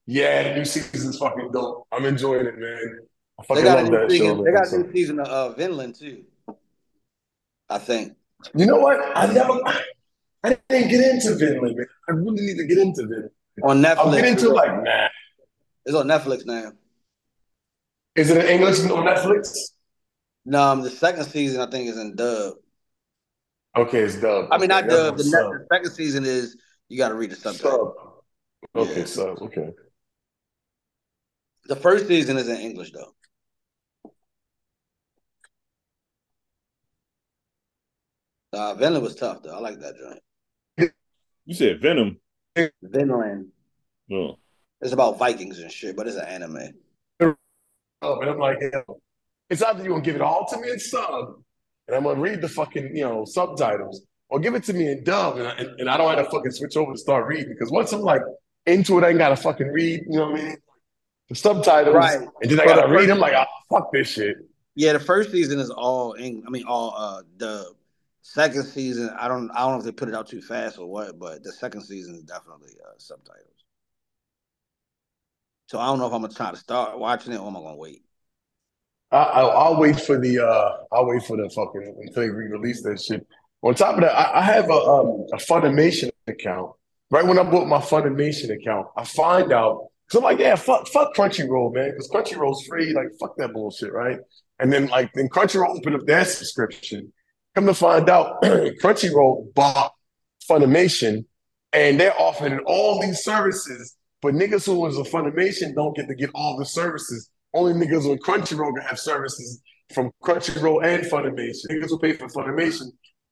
Yeah, 0.06 0.50
the 0.50 0.54
new 0.56 0.64
season's 0.64 1.18
fucking 1.18 1.50
dope. 1.52 1.86
I'm 1.92 2.04
enjoying 2.04 2.46
it, 2.46 2.58
man. 2.58 2.98
They 3.48 3.62
got 3.62 3.84
a 3.84 3.90
new 3.90 4.08
season. 4.10 4.44
They 4.44 4.52
got 4.52 4.72
a 4.72 4.78
new 4.78 4.92
season 4.92 5.20
of 5.20 5.26
uh, 5.26 5.48
Vinland 5.54 5.96
too. 5.96 6.24
I 7.68 7.78
think. 7.78 8.14
You 8.54 8.66
know 8.66 8.78
what? 8.78 9.00
I 9.16 9.32
never, 9.32 9.52
I 10.44 10.56
didn't 10.68 10.90
get 10.90 11.14
into 11.14 11.34
Vinland, 11.34 11.76
man. 11.76 11.86
I 12.08 12.12
really 12.12 12.42
need 12.42 12.56
to 12.58 12.66
get 12.66 12.78
into 12.78 13.02
Vinland. 13.02 13.30
On 13.62 13.82
Netflix. 13.82 13.96
I'll 13.98 14.12
get 14.14 14.24
into 14.24 14.46
it 14.50 14.52
like, 14.54 14.82
nah. 14.84 15.08
It's 15.86 15.94
on 15.94 16.06
Netflix 16.06 16.46
now. 16.46 16.72
Is 18.16 18.30
it 18.30 18.44
in 18.44 18.50
English 18.50 18.80
on 18.90 19.04
Netflix? 19.04 19.54
No, 20.44 20.62
um, 20.62 20.82
the 20.82 20.90
second 20.90 21.24
season 21.24 21.60
I 21.60 21.70
think 21.70 21.88
is 21.88 21.98
in 21.98 22.14
dub. 22.14 22.54
Okay, 23.76 24.00
it's 24.00 24.20
dub. 24.20 24.48
I 24.52 24.58
mean, 24.58 24.68
not 24.68 24.84
Okay, 24.84 24.94
dub. 24.94 25.16
The, 25.16 25.24
the 25.24 25.66
second 25.72 25.90
season 25.92 26.24
is 26.24 26.56
you 26.88 26.98
got 26.98 27.08
to 27.08 27.14
read 27.14 27.30
the 27.30 27.36
subtitle. 27.36 27.94
Sub. 28.74 28.86
Okay, 28.88 29.00
Yeah. 29.00 29.04
sub. 29.06 29.42
Okay. 29.42 29.70
The 31.66 31.76
first 31.76 32.06
season 32.06 32.36
is 32.36 32.48
in 32.48 32.56
English 32.56 32.92
though. 32.92 33.14
Uh, 38.54 38.74
Vinland 38.74 39.02
was 39.02 39.14
tough 39.16 39.42
though. 39.42 39.54
I 39.54 39.58
like 39.58 39.80
that 39.80 39.94
joint. 39.98 40.92
You 41.46 41.54
said 41.54 41.80
Venom. 41.80 42.18
Vinland. 42.82 43.48
Oh. 44.10 44.38
It's 44.80 44.92
about 44.92 45.18
Vikings 45.18 45.58
and 45.58 45.70
shit, 45.70 45.96
but 45.96 46.06
it's 46.06 46.16
an 46.16 46.26
anime. 46.26 46.72
Oh, 47.20 48.20
and 48.20 48.30
I'm 48.30 48.38
like, 48.38 48.58
hell, 48.60 49.00
it's 49.48 49.62
either 49.62 49.82
you're 49.82 49.92
gonna 49.92 50.02
give 50.02 50.14
it 50.14 50.20
all 50.20 50.46
to 50.46 50.58
me 50.58 50.70
in 50.70 50.78
sub, 50.78 51.36
and 51.88 51.96
I'm 51.96 52.02
gonna 52.04 52.20
read 52.20 52.42
the 52.42 52.48
fucking, 52.48 52.94
you 52.94 53.04
know, 53.04 53.24
subtitles, 53.24 54.02
or 54.28 54.40
give 54.40 54.54
it 54.54 54.64
to 54.64 54.74
me 54.74 54.90
in 54.90 55.04
dub, 55.04 55.38
and 55.38 55.48
I, 55.48 55.52
and, 55.52 55.80
and 55.80 55.88
I 55.90 55.96
don't 55.96 56.14
have 56.14 56.24
to 56.26 56.30
fucking 56.30 56.50
switch 56.52 56.76
over 56.76 56.92
to 56.92 56.98
start 56.98 57.26
reading 57.26 57.48
because 57.50 57.70
once 57.70 57.92
I'm 57.92 58.02
like 58.02 58.20
into 58.66 58.98
it, 58.98 59.04
I 59.04 59.08
ain't 59.10 59.18
gotta 59.18 59.36
fucking 59.36 59.68
read, 59.68 60.02
you 60.08 60.18
know 60.18 60.30
what 60.32 60.40
I 60.40 60.44
mean? 60.44 60.56
The 61.30 61.34
subtitles, 61.34 61.94
Right. 61.94 62.20
and 62.42 62.50
then 62.50 62.60
I 62.60 62.66
gotta 62.66 62.88
read. 62.88 63.00
first- 63.00 63.10
I'm 63.12 63.18
like, 63.18 63.34
oh, 63.34 63.44
fuck 63.70 63.90
this 63.92 64.08
shit. 64.08 64.36
Yeah, 64.74 64.92
the 64.92 65.00
first 65.00 65.30
season 65.30 65.58
is 65.60 65.70
all 65.70 66.14
Eng- 66.18 66.42
I 66.46 66.50
mean 66.50 66.64
all 66.66 66.94
uh 66.96 67.22
dub. 67.38 67.66
Second 68.26 68.64
season, 68.64 69.10
I 69.20 69.28
don't 69.28 69.50
I 69.50 69.58
don't 69.58 69.72
know 69.72 69.78
if 69.80 69.84
they 69.84 69.92
put 69.92 70.08
it 70.08 70.14
out 70.14 70.26
too 70.26 70.40
fast 70.40 70.78
or 70.78 70.86
what, 70.86 71.18
but 71.18 71.44
the 71.44 71.52
second 71.52 71.82
season 71.82 72.14
is 72.14 72.22
definitely 72.22 72.72
uh, 72.82 72.94
subtitles. 72.96 73.64
So 75.66 75.78
I 75.78 75.86
don't 75.86 75.98
know 75.98 76.06
if 76.06 76.12
I'm 76.14 76.22
gonna 76.22 76.32
try 76.32 76.50
to 76.50 76.56
start 76.56 76.98
watching 76.98 77.34
it 77.34 77.38
or 77.38 77.46
am 77.46 77.56
I 77.58 77.60
gonna 77.60 77.76
wait? 77.76 78.02
I, 79.12 79.18
I'll, 79.18 79.50
I'll 79.50 79.76
wait 79.78 80.00
for 80.00 80.18
the 80.18 80.38
uh 80.38 80.70
I'll 80.90 81.04
wait 81.04 81.22
for 81.22 81.36
the 81.36 81.50
fucking 81.50 81.96
until 82.00 82.22
they 82.22 82.30
re-release 82.30 82.82
that 82.84 82.98
shit. 82.98 83.26
On 83.60 83.74
top 83.74 83.96
of 83.96 84.00
that, 84.00 84.16
I, 84.16 84.38
I 84.38 84.42
have 84.42 84.70
a 84.70 84.72
um 84.72 85.26
a 85.34 85.36
Funimation 85.36 86.08
account. 86.26 86.72
Right 87.10 87.26
when 87.26 87.38
I 87.38 87.42
bought 87.42 87.68
my 87.68 87.78
Funimation 87.78 88.50
account, 88.58 88.86
I 88.96 89.04
find 89.04 89.52
out 89.52 89.88
because 90.08 90.18
I'm 90.18 90.24
like, 90.24 90.38
yeah, 90.38 90.54
fuck, 90.54 90.88
fuck 90.88 91.14
Crunchyroll, 91.14 91.74
man, 91.74 91.90
because 91.90 92.08
Crunchyroll's 92.08 92.66
free. 92.66 92.94
Like, 92.94 93.08
fuck 93.20 93.36
that 93.36 93.52
bullshit, 93.52 93.92
right? 93.92 94.18
And 94.60 94.72
then 94.72 94.86
like 94.86 95.12
then 95.12 95.28
Crunchyroll 95.28 95.76
opened 95.76 95.96
up 95.96 96.06
their 96.06 96.24
subscription. 96.24 97.12
Come 97.54 97.66
to 97.66 97.74
find 97.74 98.08
out, 98.10 98.42
Crunchyroll 98.42 99.52
bought 99.54 99.92
Funimation, 100.50 101.24
and 101.72 102.00
they're 102.00 102.18
offering 102.20 102.58
all 102.66 103.00
these 103.00 103.20
services. 103.22 103.96
But 104.22 104.34
niggas 104.34 104.66
who 104.66 104.80
was 104.80 104.98
a 104.98 105.02
Funimation 105.02 105.74
don't 105.74 105.94
get 105.94 106.08
to 106.08 106.14
get 106.14 106.30
all 106.34 106.56
the 106.58 106.64
services. 106.64 107.30
Only 107.52 107.72
niggas 107.74 108.10
on 108.10 108.18
Crunchyroll 108.18 108.74
can 108.74 108.84
have 108.86 108.98
services 108.98 109.60
from 109.94 110.10
Crunchyroll 110.24 110.82
and 110.84 111.04
Funimation. 111.04 111.66
Niggas 111.70 111.90
who 111.90 111.98
pay 111.98 112.14
for 112.14 112.26
Funimation 112.28 112.86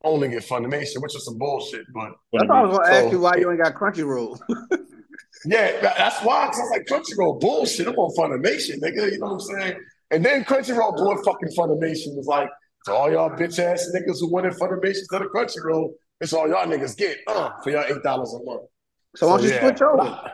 only 0.05 0.29
get 0.29 0.43
Funimation, 0.43 1.01
which 1.01 1.15
is 1.17 1.25
some 1.25 1.39
bullshit. 1.39 1.83
But 1.95 2.11
I 2.35 2.47
thought 2.47 2.57
I 2.57 2.63
was 2.67 2.79
gonna 2.79 2.97
ask 2.99 3.13
you 3.13 3.21
why 3.21 3.37
you 3.39 3.51
ain't 3.51 3.63
got 3.63 3.75
Crunchyroll. 3.75 4.39
yeah, 5.47 5.81
that- 5.81 5.97
that's 5.97 6.21
why. 6.25 6.47
'cause 6.47 6.59
I 6.59 6.63
was 6.63 6.71
like, 6.71 6.87
Crunchyroll 6.87 7.41
bullshit. 7.41 7.87
I'm 7.89 7.95
on 7.97 8.15
Funimation, 8.17 8.81
nigga. 8.81 9.11
You 9.13 9.19
know 9.19 9.27
what 9.27 9.33
I'm 9.35 9.41
saying? 9.41 9.77
And 10.11 10.25
then 10.25 10.45
Crunchyroll 10.45 10.97
bought 10.97 11.25
fucking 11.25 11.49
Funimation. 11.57 12.17
Was 12.17 12.27
like, 12.27 12.49
to 12.87 12.93
all 12.93 13.11
y'all 13.11 13.31
bitch 13.31 13.59
ass 13.59 13.91
niggas 13.95 14.21
who 14.21 14.31
wanted 14.31 14.53
Funimation 14.55 14.99
instead 14.99 15.23
of 15.23 15.29
Crunchyroll, 15.29 15.93
it's 16.21 16.33
all 16.33 16.49
y'all 16.49 16.67
niggas 16.67 16.97
get 16.97 17.19
uh, 17.27 17.51
for 17.63 17.71
y'all 17.71 17.85
eight 17.89 18.03
dollars 18.03 18.35
a 18.35 18.43
month. 18.45 18.63
So 19.17 19.29
why 19.29 19.37
don't 19.39 19.47
you 19.47 19.53
yeah. 19.55 19.61
switch 19.61 19.83
over? 19.83 20.33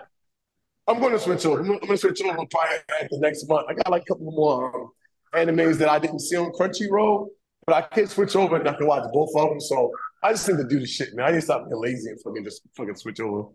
I'm 0.86 1.00
going 1.00 1.12
to 1.12 1.18
switch 1.18 1.44
over. 1.44 1.60
I'm 1.60 1.66
gonna- 1.66 1.78
I'm 1.82 1.86
going 1.86 1.98
to 1.98 1.98
switch 1.98 2.22
over 2.22 2.36
probably 2.36 2.76
at 3.00 3.10
the 3.10 3.18
next 3.18 3.48
month. 3.48 3.66
I 3.68 3.74
got 3.74 3.90
like 3.90 4.02
a 4.02 4.04
couple 4.06 4.30
more 4.30 4.74
um, 4.74 4.90
animes 5.34 5.76
that 5.78 5.88
I 5.88 5.98
didn't 5.98 6.20
see 6.20 6.36
on 6.36 6.50
Crunchyroll, 6.52 7.28
but 7.66 7.76
I 7.76 7.82
can 7.82 8.06
switch 8.06 8.34
over 8.36 8.56
and 8.56 8.66
I 8.68 8.74
can 8.74 8.86
watch 8.86 9.04
both 9.12 9.30
of 9.36 9.50
them. 9.50 9.60
So 9.60 9.92
I 10.22 10.32
just 10.32 10.48
need 10.48 10.56
to 10.56 10.64
do 10.66 10.80
the 10.80 10.86
shit, 10.86 11.14
man. 11.14 11.26
I 11.26 11.30
need 11.32 11.38
to 11.38 11.42
stop 11.42 11.68
being 11.68 11.80
lazy 11.80 12.08
and 12.10 12.20
fucking 12.22 12.44
just 12.44 12.62
fucking 12.76 12.96
switch 12.96 13.20
over. 13.20 13.48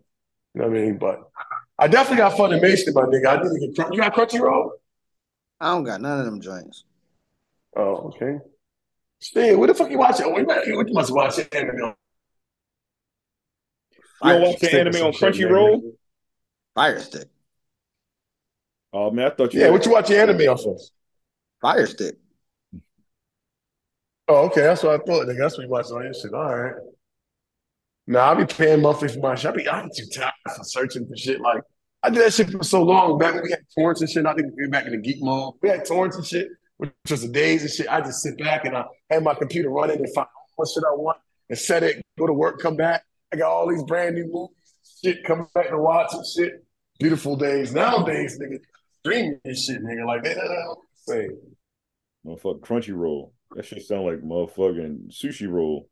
You 0.54 0.60
know 0.62 0.68
what 0.68 0.76
I 0.76 0.80
mean? 0.80 0.98
But 0.98 1.20
I 1.78 1.88
definitely 1.88 2.18
got 2.18 2.32
Funimation, 2.34 2.94
my 2.94 3.02
nigga. 3.02 3.26
I 3.26 3.42
need 3.42 3.48
to 3.60 3.66
get 3.66 3.74
Crunch- 3.76 3.94
you 3.94 4.00
got 4.00 4.14
Crunchyroll. 4.14 4.70
I 5.60 5.72
don't 5.72 5.84
got 5.84 6.00
none 6.00 6.20
of 6.20 6.26
them 6.26 6.40
joints. 6.40 6.84
Oh, 7.76 8.12
okay. 8.14 8.38
Shit, 9.24 9.58
what 9.58 9.68
the 9.68 9.74
fuck 9.74 9.90
you 9.90 9.96
watching? 9.96 10.30
What 10.30 10.66
you, 10.66 10.76
what 10.76 10.86
you 10.86 10.92
must 10.92 11.10
watch 11.10 11.38
anime 11.50 11.76
on? 11.82 11.94
You 14.22 14.30
don't 14.30 14.42
watch 14.42 14.56
Stick 14.58 14.70
the 14.70 14.84
with 14.84 14.96
anime 14.96 15.06
on 15.06 15.12
Crunchyroll? 15.14 15.82
man. 15.82 15.92
Fire 16.74 17.00
Stick. 17.00 17.28
Oh 18.92 19.10
man, 19.10 19.26
I 19.26 19.30
thought 19.30 19.54
you. 19.54 19.60
Yeah, 19.60 19.70
what 19.70 19.86
you 19.86 19.92
watch 19.92 20.10
your 20.10 20.20
anime 20.20 20.46
off 20.48 20.66
of? 20.66 20.78
Fire 21.62 21.86
Stick. 21.86 22.16
Oh, 24.28 24.44
okay. 24.46 24.60
That's 24.60 24.82
what 24.82 25.00
I 25.00 25.04
thought. 25.04 25.26
Nigga. 25.26 25.38
That's 25.38 25.56
what 25.56 25.64
you 25.64 25.70
watch 25.70 25.86
on 25.90 26.04
your 26.04 26.12
shit. 26.12 26.34
All 26.34 26.56
right. 26.56 26.74
Nah, 28.06 28.32
I 28.32 28.34
be 28.34 28.44
paying 28.44 28.82
monthly 28.82 29.08
for 29.08 29.20
my 29.20 29.34
shit. 29.34 29.50
I 29.50 29.56
be, 29.56 29.66
I 29.66 29.82
be 29.84 29.88
too 29.96 30.04
tired 30.14 30.32
for 30.54 30.64
searching 30.64 31.06
for 31.06 31.16
shit. 31.16 31.40
Like, 31.40 31.62
I 32.02 32.10
did 32.10 32.22
that 32.22 32.34
shit 32.34 32.50
for 32.50 32.62
so 32.62 32.82
long. 32.82 33.16
Back 33.18 33.34
when 33.34 33.44
we 33.44 33.50
had 33.50 33.60
torrents 33.74 34.02
and 34.02 34.10
shit, 34.10 34.26
I 34.26 34.34
think 34.34 34.48
we 34.54 34.64
were 34.66 34.70
back 34.70 34.84
in 34.84 34.92
the 34.92 34.98
geek 34.98 35.22
mode. 35.22 35.54
We 35.62 35.70
had 35.70 35.86
torrents 35.86 36.16
and 36.16 36.26
shit, 36.26 36.48
which 36.76 36.92
was 37.10 37.22
the 37.22 37.28
days 37.28 37.62
and 37.62 37.70
shit. 37.70 37.88
I 37.88 38.00
just 38.00 38.22
sit 38.22 38.38
back 38.38 38.64
and 38.64 38.76
I 38.76 38.84
had 39.10 39.22
my 39.22 39.34
computer 39.34 39.70
running 39.70 39.98
and 39.98 40.14
find 40.14 40.26
what 40.56 40.68
shit 40.68 40.84
I 40.84 40.94
want 40.94 41.18
and 41.48 41.58
set 41.58 41.82
it, 41.82 42.02
go 42.18 42.26
to 42.26 42.32
work, 42.32 42.60
come 42.60 42.76
back. 42.76 43.04
I 43.32 43.36
got 43.36 43.50
all 43.50 43.68
these 43.68 43.82
brand 43.84 44.14
new 44.14 44.26
movies, 44.26 44.56
shit 45.04 45.24
come 45.24 45.48
back 45.54 45.70
to 45.70 45.78
watch 45.78 46.12
and 46.12 46.24
shit. 46.26 46.64
Beautiful 47.00 47.36
days. 47.36 47.74
Nowadays, 47.74 48.38
nigga, 48.40 48.58
streaming 49.00 49.40
this 49.44 49.64
shit, 49.64 49.82
nigga. 49.82 50.06
Like, 50.06 50.22
they 50.22 50.34
don't 50.34 50.78
say. 50.94 51.28
Motherfucking 52.24 52.60
Crunchyroll. 52.60 53.32
That 53.54 53.64
shit 53.64 53.82
sound 53.82 54.04
like 54.04 54.20
motherfucking 54.20 55.12
sushi 55.12 55.48
roll. 55.48 55.88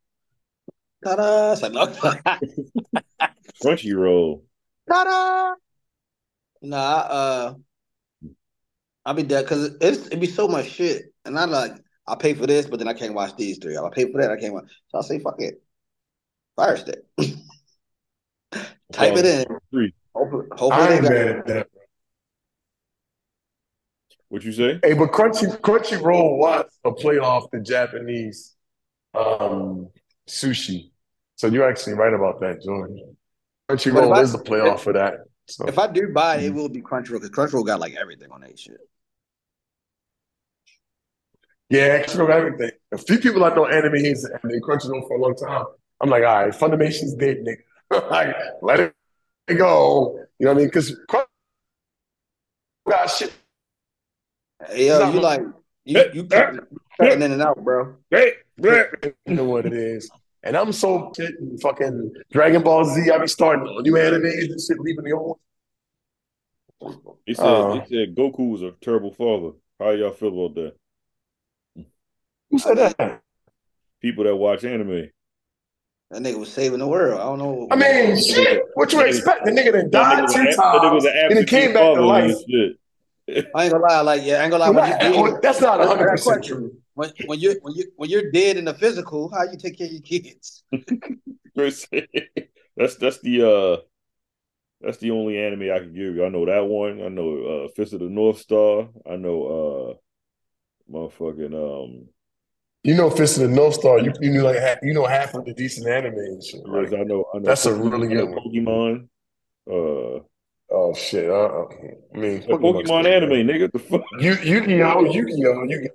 Ta-da! 1.04 1.52
It's 1.52 1.62
like, 1.62 1.72
no. 1.72 1.86
Crunchyroll. 3.62 4.42
Ta-da! 4.88 5.54
Nah, 6.62 6.78
uh, 6.78 7.54
I'll 9.04 9.14
be 9.14 9.22
dead 9.22 9.44
because 9.44 9.76
it's 9.80 10.06
it 10.08 10.20
be 10.20 10.26
so 10.26 10.46
much 10.46 10.70
shit, 10.70 11.12
and 11.24 11.38
I 11.38 11.44
like 11.44 11.72
I 12.06 12.14
pay 12.14 12.34
for 12.34 12.46
this, 12.46 12.66
but 12.66 12.78
then 12.78 12.88
I 12.88 12.94
can't 12.94 13.14
watch 13.14 13.36
these 13.36 13.58
three. 13.58 13.76
I 13.76 13.88
pay 13.92 14.10
for 14.10 14.20
that, 14.20 14.30
I 14.30 14.36
can't 14.36 14.54
watch. 14.54 14.70
So 14.88 14.98
I 14.98 15.02
say, 15.02 15.18
fuck 15.18 15.40
it, 15.40 15.62
Fire 16.56 16.76
Stick. 16.76 17.04
Type 18.92 19.16
it 19.16 19.24
in. 19.24 19.46
Three. 19.70 19.94
Hopefully, 20.14 20.46
hopefully 20.52 20.86
I 20.86 20.92
ain't 20.92 21.02
mad 21.02 21.28
at 21.28 21.46
that. 21.46 21.68
What 24.28 24.44
you 24.44 24.52
say? 24.52 24.78
Hey, 24.82 24.94
but 24.94 25.10
Crunchy 25.12 25.58
Crunchyroll 25.60 26.38
was 26.38 26.66
a 26.84 26.92
play 26.92 27.18
off 27.18 27.50
the 27.50 27.60
Japanese 27.60 28.54
um, 29.14 29.88
sushi. 30.28 30.90
So 31.36 31.48
you're 31.48 31.68
actually 31.68 31.94
right 31.94 32.14
about 32.14 32.40
that, 32.40 32.62
Jordan. 32.62 33.16
But 33.68 33.74
if 33.74 33.92
Crunchyroll 33.92 34.16
I- 34.16 34.20
is 34.22 34.32
the 34.32 34.38
playoff 34.38 34.80
for 34.80 34.92
that. 34.92 35.24
So 35.48 35.66
If 35.66 35.78
I 35.78 35.86
do 35.88 36.08
buy 36.12 36.36
it, 36.36 36.44
it 36.44 36.54
will 36.54 36.68
be 36.68 36.80
Crunchyroll 36.80 37.20
because 37.20 37.30
Crunchyroll 37.30 37.66
got 37.66 37.80
like 37.80 37.94
everything 37.94 38.30
on 38.30 38.42
that 38.42 38.58
shit. 38.58 38.78
Yeah, 41.72 42.02
Crunchyroll 42.02 42.26
got 42.28 42.38
everything. 42.38 42.70
A 42.92 42.98
few 42.98 43.18
people 43.18 43.44
I 43.44 43.54
know 43.54 43.66
anime 43.66 43.94
hates 43.94 44.24
anime 44.26 44.60
Crunchyroll 44.60 45.06
for 45.08 45.16
a 45.16 45.20
long 45.20 45.34
time. 45.34 45.64
I'm 46.00 46.10
like, 46.10 46.24
all 46.24 46.44
right, 46.44 46.52
Funimation's 46.52 47.14
dead, 47.14 47.38
nigga. 47.46 48.10
like, 48.10 48.34
let 48.60 48.80
it 48.80 49.54
go. 49.54 50.18
You 50.38 50.46
know 50.46 50.52
what 50.52 50.56
I 50.56 50.60
mean? 50.60 50.66
Because 50.66 50.96
got 52.88 53.06
shit. 53.10 53.32
Hey, 54.68 54.88
yo, 54.88 54.98
Not 54.98 55.14
you 55.14 55.20
my- 55.20 55.26
like 55.26 55.42
you 55.84 56.04
you 56.14 56.24
cutting, 56.24 56.60
cutting 56.98 57.22
in 57.22 57.32
and 57.32 57.42
out, 57.42 57.62
bro. 57.62 57.96
Hey, 58.10 58.32
You 58.58 59.10
know 59.26 59.44
what 59.44 59.66
it 59.66 59.72
is. 59.72 60.10
And 60.44 60.56
I'm 60.56 60.72
so 60.72 61.12
shit 61.16 61.38
and 61.40 61.60
fucking 61.60 62.12
Dragon 62.32 62.62
Ball 62.62 62.84
Z. 62.84 63.10
I 63.10 63.18
be 63.18 63.26
starting 63.28 63.64
new 63.64 63.92
animes 63.94 64.50
and 64.50 64.60
shit, 64.60 64.78
leaving 64.80 65.04
the 65.04 65.12
old 65.12 65.38
ones. 66.80 66.98
He 67.26 67.34
said, 67.34 67.46
Oh. 67.46 67.78
he 67.80 67.86
said 67.94 68.14
Goku 68.16 68.50
was 68.50 68.62
a 68.62 68.72
terrible 68.80 69.12
father. 69.12 69.52
How 69.78 69.90
y'all 69.90 70.10
feel 70.12 70.44
about 70.46 70.54
that? 70.56 70.74
Who 72.52 72.58
said 72.58 72.76
that? 72.78 73.22
People 74.00 74.24
that 74.24 74.36
watch 74.36 74.62
anime. 74.64 75.08
That 76.10 76.22
nigga 76.22 76.38
was 76.38 76.52
saving 76.52 76.80
the 76.80 76.86
world. 76.86 77.18
I 77.18 77.24
don't 77.24 77.38
know. 77.38 77.66
I 77.70 77.76
mean, 77.76 78.22
shit. 78.22 78.62
What 78.74 78.92
you 78.92 79.00
expect? 79.00 79.46
The 79.46 79.50
nigga 79.50 79.72
that 79.72 79.90
That 79.90 79.90
died 79.90 80.18
nigga 80.18 80.22
was 80.24 80.32
ten 80.34 80.42
a- 80.42 80.50
that 80.50 80.56
times 80.56 81.04
and 81.06 81.38
he 81.38 81.44
came 81.46 81.72
back 81.72 81.94
to 81.94 82.02
life. 82.02 82.36
I 83.54 83.64
ain't 83.64 83.72
gonna 83.72 83.78
lie. 83.78 84.00
Like, 84.02 84.20
yeah, 84.22 84.34
I 84.36 84.42
ain't 84.42 84.50
gonna 84.50 84.64
lie. 84.64 84.70
When 84.70 84.84
you 84.84 84.90
not- 84.90 85.32
dead, 85.32 85.42
that's 85.42 85.60
not 85.62 85.80
a 85.80 85.86
100 85.86 86.08
percent 86.10 86.44
true. 86.44 86.76
when 86.94 87.10
when 87.24 87.40
you 87.40 87.56
when 87.62 87.74
you 87.74 87.84
when 87.96 88.10
you're 88.10 88.30
dead 88.30 88.58
in 88.58 88.66
the 88.66 88.74
physical, 88.74 89.30
how 89.30 89.44
you 89.44 89.56
take 89.56 89.78
care 89.78 89.86
of 89.86 89.92
your 89.94 90.02
kids? 90.02 90.64
that's 91.54 91.86
that's 92.96 93.20
the 93.20 93.48
uh 93.48 93.80
that's 94.82 94.98
the 94.98 95.12
only 95.12 95.38
anime 95.38 95.70
I 95.72 95.78
can 95.78 95.94
give 95.94 96.14
you. 96.16 96.24
I 96.26 96.28
know 96.28 96.44
that 96.44 96.66
one. 96.66 97.00
I 97.02 97.08
know 97.08 97.64
uh 97.64 97.68
Fist 97.74 97.94
of 97.94 98.00
the 98.00 98.06
North 98.10 98.38
Star. 98.38 98.88
I 99.10 99.16
know 99.16 99.96
uh 100.90 100.92
motherfucking 100.92 101.54
um 101.54 102.08
You 102.84 102.94
know, 102.96 103.10
Fist 103.10 103.36
of 103.38 103.48
the 103.48 103.54
North 103.54 103.74
Star. 103.74 103.98
You 104.00 104.12
you 104.20 104.32
know 104.32 104.44
like 104.44 104.58
half, 104.58 104.78
you 104.82 104.92
know 104.92 105.06
half 105.06 105.34
of 105.34 105.44
the 105.44 105.54
decent 105.54 105.86
anime 105.88 106.14
and 106.18 106.42
shit. 106.42 106.62
yes, 106.66 106.92
I 106.92 107.04
know 107.04 107.24
I 107.32 107.38
know 107.38 107.44
That's 107.44 107.64
a 107.66 107.74
really 107.74 108.08
I 108.08 108.14
know 108.14 108.26
good 108.26 108.34
one. 108.34 109.08
Pokemon. 109.68 110.20
Uh 110.20 110.20
oh 110.74 110.94
shit. 110.94 111.30
Uh, 111.30 111.64
I 112.14 112.18
mean, 112.18 112.40
the 112.40 112.46
Pokemon 112.58 113.04
anime, 113.06 113.46
nigga. 113.46 113.70
The 113.70 113.78
fuck? 113.78 114.02
You 114.18 114.34
Yu-Gi-Oh, 114.34 115.04
Yu-Gi-Oh, 115.04 115.64
you. 115.64 115.88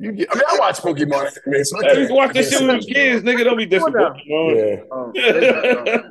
You 0.00 0.12
get, 0.12 0.28
I 0.30 0.34
mean, 0.36 0.44
I 0.48 0.56
watch 0.60 0.76
Pokemon 0.78 1.32
anime. 1.48 1.64
So 1.64 1.78
I 1.84 1.92
Hey, 1.94 2.00
you 2.02 2.06
can 2.06 2.14
watch 2.16 2.32
this 2.32 2.50
shit 2.50 2.60
with 2.60 2.70
can't- 2.70 2.86
kids, 2.86 3.24
nigga. 3.24 3.42
Don't 3.44 3.56
be 3.56 3.66
dissing 3.66 3.98
Hold 4.28 4.54
Pokemon. 4.54 5.12
Yeah. 5.16 6.02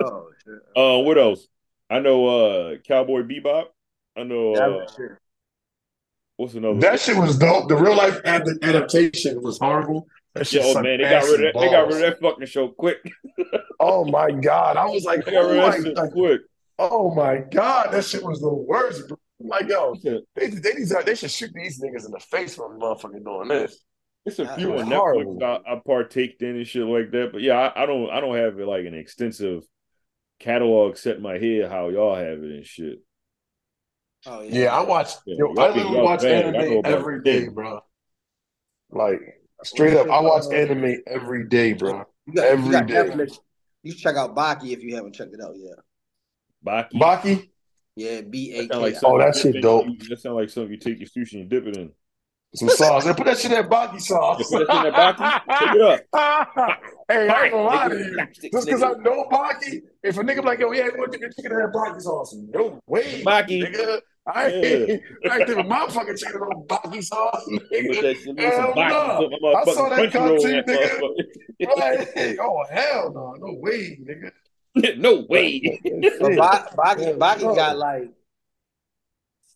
oh 0.04 0.28
shit. 0.44 0.58
Uh, 0.76 0.98
what 1.02 1.18
else? 1.18 1.48
I 1.90 1.98
know 1.98 2.26
uh 2.28 2.76
Cowboy 2.86 3.22
Bebop. 3.22 3.64
I 4.16 4.22
know 4.22 4.54
That 4.54 4.62
uh 4.68 4.70
was 4.72 4.94
shit. 4.96 5.10
What's 6.38 6.54
another 6.54 6.80
That 6.80 7.00
shit 7.00 7.16
was 7.18 7.38
dope. 7.38 7.68
The 7.68 7.76
real 7.76 7.96
life 7.96 8.18
ad- 8.24 8.48
adaptation 8.62 9.42
was 9.42 9.58
horrible. 9.58 10.06
That 10.34 10.46
shit 10.46 10.62
Yeah, 10.64 10.72
oh 10.74 10.82
man, 10.82 10.98
they 10.98 11.08
got 11.08 11.24
rid 11.24 11.34
of 11.34 11.40
and 11.40 11.44
that, 11.46 11.60
they 11.60 11.70
got 11.70 11.86
rid 11.88 11.96
of 11.96 12.00
that 12.00 12.20
fucking 12.20 12.46
show 12.46 12.68
quick. 12.68 12.98
Oh 13.80 14.04
my 14.06 14.30
god, 14.32 14.76
I 14.76 14.86
was 14.86 15.04
like, 15.04 15.22
oh 15.28 15.54
my, 15.56 15.76
like, 15.78 16.12
quick. 16.12 16.40
oh 16.78 17.14
my 17.14 17.38
god, 17.38 17.92
that 17.92 18.04
shit 18.04 18.24
was 18.24 18.40
the 18.40 18.52
worst. 18.52 19.08
Bro. 19.08 19.18
I'm 19.40 19.46
Like 19.48 19.68
yo, 19.68 19.94
they 20.34 20.48
they, 20.48 20.72
deserve, 20.72 21.06
they 21.06 21.14
should 21.14 21.30
shoot 21.30 21.52
these 21.54 21.80
niggas 21.80 22.04
in 22.06 22.10
the 22.12 22.20
face 22.20 22.56
for 22.56 22.76
motherfucking 22.76 23.24
doing 23.24 23.48
this. 23.48 23.84
it's 24.26 24.38
a 24.40 24.44
That 24.44 24.58
few 24.58 24.70
was 24.70 24.82
on. 24.82 24.88
Netflix 24.90 25.42
I, 25.42 25.74
I 25.74 25.80
partaked 25.86 26.42
in 26.42 26.56
and 26.56 26.66
shit 26.66 26.84
like 26.86 27.10
that. 27.12 27.30
But 27.32 27.42
yeah, 27.42 27.54
I, 27.58 27.84
I 27.84 27.86
don't 27.86 28.10
I 28.10 28.20
don't 28.20 28.36
have 28.36 28.56
like 28.58 28.84
an 28.86 28.94
extensive 28.94 29.62
catalog 30.40 30.96
set 30.96 31.16
in 31.16 31.22
my 31.22 31.38
head 31.38 31.70
how 31.70 31.88
y'all 31.88 32.14
have 32.16 32.38
it 32.42 32.50
and 32.50 32.66
shit. 32.66 32.98
Oh 34.26 34.42
Yeah, 34.42 34.74
I 34.76 34.82
watch. 34.82 35.10
Yeah, 35.26 35.36
Yo, 35.38 35.52
I 35.52 35.68
can- 35.68 35.76
literally 35.76 36.00
watch 36.00 36.22
bad. 36.22 36.54
Anime 36.56 36.78
about 36.78 36.92
every 36.92 37.22
day, 37.22 37.42
it. 37.44 37.54
bro. 37.54 37.80
Like 38.90 39.20
Straight 39.64 39.96
up, 39.96 40.08
I 40.08 40.20
watch 40.20 40.44
anime 40.52 41.02
every 41.06 41.48
day, 41.48 41.72
bro. 41.72 42.04
You 42.26 42.34
got, 42.34 42.44
Every 42.46 42.76
you 42.76 42.84
day. 42.84 42.94
Netflix. 42.94 43.38
You 43.82 43.92
should 43.92 44.00
check 44.00 44.16
out 44.16 44.34
Baki 44.36 44.72
if 44.72 44.82
you 44.82 44.94
haven't 44.96 45.14
checked 45.14 45.34
it 45.34 45.40
out 45.42 45.54
yet. 45.56 45.78
Baki. 46.64 46.92
Baki. 46.92 47.48
Yeah, 47.96 48.20
B 48.20 48.52
A 48.54 48.62
That 48.66 48.72
sound 48.72 48.82
like 48.82 48.94
Oh, 49.02 49.18
that 49.18 49.36
shit 49.36 49.62
dope. 49.62 49.86
in- 49.86 49.98
That 50.08 50.20
sound 50.20 50.36
like 50.36 50.48
something 50.50 50.70
you 50.72 50.78
take 50.78 50.98
your 51.00 51.08
sushi 51.08 51.40
and 51.40 51.48
dip 51.50 51.66
it 51.66 51.76
in. 51.76 51.90
Some 52.54 52.68
sauce. 52.70 53.04
They 53.04 53.12
put 53.12 53.26
that 53.26 53.38
shit 53.38 53.50
in 53.52 53.60
that 53.60 53.68
Baki 53.68 54.00
sauce. 54.00 54.38
You 54.50 54.58
put 54.58 54.68
that 54.68 54.74
shit 54.76 54.86
in 54.86 54.92
that 54.94 55.16
Baki? 55.16 55.58
Take 55.58 55.74
it 55.74 55.82
up. 55.82 56.78
hey, 57.08 57.28
I 57.28 57.42
ain't 57.44 57.52
gonna 57.52 57.64
lie 57.64 57.88
to 57.88 57.98
you. 57.98 58.50
Just 58.52 58.66
because 58.66 58.82
I 58.82 58.92
know 58.92 59.24
Baki, 59.30 59.82
if 60.02 60.16
a 60.16 60.20
nigga 60.22 60.36
be 60.36 60.42
like, 60.42 60.58
yo, 60.60 60.70
yeah, 60.72 60.84
you 60.86 60.92
want 60.96 61.12
to 61.12 61.18
get 61.18 61.34
chicken 61.34 61.52
in 61.52 61.58
that 61.58 61.72
Baki 61.72 62.00
sauce? 62.00 62.34
No 62.34 62.78
way. 62.86 63.22
Baki. 63.24 63.64
Nigga. 63.64 64.00
I 64.34 64.46
ain't, 64.48 65.02
I 65.30 65.38
ain't 65.38 65.46
doing 65.46 65.68
my 65.68 65.86
fucking 65.88 66.16
chicken 66.16 66.40
on 66.40 66.66
Baki 66.66 67.02
sauce. 67.04 67.44
Put 67.44 67.72
Nigga. 67.72 68.02
that 68.02 68.16
shit 68.16 68.26
in 68.28 68.36
Hell 68.38 68.52
some 68.52 68.72
Baki. 68.72 68.88
no. 68.90 69.28
Put 69.30 69.42
my 69.42 69.48
I 69.48 69.64
saw 69.64 69.88
motherfucking 69.88 69.96
that 69.96 70.12
Crunchyroll 70.12 70.42
cartoon, 70.42 71.44
in 71.58 71.68
that 71.68 71.76
Like, 71.78 72.14
hey, 72.14 72.36
oh, 72.40 72.64
hell 72.70 73.12
no. 73.12 73.46
No 73.46 73.54
way, 73.54 73.98
nigga. 74.02 74.30
no 74.98 75.26
way. 75.28 75.80
But 76.20 76.36
Ba- 76.36 76.70
Baki, 76.76 77.00
Yeah, 77.00 77.12
Baki 77.12 77.56
got 77.56 77.78
like 77.78 78.10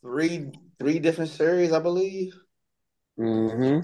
three 0.00 0.50
three 0.78 0.98
different 0.98 1.30
series, 1.30 1.72
I 1.72 1.78
believe. 1.78 2.34
Mm-hmm. 3.18 3.80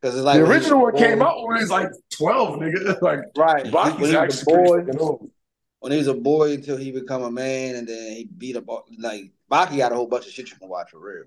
Because 0.00 0.14
it's 0.16 0.24
like 0.24 0.38
the 0.38 0.46
original 0.46 0.82
one 0.82 0.96
came 0.96 1.20
out 1.20 1.44
when 1.46 1.56
he 1.56 1.62
was 1.64 1.70
like 1.70 1.88
12, 2.12 2.60
nigga. 2.60 2.98
Like, 3.02 3.18
right. 3.36 3.64
Baki's 3.64 3.72
when 3.72 3.96
he 3.96 4.00
was 4.00 4.12
a 4.14 4.20
actually 4.20 4.54
boy, 4.54 4.74
pretty 4.76 4.86
fucking 4.92 5.00
old. 5.00 5.30
When 5.80 5.92
he 5.92 5.98
was 5.98 6.08
a 6.08 6.14
boy 6.14 6.52
until 6.54 6.76
he 6.76 6.90
become 6.92 7.22
a 7.22 7.30
man, 7.30 7.76
and 7.76 7.88
then 7.88 8.12
he 8.16 8.24
beat 8.24 8.56
up 8.56 8.64
all- 8.68 8.86
like 8.98 9.30
Baki 9.50 9.78
got 9.78 9.92
a 9.92 9.94
whole 9.94 10.06
bunch 10.06 10.26
of 10.26 10.32
shit 10.32 10.50
you 10.50 10.56
can 10.56 10.68
watch 10.68 10.90
for 10.90 10.98
real. 10.98 11.24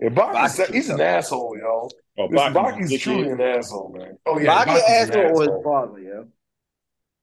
Yeah, 0.00 0.10
Baki's, 0.10 0.58
Baki- 0.58 0.72
he's 0.74 0.88
an 0.90 1.00
asshole, 1.00 1.56
yo. 1.58 1.88
Oh, 2.18 2.28
This 2.28 2.40
Baki's 2.40 2.54
Baki's 2.54 3.00
truly 3.00 3.28
an 3.30 3.40
asshole, 3.40 3.94
man. 3.96 4.18
Oh 4.26 4.38
yeah, 4.38 4.64
Baki 4.64 4.66
Baki's 4.66 5.08
an 5.10 5.16
asshole 5.20 5.38
or 5.38 5.56
his 5.56 5.64
father, 5.64 5.98
yeah. 6.00 6.22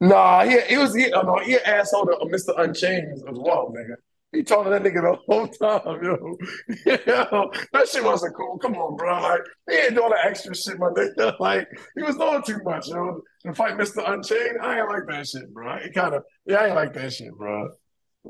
Nah, 0.02 0.44
he, 0.44 0.60
he 0.62 0.78
was 0.78 0.94
he, 0.94 1.12
oh, 1.14 1.22
no, 1.22 1.38
he 1.40 1.54
an 1.56 1.62
asshole 1.66 2.06
to 2.08 2.26
Mr. 2.26 2.60
Unchained 2.60 3.14
as 3.14 3.24
well, 3.28 3.74
nigga. 3.76 3.96
He 4.32 4.44
told 4.44 4.68
that 4.68 4.84
nigga 4.84 5.02
the 5.02 5.18
whole 5.28 5.48
time, 5.48 6.04
yo. 6.04 7.52
That 7.72 7.88
shit 7.88 8.04
wasn't 8.04 8.36
cool. 8.36 8.58
Come 8.58 8.76
on, 8.76 8.98
bro. 8.98 9.22
Like, 9.22 9.42
he 9.70 9.76
ain't 9.78 9.96
doing 9.96 10.10
that 10.10 10.26
extra 10.26 10.56
shit, 10.56 10.78
my 10.78 10.88
nigga. 10.88 11.36
Like, 11.40 11.68
he 11.96 12.04
was 12.04 12.18
doing 12.18 12.42
too 12.44 12.62
much, 12.64 12.90
yo. 12.90 13.22
To 13.46 13.54
fight 13.54 13.78
Mr. 13.78 14.08
Unchained, 14.10 14.58
I 14.62 14.80
ain't 14.80 14.90
like 14.90 15.04
that 15.08 15.28
shit, 15.28 15.54
bro. 15.54 15.70
I 15.70 15.90
kind 15.94 16.16
of, 16.16 16.24
yeah, 16.46 16.58
I 16.58 16.66
ain't 16.68 16.76
like 16.76 16.94
that 16.94 17.14
shit, 17.14 17.32
bro. 17.34 17.70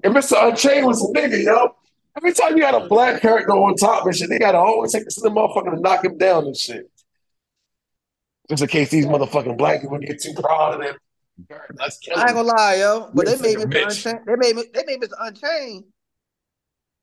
And 0.03 0.13
Mr. 0.13 0.47
Unchained 0.47 0.85
was 0.85 1.01
a 1.01 1.07
nigga, 1.17 1.43
yo. 1.43 1.75
Every 2.17 2.33
time 2.33 2.55
you 2.55 2.63
got 2.63 2.81
a 2.81 2.87
black 2.87 3.21
character 3.21 3.51
on 3.51 3.75
top 3.75 4.05
and 4.05 4.15
shit, 4.15 4.29
they 4.29 4.39
gotta 4.39 4.57
always 4.57 4.93
take 4.93 5.03
this 5.05 5.17
little 5.17 5.37
motherfucker 5.37 5.73
to 5.75 5.81
knock 5.81 6.05
him 6.05 6.17
down 6.17 6.45
and 6.45 6.55
shit. 6.55 6.89
Just 8.49 8.61
in 8.61 8.69
case 8.69 8.89
these 8.89 9.05
motherfucking 9.05 9.57
black 9.57 9.81
people 9.81 9.97
get 9.97 10.21
too 10.21 10.33
proud 10.33 10.75
of 10.75 10.81
them. 10.81 10.95
Let's 11.77 11.97
kill 11.97 12.17
I 12.17 12.21
ain't 12.21 12.33
gonna 12.33 12.43
lie, 12.43 12.77
yo. 12.79 13.09
But 13.13 13.25
they 13.25 13.38
made 13.38 13.57
nigga 13.57 13.65
Mr. 13.65 13.73
bitch. 13.73 14.05
Unchained. 14.05 14.19
They 14.25 14.36
made 14.36 14.73
they 14.73 14.83
made 14.86 15.01
Mr. 15.01 15.13
Unchained 15.19 15.83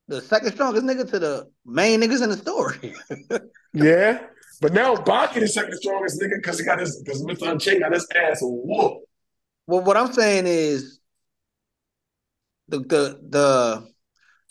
the 0.09 0.21
second 0.21 0.53
strongest 0.53 0.85
nigga 0.85 1.09
to 1.11 1.19
the 1.19 1.51
main 1.65 2.01
niggas 2.01 2.23
in 2.23 2.31
the 2.31 2.37
story. 2.37 2.95
Yeah. 3.75 4.27
But 4.61 4.75
now 4.75 4.95
Baki 4.95 5.41
the 5.41 5.49
second 5.49 5.75
strongest 5.79 6.21
nigga 6.21 6.37
because 6.37 6.59
he 6.59 6.65
got 6.67 6.79
his 6.79 7.03
because 7.03 7.23
Mr. 7.23 7.51
Unchained 7.51 7.81
got 7.81 7.95
his 7.95 8.07
ass 8.15 8.41
whooped. 8.43 9.07
well, 9.67 9.83
what 9.83 9.97
I'm 9.97 10.13
saying 10.13 10.45
is 10.47 11.01
the 12.69 12.81
the 12.81 13.19
the 13.31 13.89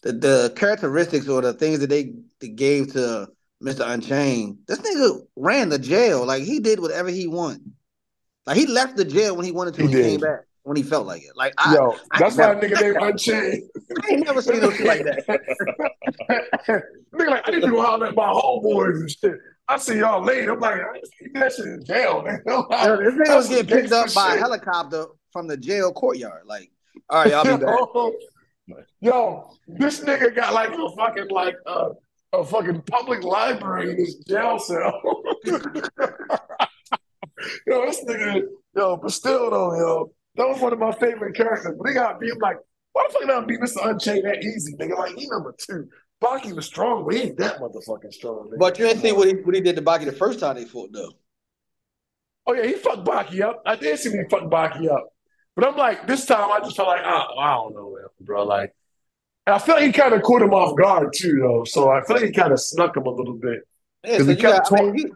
the, 0.02 0.12
the 0.14 0.54
characteristics 0.56 1.28
or 1.28 1.44
the 1.44 1.54
things 1.54 1.82
that 1.82 1.92
they, 1.92 2.14
they 2.40 2.48
gave 2.48 2.94
to 2.94 3.28
Mr. 3.64 3.88
Unchained. 3.88 4.58
This 4.68 4.80
nigga 4.80 5.20
ran 5.36 5.70
the 5.70 5.78
jail. 5.78 6.26
Like 6.26 6.42
he 6.42 6.60
did 6.60 6.80
whatever 6.80 7.10
he 7.10 7.28
wanted. 7.28 7.72
Like 8.46 8.58
he 8.58 8.66
left 8.66 8.98
the 8.98 9.06
jail 9.06 9.36
when 9.36 9.46
he 9.46 9.52
wanted 9.52 9.76
to. 9.76 9.82
He 9.82 9.88
and 9.88 9.96
he 9.96 10.02
came 10.12 10.20
back 10.20 10.42
when 10.64 10.78
he 10.78 10.84
felt 10.84 11.08
like 11.08 11.24
it. 11.24 11.36
Like 11.36 11.54
I, 11.58 11.76
Yo, 11.76 11.96
I 12.12 12.20
that's 12.20 12.38
why 12.38 12.54
never- 12.54 12.68
nigga 12.68 12.82
named 12.82 12.98
Unchained. 12.98 13.64
I 14.04 14.14
ain't 14.14 14.26
never 14.26 14.42
seen 14.42 14.62
no 14.62 14.72
shit 14.72 14.86
like 14.86 15.04
that. 15.04 15.26
nigga 17.14 17.30
like, 17.30 17.48
I 17.48 17.52
need 17.52 17.62
to 17.62 17.70
go 17.70 17.82
holler 17.82 18.08
at 18.08 18.16
my 18.16 18.28
homeboys 18.28 19.00
and 19.02 19.12
shit. 19.12 19.34
I 19.68 19.78
see 19.78 20.00
y'all 20.00 20.24
later. 20.24 20.54
I'm 20.54 20.60
like, 20.60 20.82
I 20.82 21.00
seen 21.20 21.34
that 21.34 21.54
shit 21.54 21.66
in 21.66 21.86
jail, 21.86 22.24
man. 22.24 22.42
Yo, 22.48 22.68
this 22.70 23.14
nigga 23.14 23.36
was 23.36 23.50
getting 23.50 23.68
picked 23.68 23.92
up 23.94 24.14
by 24.14 24.36
a 24.36 24.38
helicopter 24.38 25.06
from 25.32 25.48
the 25.48 25.56
jail 25.58 25.94
courtyard. 25.94 26.44
Like, 26.46 26.72
all 27.10 27.24
right, 27.24 27.34
I'll 27.34 27.44
be 27.58 27.64
back. 27.64 28.84
Yo, 29.02 29.50
this 29.68 30.02
nigga 30.02 30.36
got 30.36 30.54
like 30.54 30.72
a 30.72 30.90
fucking 30.96 31.30
like 31.30 31.56
uh, 31.66 31.90
a 32.34 32.44
fucking 32.44 32.82
public 32.84 33.24
library 33.24 33.92
in 33.92 33.98
his 33.98 34.16
jail 34.28 34.60
cell. 34.60 35.02
Yo, 37.68 37.86
this 37.86 38.04
nigga, 38.06 38.44
yo, 38.76 38.98
but 38.98 39.12
still 39.12 39.50
though, 39.52 39.76
yo, 39.78 40.12
that 40.36 40.48
was 40.48 40.60
one 40.62 40.74
of 40.74 40.80
my 40.80 40.92
favorite 40.94 41.36
characters. 41.36 41.76
But 41.78 41.86
they 41.88 41.94
got 41.94 42.20
beat 42.20 42.40
like, 42.42 42.58
why 42.94 43.06
the 43.08 43.14
fuck 43.14 43.28
not 43.28 43.48
beat 43.48 43.60
Mr. 43.60 43.86
Unchained 43.88 44.26
that 44.26 44.44
easy, 44.44 44.74
nigga? 44.78 44.98
Like 44.98 45.16
he 45.16 45.28
number 45.28 45.54
two. 45.58 45.88
Baki 46.22 46.54
was 46.56 46.68
strong, 46.68 47.04
but 47.06 47.16
he 47.16 47.22
ain't 47.24 47.38
that 47.40 47.58
motherfucking 47.60 48.14
strong. 48.14 48.50
Nigga. 48.54 48.60
But 48.60 48.78
you 48.78 48.86
didn't 48.86 49.02
see 49.02 49.12
what 49.12 49.28
he 49.28 49.34
what 49.36 49.56
he 49.56 49.62
did 49.62 49.76
to 49.78 49.82
Baki 49.82 50.06
the 50.06 50.12
first 50.12 50.40
time 50.40 50.56
they 50.56 50.66
fought 50.66 50.92
though. 50.94 51.12
Oh 52.48 52.54
yeah, 52.54 52.66
he 52.66 52.74
fucked 52.74 53.06
Baki 53.06 53.42
up. 53.42 53.62
I 53.66 53.76
did 53.76 53.98
see 54.00 54.10
him 54.12 54.28
fuck 54.30 54.44
Baki 54.44 54.90
up, 54.90 55.08
but 55.56 55.68
I'm 55.68 55.76
like, 55.78 56.08
this 56.08 56.26
time 56.26 56.52
I 56.52 56.60
just 56.60 56.76
felt 56.76 56.88
like, 56.88 57.02
oh, 57.04 57.38
I 57.40 57.54
don't 57.56 57.74
know, 57.76 57.98
bro. 58.20 58.44
Like, 58.46 58.74
and 59.48 59.56
I 59.56 59.60
feel 59.60 59.76
like 59.76 59.86
he 59.86 59.92
kind 59.92 60.14
of 60.14 60.22
caught 60.24 60.42
him 60.42 60.54
off 60.54 60.78
guard 60.78 61.12
too, 61.16 61.40
though. 61.42 61.64
So 61.66 61.90
I 61.90 62.04
feel 62.04 62.18
like 62.18 62.26
he 62.26 62.32
kind 62.32 62.52
of 62.52 62.60
snuck 62.60 62.96
him 62.98 63.04
a 63.06 63.10
little 63.12 63.36
bit. 63.36 63.62
Yeah, 64.04 64.18
'Cause 64.18 64.26
so 64.26 64.32
he 64.32 64.38
you, 64.38 64.42
got, 64.44 64.64
kept 64.70 64.72
I 64.74 64.84
mean, 64.84 64.94
talking- 64.98 65.12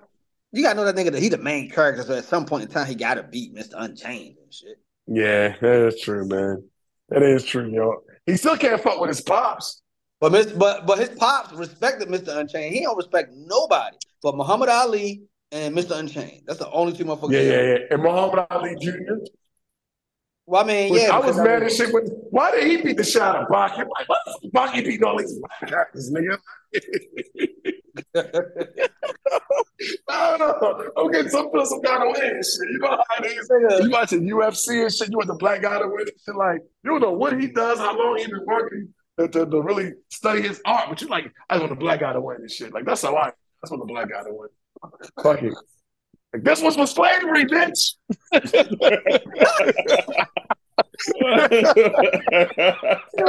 you, 0.51 0.63
gotta 0.63 0.75
know 0.75 0.85
that 0.85 0.95
nigga 0.95 1.11
that 1.11 1.21
he 1.21 1.29
the 1.29 1.37
main 1.37 1.69
character. 1.69 2.03
So 2.03 2.15
at 2.15 2.25
some 2.25 2.45
point 2.45 2.63
in 2.63 2.69
time, 2.69 2.87
he 2.87 2.95
gotta 2.95 3.23
beat 3.23 3.53
Mr. 3.55 3.73
Unchained 3.75 4.37
and 4.41 4.53
shit. 4.53 4.77
Yeah, 5.07 5.55
that 5.61 5.87
is 5.87 6.01
true, 6.01 6.27
man. 6.27 6.67
That 7.09 7.23
is 7.23 7.43
true, 7.43 7.69
yo. 7.69 8.03
He 8.25 8.37
still 8.37 8.57
can't 8.57 8.81
fuck 8.81 8.99
with 8.99 9.09
his 9.09 9.21
pops. 9.21 9.81
But 10.19 10.31
Miss, 10.31 10.51
but 10.51 10.87
but 10.87 10.97
his 10.97 11.09
pops 11.09 11.53
respected 11.53 12.07
Mr. 12.07 12.35
Unchained. 12.37 12.73
He 12.73 12.81
don't 12.81 12.97
respect 12.97 13.31
nobody 13.35 13.97
but 14.25 14.35
Muhammad 14.35 14.69
Ali 14.69 15.21
and 15.51 15.75
Mr. 15.75 15.97
Unchained. 15.97 16.41
That's 16.47 16.57
the 16.57 16.69
only 16.71 16.93
two 16.93 17.05
motherfuckers. 17.05 17.31
Yeah, 17.33 17.41
yeah, 17.41 17.61
yeah. 17.61 17.77
And 17.91 18.01
Muhammad 18.01 18.47
Ali 18.49 18.75
Jr. 18.81 19.13
Well, 20.47 20.63
I 20.63 20.67
mean, 20.67 20.91
Which 20.91 21.01
yeah, 21.03 21.15
I 21.15 21.19
was 21.19 21.37
mad 21.37 21.61
as 21.61 21.75
shit. 21.77 21.93
When, 21.93 22.05
why 22.31 22.51
did 22.51 22.67
he 22.67 22.77
beat 22.81 22.97
the 22.97 23.03
shit 23.03 23.21
out 23.21 23.35
of 23.35 23.47
Baki? 23.47 23.79
I'm 23.79 23.87
like, 23.87 24.09
what 24.09 24.19
the 24.25 24.49
fuck 24.51 24.73
Baki 24.73 24.83
beating 24.83 25.03
all 25.03 25.17
these 25.17 25.39
black 25.39 25.59
characters, 25.69 26.11
nigga? 26.11 26.39
I 30.09 30.37
don't 30.37 30.61
know. 30.61 30.91
I'm 30.97 31.11
getting 31.11 31.29
some 31.29 31.51
feel 31.51 31.65
some 31.65 31.81
kind 31.81 32.03
of 32.03 32.15
way 32.15 32.27
and 32.27 32.45
shit. 32.45 32.69
You 32.69 32.79
know 32.79 32.89
how 33.09 33.23
it 33.23 33.25
is. 33.25 33.49
You 33.85 33.89
watching 33.89 34.21
UFC 34.27 34.83
and 34.83 34.93
shit. 34.93 35.09
You 35.09 35.17
want 35.17 35.27
the 35.27 35.35
black 35.35 35.61
guy 35.61 35.79
to 35.79 35.87
win 35.87 36.01
and 36.01 36.11
shit. 36.25 36.35
Like 36.35 36.61
you 36.83 36.91
don't 36.91 37.01
know 37.01 37.13
what 37.13 37.39
he 37.39 37.47
does, 37.47 37.79
how 37.79 37.97
long 37.97 38.17
he 38.17 38.27
been 38.27 38.45
working 38.45 38.93
to, 39.19 39.27
to, 39.27 39.45
to 39.45 39.61
really 39.61 39.93
study 40.09 40.41
his 40.41 40.61
art. 40.65 40.89
But 40.89 41.01
you 41.01 41.07
like, 41.07 41.31
I 41.49 41.57
want 41.57 41.69
the 41.69 41.75
black 41.75 41.99
guy 41.99 42.13
to 42.13 42.21
win 42.21 42.37
and 42.37 42.51
shit. 42.51 42.73
Like 42.73 42.85
that's 42.85 43.01
how 43.01 43.15
I. 43.15 43.31
That's 43.61 43.71
what 43.71 43.79
the 43.79 43.85
black 43.85 44.09
guy 44.09 44.23
to 44.23 44.29
win. 44.31 44.49
Fuck 45.23 45.41
it. 45.41 45.53
Like, 46.33 46.43
this 46.43 46.61
was 46.61 46.75
for 46.75 46.85
slavery, 46.85 47.45
bitch. 47.45 47.95
Yo, 51.15 51.29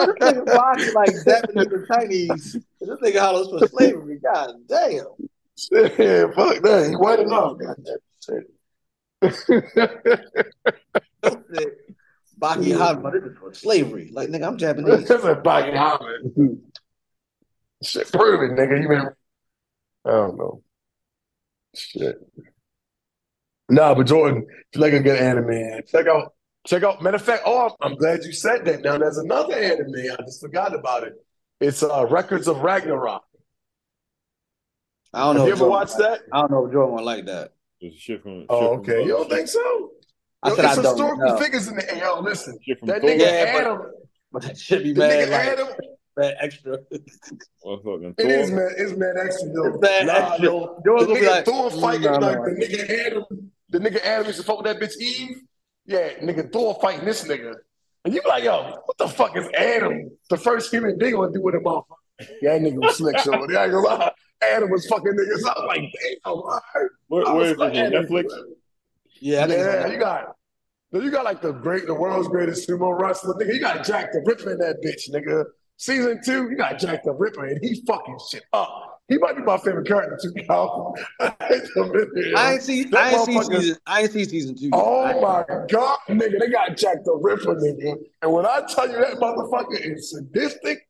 this 0.06 0.16
nigga 0.20 0.44
Baki 0.44 0.94
like 0.94 1.14
Japanese 1.24 1.56
and 1.56 1.70
the 1.70 1.86
Chinese. 1.88 2.52
This 2.80 3.00
nigga 3.00 3.18
hollers 3.18 3.48
for 3.48 3.66
slavery. 3.68 4.18
God 4.18 4.54
damn. 4.68 5.06
Yeah, 5.70 6.26
fuck 6.34 6.62
that. 6.62 6.86
He 6.88 6.96
white 6.96 7.20
enough. 7.20 7.56
Shit. 8.24 8.44
Baki 12.38 12.76
hollering, 12.76 13.02
but 13.02 13.12
this 13.14 13.22
is 13.24 13.38
for 13.38 13.54
slavery. 13.54 14.10
Like, 14.12 14.28
nigga, 14.28 14.46
I'm 14.46 14.58
Japanese. 14.58 15.08
That's 15.08 15.24
a 15.24 15.36
Baki 15.36 15.76
Holland. 15.76 16.60
Shit, 17.82 18.12
prove 18.12 18.42
it, 18.42 18.58
nigga. 18.58 18.82
You 18.82 18.88
been, 18.88 19.08
I 20.04 20.10
don't 20.10 20.36
know. 20.36 20.62
Shit. 21.74 22.16
Nah, 23.68 23.94
but 23.94 24.06
Jordan, 24.06 24.46
if 24.48 24.66
you 24.74 24.80
like 24.80 24.92
a 24.92 25.00
good 25.00 25.18
anime, 25.18 25.82
check 25.88 26.06
out, 26.06 26.34
check 26.66 26.82
out. 26.82 27.02
Matter 27.02 27.16
of 27.16 27.22
fact, 27.22 27.42
oh, 27.46 27.66
I'm, 27.66 27.92
I'm 27.92 27.96
glad 27.96 28.22
you 28.22 28.32
said 28.32 28.64
that. 28.66 28.82
Now 28.82 28.98
there's 28.98 29.18
another 29.18 29.54
anime. 29.54 29.94
I 29.96 30.22
just 30.22 30.40
forgot 30.40 30.74
about 30.74 31.04
it. 31.04 31.14
It's 31.60 31.82
uh 31.82 32.06
Records 32.06 32.48
of 32.48 32.58
Ragnarok. 32.60 33.24
I 35.16 35.20
don't 35.24 35.34
know. 35.36 35.40
Have 35.40 35.46
you 35.48 35.52
ever 35.52 35.58
Jordan- 35.60 35.68
watched 35.70 35.98
that? 35.98 36.20
I 36.32 36.40
don't 36.40 36.50
know 36.50 36.66
if 36.66 36.72
Jordan 36.72 36.94
would 36.94 37.04
like 37.04 37.26
that. 37.26 37.52
It's 37.80 37.96
shit 37.96 38.22
from, 38.22 38.46
Oh, 38.48 38.60
shit 38.60 38.68
from, 38.70 38.80
okay. 38.80 39.02
uh, 39.02 39.04
You 39.06 39.08
don't 39.16 39.30
think 39.30 39.48
so? 39.48 39.90
I 40.42 40.48
Yo, 40.50 40.54
said 40.56 40.64
it's 40.66 40.72
I 40.78 40.82
don't 40.82 40.84
historical 40.84 41.26
know. 41.26 41.36
figures 41.38 41.68
in 41.68 41.76
the 41.76 41.96
Yo, 41.98 42.20
listen. 42.20 42.58
That 42.84 43.02
nigga 43.02 43.18
Yeah, 43.18 43.60
Adam, 43.60 43.82
But 44.32 44.42
that 44.42 44.58
should 44.58 44.82
be 44.82 44.92
the 44.92 45.00
mad 45.00 45.10
nigga 45.28 45.30
like 45.30 45.46
Adam, 45.48 45.68
that 46.16 46.36
extra. 46.40 46.78
It 46.90 47.02
is 47.02 48.48
Thor. 48.50 48.56
man, 48.56 48.70
it's 48.76 48.92
man 48.96 49.14
extra 49.22 49.48
though. 49.52 49.66
It's 49.68 49.78
mad 49.80 50.06
Nah, 50.06 50.12
extra. 50.12 50.44
yo, 50.44 50.82
Jordan 50.84 51.08
the 51.08 51.14
gonna 51.14 51.20
nigga 51.26 51.30
like, 51.30 51.44
Thor 51.46 51.70
mm, 51.70 51.80
fighting 51.80 52.02
no, 52.02 52.18
no, 52.18 52.26
like 52.26 52.38
no. 52.38 52.44
the 52.44 52.50
nigga 52.66 53.06
Adam, 53.06 53.24
the 53.70 53.78
nigga 53.78 54.04
Adam 54.04 54.26
used 54.26 54.38
to 54.38 54.44
fuck 54.44 54.62
with 54.62 54.66
that 54.66 54.80
bitch 54.80 54.96
Eve. 55.00 55.36
Yeah, 55.86 56.08
nigga 56.20 56.52
Thor 56.52 56.78
fighting 56.80 57.04
this 57.04 57.24
nigga, 57.24 57.54
and 58.04 58.14
you 58.14 58.22
be 58.22 58.28
like, 58.28 58.44
yo, 58.44 58.78
what 58.84 58.98
the 58.98 59.08
fuck 59.08 59.36
is 59.36 59.48
Adam, 59.56 60.10
the 60.30 60.36
first 60.36 60.70
human 60.72 60.98
being, 60.98 61.14
gonna 61.14 61.32
do 61.32 61.40
with 61.42 61.54
a 61.54 61.58
motherfucker? 61.58 61.84
Yeah, 62.42 62.58
that 62.58 62.62
nigga 62.62 62.76
was 62.82 62.96
slick, 62.96 63.18
so 63.20 63.32
I 63.34 63.36
ain't 63.38 63.50
gonna 63.52 63.78
lie. 63.80 64.10
Adam 64.42 64.70
was 64.70 64.86
fucking 64.86 65.12
niggas. 65.12 65.44
I 65.48 65.60
was 65.60 65.64
like, 65.66 65.80
damn, 65.80 66.18
all 66.24 66.60
right. 66.74 66.88
Where, 67.08 67.26
I 67.26 67.32
where 67.32 67.40
was 67.40 67.46
is 67.48 67.52
it? 67.52 67.58
like, 67.58 67.72
on 67.74 67.90
Netflix? 67.90 68.24
Yeah, 69.20 69.44
I 69.44 69.46
think 69.48 69.58
it's 69.60 69.66
on 69.68 69.72
Yeah, 69.74 69.82
that. 69.82 69.92
you 69.92 69.98
got 69.98 70.36
you 70.92 71.10
got 71.10 71.24
like 71.24 71.42
the 71.42 71.52
great, 71.52 71.86
the 71.86 71.94
world's 71.94 72.28
greatest 72.28 72.68
sumo 72.68 72.98
wrestler, 72.98 73.34
nigga. 73.34 73.54
You 73.54 73.60
got 73.60 73.84
Jack 73.84 74.12
the 74.12 74.22
Ripper 74.24 74.52
in 74.52 74.58
that 74.58 74.76
bitch, 74.84 75.10
nigga. 75.10 75.44
Season 75.76 76.20
two, 76.24 76.48
you 76.50 76.56
got 76.56 76.78
Jack 76.78 77.04
the 77.04 77.12
Ripper, 77.12 77.44
and 77.44 77.58
he 77.62 77.82
fucking 77.86 78.18
shit 78.30 78.44
up. 78.52 79.00
He 79.08 79.18
might 79.18 79.36
be 79.36 79.42
my 79.42 79.56
favorite 79.58 79.86
character 79.86 80.18
too, 80.22 80.32
Cal. 80.46 80.94
I 81.20 81.32
hate 81.42 81.62
him. 81.76 81.92
I 82.36 82.52
ain't 82.54 82.62
see. 82.62 82.84
That 82.84 82.98
I 83.00 83.10
ain't 83.12 83.26
see 83.26 83.42
season. 83.42 83.76
I 83.86 84.02
ain't 84.02 84.10
see 84.12 84.24
season 84.24 84.56
two. 84.56 84.70
Oh 84.72 85.20
my 85.20 85.44
god, 85.68 85.98
nigga, 86.08 86.40
they 86.40 86.48
got 86.48 86.76
Jack 86.76 87.04
the 87.04 87.12
Ripper, 87.20 87.54
nigga. 87.56 87.96
And 88.22 88.32
when 88.32 88.46
I 88.46 88.62
tell 88.68 88.88
you 88.90 88.96
that 88.96 89.14
motherfucker 89.18 89.78
is 89.80 90.10
sadistic, 90.10 90.88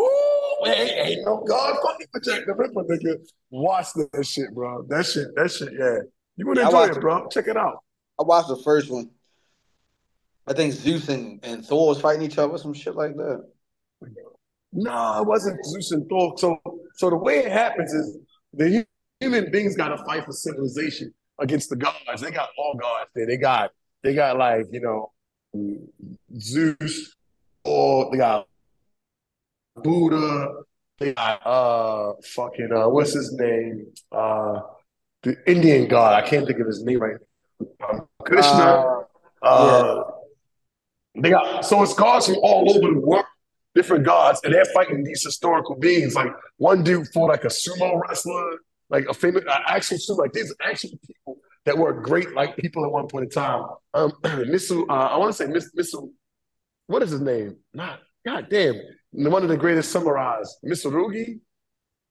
ooh, 0.00 0.66
ain't, 0.66 0.90
ain't 0.90 1.24
no 1.24 1.44
god 1.46 1.76
fucking 1.82 2.06
Jack 2.22 2.46
the 2.46 2.54
Ripper, 2.54 2.84
nigga. 2.84 3.16
Watch 3.50 3.88
that 3.94 4.26
shit, 4.26 4.52
bro. 4.54 4.82
That 4.88 5.06
shit, 5.06 5.34
that 5.36 5.50
shit, 5.50 5.72
yeah. 5.78 5.98
You 6.36 6.46
would 6.46 6.58
I 6.58 6.64
enjoy 6.64 6.84
it. 6.86 7.00
bro. 7.00 7.28
Check 7.28 7.48
it 7.48 7.56
out. 7.56 7.84
I 8.18 8.22
watched 8.22 8.48
the 8.48 8.56
first 8.56 8.90
one. 8.90 9.10
I 10.46 10.52
think 10.52 10.72
Zeus 10.74 11.08
and, 11.08 11.40
and 11.44 11.64
Thor 11.64 11.88
was 11.88 12.00
fighting 12.00 12.22
each 12.22 12.38
other, 12.38 12.58
some 12.58 12.74
shit 12.74 12.94
like 12.94 13.16
that. 13.16 13.44
No, 14.72 15.22
it 15.22 15.26
wasn't 15.26 15.64
Zeus 15.64 15.92
and 15.92 16.08
Thor. 16.08 16.34
So, 16.36 16.58
so 16.96 17.10
the 17.10 17.16
way 17.16 17.38
it 17.38 17.52
happens 17.52 17.92
is 17.92 18.18
the 18.52 18.86
human 19.20 19.50
beings 19.50 19.76
got 19.76 19.88
to 19.88 20.04
fight 20.04 20.24
for 20.24 20.32
civilization 20.32 21.14
against 21.38 21.70
the 21.70 21.76
gods. 21.76 22.20
They 22.20 22.30
got 22.30 22.50
all 22.58 22.76
gods 22.80 23.10
there. 23.14 23.26
They 23.26 23.36
got, 23.36 23.70
they 24.02 24.14
got 24.14 24.36
like 24.36 24.66
you 24.70 24.80
know, 24.80 25.12
Zeus, 26.38 27.14
or 27.64 28.10
they 28.10 28.18
got 28.18 28.46
Buddha. 29.76 30.48
They 30.98 31.12
got 31.14 31.44
uh, 31.46 32.12
fucking 32.34 32.70
uh, 32.74 32.88
what's 32.88 33.12
his 33.14 33.32
name? 33.32 33.86
Uh, 34.12 34.60
the 35.22 35.36
Indian 35.50 35.88
god. 35.88 36.22
I 36.22 36.26
can't 36.26 36.46
think 36.46 36.60
of 36.60 36.66
his 36.66 36.84
name 36.84 37.00
right. 37.00 37.16
now. 37.80 38.08
Krishna. 38.24 38.64
Uh, 38.64 39.00
Uh, 39.42 40.04
They 41.16 41.30
got 41.30 41.64
so 41.64 41.82
it's 41.82 41.94
gods 41.94 42.26
from 42.26 42.36
all 42.42 42.68
over 42.70 42.92
the 42.94 42.98
world, 43.00 43.24
different 43.74 44.04
gods, 44.04 44.40
and 44.44 44.52
they're 44.54 44.64
fighting 44.74 45.04
these 45.04 45.22
historical 45.22 45.76
beings. 45.76 46.14
Like 46.14 46.32
one 46.56 46.82
dude 46.82 47.06
fought 47.08 47.28
like 47.28 47.44
a 47.44 47.48
sumo 47.48 48.00
wrestler, 48.00 48.58
like 48.90 49.06
a 49.08 49.14
famous 49.14 49.44
uh, 49.48 49.58
actual 49.66 49.98
sumo. 49.98 50.18
Like 50.18 50.32
these 50.32 50.50
are 50.50 50.70
actual 50.70 50.90
people 51.06 51.38
that 51.66 51.76
were 51.78 51.92
great, 51.92 52.32
like 52.34 52.56
people 52.56 52.84
at 52.84 52.90
one 52.90 53.06
point 53.06 53.24
in 53.24 53.30
time. 53.30 53.64
Um, 53.92 54.10
Misu, 54.24 54.88
uh, 54.88 54.92
I 54.92 55.16
want 55.18 55.30
to 55.34 55.36
say 55.36 55.46
Miss 55.50 55.70
Misu. 55.78 56.10
What 56.86 57.02
is 57.02 57.10
his 57.10 57.20
name? 57.20 57.56
Not 57.72 58.00
God 58.26 58.48
damn, 58.50 58.74
one 59.14 59.42
of 59.42 59.48
the 59.48 59.56
greatest 59.56 59.94
samurais, 59.94 60.48
Misurugi. 60.64 61.38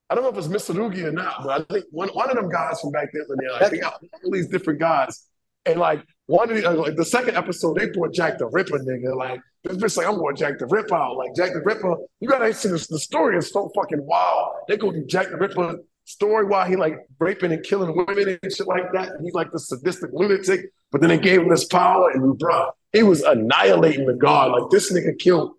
I 0.10 0.16
don't 0.16 0.24
know 0.24 0.30
if 0.30 0.38
it's 0.38 0.48
Misurugi 0.48 1.04
or 1.04 1.12
not, 1.12 1.44
but 1.44 1.62
I 1.62 1.74
think 1.74 1.86
one, 1.92 2.10
one 2.10 2.30
of 2.30 2.36
them 2.36 2.50
guys 2.50 2.80
from 2.80 2.92
back 2.92 3.10
then, 3.14 3.26
like 3.60 3.72
they 3.72 3.80
got 3.80 4.02
all 4.24 4.32
these 4.32 4.48
different 4.48 4.80
guys. 4.80 5.28
And 5.66 5.80
like 5.80 6.06
one 6.28 6.50
of 6.50 6.58
the 6.58 6.70
uh, 6.70 6.74
like 6.74 6.96
the 6.96 7.06
second 7.06 7.36
episode, 7.36 7.78
they 7.78 7.90
brought 7.90 8.14
Jack 8.14 8.38
the 8.38 8.48
Ripper, 8.48 8.80
nigga. 8.80 9.16
Like 9.16 9.42
this 9.64 9.78
bitch 9.78 9.98
like 9.98 10.08
I'm 10.08 10.16
going 10.16 10.36
Jack 10.36 10.60
the 10.60 10.66
Ripper 10.68 10.96
out. 10.96 11.18
Like 11.18 11.36
Jack 11.36 11.54
the 11.54 11.62
Ripper, 11.62 11.96
you 12.20 12.30
gotta 12.30 12.54
see 12.54 12.70
this. 12.70 12.88
The 12.88 13.00
story 13.00 13.38
is 13.38 13.50
so 13.50 13.72
fucking 13.76 14.06
wild. 14.06 14.56
They 14.68 14.78
go 14.78 14.92
through 14.92 15.08
Jack 15.08 15.30
the 15.30 15.38
Ripper 15.38 15.80
story 16.06 16.46
while 16.46 16.66
he 16.66 16.76
like 16.76 16.96
raping 17.20 17.54
and 17.54 17.64
killing 17.64 17.96
women 17.96 18.38
and 18.42 18.54
shit 18.54 18.68
like 18.68 18.92
that. 18.94 19.14
He's 19.24 19.34
like 19.34 19.52
the 19.52 19.60
sadistic 19.60 20.12
lunatic. 20.14 20.72
But 20.92 21.02
then 21.02 21.10
they 21.10 21.18
gave 21.18 21.42
him 21.42 21.50
this 21.50 21.66
power, 21.66 22.12
and 22.12 22.38
bro, 22.38 22.70
he 22.92 23.04
was 23.04 23.22
annihilating 23.22 24.06
the 24.06 24.14
god. 24.14 24.52
Like 24.52 24.70
this 24.70 24.94
nigga 24.94 25.18
killed. 25.18 25.54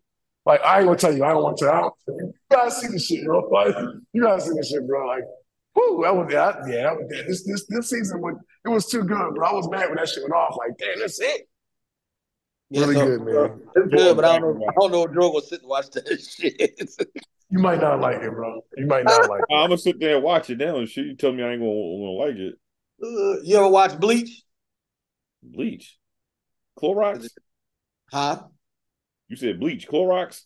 Like 0.46 0.60
I 0.62 0.78
ain't 0.78 0.86
gonna 0.86 0.98
tell 0.98 1.14
you, 1.16 1.24
I 1.24 1.28
don't 1.32 1.42
want 1.42 1.56
to. 1.58 1.70
I 1.72 1.80
don't, 1.80 1.94
you 2.06 2.32
gotta 2.50 2.70
see 2.70 2.88
the 2.88 2.98
shit, 2.98 3.24
bro. 3.24 3.40
Like, 3.48 3.74
you 4.12 4.22
gotta 4.22 4.42
see 4.42 4.50
the 4.50 4.62
shit, 4.64 4.86
bro. 4.86 5.06
Like, 5.06 5.24
whoo, 5.74 6.02
that 6.02 6.14
was 6.14 6.28
that. 6.30 6.56
Yeah, 6.68 6.82
that 6.82 6.96
was, 6.96 7.08
that. 7.08 7.24
This 7.26 7.46
this 7.46 7.66
this 7.68 7.88
season 7.90 8.20
was 8.20 8.34
it 8.64 8.68
was 8.68 8.86
too 8.86 9.04
good, 9.04 9.34
bro. 9.34 9.48
I 9.48 9.52
was 9.54 9.70
mad 9.70 9.88
when 9.88 9.96
that 9.96 10.08
shit 10.08 10.22
went 10.22 10.34
off. 10.34 10.56
Like, 10.58 10.76
damn, 10.78 10.98
that's 11.00 11.18
it. 11.20 11.48
yeah, 12.70 12.80
Really 12.82 12.94
so- 12.94 13.06
good, 13.06 13.20
man. 13.22 13.60
It's 13.74 13.94
good, 13.94 14.16
but 14.16 14.24
I 14.26 14.38
don't 14.38 14.58
know. 14.58 14.66
I 14.68 14.72
don't 14.78 14.92
know 14.92 15.04
if 15.04 15.14
Joe 15.14 15.30
will 15.32 15.40
sit 15.40 15.60
and 15.60 15.68
watch 15.68 15.90
that 15.92 16.06
shit. 16.38 17.08
You 17.50 17.58
might 17.60 17.80
not 17.80 18.00
like 18.00 18.20
it, 18.20 18.30
bro. 18.30 18.60
You 18.76 18.86
might 18.86 19.04
not 19.04 19.28
like 19.30 19.40
it. 19.48 19.54
I'm 19.54 19.68
gonna 19.68 19.78
sit 19.78 19.98
there 19.98 20.16
and 20.16 20.24
watch 20.24 20.50
it 20.50 20.58
now 20.58 20.76
and 20.76 20.88
shit. 20.88 21.06
You 21.06 21.16
tell 21.16 21.32
me 21.32 21.42
I 21.42 21.52
ain't 21.52 21.60
gonna, 21.60 21.72
gonna 21.72 22.10
like 22.10 22.36
it. 22.36 22.54
Uh, 23.02 23.40
you 23.42 23.56
ever 23.56 23.68
watch 23.68 23.98
Bleach? 23.98 24.42
Bleach, 25.42 25.98
Clorox. 26.78 27.28
Huh? 28.10 28.42
You 29.28 29.36
said 29.36 29.60
Bleach, 29.60 29.88
Clorox. 29.88 30.42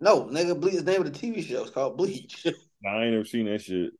No, 0.00 0.24
nigga, 0.24 0.58
Bleach 0.58 0.74
is 0.74 0.84
the 0.84 0.92
name 0.92 1.02
of 1.02 1.12
the 1.12 1.18
TV 1.18 1.44
show. 1.44 1.62
It's 1.62 1.70
called 1.70 1.96
Bleach. 1.96 2.46
Nah, 2.82 2.96
I 2.96 3.02
ain't 3.02 3.12
never 3.12 3.26
seen 3.26 3.44
that 3.44 3.60
shit. 3.60 3.92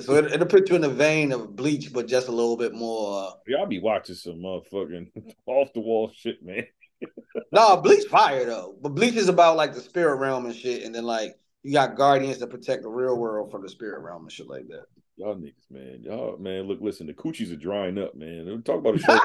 so 0.00 0.14
it, 0.14 0.32
it'll 0.32 0.46
put 0.46 0.70
you 0.70 0.76
in 0.76 0.80
the 0.80 0.88
vein 0.88 1.30
of 1.30 1.54
Bleach, 1.54 1.92
but 1.92 2.08
just 2.08 2.28
a 2.28 2.32
little 2.32 2.56
bit 2.56 2.72
more. 2.72 3.22
Uh... 3.22 3.30
Y'all 3.46 3.66
be 3.66 3.80
watching 3.80 4.14
some 4.14 4.36
motherfucking 4.36 5.10
off 5.46 5.74
the 5.74 5.80
wall 5.80 6.10
shit, 6.14 6.42
man. 6.42 6.64
No, 7.52 7.76
Bleach 7.76 8.08
fire 8.08 8.46
though. 8.46 8.74
But 8.80 8.94
Bleach 8.94 9.16
is 9.16 9.28
about 9.28 9.58
like 9.58 9.74
the 9.74 9.82
spirit 9.82 10.16
realm 10.16 10.46
and 10.46 10.56
shit, 10.56 10.84
and 10.84 10.94
then 10.94 11.04
like 11.04 11.38
you 11.62 11.74
got 11.74 11.94
guardians 11.94 12.38
that 12.38 12.46
protect 12.46 12.82
the 12.82 12.88
real 12.88 13.18
world 13.18 13.50
from 13.50 13.60
the 13.60 13.68
spirit 13.68 14.00
realm 14.00 14.22
and 14.22 14.32
shit 14.32 14.48
like 14.48 14.66
that. 14.68 14.84
Y'all 15.16 15.34
niggas, 15.36 15.70
man. 15.70 15.98
Y'all, 16.02 16.38
man. 16.38 16.62
Look, 16.62 16.80
listen. 16.80 17.06
The 17.06 17.12
coochies 17.12 17.52
are 17.52 17.56
drying 17.56 17.98
up, 17.98 18.14
man. 18.14 18.62
Talk 18.64 18.78
about 18.78 18.94
a 18.94 18.98
show. 18.98 19.18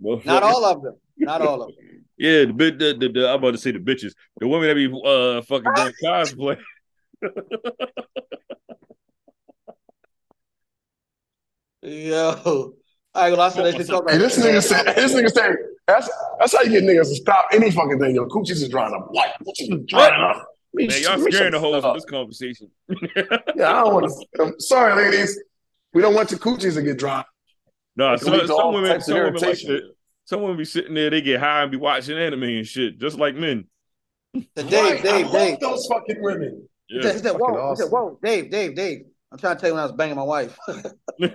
Not 0.00 0.42
all 0.42 0.64
of 0.64 0.82
them. 0.82 0.96
Not 1.16 1.42
all 1.42 1.62
of 1.62 1.68
them. 1.68 1.76
Yeah, 2.20 2.46
the 2.46 2.52
bit, 2.52 2.80
the, 2.80 2.96
the, 2.98 3.08
the, 3.10 3.28
I'm 3.28 3.36
about 3.36 3.52
to 3.52 3.58
say 3.58 3.70
the 3.70 3.78
bitches, 3.78 4.12
the 4.40 4.48
women 4.48 4.66
that 4.66 4.74
be 4.74 4.86
uh 4.86 5.40
fucking 5.42 5.72
doing 5.72 5.92
cosplay. 6.04 6.58
Yo, 11.82 12.74
I 13.14 13.28
ain't 13.28 13.34
gonna 13.36 13.36
lie, 13.36 13.50
so 13.50 13.62
they 13.62 13.70
should 13.70 13.86
talk 13.86 14.10
Hey, 14.10 14.18
this 14.18 14.36
nigga 14.36 14.60
said, 14.60 14.84
this 14.96 15.14
nigga 15.14 15.30
said, 15.30 15.54
that's 15.86 16.10
that's 16.40 16.56
how 16.56 16.62
you 16.62 16.70
get 16.70 16.82
niggas 16.82 17.08
to 17.08 17.14
stop 17.14 17.46
any 17.52 17.70
fucking 17.70 18.00
thing. 18.00 18.16
Yo, 18.16 18.26
coochies 18.26 18.50
is 18.50 18.68
drying 18.68 18.92
up. 18.92 19.06
What? 19.12 19.36
Coochies 19.42 19.78
is 19.78 19.86
drying 19.86 20.20
up. 20.20 20.44
Man, 20.74 20.90
y'all 21.00 21.20
scaring 21.30 21.52
the 21.52 21.60
hoes 21.60 21.84
with 21.84 21.94
this 21.94 22.04
conversation. 22.04 22.68
Yeah, 23.14 23.70
I 23.70 23.84
don't 23.84 23.94
want 23.94 24.06
to. 24.06 24.42
I'm 24.42 24.58
sorry, 24.58 25.04
ladies. 25.04 25.38
We 25.94 26.02
don't 26.02 26.14
want 26.14 26.32
your 26.32 26.40
coochies 26.40 26.74
to 26.74 26.82
get 26.82 26.98
dry. 26.98 27.24
No, 27.98 28.14
It 28.14 28.20
some, 28.20 28.46
some 28.46 28.72
women, 28.74 28.90
types 28.92 29.06
some 29.06 29.14
women 29.16 29.34
like 29.34 29.42
irritation. 29.42 29.70
to, 29.70 29.90
some 30.24 30.40
women 30.42 30.56
be 30.56 30.64
sitting 30.64 30.94
there, 30.94 31.10
they 31.10 31.20
get 31.20 31.40
high 31.40 31.62
and 31.62 31.70
be 31.70 31.76
watching 31.76 32.16
anime 32.16 32.44
and 32.44 32.66
shit, 32.66 32.98
just 33.00 33.18
like 33.18 33.34
men. 33.34 33.64
The 34.32 34.62
Dave, 34.62 34.72
Right, 34.72 34.98
I 35.00 35.02
Dave, 35.02 35.24
love 35.26 35.32
Dave. 35.32 35.60
those 35.60 35.86
fucking 35.90 36.22
women. 36.22 36.68
He 36.86 37.02
said, 37.02 37.14
he 37.16 37.18
said, 37.18 37.32
Fucking 37.32 37.40
whoa, 37.40 37.70
he 37.70 37.76
said, 37.76 37.90
whoa, 37.90 38.18
Dave, 38.22 38.50
Dave, 38.52 38.76
Dave. 38.76 39.00
I'm 39.32 39.38
trying 39.38 39.56
to 39.56 39.60
tell 39.60 39.70
you 39.70 39.74
when 39.74 39.82
I 39.82 39.86
was 39.86 39.92
banging 39.92 40.14
my 40.16 40.22
wife. 40.22 40.56
He's 41.18 41.30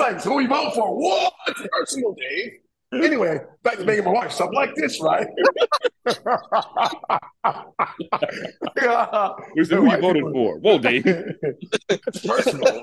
like, 0.00 0.20
so 0.20 0.30
who 0.30 0.40
you 0.40 0.48
vote 0.48 0.74
for? 0.74 0.96
What? 0.96 1.32
It's 1.48 1.60
personal, 1.72 2.14
Dave. 2.14 2.52
Anyway, 3.04 3.40
back 3.64 3.78
to 3.78 3.84
banging 3.84 4.04
my 4.04 4.12
wife 4.12 4.30
Something 4.30 4.54
like 4.54 4.74
this, 4.76 5.02
right? 5.02 5.26
We 9.56 9.64
said, 9.64 9.78
who 9.78 9.90
you 9.90 10.00
voted 10.00 10.22
for? 10.32 10.58
Whoa, 10.60 10.78
Dave. 10.78 11.04
it's 11.88 12.24
personal. 12.26 12.74
Yo, 12.74 12.82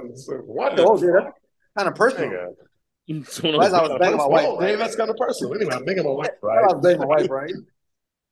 it's 0.10 0.28
like, 0.28 0.40
what? 0.40 0.78
oh, 0.80 0.98
dude, 0.98 1.14
that's 1.14 1.38
kind 1.76 1.88
of 1.88 1.94
personal. 1.94 2.30
Nigga. 3.10 3.26
So, 3.28 3.56
Why 3.58 3.66
is 3.66 3.72
I 3.74 3.82
was 3.82 3.98
banging 4.00 4.16
my 4.16 4.26
wife, 4.26 4.46
Whoa, 4.46 4.60
Dave, 4.60 4.78
that's 4.78 4.96
kind 4.96 5.10
of 5.10 5.16
personal. 5.16 5.54
Anyway, 5.54 5.74
I'm 5.74 5.84
making 5.84 6.04
my 6.04 6.10
wife, 6.10 6.30
right? 6.42 6.64
I 6.64 6.72
was 6.72 6.82
banging 6.82 7.00
my 7.00 7.06
wife, 7.06 7.28
right? 7.28 7.52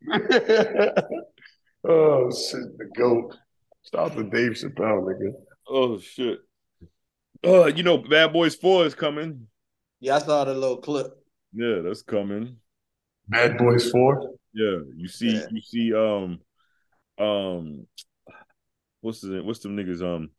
oh 1.86 2.30
shit, 2.30 2.78
the 2.78 2.88
goat. 2.97 3.36
Shout 3.90 4.12
out 4.12 4.16
to 4.16 4.23
Dave 4.24 4.52
Chappelle, 4.52 5.05
nigga. 5.05 5.32
oh 5.69 5.98
shit. 5.98 6.39
Uh, 7.44 7.66
you 7.66 7.82
know, 7.82 7.98
Bad 7.98 8.32
Boys 8.32 8.55
Four 8.55 8.86
is 8.86 8.94
coming. 8.94 9.47
Yeah, 10.01 10.16
I 10.16 10.19
saw 10.20 10.44
the 10.44 10.55
little 10.55 10.78
clip. 10.78 11.09
Yeah, 11.52 11.81
that's 11.85 12.02
coming. 12.02 12.56
Bad 13.28 13.59
Boys 13.59 13.90
Four. 13.90 14.31
Yeah, 14.55 14.78
you 14.97 15.09
see, 15.09 15.32
Yeah. 15.35 15.47
you 15.51 15.60
see, 15.60 15.93
um, 15.94 16.40
um, 17.19 17.86
what's 19.01 19.20
the 19.20 19.43
what's 19.43 19.60
the 19.60 19.69
niggas? 19.69 20.02
Um, 20.02 20.31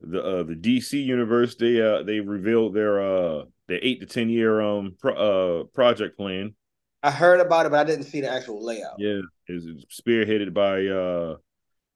the 0.00 0.22
uh 0.22 0.42
the 0.44 0.54
DC 0.54 1.04
universe 1.04 1.56
they 1.56 1.80
uh 1.80 2.02
they 2.02 2.20
revealed 2.20 2.74
their 2.74 3.00
uh 3.00 3.44
their 3.66 3.80
eight 3.82 4.00
to 4.00 4.06
ten 4.06 4.28
year 4.28 4.60
um 4.60 4.94
pro- 4.98 5.60
uh 5.60 5.64
project 5.64 6.16
plan. 6.16 6.54
I 7.02 7.10
heard 7.10 7.40
about 7.40 7.66
it, 7.66 7.70
but 7.70 7.80
I 7.80 7.84
didn't 7.84 8.04
see 8.06 8.20
the 8.20 8.30
actual 8.30 8.64
layout. 8.64 8.96
Yeah, 8.98 9.20
is 9.48 9.66
spearheaded 9.90 10.52
by 10.52 10.86
uh 10.86 11.36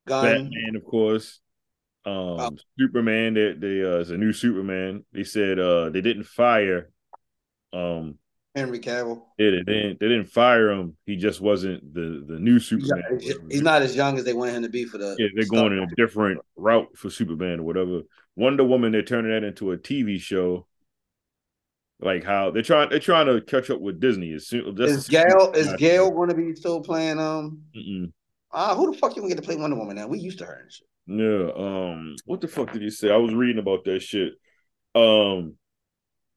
Gunn, 0.06 0.44
Batman, 0.44 0.76
of 0.76 0.84
course. 0.84 1.40
Um, 2.04 2.12
Oh. 2.14 2.50
Superman. 2.78 3.34
They 3.34 3.52
they 3.52 3.84
uh, 3.84 3.98
is 3.98 4.10
a 4.10 4.16
new 4.16 4.32
Superman. 4.32 5.04
They 5.12 5.24
said 5.24 5.58
uh 5.58 5.90
they 5.90 6.00
didn't 6.00 6.24
fire. 6.24 6.90
Um, 7.72 8.18
Henry 8.54 8.80
Cavill. 8.80 9.22
yeah, 9.38 9.50
they 9.50 9.72
didn't 9.72 10.00
they 10.00 10.08
didn't 10.08 10.26
fire 10.26 10.70
him. 10.70 10.96
He 11.06 11.16
just 11.16 11.40
wasn't 11.40 11.94
the 11.94 12.22
the 12.26 12.38
new 12.38 12.58
He's 12.58 12.70
not, 12.72 12.98
Superman. 13.20 13.50
he's 13.50 13.62
not 13.62 13.82
as 13.82 13.96
young 13.96 14.18
as 14.18 14.24
they 14.24 14.34
wanted 14.34 14.54
him 14.56 14.62
to 14.62 14.68
be 14.68 14.84
for 14.84 14.98
the. 14.98 15.16
Yeah, 15.18 15.28
they're 15.34 15.46
going 15.48 15.72
in 15.72 15.84
a 15.84 15.94
different 15.96 16.40
route 16.56 16.88
for 16.96 17.08
Superman 17.08 17.60
or 17.60 17.62
whatever. 17.62 18.02
Wonder 18.36 18.64
Woman, 18.64 18.92
they're 18.92 19.02
turning 19.02 19.30
that 19.32 19.46
into 19.46 19.72
a 19.72 19.78
TV 19.78 20.20
show. 20.20 20.66
Like 22.00 22.24
how 22.24 22.50
they're 22.50 22.62
trying 22.62 22.90
they're 22.90 22.98
trying 22.98 23.26
to 23.26 23.40
catch 23.40 23.70
up 23.70 23.80
with 23.80 24.00
Disney. 24.00 24.32
As 24.32 24.48
soon, 24.48 24.76
Is 24.82 25.08
Gail 25.08 25.52
is 25.54 25.72
Gail 25.74 26.10
going 26.10 26.28
to 26.28 26.34
be 26.34 26.54
still 26.54 26.80
playing? 26.82 27.18
Um, 27.20 27.62
Mm-mm. 27.76 28.12
Uh, 28.50 28.74
who 28.74 28.92
the 28.92 28.98
fuck 28.98 29.16
you 29.16 29.22
gonna 29.22 29.34
get 29.34 29.40
to 29.40 29.46
play 29.46 29.56
Wonder 29.56 29.76
Woman 29.76 29.96
now? 29.96 30.08
We 30.08 30.18
used 30.18 30.38
to 30.40 30.44
her 30.44 30.60
and 30.62 30.70
shit. 30.70 30.86
Yeah. 31.06 31.50
Um. 31.56 32.16
What 32.26 32.40
the 32.42 32.48
fuck 32.48 32.72
did 32.72 32.82
he 32.82 32.90
say? 32.90 33.10
I 33.10 33.16
was 33.16 33.32
reading 33.32 33.58
about 33.60 33.84
that 33.84 34.02
shit. 34.02 34.34
Um. 34.94 35.54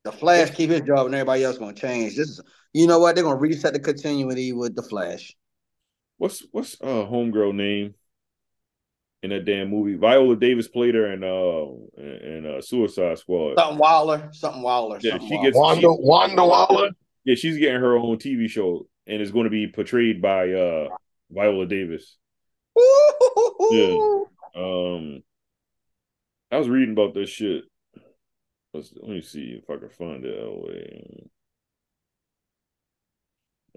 The 0.06 0.12
Flash 0.12 0.52
keep 0.52 0.70
his 0.70 0.82
job 0.82 1.08
and 1.08 1.16
everybody 1.16 1.44
else 1.44 1.58
gonna 1.58 1.74
change. 1.74 2.16
This 2.16 2.30
is 2.30 2.42
you 2.74 2.86
know 2.86 3.00
what? 3.00 3.16
They're 3.16 3.24
gonna 3.24 3.40
reset 3.40 3.74
the 3.74 3.80
continuity 3.80 4.54
with 4.54 4.76
the 4.76 4.84
Flash. 4.84 5.36
What's 6.18 6.46
what's 6.52 6.76
uh 6.80 6.86
homegirl 7.10 7.56
name 7.56 7.96
in 9.24 9.32
that 9.32 9.46
damn 9.46 9.72
movie? 9.72 9.96
Viola 9.96 10.36
Davis 10.36 10.68
played 10.68 10.94
her 10.94 11.12
in 11.12 11.24
uh 11.24 12.04
in 12.04 12.46
uh 12.46 12.62
Suicide 12.62 13.18
Squad. 13.18 13.56
Something 13.58 13.80
Wilder, 13.80 14.30
something 14.32 14.62
Wilder. 14.62 15.00
Yeah, 15.02 15.14
something 15.14 15.28
she 15.28 15.42
gets- 15.42 15.58
Wanda, 15.58 15.92
Wanda 15.92 16.46
Waller. 16.46 16.92
Yeah, 17.24 17.34
she's 17.34 17.58
getting 17.58 17.82
her 17.82 17.98
own 17.98 18.18
TV 18.18 18.48
show 18.48 18.88
and 19.08 19.20
it's 19.22 19.32
going 19.32 19.46
to 19.46 19.50
be 19.50 19.68
portrayed 19.68 20.22
by 20.22 20.52
uh 20.52 20.90
Viola 21.32 21.66
Davis. 21.66 22.18
Woo-hoo-hoo-hoo. 22.76 24.28
Um, 24.56 25.24
I 26.52 26.58
was 26.58 26.70
reading 26.70 26.92
about 26.94 27.16
this 27.16 27.30
shit. 27.30 27.64
Let's, 28.76 28.94
let 28.96 29.10
me 29.10 29.22
see 29.22 29.62
if 29.64 29.70
I 29.70 29.78
can 29.78 29.90
find 29.90 30.26
it. 30.26 30.36
that 30.38 30.52
way. 30.52 31.30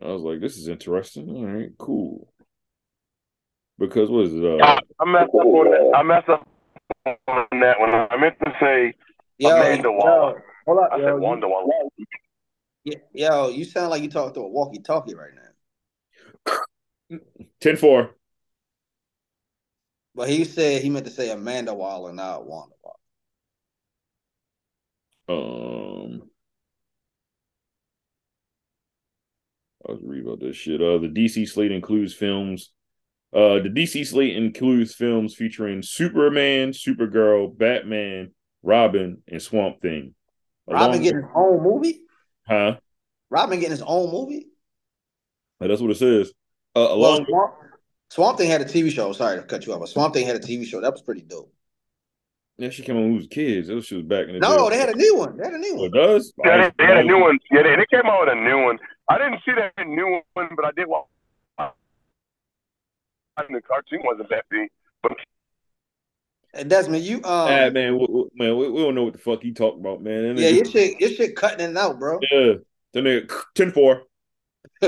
I 0.03 0.07
was 0.12 0.23
like, 0.23 0.41
this 0.41 0.57
is 0.57 0.66
interesting. 0.69 1.29
All 1.31 1.45
right, 1.47 1.70
cool. 1.79 2.33
Because 3.79 4.11
what 4.11 4.27
is 4.27 4.35
it? 4.35 4.45
Uh, 4.45 4.57
I, 4.65 4.79
I 5.01 5.05
messed 5.05 5.31
up 5.35 5.47
on 5.47 5.70
that. 5.70 5.93
I 5.97 6.03
messed 6.03 6.29
up 6.29 6.49
on 7.29 7.61
that 7.61 7.79
one. 7.79 7.95
I 7.95 8.16
meant 8.16 8.35
to 8.45 8.53
say 8.61 8.95
Yo, 9.39 9.51
Amanda 9.55 9.91
Waller. 9.93 10.43
Hold 10.66 10.79
up, 10.81 10.91
I 10.93 10.99
yo, 10.99 11.05
said 11.05 11.15
you- 11.15 11.20
Wanda 11.20 11.49
Waller. 11.49 11.73
y- 12.85 12.93
Yo, 13.12 13.49
you 13.51 13.65
sound 13.65 13.91
like 13.91 14.03
you 14.03 14.11
talk 14.11 14.35
to 14.35 14.41
a 14.41 14.49
walkie-talkie 14.49 15.15
right 15.15 15.31
now. 17.11 17.19
10 17.61 17.77
4. 17.77 18.11
But 20.16 20.29
he 20.29 20.43
said 20.45 20.83
he 20.83 20.91
meant 20.91 21.07
to 21.07 21.12
say 21.12 21.31
Amanda 21.31 21.73
Waller, 21.73 22.12
not 22.12 22.45
Wanda 22.47 22.75
Waller. 22.83 22.98
Um, 25.29 26.23
I 29.87 29.93
was 29.93 30.01
reading 30.03 30.27
about 30.27 30.41
this 30.41 30.57
shit. 30.57 30.81
Uh, 30.81 30.99
the 30.99 31.09
DC 31.09 31.49
slate 31.49 31.73
includes 31.73 32.15
films. 32.15 32.73
Uh, 33.33 33.61
the 33.61 33.69
DC 33.75 34.07
slate 34.07 34.37
includes 34.37 34.95
films 34.95 35.35
featuring 35.35 35.83
Superman, 35.83 36.71
Supergirl, 36.71 37.57
Batman, 37.57 38.33
Robin, 38.63 39.23
and 39.29 39.41
Swamp 39.43 39.81
Thing. 39.83 40.15
Robin 40.67 40.89
Along- 40.91 41.03
getting 41.03 41.23
his 41.23 41.31
own 41.35 41.63
movie. 41.63 42.01
huh? 42.47 42.77
Robin 43.31 43.59
getting 43.59 43.73
his 43.73 43.83
own 43.83 44.11
movie. 44.11 44.47
That's 45.61 45.81
what 45.81 45.91
it 45.91 45.97
says. 45.97 46.33
Uh, 46.75 46.95
Well, 46.97 47.25
Swamp, 47.27 47.55
Swamp 48.11 48.39
Thing 48.39 48.49
had 48.51 48.63
a 48.63 48.65
TV 48.65 48.91
show. 48.91 49.13
Sorry 49.13 49.37
to 49.37 49.43
cut 49.43 49.67
you 49.67 49.73
off, 49.75 49.81
but 49.81 49.89
Swamp 49.89 50.15
Thing 50.15 50.27
had 50.27 50.37
a 50.37 50.41
TV 50.41 50.65
show 50.65 50.81
that 50.81 50.93
was 50.93 51.03
pretty 51.03 51.23
dope. 51.23 51.53
Yeah, 52.59 52.71
she 52.71 52.83
came 52.83 52.97
on 52.97 53.11
who's 53.13 53.27
kids. 53.29 53.69
Those 53.69 53.87
shit 53.87 53.99
was 53.99 54.07
back 54.07 54.27
in 54.29 54.35
the 54.35 54.41
No, 54.41 54.69
day. 54.69 54.77
they 54.77 54.81
had 54.81 54.89
a 54.91 54.97
new 54.97 55.17
one. 55.17 55.37
They 55.37 55.45
had 55.45 55.55
a 55.55 55.59
new 55.59 55.77
one. 55.77 55.85
it 55.87 55.93
does. 55.93 56.33
Yeah, 56.45 56.57
they, 56.57 56.73
they 56.79 56.85
had 56.87 56.99
a 56.99 57.05
new 57.05 57.19
one. 57.21 57.39
Yeah, 57.51 57.63
they, 57.63 57.77
they 57.77 57.87
came 57.91 58.07
out 58.07 58.21
with 58.27 58.31
a 58.37 58.41
new 58.41 58.63
one. 58.65 58.79
I 59.09 59.17
didn't 59.19 59.41
see 59.45 59.53
that 59.57 59.73
new 59.87 60.21
one, 60.35 60.49
but 60.57 60.65
I 60.65 60.71
did 60.77 60.87
watch. 60.89 61.07
The 63.37 63.61
cartoon 63.63 64.01
wasn't 64.05 64.29
that 64.31 64.45
big, 64.51 64.69
but 65.01 65.13
And 66.53 66.69
Desmond, 66.69 67.05
you 67.05 67.19
um, 67.19 67.23
Ah, 67.25 67.71
man, 67.71 67.97
we, 67.97 68.07
we- 68.11 68.29
man, 68.35 68.57
we, 68.59 68.69
we 68.69 68.83
don't 68.83 68.97
know 68.97 69.05
what 69.05 69.13
the 69.13 69.19
fuck 69.21 69.43
he 69.43 69.53
talking 69.53 69.79
about, 69.81 70.03
man. 70.03 70.35
That 70.35 70.43
yeah, 70.43 70.51
nigga- 70.51 70.57
your 70.57 70.65
shit, 70.65 71.01
your 71.01 71.11
shit 71.11 71.37
cutting 71.37 71.71
it 71.71 71.77
out, 71.77 72.01
bro. 72.01 72.19
yeah. 72.33 72.55
Then 72.93 73.05
they 73.05 73.23
10 73.55 73.71
4. 73.71 74.03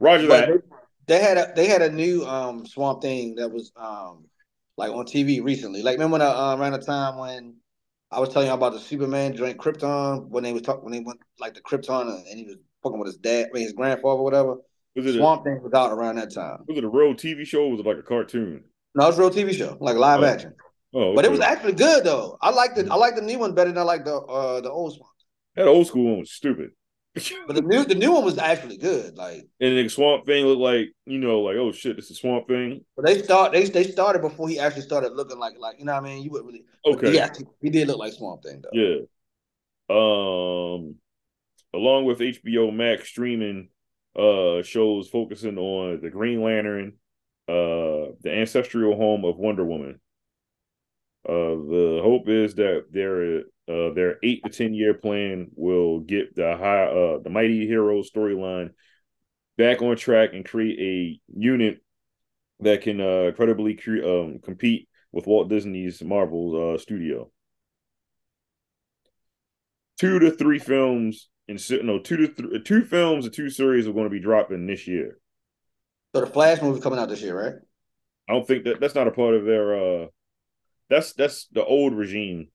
Roger 0.00 0.28
But 0.28 0.46
that. 0.46 0.62
they, 1.06 1.18
they 1.18 1.22
had 1.22 1.36
a 1.38 1.52
they 1.54 1.66
had 1.66 1.82
a 1.82 1.90
new 1.90 2.24
um 2.26 2.66
Swamp 2.66 3.02
Thing 3.02 3.34
that 3.36 3.50
was 3.50 3.72
um 3.76 4.24
like 4.76 4.92
on 4.92 5.04
TV 5.06 5.42
recently. 5.42 5.82
Like 5.82 5.94
remember 5.94 6.14
when 6.14 6.22
uh, 6.22 6.34
um, 6.34 6.60
around 6.60 6.72
the 6.72 6.78
time 6.78 7.18
when 7.18 7.56
I 8.10 8.20
was 8.20 8.28
telling 8.28 8.48
you 8.48 8.54
about 8.54 8.72
the 8.72 8.80
Superman 8.80 9.36
joint 9.36 9.58
Krypton 9.58 10.28
when 10.28 10.44
they 10.44 10.52
was 10.52 10.62
talking 10.62 10.84
when 10.84 10.92
they 10.92 11.00
went 11.00 11.20
like 11.40 11.54
the 11.54 11.60
Krypton 11.60 12.08
and, 12.08 12.38
he 12.38 12.44
was 12.44 12.56
fucking 12.82 12.98
with 12.98 13.06
his 13.06 13.16
dad, 13.16 13.48
I 13.50 13.54
mean, 13.54 13.64
his 13.64 13.72
grandfather, 13.72 14.22
whatever. 14.22 14.56
Was 14.94 15.06
it, 15.06 15.16
a, 15.16 15.18
Swamp 15.18 15.44
Thing 15.44 15.60
was 15.62 15.72
out 15.74 15.92
around 15.92 16.16
that 16.16 16.32
time. 16.32 16.60
was 16.66 16.78
it 16.78 16.84
a 16.84 16.88
real 16.88 17.14
TV 17.14 17.46
show 17.46 17.64
or 17.64 17.70
was 17.72 17.80
it 17.80 17.86
like 17.86 17.98
a 17.98 18.02
cartoon? 18.02 18.64
No, 18.94 19.08
it's 19.08 19.18
a 19.18 19.20
real 19.20 19.30
TV 19.30 19.52
show, 19.52 19.76
like 19.80 19.96
live 19.96 20.22
Oh, 20.22 20.24
action. 20.24 20.54
Oh, 20.94 21.14
But 21.14 21.24
it 21.24 21.30
was 21.30 21.40
actually 21.40 21.74
good 21.74 22.04
though. 22.04 22.38
I 22.40 22.50
liked 22.50 22.78
it. 22.78 22.88
I 22.90 22.94
like 22.94 23.16
the 23.16 23.22
new 23.22 23.38
one 23.38 23.54
better 23.54 23.70
than 23.70 23.78
I 23.78 23.82
like 23.82 24.04
the 24.04 24.16
uh 24.16 24.60
the 24.60 24.70
old 24.70 24.98
one. 24.98 25.10
that 25.56 25.66
old 25.66 25.86
school 25.86 26.04
one 26.10 26.20
was 26.20 26.32
stupid. 26.32 26.70
But 27.46 27.56
the 27.56 27.62
new 27.62 27.84
the 27.84 27.94
new 27.94 28.12
one 28.12 28.24
was 28.24 28.38
actually 28.38 28.76
good. 28.76 29.16
Like 29.16 29.48
And 29.60 29.76
the 29.78 29.88
swamp 29.88 30.26
thing 30.26 30.44
looked 30.44 30.60
like, 30.60 30.92
you 31.06 31.18
know, 31.18 31.40
like, 31.40 31.56
oh 31.56 31.72
shit, 31.72 31.96
this 31.96 32.10
is 32.10 32.18
swamp 32.18 32.46
thing. 32.46 32.84
but 32.94 33.06
they 33.06 33.22
start 33.22 33.52
they 33.52 33.64
they 33.64 33.84
started 33.84 34.20
before 34.20 34.48
he 34.48 34.58
actually 34.58 34.82
started 34.82 35.12
looking 35.12 35.38
like 35.38 35.54
like 35.58 35.78
you 35.78 35.84
know 35.86 35.94
what 35.94 36.04
I 36.04 36.06
mean. 36.06 36.22
You 36.22 36.30
would 36.32 36.44
really 36.44 36.64
Okay. 36.86 37.14
Yeah, 37.14 37.28
he 37.62 37.70
did 37.70 37.88
look 37.88 37.98
like 37.98 38.12
Swamp 38.12 38.42
Thing 38.42 38.62
though. 38.62 38.70
Yeah. 38.72 39.06
Um 39.88 40.96
along 41.74 42.04
with 42.04 42.18
HBO 42.20 42.70
Max 42.72 43.08
streaming 43.08 43.70
uh 44.18 44.62
shows 44.62 45.08
focusing 45.08 45.58
on 45.58 46.00
the 46.02 46.10
Green 46.10 46.42
Lantern, 46.42 46.94
uh 47.48 48.12
the 48.20 48.30
ancestral 48.32 48.96
home 48.96 49.24
of 49.24 49.36
Wonder 49.38 49.64
Woman. 49.64 50.00
Uh 51.28 51.32
the 51.72 52.00
hope 52.02 52.28
is 52.28 52.54
that 52.56 52.86
their 52.90 53.42
uh 53.68 53.92
their 53.94 54.18
8 54.22 54.44
to 54.44 54.50
10 54.50 54.74
year 54.74 54.94
plan 54.94 55.48
will 55.54 56.00
get 56.00 56.34
the 56.34 56.56
high 56.56 56.84
uh 56.84 57.18
the 57.18 57.30
Mighty 57.30 57.66
Heroes 57.66 58.10
storyline 58.10 58.70
back 59.58 59.82
on 59.82 59.96
track 59.96 60.30
and 60.32 60.44
create 60.44 60.78
a 60.80 61.20
unit 61.38 61.80
that 62.60 62.82
can 62.82 63.00
uh 63.00 63.32
credibly 63.34 63.74
cre- 63.74 64.04
um 64.04 64.38
compete 64.42 64.88
with 65.12 65.26
Walt 65.26 65.48
Disney's 65.48 66.02
Marvel 66.02 66.74
uh 66.74 66.78
studio 66.78 67.30
two 69.98 70.18
to 70.18 70.30
three 70.30 70.58
films 70.58 71.28
and 71.48 71.60
no 71.84 71.98
two 71.98 72.16
to 72.16 72.28
th- 72.28 72.64
two 72.64 72.84
films 72.84 73.24
and 73.24 73.34
two 73.34 73.50
series 73.50 73.86
are 73.86 73.92
going 73.92 74.04
to 74.04 74.10
be 74.10 74.20
dropping 74.20 74.66
this 74.66 74.86
year. 74.86 75.18
So 76.14 76.20
the 76.20 76.26
Flash 76.26 76.62
movie 76.62 76.80
coming 76.80 76.98
out 76.98 77.08
this 77.08 77.22
year, 77.22 77.38
right? 77.38 77.54
I 78.28 78.32
don't 78.32 78.46
think 78.46 78.64
that 78.64 78.80
that's 78.80 78.94
not 78.94 79.08
a 79.08 79.12
part 79.12 79.34
of 79.34 79.44
their. 79.44 79.74
uh 79.74 80.06
That's 80.90 81.12
that's 81.12 81.46
the 81.52 81.64
old 81.64 81.94
regime. 81.94 82.48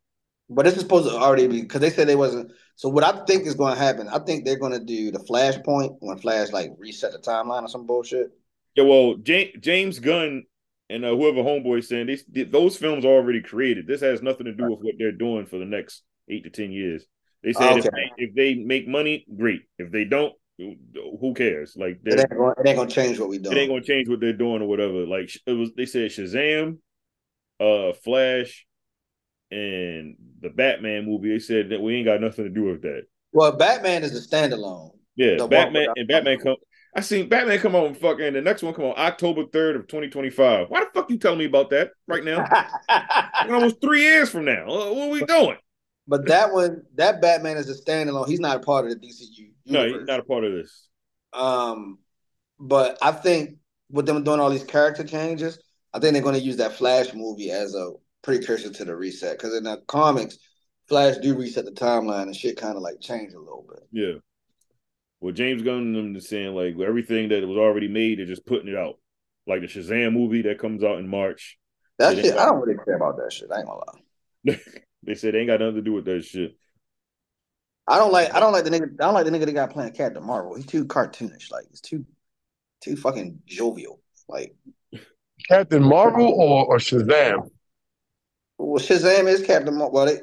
But 0.54 0.66
this 0.66 0.76
is 0.76 0.82
supposed 0.82 1.10
to 1.10 1.16
already 1.16 1.48
be 1.48 1.62
because 1.62 1.80
they 1.80 1.90
said 1.90 2.08
they 2.08 2.16
wasn't. 2.16 2.52
So 2.76 2.90
what 2.90 3.04
I 3.04 3.24
think 3.26 3.46
is 3.46 3.56
going 3.56 3.74
to 3.74 3.80
happen, 3.80 4.10
I 4.10 4.20
think 4.20 4.44
they're 4.44 4.60
going 4.60 4.74
to 4.74 4.84
do 4.84 5.12
the 5.12 5.20
Flashpoint 5.20 5.98
when 6.00 6.18
Flash 6.18 6.52
like 6.52 6.72
reset 6.78 7.14
the 7.14 7.20
timeline 7.20 7.64
or 7.64 7.70
some 7.70 7.88
bullshit. 7.88 8.32
Yeah, 8.76 8.84
well, 8.84 9.16
James, 9.16 9.52
James 9.60 10.00
Gunn 10.00 10.44
and 10.90 11.06
uh, 11.06 11.16
whoever 11.16 11.42
homeboy 11.42 11.84
saying 11.86 12.18
they, 12.28 12.44
those 12.44 12.76
films 12.76 13.06
are 13.06 13.10
already 13.10 13.42
created. 13.42 13.88
This 13.88 14.02
has 14.02 14.22
nothing 14.22 14.46
to 14.46 14.54
do 14.54 14.70
with 14.70 14.80
what 14.82 14.96
they're 14.98 15.12
doing 15.14 15.46
for 15.46 15.58
the 15.58 15.66
next 15.66 16.04
eight 16.30 16.44
to 16.44 16.50
ten 16.50 16.72
years. 16.72 17.06
They 17.44 17.54
said 17.54 17.78
if, 17.78 17.86
they, 17.86 18.12
if 18.18 18.36
they 18.36 18.56
make 18.56 18.88
money, 18.88 19.26
great. 19.38 19.62
If 19.78 19.92
they 19.92 20.04
don't, 20.04 20.34
who 20.58 21.34
cares? 21.34 21.76
Like 21.76 22.02
It 22.06 22.20
ain't 22.20 22.30
going. 22.30 22.56
It 22.58 22.68
ain't 22.68 22.90
to 22.90 22.94
change 22.94 23.20
what 23.20 23.30
we 23.30 23.40
do. 23.40 23.52
it 23.52 23.58
ain't 23.58 23.70
gonna 23.70 23.82
change 23.82 24.10
what 24.10 24.20
they're 24.20 24.34
doing 24.34 24.62
or 24.62 24.68
whatever. 24.68 25.06
Like 25.06 25.32
it 25.46 25.54
was, 25.54 25.72
they 25.76 25.86
said 25.86 26.12
Shazam, 26.12 26.78
uh, 27.60 27.94
Flash, 28.04 28.68
and 29.52 30.16
the 30.42 30.50
Batman 30.50 31.06
movie. 31.06 31.30
They 31.30 31.40
said 31.40 31.70
that 31.70 31.82
we 31.82 31.96
ain't 31.98 32.06
got 32.06 32.22
nothing 32.22 32.46
to 32.46 32.50
do 32.50 32.64
with 32.64 32.82
that. 32.84 33.04
Well, 33.34 33.52
Batman 33.58 34.04
is 34.04 34.16
a 34.16 34.28
standalone. 34.28 34.92
Yeah, 35.16 35.36
The 35.38 35.48
Batman 35.48 35.88
and 35.96 36.08
Batman 36.08 36.40
come. 36.40 36.56
I 36.96 37.02
seen 37.02 37.30
Batman 37.30 37.60
come 37.60 37.76
on 37.76 37.94
fucking 37.94 38.34
the 38.34 38.42
next 38.42 38.64
one 38.64 38.74
come 38.74 38.86
on 38.86 38.96
October 38.98 39.46
third 39.46 39.76
of 39.78 39.88
twenty 39.88 40.10
twenty 40.10 40.30
five. 40.30 40.70
Why 40.70 40.82
the 40.82 40.88
fuck 40.94 41.10
you 41.10 41.18
telling 41.18 41.40
me 41.40 41.46
about 41.46 41.70
that 41.70 41.92
right 42.08 42.24
now? 42.24 42.46
Almost 43.50 43.82
three 43.82 44.02
years 44.02 44.30
from 44.30 44.46
now. 44.46 44.66
Uh, 44.68 44.94
What 44.94 45.08
are 45.08 45.10
we 45.12 45.26
doing? 45.26 45.58
but 46.08 46.28
that 46.28 46.52
one, 46.52 46.82
that 46.96 47.22
Batman 47.22 47.58
is 47.58 47.70
a 47.70 47.82
standalone. 47.82 48.28
He's 48.28 48.40
not 48.42 48.58
a 48.58 48.60
part 48.60 48.86
of 48.86 48.92
the 48.92 49.08
DCU. 49.08 49.52
No, 49.68 49.86
he's 49.88 50.06
not 50.06 50.20
a 50.20 50.24
part 50.24 50.44
of 50.44 50.52
this. 50.52 50.88
Um, 51.32 52.00
but 52.60 52.98
I 53.02 53.12
think 53.12 53.58
with 53.90 54.06
them 54.06 54.24
doing 54.24 54.40
all 54.40 54.50
these 54.50 54.64
character 54.64 55.04
changes, 55.06 55.60
I 55.94 56.00
think 56.00 56.14
they're 56.14 56.22
going 56.22 56.36
to 56.36 56.42
use 56.42 56.58
that 56.58 56.74
Flash 56.74 57.14
movie 57.14 57.52
as 57.52 57.76
a 57.76 57.92
precursor 58.24 58.72
to 58.72 58.86
the 58.86 58.96
reset. 58.96 59.38
Because 59.38 59.56
in 59.56 59.64
the 59.64 59.82
comics, 59.88 60.38
Flash 60.88 61.18
do 61.18 61.36
reset 61.36 61.66
the 61.66 61.72
timeline 61.72 62.24
and 62.24 62.36
shit 62.36 62.58
kind 62.58 62.76
of 62.76 62.82
like 62.82 63.00
change 63.00 63.34
a 63.34 63.40
little 63.40 63.66
bit. 63.70 63.84
Yeah. 63.92 64.20
Well, 65.20 65.34
James 65.34 65.62
Gunn 65.62 65.78
and 65.78 65.96
them 65.96 66.16
is 66.16 66.28
saying 66.28 66.56
like 66.56 66.78
everything 66.80 67.30
that 67.30 67.48
was 67.48 67.58
already 67.58 67.88
made, 67.88 68.20
they're 68.20 68.26
just 68.26 68.46
putting 68.46 68.68
it 68.68 68.76
out. 68.76 68.96
Like 69.48 69.62
the 69.62 69.68
Shazam 69.68 70.14
movie 70.14 70.42
that 70.44 70.60
comes 70.60 70.84
out 70.84 71.00
in 71.00 71.08
March. 71.08 71.58
That 71.98 72.16
shit, 72.16 72.24
they- 72.24 72.38
I 72.40 72.46
don't 72.46 72.60
really 72.60 72.78
care 72.84 72.96
about 72.96 73.18
that 73.18 73.32
shit. 73.32 73.52
I 73.52 73.60
ain't 73.60 73.68
gonna 73.68 73.82
lie. 74.48 74.60
They 75.04 75.16
said 75.16 75.34
they 75.34 75.40
ain't 75.40 75.48
got 75.48 75.60
nothing 75.60 75.76
to 75.78 75.82
do 75.82 75.94
with 75.94 76.06
that 76.06 76.24
shit. 76.24 76.56
I 77.88 77.98
don't 77.98 78.12
like. 78.12 78.34
I 78.36 78.40
don't 78.40 78.54
like 78.54 78.66
the 78.66 78.70
nigga. 78.70 78.94
I 79.00 79.06
don't 79.06 79.16
like 79.16 79.26
the 79.26 79.32
nigga 79.32 79.46
that 79.46 79.54
got 79.54 79.72
playing 79.72 79.94
Captain 79.94 80.24
Marvel. 80.24 80.54
He's 80.54 80.68
too 80.68 80.86
cartoonish. 80.86 81.52
Like 81.52 81.66
he's 81.72 81.82
too, 81.82 82.06
too 82.82 82.96
fucking 82.96 83.40
jovial. 83.48 84.00
Like 84.30 84.56
Captain 85.48 85.82
Marvel 85.82 86.28
or, 86.28 86.68
or 86.68 86.78
Shazam? 86.78 87.50
Well, 88.66 88.84
Shazam 88.84 89.28
is 89.28 89.42
Captain 89.46 89.74
Marvel. 89.76 89.92
Well, 89.94 90.06
they, 90.06 90.20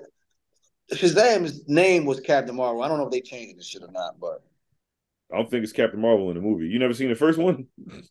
Shazam's 0.97 1.69
name 1.69 2.05
was 2.07 2.21
Captain 2.21 2.57
Marvel. 2.57 2.83
I 2.83 2.89
don't 2.89 2.99
know 2.99 3.05
if 3.07 3.11
they 3.11 3.21
changed 3.21 3.59
this 3.59 3.67
shit 3.67 3.83
or 3.83 3.91
not, 3.93 4.19
but 4.21 4.43
I 5.33 5.37
don't 5.37 5.51
think 5.51 5.63
it's 5.65 5.73
Captain 5.73 6.01
Marvel 6.01 6.31
in 6.31 6.37
the 6.37 6.41
movie. 6.43 6.67
You 6.69 6.79
never 6.79 6.95
seen 6.95 7.09
the 7.09 7.15
first 7.15 7.39
one? 7.39 7.67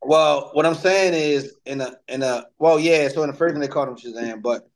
Well, 0.00 0.50
what 0.52 0.64
I'm 0.64 0.76
saying 0.76 1.12
is 1.14 1.54
in 1.66 1.80
a 1.80 1.96
in 2.06 2.22
a 2.22 2.46
well, 2.60 2.78
yeah. 2.78 3.08
So 3.08 3.24
in 3.24 3.30
the 3.30 3.36
first 3.36 3.54
one 3.54 3.60
they 3.60 3.66
called 3.66 3.88
him 3.88 3.96
Shazam, 3.96 4.40
but 4.40 4.66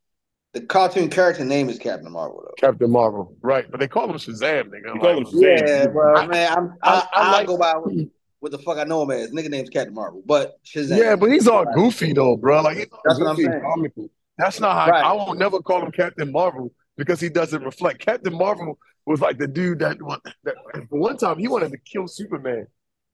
the 0.53 0.61
cartoon 0.63 1.09
character 1.11 1.45
name 1.45 1.69
is 1.71 1.79
Captain 1.79 2.11
Marvel 2.11 2.43
though. 2.45 2.55
Captain 2.59 2.91
Marvel, 2.91 3.35
right? 3.41 3.71
But 3.71 3.79
they 3.79 3.87
call 3.87 4.11
him 4.11 4.17
Shazam. 4.17 4.65
Nigga. 4.71 4.93
You 4.95 5.01
call 5.01 5.17
him 5.19 5.25
Shazam. 5.25 5.41
Yeah, 5.69 5.87
well, 5.87 6.17
I- 6.19 6.27
man, 6.27 6.53
I'm, 6.53 6.75
I- 6.83 6.91
I, 6.91 6.99
I 6.99 7.29
I, 7.29 7.33
like- 7.33 7.47
go 7.47 7.57
by 7.57 7.73
what, 7.77 7.95
what 8.41 8.51
the 8.53 8.59
fuck 8.59 8.79
I 8.79 8.85
know 8.85 9.01
him 9.03 9.13
as. 9.13 9.31
Nigga 9.31 9.49
name's 9.49 9.71
Captain 9.71 9.95
Marvel, 9.95 10.23
but 10.27 10.59
Shazam. 10.67 10.99
Yeah, 10.99 11.15
but 11.15 11.31
he's 11.31 11.47
all 11.47 11.65
goofy 11.73 12.13
though, 12.13 12.37
bro. 12.37 12.61
Like 12.61 12.79
he's 12.79 12.87
all 12.93 13.01
That's 13.05 13.21
what 13.21 13.29
I'm 13.29 13.37
goofy 13.37 13.49
saying. 13.49 13.63
comical. 13.63 14.11
That's 14.39 14.61
not 14.61 14.75
how 14.75 14.91
Right. 14.91 15.05
I 15.05 15.13
won't 15.13 15.39
never 15.39 15.61
call 15.61 15.85
him 15.85 15.93
Captain 15.93 16.31
Marvel 16.33 16.73
because 16.97 17.21
he 17.21 17.29
doesn't 17.29 17.63
reflect. 17.63 18.01
Captain 18.01 18.33
Marvel 18.33 18.79
was 19.07 19.21
like 19.21 19.39
the 19.39 19.47
dude 19.49 19.81
that, 19.81 19.99
that 20.45 20.55
one 20.91 21.17
time 21.17 21.39
he 21.39 21.49
wanted 21.49 21.73
to 21.73 21.79
kill 21.79 22.07
Superman, 22.07 22.67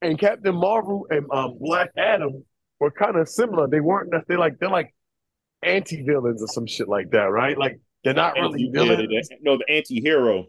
and 0.02 0.18
Captain 0.18 0.54
Marvel 0.54 1.06
and 1.10 1.26
um, 1.32 1.56
Black 1.60 1.90
Adam 1.96 2.44
were 2.78 2.90
kind 2.90 3.16
of 3.16 3.28
similar. 3.28 3.66
They 3.68 3.80
weren't. 3.80 4.12
They 4.28 4.36
like 4.36 4.58
they're 4.60 4.68
like 4.70 4.94
anti 5.62 6.02
villains 6.02 6.42
or 6.42 6.46
some 6.48 6.66
shit 6.66 6.88
like 6.88 7.10
that, 7.10 7.30
right? 7.32 7.58
Like 7.58 7.80
they're 8.04 8.14
not 8.14 8.34
really 8.34 8.66
Anti- 8.66 8.70
yeah, 8.74 8.84
villains. 8.96 9.28
the- 9.28 9.36
the- 9.36 9.42
no, 9.42 9.58
the 9.58 9.64
anti-hero. 9.68 10.46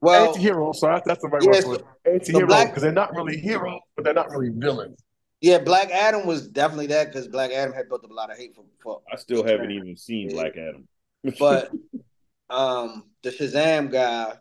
well, 0.00 0.28
Anti-hero, 0.30 0.72
so 0.72 0.86
that's, 0.88 1.06
that's 1.06 1.22
the 1.22 1.28
right 1.28 1.42
Yes, 1.44 1.64
word 1.64 1.80
for 1.80 2.10
it. 2.10 2.14
Anti-hero, 2.14 2.46
Black- 2.48 2.68
because 2.70 2.82
they're 2.82 2.90
not 2.92 3.14
really 3.14 3.38
heroes, 3.38 3.80
but 3.94 4.04
they're 4.04 4.14
not 4.14 4.30
really 4.30 4.50
villains. 4.52 4.98
Yeah, 5.40 5.58
Black 5.58 5.90
Adam 5.90 6.26
was 6.26 6.48
definitely 6.48 6.88
that 6.88 7.08
because 7.08 7.28
Black 7.28 7.52
Adam 7.52 7.72
had 7.72 7.88
built 7.88 8.04
up 8.04 8.10
a 8.10 8.14
lot 8.14 8.30
of 8.30 8.36
hate 8.36 8.54
for. 8.54 8.64
for 8.82 9.02
I 9.12 9.16
still 9.16 9.44
haven't 9.44 9.70
even 9.70 9.96
seen 9.96 10.30
Black 10.30 10.56
Adam. 10.56 10.88
but 11.38 11.70
um, 12.50 13.04
the 13.22 13.30
Shazam 13.30 13.90
guy, 13.90 14.34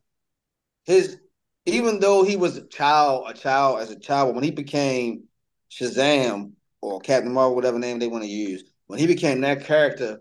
his 0.86 1.20
even 1.66 2.00
though 2.00 2.24
he 2.24 2.36
was 2.36 2.58
a 2.58 2.66
child, 2.68 3.26
a 3.30 3.34
child 3.34 3.82
as 3.82 3.92
a 3.92 4.00
child, 4.00 4.34
when 4.34 4.44
he 4.44 4.52
became 4.52 5.24
Shazam 5.70 6.54
or 6.82 7.00
Captain 7.00 7.34
Marvel, 7.34 7.56
whatever 7.56 7.78
name 7.78 8.00
they 8.00 8.08
want 8.08 8.24
to 8.24 8.30
use, 8.30 8.64
when 8.88 9.00
he 9.00 9.06
became 9.06 9.42
that 9.42 9.66
character, 9.66 10.20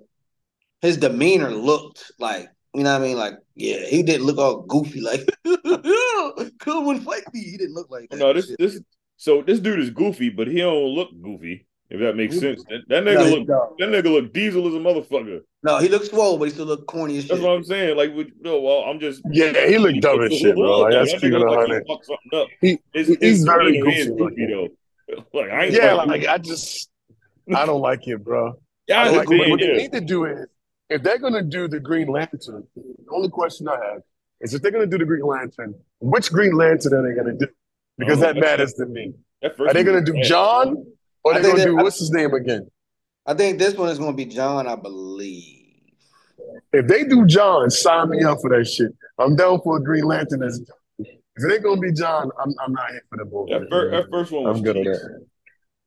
his 0.83 0.99
demeanor 0.99 1.51
looked 1.51 2.11
like 2.19 2.49
you 2.75 2.83
know 2.83 2.93
what 2.93 3.03
I 3.03 3.07
mean. 3.07 3.17
Like 3.17 3.35
yeah, 3.55 3.87
he 3.87 4.03
didn't 4.03 4.27
look 4.27 4.37
all 4.37 4.61
goofy 4.63 5.01
like 5.01 5.27
come 6.59 6.89
and 6.89 7.03
fight 7.03 7.23
me. 7.33 7.41
He 7.41 7.57
didn't 7.57 7.75
look 7.75 7.91
like 7.91 8.11
that. 8.11 8.19
no, 8.19 8.35
this 8.35 8.49
shit. 8.49 8.59
this 8.59 8.81
so 9.17 9.43
this 9.43 9.61
dude 9.61 9.81
is 9.81 9.91
goofy, 9.91 10.31
but 10.31 10.47
he 10.49 10.59
don't 10.59 10.95
look 10.95 11.11
goofy. 11.23 11.67
If 11.89 12.01
that 12.01 12.17
makes 12.17 12.35
Goofy. 12.35 12.57
sense, 12.57 12.65
that, 12.69 12.81
that 12.89 13.05
nigga 13.05 13.25
he 13.27 13.37
look 13.39 13.47
don't. 13.47 13.79
that 13.79 13.89
nigga 13.91 14.11
look 14.11 14.33
diesel 14.33 14.67
as 14.67 14.75
a 14.75 14.79
motherfucker. 14.79 15.43
no, 15.63 15.79
he 15.79 15.89
looks 15.89 16.09
swole, 16.11 16.37
but 16.37 16.47
he 16.47 16.51
still 16.51 16.67
look 16.67 16.85
corny 16.89 17.17
as 17.19 17.23
shit. 17.25 17.31
That's 17.31 17.43
what 17.43 17.53
I'm 17.53 17.63
saying. 17.63 17.97
Like, 17.97 18.13
with, 18.13 18.27
no, 18.41 18.61
well, 18.61 18.79
I'm 18.81 18.99
just 18.99 19.23
Yeah, 19.31 19.53
he 19.69 19.79
looked 19.79 20.01
dumb 20.01 20.21
as 20.21 20.37
shit, 20.37 20.57
bro. 20.57 20.81
Like, 20.81 20.93
that's 20.95 21.13
That 21.13 21.19
nigga 21.19 21.21
keeping 21.21 21.39
look 21.39 21.69
it 21.69 21.71
like 21.71 21.83
he 21.87 21.99
something 22.03 22.41
up. 22.41 22.49
He, 22.61 22.79
His, 22.93 23.07
he's 23.07 23.19
his 23.21 23.45
very 23.45 23.73
demeanor 23.75 23.91
is 23.97 24.07
goofy. 24.09 24.19
goofy 24.35 24.47
though. 24.47 24.69
Like 25.33 25.51
I 25.51 25.65
ain't 25.67 25.75
Yeah, 25.75 25.95
fucking- 25.95 26.11
like 26.11 26.27
I 26.27 26.39
just, 26.39 26.91
I 27.55 27.65
don't 27.67 27.81
like 27.81 28.09
it, 28.09 28.25
bro. 28.25 28.55
yeah, 28.89 29.03
I 29.03 29.07
I 29.07 29.11
like 29.11 29.31
it. 29.31 29.49
What 29.51 29.61
they 29.61 29.77
need 29.77 29.93
to 29.93 30.01
do 30.01 30.25
is, 30.25 30.45
if 30.91 31.05
they're 31.05 31.19
gonna 31.21 31.45
do 31.45 31.69
the 31.69 31.79
Green 31.79 32.09
Lantern, 32.09 32.67
the 32.75 32.83
only 33.13 33.29
question 33.29 33.69
I 33.69 33.77
have 33.93 34.03
is 34.41 34.55
if 34.55 34.63
they're 34.63 34.73
gonna 34.73 34.87
do 34.87 34.99
the 34.99 35.05
Green 35.05 35.25
Lantern, 35.25 35.77
which 36.01 36.33
Green 36.33 36.57
Lantern 36.57 36.95
are 36.95 37.09
they 37.09 37.15
gonna 37.15 37.39
do? 37.39 37.47
Because 37.99 38.19
Oh, 38.19 38.21
that 38.23 38.37
matters 38.37 38.75
to 38.75 38.87
me. 38.87 39.13
Are 39.43 39.73
they 39.73 39.85
gonna 39.85 40.05
do. 40.05 40.15
John 40.23 40.85
or 41.25 41.35
I 41.35 41.39
are 41.39 41.43
they 41.43 41.51
gonna 41.51 41.65
do 41.65 41.77
what's 41.77 41.99
his 41.99 42.11
name 42.11 42.35
again? 42.35 42.69
I 43.27 43.35
think 43.35 43.59
this 43.59 43.75
one 43.75 43.89
is 43.89 43.99
going 43.99 44.13
to 44.13 44.17
be 44.17 44.25
John, 44.27 44.69
I 44.69 44.77
believe. 44.77 45.65
If 46.73 46.87
they 46.87 47.03
do 47.05 47.27
John, 47.27 47.71
sign 47.71 48.11
me 48.11 48.23
up 48.23 48.39
for 48.41 48.51
that 48.57 48.65
shit. 48.67 48.93
I'm 49.19 49.35
down 49.35 49.61
for 49.65 49.79
a 49.79 49.83
Green 49.83 50.05
Lantern 50.05 50.43
as 50.45 50.61
John. 50.61 50.77
If 51.39 51.45
it 51.45 51.53
ain't 51.53 51.63
gonna 51.65 51.81
be 51.81 51.93
John, 51.93 52.31
I'm 52.43 52.55
I'm 52.65 52.73
not 52.73 52.91
here 52.91 53.03
for 53.11 53.19
the 53.19 53.25
bull. 53.25 53.47
That, 53.47 53.67
fir- 53.69 53.91
that 53.91 54.11
first 54.11 54.31
one 54.33 54.45
was 54.45 54.57
I'm 54.59 54.63
good 54.65 54.77
on 54.77 54.85
cheap. 54.85 54.93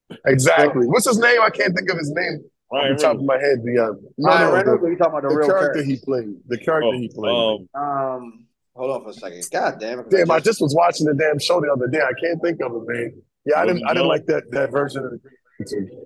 that. 0.09 0.19
Exactly. 0.25 0.85
What's 0.87 1.07
his 1.07 1.17
name? 1.19 1.41
I 1.41 1.49
can't 1.49 1.75
think 1.75 1.89
of 1.89 1.97
his 1.97 2.11
name 2.11 2.43
Ryan 2.71 2.91
on 2.91 2.95
the 2.97 3.01
top 3.01 3.17
Reynolds. 3.17 3.21
of 3.23 3.25
my 3.27 3.37
head. 3.39 3.63
The 3.63 3.79
um, 3.83 3.99
no, 4.17 4.29
Ryan 4.29 4.41
no, 4.47 4.53
Reynolds, 4.53 4.83
the, 4.83 4.89
you 4.89 4.97
talking 4.97 5.13
about 5.13 5.23
the, 5.23 5.29
the 5.29 5.35
real 5.35 5.47
character 5.47 5.73
character? 5.73 5.83
he 5.83 5.97
played. 5.97 6.35
The 6.47 6.57
character 6.57 6.93
he 6.93 7.07
played. 7.09 7.31
Oh, 7.31 7.67
um, 7.73 7.81
Um, 7.83 8.45
hold 8.79 8.91
on 8.91 9.03
for 9.03 9.09
a 9.09 9.13
second. 9.13 9.43
God 9.51 9.79
damn 9.79 9.99
it! 9.99 10.09
Damn, 10.09 10.31
I 10.31 10.39
just 10.39 10.61
was 10.61 10.73
watching 10.73 11.05
the 11.05 11.13
damn 11.13 11.37
show 11.39 11.59
the 11.61 11.71
other 11.71 11.87
day. 11.87 11.99
I 12.01 12.13
can't 12.19 12.41
think 12.41 12.61
of 12.61 12.71
it, 12.73 12.83
man. 12.87 13.21
Yeah, 13.45 13.59
I 13.59 13.65
didn't. 13.65 13.83
I 13.85 13.93
didn't 13.93 14.07
like 14.07 14.25
that 14.27 14.49
that 14.51 14.71
version 14.71 15.03
of 15.05 15.11
the 15.11 15.17
Green 15.19 15.35
Lantern. 15.59 16.05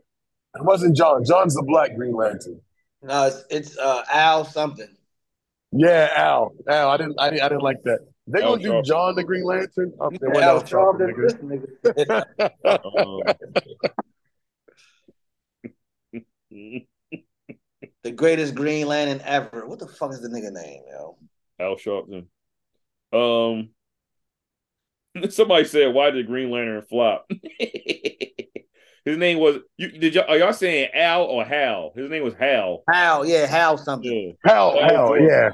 It 0.56 0.64
wasn't 0.66 0.96
John. 0.98 1.24
John's 1.24 1.56
the 1.56 1.64
Black 1.64 1.96
Green 1.96 2.16
Lantern. 2.16 2.60
no, 3.02 3.28
it's, 3.28 3.44
it's 3.50 3.78
uh 3.78 4.04
Al 4.12 4.46
something. 4.46 4.88
Yeah, 5.72 6.10
Al. 6.16 6.54
Al. 6.68 6.90
I 6.90 6.98
didn't. 6.98 7.20
I 7.20 7.30
didn't, 7.30 7.44
I 7.44 7.50
didn't 7.50 7.64
like 7.64 7.82
that. 7.84 8.00
They 8.28 8.42
Al 8.42 8.52
gonna 8.58 8.64
do 8.64 8.70
Sharpton. 8.70 8.86
John 8.86 9.16
the 9.16 9.24
Green 9.24 9.44
Lantern? 9.44 9.94
Oh, 10.00 10.10
You 10.12 10.18
they 10.20 10.28
said 10.28 10.34
went 10.36 10.46
Al 10.46 10.58
Al 10.58 10.64
Sharpton, 10.64 11.10
Sharpton, 11.16 11.64
nigga. 11.94 12.24
nigga. 16.52 16.86
the 18.04 18.12
greatest 18.12 18.56
Green 18.56 18.88
Lantern 18.88 19.22
ever. 19.26 19.66
What 19.66 19.80
the 19.80 19.88
fuck 19.88 20.12
is 20.12 20.22
the 20.22 20.30
nigga 20.30 20.52
name, 20.52 20.84
yo? 20.92 21.18
Al 21.60 21.76
Sharpton. 21.76 22.26
Um, 23.14 23.70
somebody 25.30 25.66
said, 25.66 25.94
"Why 25.94 26.12
did 26.12 26.28
Green 26.28 26.52
Lantern 26.52 26.84
flop?" 26.90 27.30
His 29.06 29.18
name 29.18 29.40
was. 29.40 29.58
You, 29.78 29.92
did 29.92 30.16
y'all, 30.16 30.30
are 30.30 30.38
y'all 30.38 30.54
saying 30.54 30.90
Al 30.94 31.24
or 31.24 31.44
Hal? 31.44 31.92
His 31.96 32.10
name 32.10 32.24
was 32.24 32.34
Hal. 32.36 32.84
Hal, 32.90 33.26
yeah, 33.26 33.46
Hal 33.46 33.78
something. 33.78 34.36
Yeah. 34.44 34.50
Hal. 34.50 34.80
Al 34.80 34.90
Hal. 34.90 35.08
Jordan. 35.08 35.28
Yeah. 35.28 35.50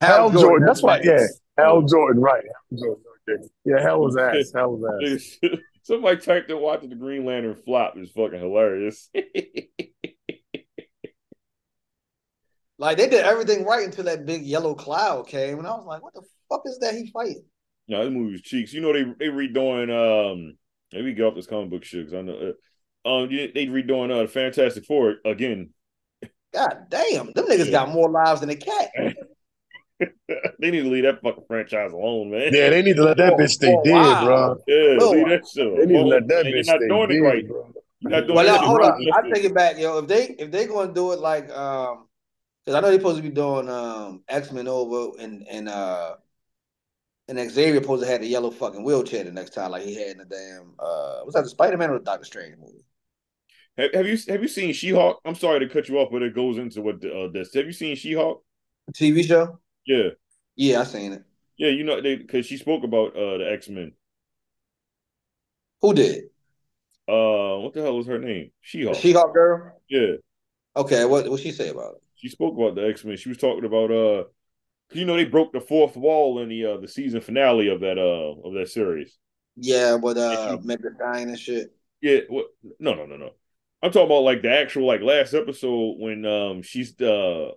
Hal 0.00 0.30
Jordan. 0.30 0.66
That's 0.66 0.82
why. 0.82 1.00
Yeah. 1.04 1.26
Hal 1.58 1.82
Jordan. 1.82 2.22
Right. 2.22 2.44
Hal 2.70 2.78
Jordan. 2.78 3.50
Yeah. 3.64 3.82
Hal 3.82 4.00
was 4.00 4.16
ass. 4.16 4.52
Hal 4.54 4.76
was 4.76 5.38
ass. 5.42 5.50
Somebody 5.82 6.18
typed 6.18 6.50
in 6.50 6.60
watching 6.60 6.90
the 6.90 6.96
Green 6.96 7.24
Lantern 7.24 7.56
flop 7.56 7.96
is 7.98 8.10
fucking 8.10 8.38
hilarious. 8.38 9.10
Like 12.78 12.96
they 12.96 13.08
did 13.08 13.24
everything 13.24 13.64
right 13.64 13.84
until 13.84 14.04
that 14.04 14.24
big 14.24 14.42
yellow 14.42 14.74
cloud 14.74 15.26
came, 15.26 15.58
and 15.58 15.66
I 15.66 15.70
was 15.72 15.84
like, 15.86 16.02
"What 16.02 16.14
the 16.14 16.22
fuck 16.48 16.62
is 16.64 16.78
that 16.80 16.94
he 16.94 17.10
fighting?" 17.10 17.44
no, 17.88 18.04
this 18.04 18.12
movie 18.12 18.32
was 18.32 18.42
cheeks. 18.42 18.72
You 18.72 18.80
know 18.80 18.92
they 18.92 19.04
they 19.18 19.26
redoing 19.26 19.90
um. 19.90 20.56
Let 20.92 21.04
me 21.04 21.12
get 21.12 21.24
off 21.24 21.34
this 21.34 21.46
comic 21.46 21.70
book 21.70 21.84
shit 21.84 22.06
because 22.06 22.14
I 22.18 22.22
know. 22.22 22.52
Uh, 23.04 23.08
um, 23.08 23.28
yeah, 23.30 23.46
they 23.54 23.66
redoing 23.66 24.10
uh 24.10 24.22
the 24.22 24.28
Fantastic 24.28 24.84
Four 24.86 25.16
again. 25.24 25.70
God 26.54 26.86
damn, 26.88 27.32
them 27.32 27.46
niggas 27.46 27.66
Yeah. 27.66 27.72
got 27.72 27.90
more 27.90 28.10
lives 28.10 28.40
than 28.40 28.50
a 28.50 28.56
cat. 28.56 28.90
they 29.98 30.70
need 30.70 30.82
to 30.84 30.88
leave 30.88 31.02
that 31.04 31.20
fucking 31.22 31.44
franchise 31.46 31.92
alone, 31.92 32.30
man. 32.30 32.52
Yeah, 32.54 32.70
they 32.70 32.82
need 32.82 32.96
to 32.96 33.02
let 33.04 33.16
that 33.18 33.34
bitch 33.34 33.50
stay 33.50 33.74
Oh, 33.76 33.82
dead, 33.82 33.94
wow. 33.94 34.24
bro. 34.24 34.56
Yeah, 34.66 34.96
Oh, 35.00 35.10
leave 35.10 35.26
that 35.28 35.46
shit 35.52 35.76
They 35.76 35.86
need 35.86 35.98
to 35.98 36.02
let 36.04 36.28
that 36.28 36.46
bitch 36.46 36.54
You're 36.54 36.64
not 36.64 36.76
stay 36.78 36.88
doing 36.88 37.10
it 37.10 37.14
dead, 37.14 37.22
right. 37.22 37.48
bro. 37.48 37.72
You're 38.00 38.10
not 38.10 38.20
doing 38.26 38.36
Well, 38.36 38.46
it 38.46 38.60
now, 38.60 38.66
hold 38.66 38.80
on, 38.82 39.06
I 39.12 39.30
take 39.30 39.44
it 39.44 39.54
back, 39.54 39.78
yo. 39.78 39.98
If 39.98 40.06
they 40.06 40.24
if 40.38 40.50
they 40.50 40.66
gonna 40.66 40.92
do 40.92 41.12
it 41.12 41.18
like 41.20 41.50
um, 41.50 42.07
because 42.68 42.76
I 42.76 42.80
know 42.82 42.90
they're 42.90 43.00
supposed 43.00 43.16
to 43.16 43.22
be 43.22 43.30
doing 43.30 43.66
um 43.70 44.22
X 44.28 44.52
Men 44.52 44.68
over 44.68 45.18
and 45.18 45.42
and 45.48 45.70
uh 45.70 46.16
and 47.26 47.50
Xavier 47.50 47.80
supposed 47.80 48.02
to 48.04 48.10
have 48.10 48.20
the 48.20 48.26
yellow 48.26 48.50
fucking 48.50 48.84
wheelchair 48.84 49.24
the 49.24 49.32
next 49.32 49.54
time 49.54 49.70
like 49.70 49.84
he 49.84 49.94
had 49.94 50.12
in 50.12 50.18
the 50.18 50.24
damn 50.26 50.74
uh 50.78 51.24
was 51.24 51.32
that 51.32 51.44
the 51.44 51.48
Spider 51.48 51.78
Man 51.78 51.88
or 51.88 51.98
the 51.98 52.04
Doctor 52.04 52.26
Strange 52.26 52.58
movie? 52.58 52.84
Have, 53.78 53.94
have 53.94 54.06
you 54.06 54.18
have 54.28 54.42
you 54.42 54.48
seen 54.48 54.74
She 54.74 54.90
Hulk? 54.90 55.18
I'm 55.24 55.34
sorry 55.34 55.60
to 55.60 55.68
cut 55.68 55.88
you 55.88 55.98
off, 55.98 56.10
but 56.12 56.20
it 56.22 56.34
goes 56.34 56.58
into 56.58 56.82
what 56.82 57.00
the, 57.00 57.10
uh, 57.10 57.28
this. 57.32 57.54
Have 57.54 57.64
you 57.64 57.72
seen 57.72 57.96
She 57.96 58.12
Hulk? 58.12 58.44
TV 58.92 59.22
show? 59.26 59.58
Yeah, 59.86 60.10
Yeah, 60.56 60.80
I 60.80 60.84
seen 60.84 61.14
it. 61.14 61.24
yeah. 61.56 61.70
You 61.70 61.84
know, 61.84 62.02
they 62.02 62.16
because 62.16 62.44
she 62.44 62.58
spoke 62.58 62.84
about 62.84 63.16
uh 63.16 63.38
the 63.38 63.50
X 63.50 63.70
Men. 63.70 63.92
Who 65.80 65.94
did? 65.94 66.24
Uh, 67.08 67.60
what 67.60 67.72
the 67.72 67.80
hell 67.80 67.96
was 67.96 68.06
her 68.08 68.18
name? 68.18 68.50
She 68.60 68.84
Hulk. 68.84 68.96
She 68.96 69.12
Hulk 69.12 69.32
girl. 69.32 69.80
yeah, 69.88 70.16
Okay, 70.76 71.06
what 71.06 71.30
what 71.30 71.40
she 71.40 71.50
say 71.50 71.70
about 71.70 71.94
it? 71.94 72.02
She 72.18 72.28
spoke 72.28 72.56
about 72.56 72.74
the 72.74 72.88
X 72.88 73.04
Men. 73.04 73.16
She 73.16 73.28
was 73.28 73.38
talking 73.38 73.64
about 73.64 73.90
uh, 73.90 74.24
you 74.92 75.04
know, 75.04 75.16
they 75.16 75.24
broke 75.24 75.52
the 75.52 75.60
fourth 75.60 75.96
wall 75.96 76.40
in 76.40 76.48
the 76.48 76.64
uh 76.64 76.76
the 76.78 76.88
season 76.88 77.20
finale 77.20 77.68
of 77.68 77.80
that 77.80 77.98
uh 77.98 78.46
of 78.46 78.54
that 78.54 78.68
series. 78.68 79.16
Yeah, 79.56 79.94
with 79.96 80.16
uh 80.18 80.58
Mega 80.62 80.90
dying 80.98 81.28
and 81.28 81.38
shit. 81.38 81.72
Yeah, 82.00 82.20
what? 82.28 82.46
No, 82.78 82.94
no, 82.94 83.06
no, 83.06 83.16
no. 83.16 83.30
I'm 83.82 83.90
talking 83.92 84.06
about 84.06 84.22
like 84.22 84.42
the 84.42 84.50
actual 84.50 84.86
like 84.86 85.00
last 85.02 85.34
episode 85.34 85.96
when 85.98 86.24
um 86.26 86.62
she's 86.62 86.92
uh 87.00 87.50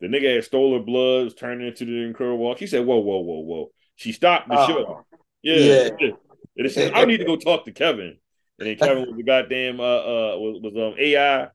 the 0.00 0.06
nigga 0.06 0.34
had 0.36 0.44
stole 0.44 0.78
her 0.78 0.84
blood, 0.84 1.24
was 1.24 1.34
turning 1.34 1.66
into 1.66 1.84
the 1.84 2.02
Incredible 2.04 2.46
Hulk. 2.46 2.58
She 2.58 2.68
said, 2.68 2.86
"Whoa, 2.86 2.98
whoa, 2.98 3.18
whoa, 3.18 3.40
whoa." 3.40 3.72
She 3.96 4.12
stopped 4.12 4.48
the 4.48 4.56
Oh. 4.56 4.66
show. 4.66 5.06
Yeah, 5.42 5.56
Yeah. 5.56 5.88
yeah. 5.98 6.10
And 6.56 6.64
they 6.66 6.68
said, 6.68 6.92
"I 6.94 7.04
need 7.04 7.16
to 7.18 7.24
go 7.24 7.36
talk 7.36 7.64
to 7.64 7.72
Kevin." 7.72 8.16
And 8.60 8.68
then 8.68 8.76
Kevin 8.76 9.04
was 9.08 9.16
the 9.16 9.22
goddamn 9.24 9.80
uh 9.80 9.82
uh 9.82 10.38
was, 10.38 10.60
was 10.62 10.76
um 10.76 10.94
AI. 10.98 11.48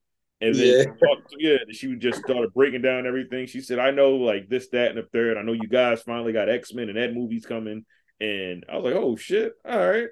And 0.43 0.55
then 0.55 0.77
Yeah. 0.77 0.83
talked 0.85 1.29
to, 1.31 1.37
yeah, 1.39 1.57
she 1.71 1.95
just 1.95 2.19
started 2.19 2.53
breaking 2.53 2.81
down 2.81 3.07
everything. 3.07 3.45
She 3.47 3.61
said, 3.61 3.79
"I 3.79 3.91
know 3.91 4.15
like 4.17 4.49
this, 4.49 4.67
that, 4.69 4.89
and 4.89 4.97
the 4.97 5.03
third. 5.03 5.37
I 5.37 5.41
know 5.43 5.53
you 5.53 5.67
guys 5.67 6.01
finally 6.01 6.33
got 6.33 6.49
X 6.49 6.73
Men 6.73 6.89
and 6.89 6.97
that 6.97 7.13
movie's 7.13 7.45
coming." 7.45 7.85
And 8.19 8.65
I 8.69 8.75
was 8.77 8.85
like, 8.85 8.95
"Oh 9.01 9.15
shit! 9.15 9.53
All 9.65 9.87
right." 9.89 10.07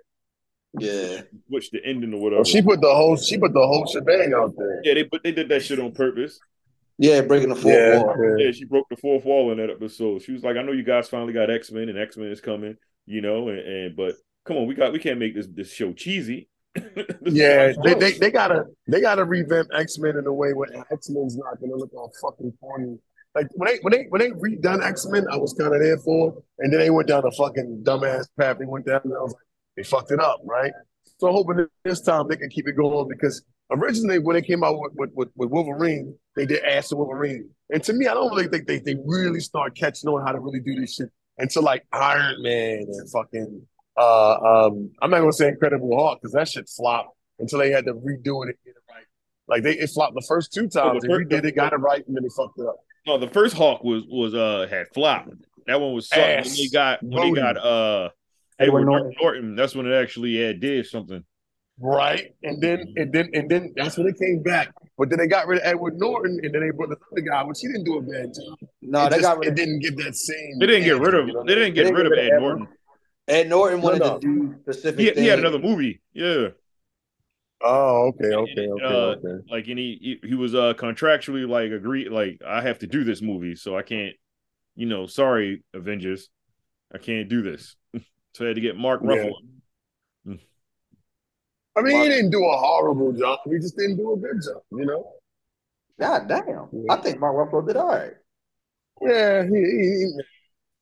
Yeah. 0.80 1.22
Which 1.48 1.70
the 1.72 1.84
ending 1.86 2.14
or 2.14 2.22
whatever. 2.22 2.42
Oh, 2.42 2.44
she 2.46 2.62
put 2.62 2.80
the 2.82 2.94
whole 2.94 3.18
she 3.18 3.38
put 3.38 3.54
the 3.54 3.60
whole 3.66 3.86
shebang 3.88 4.34
out 4.34 4.54
there. 4.58 4.82
Yeah, 4.84 4.94
they 4.94 5.04
but 5.04 5.22
they 5.24 5.32
did 5.34 5.50
that 5.50 5.64
shit 5.64 5.80
on 5.80 5.92
purpose. 5.92 6.40
Yeah, 6.98 7.22
breaking 7.22 7.50
the 7.50 7.56
fourth 7.56 7.76
Yeah, 7.76 8.02
wall. 8.04 8.16
yeah. 8.40 8.46
Yeah, 8.46 8.52
she 8.52 8.66
broke 8.66 8.88
the 8.90 8.96
fourth 8.96 9.26
wall 9.26 9.52
in 9.52 9.58
that 9.58 9.70
episode. 9.70 10.22
She 10.22 10.32
was 10.32 10.44
like, 10.44 10.56
"I 10.56 10.62
know 10.62 10.72
you 10.72 10.84
guys 10.84 11.10
finally 11.10 11.34
got 11.34 11.50
X 11.50 11.72
Men, 11.72 11.90
and 11.90 11.98
X 11.98 12.16
Men 12.16 12.28
is 12.28 12.40
coming, 12.42 12.78
you 13.06 13.22
know." 13.22 13.50
And, 13.50 13.60
and 13.60 13.96
but 13.98 14.16
come 14.46 14.58
on, 14.58 14.68
we 14.68 14.76
got 14.76 14.94
we 14.94 15.00
can't 15.00 15.20
make 15.20 15.36
this 15.36 15.48
this 15.48 15.74
show 15.74 15.92
cheesy. 15.94 16.48
Yeah, 17.24 17.74
they, 17.84 17.94
they 17.94 18.12
they 18.14 18.32
gotta 18.32 18.66
they 18.88 19.02
gotta 19.02 19.26
revamp 19.26 19.70
X 19.74 19.98
Men 20.00 20.18
in 20.18 20.26
a 20.26 20.34
way 20.34 20.54
where 20.54 20.70
X 20.92 21.10
Men's 21.10 21.38
not 21.38 21.60
gonna 21.60 21.76
look 21.76 21.94
all 21.94 22.12
fucking 22.22 22.54
corny. 22.60 22.98
Like 23.36 23.48
when 23.54 23.70
they 23.70 23.80
when 23.82 23.92
they 23.92 24.04
when 24.10 24.22
they 24.22 24.32
redone 24.32 24.84
X 24.84 25.06
Men, 25.08 25.26
I 25.32 25.38
was 25.38 25.54
kind 25.54 25.74
of 25.74 25.82
there 25.82 25.98
for, 25.98 26.30
it. 26.30 26.36
and 26.60 26.74
then 26.74 26.80
they 26.80 26.90
went 26.90 27.08
down 27.08 27.24
a 27.26 27.32
fucking 27.32 27.84
dumbass 27.86 28.28
path. 28.40 28.58
They 28.60 28.66
went 28.66 28.86
down, 28.86 29.02
and 29.04 29.14
I 29.14 29.22
was 29.22 29.34
like, 29.34 29.44
they 29.78 29.84
fucked 29.84 30.12
it 30.12 30.20
up, 30.20 30.42
right? 30.46 30.72
So 31.18 31.28
I'm 31.28 31.34
hoping 31.34 31.58
that 31.58 31.70
this 31.84 32.02
time 32.02 32.28
they 32.28 32.36
can 32.36 32.50
keep 32.50 32.68
it 32.68 32.76
going 32.76 33.08
because 33.08 33.44
originally 33.72 34.20
when 34.20 34.36
they 34.36 34.42
came 34.42 34.64
out 34.64 34.78
with 34.80 35.12
with, 35.14 35.30
with, 35.36 35.50
Wolverine, 35.50 36.16
they 36.36 36.46
did 36.46 36.64
Ash 36.64 36.88
the 36.88 36.98
Wolverine, 36.98 37.50
and 37.70 37.84
to 37.84 37.94
me, 37.94 38.08
I 38.08 38.14
don't 38.14 38.32
really 38.32 38.48
think 38.48 38.68
they 38.68 38.80
they 38.80 38.96
really 39.06 39.40
start 39.40 39.76
catching 39.76 40.10
on 40.10 40.26
how 40.26 40.32
to 40.32 40.40
really 40.40 40.60
do 40.60 40.80
this 40.80 40.96
shit 40.96 41.10
until 41.38 41.64
like 41.64 41.86
Iron 41.94 42.42
Man 42.42 42.86
and 42.88 43.10
fucking 43.12 43.68
uh 43.98 44.34
um 44.68 44.92
I'm 45.02 45.10
not 45.12 45.20
gonna 45.20 45.34
say 45.34 45.48
Incredible 45.50 45.96
Hulk 45.98 46.20
because 46.22 46.34
that 46.34 46.48
shit 46.48 46.70
flopped 46.70 47.16
until 47.40 47.60
they 47.60 47.72
had 47.72 47.86
to 47.86 47.94
redo 47.94 48.44
it 48.46 48.50
and 48.50 48.56
get 48.66 48.72
it 48.72 48.84
right. 48.90 49.06
Like 49.48 49.64
they 49.64 49.74
it 49.78 49.90
flopped 49.90 50.16
the 50.16 50.26
first 50.28 50.54
two 50.54 50.68
times. 50.70 51.02
the 51.02 51.08
They 51.08 51.14
first- 51.14 51.30
redid 51.30 51.46
it, 51.46 51.56
got 51.56 51.74
it 51.74 51.78
right, 51.78 52.06
and 52.08 52.16
then 52.16 52.24
they 52.24 52.30
fucked 52.30 52.58
it 52.60 52.66
up. 52.68 52.78
No, 53.08 53.18
the 53.18 53.28
first 53.28 53.56
Hulk 53.56 53.84
was 53.84 54.04
was 54.08 54.34
uh 54.34 54.68
had 54.70 54.88
flopped. 54.94 55.30
That 55.68 55.80
one 55.82 55.94
was 55.94 56.08
something 56.10 56.44
when 56.44 56.44
they 56.56 56.68
got 56.72 57.04
when 57.04 57.34
they 57.34 57.40
got 57.42 57.58
uh 57.58 58.10
Edward 58.60 58.82
Edward 58.82 58.86
Norton. 58.86 59.14
Norton. 59.22 59.56
That's 59.56 59.76
when 59.76 59.86
it 59.88 59.94
actually 59.94 60.36
had 60.38 60.60
did 60.60 60.86
something. 60.86 61.24
Right. 61.80 62.36
And 62.44 62.62
then 62.62 62.94
and 62.96 63.12
then 63.12 63.30
and 63.34 63.50
then 63.50 63.74
that's 63.76 63.98
when 63.98 64.08
it 64.08 64.18
came 64.20 64.44
back. 64.44 64.72
But 65.00 65.10
then 65.10 65.18
they 65.18 65.26
got 65.28 65.48
rid 65.48 65.60
of 65.62 65.66
Edward 65.66 65.96
Norton 65.98 66.40
and 66.44 66.54
then 66.54 66.62
they 66.62 66.70
brought 66.70 66.90
this 66.90 67.00
other 67.12 67.22
guy, 67.22 67.44
which 67.44 67.58
he 67.60 67.68
didn't 67.68 67.86
do 67.86 67.98
a 67.98 68.02
bad 68.02 68.28
job. 68.36 68.58
No, 68.84 69.06
it, 69.06 69.10
they 69.10 69.16
just- 69.18 69.22
got 69.24 69.40
rid 69.40 69.48
it 69.50 69.56
didn't 69.56 69.80
give 69.80 69.98
that 69.98 70.16
same 70.16 70.60
They 70.60 70.68
didn't 70.68 70.84
get 70.84 71.00
rid 71.00 71.16
of 71.16 71.28
you 71.28 71.34
know? 71.34 71.44
they 71.44 71.56
didn't 71.56 71.74
get 71.74 71.86
They 71.86 71.90
didn't 71.92 71.96
rid 71.98 72.06
of 72.08 72.14
get 72.14 72.22
rid 72.24 72.32
Ed 72.34 72.36
of 72.36 72.42
Norton. 72.44 72.68
Ed 73.28 73.50
Norton 73.50 73.82
wanted 73.82 74.00
No, 74.00 74.14
no. 74.14 74.20
to 74.20 74.28
do 74.28 74.56
specific 74.62 75.16
He, 75.16 75.22
he 75.22 75.28
had 75.28 75.40
another 75.40 75.60
movie. 75.60 76.02
Yeah. 76.14 76.50
Oh, 77.64 78.08
okay, 78.08 78.34
okay, 78.34 78.68
okay, 78.68 78.84
Uh, 78.84 79.16
okay. 79.18 79.44
Like 79.50 79.68
and 79.68 79.78
he 79.78 80.18
he 80.22 80.30
he 80.30 80.36
was 80.36 80.56
uh 80.56 80.74
contractually 80.74 81.48
like 81.48 81.72
agreed 81.72 82.10
like 82.10 82.42
I 82.46 82.62
have 82.62 82.80
to 82.80 82.88
do 82.88 83.04
this 83.04 83.22
movie, 83.22 83.56
so 83.56 83.78
I 83.78 83.84
can't, 83.84 84.16
you 84.76 84.88
know, 84.88 85.06
sorry, 85.06 85.64
Avengers. 85.74 86.30
I 86.94 86.98
can't 86.98 87.30
do 87.30 87.42
this. 87.44 87.76
so 88.34 88.46
I 88.46 88.48
had 88.48 88.56
to 88.56 88.62
get 88.62 88.76
Mark 88.78 89.02
Yeah. 89.04 89.10
Ruffalo. 89.10 89.34
I 91.78 91.82
mean, 91.82 92.02
he 92.02 92.10
didn't 92.10 92.32
do 92.32 92.44
a 92.44 92.58
horrible 92.58 93.14
job. 93.14 93.40
He 93.46 93.58
just 93.60 93.78
didn't 93.78 93.98
do 93.98 94.12
a 94.14 94.18
good 94.18 94.42
job, 94.46 94.62
you 94.72 94.86
know? 94.86 95.14
God 96.00 96.28
damn. 96.28 96.68
I 96.90 96.98
think 96.98 97.20
Mark 97.20 97.36
Ruffalo 97.38 97.66
did 97.66 97.78
all 97.78 97.88
right. 97.88 98.12
Yeah, 99.02 99.44
he, 99.44 99.50
he, 99.50 100.12
he- 100.18 100.20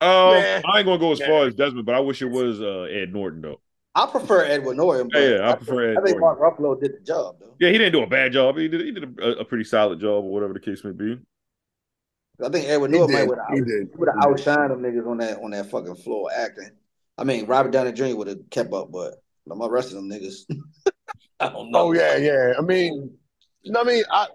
Um, 0.01 0.09
Nah. 0.09 0.61
I 0.65 0.77
ain't 0.79 0.85
gonna 0.85 0.97
go 0.97 1.11
as 1.11 1.19
far 1.19 1.45
as 1.45 1.55
Desmond, 1.55 1.85
but 1.85 1.95
I 1.95 1.99
wish 1.99 2.21
it 2.21 2.29
was 2.29 2.61
uh 2.61 2.83
Ed 2.91 3.11
Norton 3.13 3.41
though. 3.41 3.59
I 3.95 4.05
prefer 4.05 4.45
Edward 4.45 4.77
Norton, 4.77 5.09
Yeah, 5.13 5.29
yeah, 5.37 5.49
I 5.49 5.51
I, 5.51 5.55
prefer 5.55 5.91
Ed 5.91 5.97
I 5.97 6.01
think 6.01 6.19
Norton. 6.19 6.21
Mark 6.21 6.39
Ruffalo 6.39 6.79
did 6.79 6.93
the 6.95 6.99
job 7.01 7.37
though. 7.39 7.55
Yeah, 7.59 7.69
he 7.69 7.77
didn't 7.77 7.93
do 7.93 8.03
a 8.03 8.07
bad 8.07 8.31
job. 8.31 8.57
He 8.57 8.67
did 8.67 8.81
he 8.81 8.91
did 8.91 9.19
a, 9.19 9.39
a 9.39 9.45
pretty 9.45 9.63
solid 9.65 9.99
job, 9.99 10.23
or 10.23 10.31
whatever 10.31 10.53
the 10.53 10.59
case 10.59 10.83
may 10.83 10.91
be. 10.91 11.17
I 12.43 12.49
think 12.49 12.67
Edward 12.69 12.91
he 12.91 12.97
Norton 12.97 13.15
might 13.15 13.27
would 13.27 13.37
have 13.37 13.65
did. 13.65 13.91
outshined 13.93 14.69
them 14.69 14.81
niggas 14.81 15.05
on 15.09 15.17
that 15.17 15.39
on 15.43 15.51
that 15.51 15.69
fucking 15.69 15.95
floor 15.95 16.29
acting. 16.33 16.71
I 17.17 17.25
mean, 17.25 17.45
Robert 17.47 17.71
Downey 17.71 17.91
Jr. 17.91 18.15
would 18.15 18.27
have 18.27 18.49
kept 18.49 18.71
up, 18.71 18.91
but 18.91 19.15
my 19.45 19.67
rest 19.67 19.89
of 19.89 19.95
them 19.95 20.09
niggas, 20.09 20.45
I 21.41 21.49
don't 21.49 21.71
know. 21.71 21.79
Oh 21.79 21.91
yeah, 21.91 22.15
yeah. 22.15 22.53
I 22.57 22.61
mean, 22.61 23.11
you 23.63 23.71
know 23.73 23.81
I 23.81 23.83
mean, 23.83 24.03
I, 24.11 24.27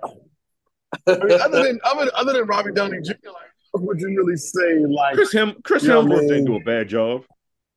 I 1.07 1.19
mean, 1.25 1.41
other 1.41 1.63
than 1.63 1.81
other, 1.85 2.11
other 2.15 2.33
than 2.35 2.47
Robbie 2.47 2.73
Downey 2.73 3.01
Jr., 3.03 3.13
like, 3.25 3.25
what 3.25 3.54
would 3.83 4.01
you 4.01 4.09
really 4.09 4.37
say? 4.37 4.79
Like, 4.87 5.15
Chris 5.15 5.33
Hem 5.33 5.55
Chris 5.65 5.85
Hemsworth 5.85 6.09
man. 6.09 6.27
didn't 6.29 6.45
do 6.47 6.57
a 6.57 6.61
bad 6.65 6.89
job. 6.89 7.23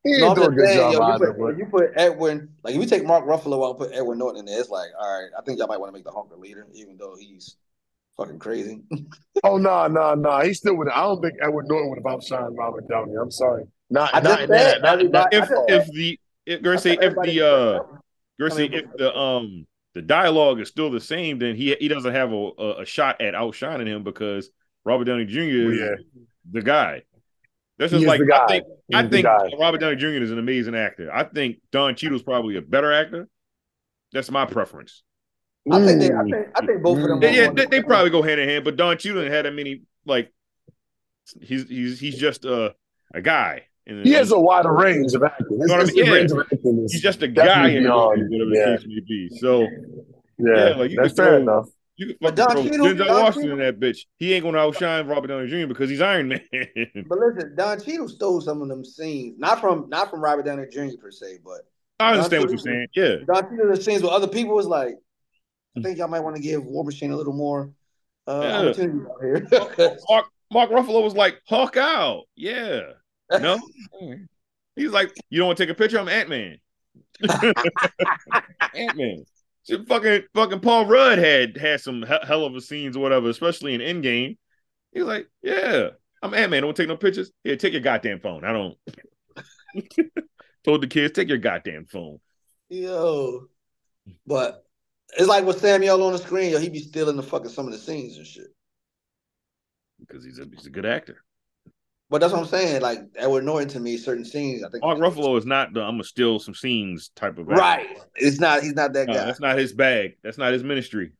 he 0.03 0.11
No, 0.11 0.17
didn't 0.17 0.29
I'm 0.29 0.35
do 0.35 0.43
a 0.43 0.51
good 0.51 0.65
saying, 0.67 0.77
job 0.79 0.93
yo, 0.93 0.99
you 0.99 1.13
either. 1.13 1.33
put, 1.33 1.39
But 1.39 1.57
you 1.57 1.65
put 1.65 1.89
Edwin, 1.95 2.49
like 2.63 2.75
if 2.75 2.81
you 2.81 2.87
take 2.87 3.05
Mark 3.05 3.25
Ruffalo 3.25 3.65
out 3.65 3.69
and 3.71 3.79
put 3.79 3.93
Edward 3.93 4.17
Norton 4.17 4.39
in 4.39 4.45
there, 4.45 4.59
it's 4.59 4.69
like, 4.69 4.89
all 4.99 5.21
right, 5.21 5.29
I 5.37 5.41
think 5.43 5.59
y'all 5.59 5.67
might 5.67 5.79
want 5.79 5.89
to 5.91 5.93
make 5.97 6.03
the 6.05 6.11
Hulk 6.11 6.29
the 6.29 6.37
leader, 6.37 6.67
even 6.73 6.97
though 6.97 7.15
he's 7.19 7.57
fucking 8.17 8.39
crazy. 8.39 8.81
oh 9.43 9.57
no, 9.57 9.87
no, 9.87 10.13
no, 10.15 10.39
he 10.41 10.53
still 10.53 10.75
would. 10.75 10.89
I 10.89 11.01
don't 11.01 11.21
think 11.21 11.35
Edward 11.41 11.67
Norton 11.67 11.89
would 11.89 11.99
have 11.99 12.05
outshined 12.19 12.57
Robert 12.57 12.87
Downey. 12.87 13.13
I'm 13.19 13.31
sorry, 13.31 13.63
not 13.89 14.13
I 14.13 14.19
not 14.21 14.41
in 14.43 14.49
that. 14.49 14.73
said 14.73 14.81
Not, 14.83 15.11
not, 15.11 15.33
everybody- 15.33 15.35
If 15.37 15.51
I 15.51 15.73
if 15.75 15.87
the 15.93 16.19
if 16.45 16.61
Gracie, 16.61 16.97
if 17.01 17.13
the 17.23 17.45
uh 17.45 17.79
Gracie, 18.39 18.65
if 18.73 18.85
the 18.97 19.15
um 19.17 19.65
the 19.93 20.01
dialogue 20.01 20.59
is 20.59 20.67
still 20.69 20.91
the 20.91 20.99
same, 21.01 21.39
then 21.39 21.55
he 21.55 21.75
he 21.79 21.87
doesn't 21.87 22.13
have 22.13 22.31
a 22.31 22.51
a, 22.57 22.81
a 22.81 22.85
shot 22.85 23.19
at 23.21 23.33
outshining 23.35 23.87
him 23.87 24.03
because 24.03 24.49
Robert 24.87 25.03
Downey 25.03 25.25
Jr. 25.25 25.39
is 25.39 25.79
yeah, 25.79 25.95
the 26.51 26.61
guy. 26.61 27.03
That's 27.77 27.91
he 27.91 27.99
just 28.01 28.03
is 28.03 28.07
like. 28.07 28.21
I 28.31 28.47
think 28.47 28.65
He's 28.87 28.97
I 28.97 29.07
think. 29.07 29.27
Robert 29.59 29.79
Downey 29.79 29.97
Jr. 29.97 30.07
is 30.23 30.31
an 30.31 30.39
amazing 30.39 30.75
actor. 30.75 31.13
I 31.13 31.25
think 31.25 31.57
Don 31.71 31.93
Cheadle's 31.95 32.23
probably 32.23 32.55
a 32.55 32.61
better 32.61 32.93
actor. 32.93 33.27
That's 34.13 34.31
my 34.31 34.45
preference. 34.45 35.03
I 35.69 35.85
think 35.85 35.99
they, 35.99 36.11
I 36.13 36.23
think 36.23 36.35
I 36.55 36.65
think 36.65 36.81
both 36.81 36.99
of 36.99 37.03
them. 37.09 37.21
Yeah, 37.21 37.29
yeah 37.31 37.51
they, 37.51 37.65
they 37.65 37.83
probably 37.83 38.09
go 38.09 38.21
hand 38.21 38.39
in 38.39 38.47
hand, 38.47 38.63
but 38.63 38.77
Don 38.77 38.97
Cheadle 38.97 39.29
had 39.29 39.45
that 39.45 39.53
many 39.53 39.81
like 40.05 40.33
he's 41.41 41.67
he's 41.67 41.99
he's 41.99 42.17
just 42.17 42.45
a 42.45 42.73
a 43.13 43.21
guy. 43.21 43.63
And, 43.85 44.05
He 44.05 44.13
has 44.13 44.31
a 44.31 44.39
wider 44.39 44.73
range 44.73 45.13
of 45.13 45.23
acting. 45.23 45.59
His, 45.59 45.69
know 45.69 45.77
what 45.77 45.89
I 45.89 45.93
mean? 45.93 46.05
Yeah. 46.05 46.11
range 46.11 46.31
of 46.31 46.39
acting 46.39 46.87
he's 46.89 47.01
just 47.01 47.21
a 47.21 47.27
guy 47.27 47.45
definitely 47.45 47.77
in 47.77 47.83
the 47.83 47.89
beyond. 47.89 48.21
movie, 48.21 48.43
whatever 48.45 48.51
Yeah, 48.55 48.71
the 48.71 48.77
case 48.77 48.87
may 48.87 48.99
be. 49.07 49.29
So 49.39 49.61
yeah, 49.61 50.69
Yeah, 50.69 50.75
like, 50.75 50.91
you 50.91 50.97
that's 51.01 51.13
fair 51.13 51.25
throw- 51.27 51.37
enough. 51.41 51.65
You 51.97 52.07
can 52.07 52.15
But 52.21 52.37
fucking 52.37 52.55
Don 52.55 52.63
throw 52.63 52.71
Cheadle- 52.71 52.85
Denzel 52.85 53.07
Don 53.07 53.23
Washington 53.23 53.41
Cheadle- 53.49 53.65
in 53.67 53.79
that 53.79 53.79
bitch. 53.79 53.99
He 54.17 54.33
ain't 54.33 54.43
gonna 54.43 54.59
outshine 54.59 55.07
Robert 55.07 55.27
Downey 55.27 55.47
Jr. 55.47 55.67
because 55.67 55.89
he's 55.89 56.01
Iron 56.01 56.27
Man. 56.29 56.39
But 56.53 57.19
listen, 57.19 57.55
Don 57.55 57.79
Cheadle 57.81 58.07
stole 58.07 58.39
some 58.41 58.61
of 58.61 58.67
them 58.69 58.85
scenes, 58.85 59.37
not 59.39 59.59
from 59.59 59.89
not 59.89 60.09
from 60.11 60.21
Robert 60.21 60.45
Downey 60.45 60.65
Jr. 60.71 60.97
per 61.01 61.11
se, 61.11 61.39
but 61.43 61.61
I 61.99 62.11
understand 62.13 62.43
what 62.43 62.49
you're 62.51 62.59
saying. 62.59 62.87
Yeah. 62.95 63.15
Don 63.25 63.43
Cheadle 63.49 63.75
the 63.75 63.81
scenes 63.81 64.03
with 64.03 64.11
other 64.11 64.27
people 64.27 64.53
was 64.55 64.67
like, 64.67 64.95
I 65.75 65.81
think 65.81 65.97
y'all 65.97 66.07
might 66.07 66.19
want 66.21 66.35
to 66.35 66.41
give 66.41 66.63
War 66.63 66.83
Machine 66.83 67.11
a 67.11 67.17
little 67.17 67.33
more 67.33 67.71
uh, 68.27 68.41
Yeah. 68.43 68.57
opportunity 68.59 68.99
out 69.09 69.21
here. 69.79 69.97
Mark 70.09 70.25
Mark 70.51 70.69
Ruffalo 70.69 71.03
was 71.03 71.15
like, 71.15 71.41
Hulk 71.47 71.77
out. 71.77 72.23
Yeah. 72.35 72.81
No. 73.41 73.59
He's 74.75 74.91
like, 74.91 75.11
you 75.31 75.39
don't 75.39 75.47
want 75.47 75.57
to 75.57 75.65
take 75.65 75.71
a 75.71 75.77
picture? 75.77 75.99
I'm 75.99 76.07
Ant 76.07 76.29
Man. 76.29 76.57
Ant 78.75 78.95
Man. 78.95 79.25
Fucking 79.67 80.23
fucking 80.33 80.61
Paul 80.61 80.85
Rudd 80.85 81.17
had 81.19 81.57
had 81.57 81.81
some 81.81 82.01
hell 82.03 82.45
of 82.45 82.55
a 82.55 82.61
scenes 82.61 82.95
or 82.95 83.01
whatever, 83.01 83.29
especially 83.29 83.73
in 83.73 83.81
Endgame. 83.81 84.37
He 84.93 84.99
was 84.99 85.07
like, 85.07 85.27
yeah, 85.41 85.89
I'm 86.23 86.33
Ant 86.33 86.51
Man. 86.51 86.63
Don't 86.63 86.75
take 86.75 86.87
no 86.87 86.95
pictures. 86.95 87.31
Here, 87.43 87.57
take 87.57 87.73
your 87.73 87.81
goddamn 87.81 88.21
phone. 88.21 88.45
I 88.45 88.53
don't. 88.53 88.77
Told 90.63 90.81
the 90.81 90.87
kids, 90.87 91.13
take 91.13 91.27
your 91.29 91.37
goddamn 91.37 91.85
phone. 91.85 92.19
Yo, 92.69 93.47
but 94.25 94.63
it's 95.17 95.27
like 95.27 95.45
with 95.45 95.59
Samuel 95.59 96.03
on 96.03 96.13
the 96.13 96.19
screen, 96.19 96.51
yo, 96.51 96.59
he 96.59 96.69
be 96.69 96.79
stealing 96.79 97.15
the 97.17 97.23
fucking 97.23 97.49
some 97.49 97.65
of 97.67 97.73
the 97.73 97.77
scenes 97.77 98.17
and 98.17 98.25
shit. 98.27 98.47
because 99.99 100.23
he's 100.23 100.39
a 100.39 100.45
he's 100.53 100.65
a 100.65 100.69
good 100.71 100.85
actor. 100.85 101.23
But 102.09 102.21
that's 102.21 102.31
what 102.31 102.41
I'm 102.43 102.47
saying. 102.47 102.81
Like 102.81 102.99
Edward 103.17 103.43
Norton 103.43 103.67
to 103.69 103.79
me, 103.79 103.97
certain 103.97 104.23
scenes, 104.23 104.63
I 104.63 104.69
think. 104.69 104.81
Mark 104.83 104.97
Ruffalo 104.99 105.37
is 105.37 105.45
not 105.45 105.73
the 105.73 105.81
I'm 105.81 105.93
gonna 105.95 106.03
steal 106.05 106.39
some 106.39 106.55
scenes 106.55 107.09
type 107.15 107.37
of 107.37 107.49
actor. 107.49 107.59
right? 107.61 107.97
It's 108.15 108.39
not. 108.39 108.61
He's 108.63 108.73
not 108.75 108.93
that 108.93 109.07
No, 109.07 109.13
guy. 109.13 109.25
that's 109.25 109.39
not 109.41 109.57
his 109.57 109.73
bag. 109.73 110.15
That's 110.23 110.37
not 110.37 110.53
his 110.53 110.63
ministry. 110.63 111.11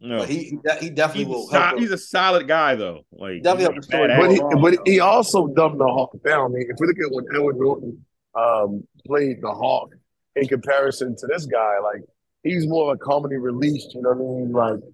No, 0.00 0.18
But 0.18 0.28
he 0.30 0.58
he 0.80 0.90
definitely 0.90 1.26
he's, 1.26 1.28
will. 1.28 1.48
a, 1.48 1.52
help 1.66 1.78
he's 1.78 1.92
a 1.92 1.98
solid 1.98 2.48
guy 2.48 2.74
though. 2.74 3.04
Like 3.12 3.42
Definitely 3.44 3.54
he's 3.54 3.62
help 3.62 3.74
the 3.74 3.74
not 3.74 3.78
a 3.78 3.82
story. 3.84 4.08
bad 4.08 4.18
But 4.18 4.30
actor. 4.32 4.56
he, 4.56 4.62
but 4.78 4.88
he 4.88 4.98
also 5.00 5.46
dumbed 5.46 5.78
the 5.78 5.86
Hulk 5.86 6.20
down. 6.24 6.46
I 6.46 6.48
mean, 6.48 6.66
if 6.68 6.76
we 6.80 6.88
look 6.88 6.98
at 6.98 7.12
when 7.12 7.24
Edward 7.32 7.56
Norton 7.56 8.04
um, 8.34 8.84
played 9.06 9.40
the 9.42 9.52
Hulk 9.54 9.94
in 10.34 10.48
comparison 10.48 11.14
to 11.18 11.26
this 11.28 11.46
guy, 11.46 11.78
like 11.78 12.02
he's 12.42 12.66
more 12.66 12.90
of 12.90 12.96
a 12.96 12.98
comedy 12.98 13.36
relief. 13.36 13.80
You 13.94 14.02
know 14.02 14.10
what 14.10 14.16
I 14.16 14.40
mean? 14.40 14.52
Like 14.80 14.92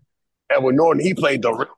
Edward 0.51 0.75
Norton, 0.75 1.03
he 1.03 1.15
played 1.15 1.41
the 1.41 1.53
real 1.55 1.69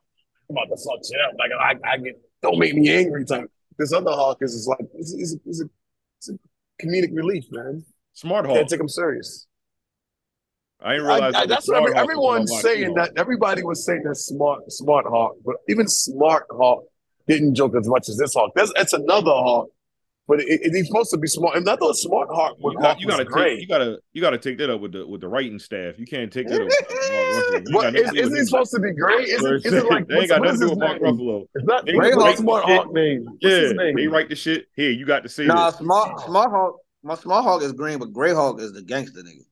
I'm 0.49 0.57
about 0.57 0.75
to 0.75 0.83
fuck 0.83 0.99
shit 1.05 1.21
up. 1.25 1.33
Like 1.39 1.51
I, 1.57 1.93
I 1.93 1.97
get 1.99 2.19
don't 2.41 2.59
make 2.59 2.73
me 2.75 2.89
angry 2.93 3.23
type. 3.23 3.49
This 3.81 3.93
other 3.93 4.11
Hulk 4.11 4.37
is, 4.41 4.53
is 4.53 4.67
like 4.67 4.85
he's, 4.95 5.11
he's, 5.11 5.33
a, 5.33 5.37
he's, 5.43 5.61
a, 5.61 5.65
he's 6.19 6.29
a 6.29 6.85
comedic 6.85 7.15
relief, 7.15 7.45
man. 7.49 7.83
Smart 8.13 8.45
Hulk. 8.45 8.57
Can't 8.59 8.69
take 8.69 8.79
him 8.79 8.87
serious. 8.87 9.47
I 10.79 10.93
didn't 10.93 11.07
realize. 11.07 11.33
I, 11.33 11.39
was 11.39 11.49
that's 11.49 11.67
what 11.67 11.97
everyone's 11.97 12.51
I 12.51 12.61
saying. 12.61 12.93
That 12.93 13.13
everybody 13.17 13.63
was 13.63 13.83
saying 13.83 14.03
that 14.03 14.17
smart, 14.17 14.71
smart 14.71 15.05
Hulk, 15.09 15.37
but 15.43 15.55
even 15.67 15.87
smart 15.87 16.45
Hulk 16.51 16.85
didn't 17.27 17.55
joke 17.55 17.73
as 17.75 17.87
much 17.87 18.07
as 18.07 18.17
this 18.17 18.35
Hulk. 18.35 18.51
That's 18.55 18.71
that's 18.75 18.93
another 18.93 19.31
Hulk, 19.31 19.71
but 20.31 20.39
it, 20.39 20.61
it, 20.63 20.73
he's 20.73 20.87
supposed 20.87 21.11
to 21.11 21.17
be 21.17 21.27
smart. 21.27 21.57
And 21.57 21.69
I 21.69 21.75
thought 21.75 21.93
smart 21.97 22.29
Hulk 22.31 22.57
You, 22.61 22.73
got, 22.79 22.99
you 23.01 23.07
was 23.07 23.15
gotta 23.17 23.25
great. 23.25 23.55
take 23.55 23.61
you 23.61 23.67
gotta 23.67 23.97
you 24.13 24.21
gotta 24.21 24.37
take 24.37 24.57
that 24.59 24.69
up 24.69 24.79
with 24.79 24.93
the 24.93 25.05
with 25.05 25.19
the 25.19 25.27
writing 25.27 25.59
staff. 25.59 25.99
You 25.99 26.05
can't 26.05 26.31
take 26.31 26.47
that 26.47 26.61
up 26.61 26.67
with 26.67 26.77
Mark 27.11 27.25
Ruffalo. 27.27 27.51
They 27.51 27.57
ain't 27.57 27.73
What 27.75 27.81
got 27.81 27.95
is, 27.95 28.01
nothing 28.03 28.05
to 28.05 28.11
do 28.11 28.19
isn't 28.21 28.31
with 28.31 28.39
he 28.39 28.45
supposed 28.45 28.71
to 28.71 28.79
be 28.79 28.91
great? 28.93 29.27
Is 29.27 29.43
it, 29.43 29.65
is 29.65 29.73
it 29.73 29.85
like 29.89 30.07
they 30.07 30.15
ain't 30.19 30.29
got 30.29 30.41
nothing 30.41 30.59
to 30.61 30.65
do 30.65 30.69
with 30.69 30.79
Mark? 30.79 31.01
Ruffalo. 31.01 31.45
It's 31.53 31.65
not 31.65 31.85
They 31.85 31.91
Grey 31.93 32.11
Hulk, 32.11 32.37
Smart. 32.37 32.63
Hulk 32.63 32.93
name. 32.93 33.25
What's 33.25 33.37
Yeah, 33.41 33.49
his 33.59 33.73
name? 33.73 33.95
they 33.97 34.07
write 34.07 34.29
the 34.29 34.35
shit. 34.37 34.67
Here, 34.75 34.91
you 34.91 35.05
got 35.05 35.23
to 35.23 35.29
say 35.29 35.45
Nah, 35.45 35.71
this. 35.71 35.79
smart 35.79 36.21
smart 36.21 36.51
hulk. 36.51 36.77
My 37.03 37.15
smart 37.15 37.43
hulk 37.43 37.61
is 37.63 37.73
green, 37.73 37.99
but 37.99 38.13
gray 38.13 38.33
hulk 38.33 38.61
is 38.61 38.71
the 38.71 38.81
gangster 38.83 39.21
nigga. 39.21 39.43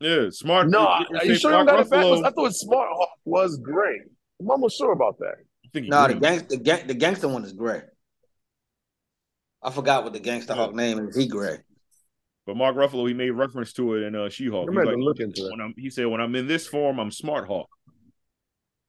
Yeah, 0.00 0.30
smart. 0.30 0.68
No, 0.68 0.82
you- 1.00 1.06
you 1.12 1.16
are 1.18 1.24
you 1.24 1.34
sure 1.36 1.50
you 1.58 1.64
Mark 1.64 1.68
got? 1.68 1.86
Ruffalo- 1.86 2.24
I 2.26 2.30
thought 2.30 2.52
Smart 2.54 2.88
Hulk 2.92 3.08
was 3.24 3.56
great. 3.56 4.02
I'm 4.40 4.50
almost 4.50 4.76
sure 4.76 4.92
about 4.92 5.18
that. 5.20 5.36
I 5.64 5.68
think 5.72 5.84
he 5.86 5.90
Nah, 5.90 6.08
the 6.08 6.14
green. 6.14 6.20
gangster 6.22 6.48
the, 6.50 6.56
gang, 6.58 6.86
the 6.86 6.94
gangster 6.94 7.28
one 7.28 7.44
is 7.44 7.54
gray. 7.54 7.80
I 9.62 9.70
forgot 9.70 10.04
what 10.04 10.12
the 10.12 10.20
gangster 10.20 10.54
hulk 10.54 10.74
name 10.74 10.98
is. 11.08 11.16
He 11.16 11.26
gray. 11.26 11.58
But 12.46 12.56
Mark 12.56 12.76
Ruffalo, 12.76 13.08
he 13.08 13.14
made 13.14 13.30
reference 13.30 13.72
to 13.72 13.94
it 13.94 14.04
in 14.04 14.14
uh, 14.14 14.28
She-Hulk. 14.28 14.68
I'm 14.68 14.74
like, 14.76 14.96
look 14.96 15.18
into 15.18 15.42
that. 15.42 15.50
when 15.50 15.60
I'm, 15.60 15.74
he 15.76 15.90
said, 15.90 16.06
"When 16.06 16.20
I'm 16.20 16.34
in 16.36 16.46
this 16.46 16.66
form, 16.68 17.00
I'm 17.00 17.10
Smart 17.10 17.48
Hulk." 17.48 17.68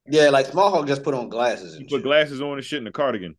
Yeah, 0.08 0.30
like 0.30 0.46
Smart 0.46 0.74
Hulk 0.74 0.88
just 0.88 1.02
put 1.04 1.14
on 1.16 1.28
glasses 1.30 1.76
He 1.76 1.84
put 1.86 1.98
shit. 1.98 2.04
glasses 2.04 2.40
on 2.42 2.54
and 2.54 2.64
shit 2.64 2.78
in 2.78 2.84
the 2.84 2.92
cardigan. 2.92 3.36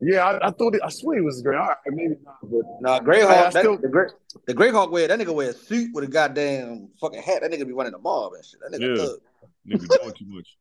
Yeah, 0.00 0.24
I, 0.24 0.48
I 0.48 0.50
thought 0.52 0.74
it, 0.74 0.80
I 0.84 0.90
swear 0.90 1.18
it 1.18 1.24
was 1.24 1.40
great. 1.42 1.58
All 1.58 1.66
right, 1.66 1.76
maybe 1.86 2.14
not, 2.24 2.36
but 2.42 2.62
Nah, 2.80 3.00
Grey 3.00 3.22
Hulk, 3.22 3.50
still- 3.50 3.78
the 3.78 3.88
Grey 3.88 4.06
the 4.46 4.54
Grey 4.54 4.70
Hulk 4.70 4.90
wear 4.92 5.08
that 5.08 5.18
nigga 5.18 5.34
wear 5.34 5.50
a 5.50 5.52
suit 5.52 5.90
with 5.92 6.04
a 6.04 6.08
goddamn 6.08 6.88
fucking 7.00 7.22
hat. 7.22 7.42
That 7.42 7.50
nigga 7.50 7.66
be 7.66 7.72
running 7.72 7.92
the 7.92 7.98
mob 7.98 8.32
and 8.34 8.44
shit. 8.44 8.60
That 8.60 8.78
nigga 8.80 8.96
Yeah. 8.96 9.04
thug. 9.04 9.18
Nigga 9.66 9.80
be 9.80 9.96
doing 9.98 10.14
too 10.18 10.26
much. 10.26 10.56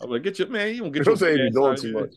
I'm 0.00 0.10
like, 0.10 0.22
get 0.22 0.38
your 0.38 0.48
man. 0.48 0.74
You 0.74 0.82
don't 0.82 0.92
get 0.92 1.04
your. 1.06 1.14
don't 1.16 1.20
your 1.20 1.36
say 1.36 1.42
he 1.42 1.48
be 1.48 1.50
doing 1.50 1.76
too 1.76 1.92
much. 1.92 2.14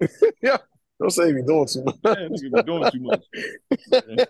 much. 0.42 0.60
Don't 1.00 1.10
say 1.10 1.26
he 1.26 1.32
be 1.32 1.42
doing 1.42 1.66
too 1.66 1.82
much. 1.84 1.96
Yeah, 2.04 2.14
nigga 2.14 2.54
be 2.54 2.62
doing 2.62 2.90
too 2.90 3.00
much. 3.00 3.24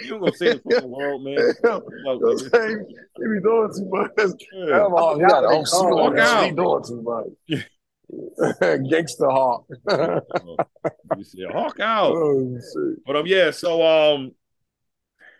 you 0.00 0.08
don't 0.08 0.20
gonna 0.20 0.32
say 0.34 0.54
the 0.54 0.62
fucking 0.70 0.90
world, 0.90 1.22
man. 1.22 1.54
Don't 1.62 2.38
say 2.38 2.68
he 2.68 2.76
he 3.18 3.34
be 3.34 3.40
doing 3.42 3.70
too 3.76 3.88
much. 3.90 4.42
Yeah. 4.54 4.78
Come 4.78 4.94
on, 4.94 5.20
he 5.20 5.26
got 5.26 5.44
a 5.44 5.48
whole 5.48 5.66
suit 5.66 5.78
on. 5.78 5.94
Walk 5.94 6.18
out. 6.18 6.44
He 6.44 6.50
doing 6.52 6.84
too 6.84 7.02
much. 7.02 7.66
Gangster 8.90 9.30
Hulk. 9.30 9.66
You 9.70 11.24
said, 11.24 11.50
Hulk 11.52 11.80
out. 11.80 12.12
oh. 12.14 12.58
But 13.06 13.16
um, 13.16 13.26
yeah. 13.26 13.50
So 13.50 13.82
um, 13.82 14.32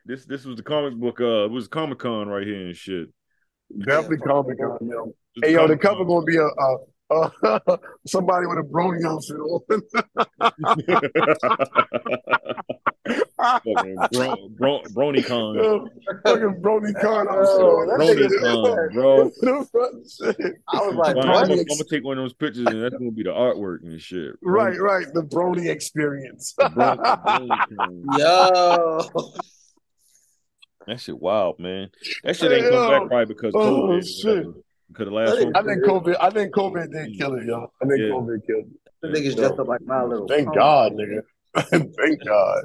this 0.05 0.25
this 0.25 0.45
was 0.45 0.57
the 0.57 0.63
comic 0.63 0.95
book. 0.95 1.21
Uh, 1.21 1.45
it 1.45 1.51
was 1.51 1.69
Comic 1.69 1.99
Con 1.99 2.29
right 2.29 2.47
here 2.47 2.67
and 2.67 2.77
shit. 2.77 3.09
Definitely 3.79 4.19
Comic 4.19 4.59
Con, 4.59 4.79
yo. 4.83 5.15
Hey 5.43 5.53
yo, 5.53 5.67
the 5.67 5.77
Comic-Con. 5.77 5.93
cover 5.93 6.05
gonna 6.05 6.25
be 6.25 6.37
a, 6.37 6.45
a, 6.45 6.77
a 7.17 7.79
somebody 8.07 8.47
with 8.47 8.59
a 8.59 8.63
brony 8.63 9.05
outfit 9.05 9.39
Fucking 13.37 13.97
bro, 14.13 14.49
bro, 14.51 14.83
BronyCon. 14.95 15.59
on. 15.59 15.91
Fucking 16.25 16.63
BronyCon 16.63 17.27
Oh, 17.29 17.87
that 17.87 18.01
outfit. 18.47 18.93
Bro. 18.95 19.31
I 20.69 20.87
was 20.87 20.95
like, 20.95 21.17
I'm, 21.17 21.23
gonna, 21.23 21.39
I'm 21.53 21.65
gonna 21.67 21.85
take 21.91 22.05
one 22.05 22.19
of 22.19 22.25
those 22.25 22.35
pictures 22.35 22.67
and 22.67 22.83
that's 22.83 22.95
gonna 22.95 23.11
be 23.11 23.25
the 23.25 23.31
artwork 23.31 23.83
and 23.83 24.01
shit. 24.01 24.35
Right, 24.43 24.79
right. 24.79 25.07
The 25.13 25.23
brony 25.23 25.69
experience. 25.69 26.55
The 26.57 26.69
Bro- 26.71 26.97
BronyCon. 26.97 28.19
Yo. 28.19 29.33
That 30.87 31.01
shit 31.01 31.19
wild, 31.21 31.59
man. 31.59 31.91
That 32.25 32.37
shit 32.37 32.51
ain't 32.53 32.69
come 32.71 32.89
back 32.91 33.09
probably 33.09 33.27
because 33.35 33.53
Oh, 33.57 33.89
COVID. 33.89 33.99
or 33.99 34.03
shit. 34.03 34.47
Whatever. 34.99 35.11
Because 35.11 35.35
the 35.35 35.41
last 35.41 35.45
one. 35.45 35.57
I 35.57 35.63
think 35.63 35.85
COVID. 35.85 36.17
I 36.21 36.31
think 36.31 36.55
COVID 36.55 36.93
did 36.93 37.19
kill 37.19 37.35
it, 37.35 37.45
y'all. 37.45 37.73
I 37.83 37.87
think 37.87 38.01
Yeah. 38.01 38.07
COVID 38.09 38.47
killed 38.47 38.65
it. 38.67 38.93
The 39.03 39.09
niggas 39.09 39.37
dressed 39.37 39.59
up 39.59 39.69
like 39.69 39.81
my 39.85 40.03
little. 40.05 40.27
it. 40.27 40.29
Thank 40.29 40.47
pony. 40.49 40.59
God, 40.59 40.93
nigga. 40.93 41.23
Thank 41.97 42.25
God. 42.25 42.65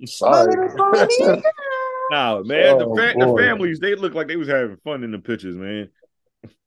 My 0.00 0.06
Sorry. 0.06 0.56
little 0.56 0.76
pony. 1.18 1.42
Nah, 2.08 2.40
man, 2.42 2.78
the, 2.78 2.86
Oh, 2.86 2.94
fa- 2.96 3.14
the 3.18 3.34
families 3.36 3.80
they 3.80 3.96
look 3.96 4.14
like 4.14 4.28
they 4.28 4.36
was 4.36 4.46
having 4.46 4.76
fun 4.84 5.02
in 5.02 5.10
the 5.10 5.18
pictures, 5.18 5.56
man. 5.56 5.88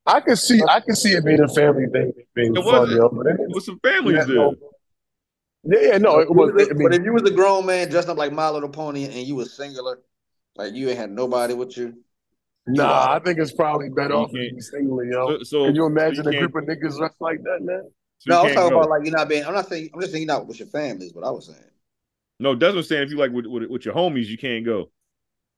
I 0.05 0.19
can 0.19 0.35
see. 0.35 0.61
I 0.67 0.81
can 0.81 0.95
see 0.97 1.13
it 1.13 1.23
being 1.23 1.39
a 1.39 1.47
family 1.47 1.85
thing, 1.93 2.11
being 2.35 2.53
It 2.57 2.59
wasn't. 2.65 2.97
yo. 2.97 3.07
But 3.07 3.27
it, 3.27 3.37
There 3.37 3.47
was 3.49 3.65
some 3.65 3.79
families 3.79 4.17
yeah, 4.17 4.25
there. 4.25 4.35
no. 4.35 4.55
yeah, 5.63 5.79
yeah, 5.91 5.97
no, 5.97 6.19
it 6.19 6.29
was. 6.29 6.49
I 6.59 6.73
but 6.73 6.93
if 6.93 7.03
you 7.05 7.13
was 7.13 7.23
a 7.23 7.31
grown 7.31 7.65
man 7.65 7.89
dressed 7.89 8.09
up 8.09 8.17
like 8.17 8.33
My 8.33 8.49
Little 8.49 8.67
Pony 8.67 9.05
and 9.05 9.13
you 9.13 9.35
was 9.35 9.53
singular, 9.55 9.99
like 10.57 10.73
you 10.73 10.89
ain't 10.89 10.97
had 10.97 11.11
nobody 11.11 11.53
with 11.53 11.77
you. 11.77 12.03
Nah, 12.77 13.13
I 13.13 13.19
think 13.19 13.39
it's 13.39 13.51
probably 13.53 13.89
better 13.89 14.13
You 14.13 14.19
off 14.19 14.31
can't- 14.33 14.63
single, 14.63 15.03
yo. 15.05 15.37
So, 15.39 15.43
so 15.43 15.65
Can 15.65 15.75
you 15.75 15.85
imagine 15.85 16.23
so 16.23 16.29
a 16.29 16.33
group 16.37 16.55
of 16.55 16.63
niggas 16.65 16.97
dressed 16.97 17.19
like 17.19 17.41
that, 17.43 17.59
man? 17.61 17.83
so 18.19 18.33
no, 18.33 18.41
I'm 18.43 18.53
talking 18.53 18.69
go. 18.71 18.77
about 18.79 18.89
like 18.89 19.05
you're 19.05 19.15
not 19.15 19.29
being. 19.29 19.45
I'm 19.45 19.53
not 19.53 19.67
saying. 19.69 19.89
I'm 19.93 19.99
just 20.01 20.11
saying 20.13 20.27
you're 20.27 20.35
not 20.35 20.47
with 20.47 20.59
your 20.59 20.67
families. 20.69 21.13
What 21.13 21.25
I 21.25 21.31
was 21.31 21.47
saying. 21.47 21.59
No, 22.39 22.55
Desmond 22.55 22.85
saying 22.85 23.03
if 23.03 23.09
you 23.11 23.17
like 23.17 23.31
with, 23.31 23.45
with, 23.45 23.69
with 23.69 23.85
your 23.85 23.93
homies, 23.93 24.27
you 24.27 24.37
can't 24.37 24.65
go. 24.65 24.89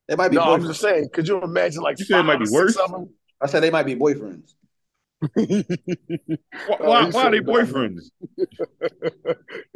They 0.07 0.15
might 0.15 0.29
be. 0.29 0.35
No, 0.37 0.43
I'm 0.43 0.61
boyfriends. 0.61 0.67
just 0.67 0.81
saying. 0.81 1.09
Could 1.13 1.27
you 1.27 1.41
imagine 1.41 1.81
like 1.83 1.97
You 1.99 2.05
said 2.05 2.19
it 2.19 2.23
might 2.23 2.39
be 2.39 2.49
worse? 2.51 2.75
six? 2.75 2.91
I 3.41 3.47
said 3.47 3.61
they 3.61 3.69
might 3.71 3.85
be 3.85 3.95
boyfriends. 3.95 4.53
Why, 5.35 5.63
Oh, 6.79 6.89
why, 6.89 7.01
you 7.05 7.11
why 7.11 7.23
are 7.25 7.31
they 7.31 7.39
boyfriends? 7.39 8.09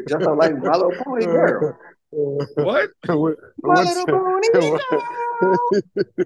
Just 0.07 0.25
like 0.25 0.57
My 0.57 0.73
Little 0.75 0.93
Pony 1.03 1.25
girl. 1.25 1.77
What? 2.15 2.89
What- 3.07 3.37
My 3.61 3.73
what's- 3.73 3.95
Little 3.95 4.05
Pony 4.19 4.47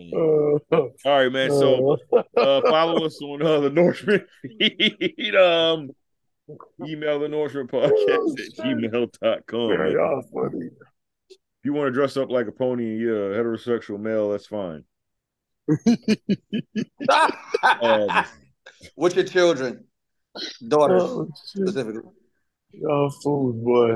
All 0.72 0.90
right, 1.04 1.32
man. 1.32 1.50
So 1.50 1.96
uh, 2.36 2.60
follow 2.62 3.04
us 3.04 3.20
on 3.22 3.42
uh, 3.42 3.60
the 3.60 3.70
Nourishment 3.70 4.24
feed. 4.42 5.34
Um, 5.36 5.90
email 6.86 7.18
the 7.20 7.28
Nourishment 7.28 7.70
podcast 7.70 8.40
at 8.40 8.64
gmail.com. 8.64 9.70
Yeah, 9.70 9.76
Man. 9.76 9.92
y'all 9.92 10.22
funny. 10.32 10.66
If 11.30 11.64
you 11.64 11.72
want 11.72 11.88
to 11.88 11.92
dress 11.92 12.16
up 12.16 12.30
like 12.30 12.46
a 12.46 12.52
pony 12.52 12.84
and 12.92 13.00
you're 13.00 13.32
a 13.34 13.36
heterosexual 13.42 14.00
male, 14.00 14.30
that's 14.30 14.46
fine. 14.46 14.84
Um, 17.82 18.24
with 18.96 19.14
your 19.14 19.24
children, 19.24 19.84
daughters 20.68 21.02
Oh, 21.04 21.28
shit. 21.54 21.68
specifically. 21.68 22.10
Y'all 22.72 23.10
fools, 23.10 23.56
boy. 23.64 23.90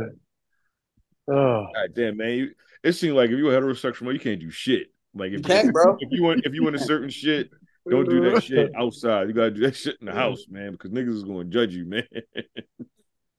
Oh. 1.29 1.67
God 1.75 1.95
damn, 1.95 2.17
man. 2.17 2.31
You, 2.33 2.51
it 2.83 2.93
seems 2.93 3.15
like 3.15 3.31
if 3.31 3.39
you're 3.39 3.57
a 3.57 3.61
heterosexual 3.61 4.03
male, 4.03 4.13
you 4.15 4.21
can't 4.21 4.41
do 4.41 4.51
shit. 4.51 4.89
Like 5.15 5.29
if 5.33 5.39
You 5.39 5.43
can't, 5.43 5.73
bro. 5.73 5.97
If 6.01 6.09
you 6.11 6.23
want, 6.23 6.45
if 6.45 6.53
you 6.55 6.67
into 6.67 6.81
certain 6.81 7.09
shit, 7.09 7.51
don't 7.89 8.09
do 8.09 8.31
that 8.31 8.43
shit 8.43 8.73
outside. 8.77 9.29
You 9.29 9.33
gotta 9.35 9.53
do 9.53 9.61
that 9.63 9.77
shit 9.77 9.97
in 10.01 10.07
the 10.07 10.13
house, 10.13 10.45
man, 10.51 10.73
because 10.73 10.91
niggas 10.91 11.15
is 11.15 11.25
gonna 11.25 11.45
judge 11.45 11.75
you, 11.75 11.85
man. 11.87 12.03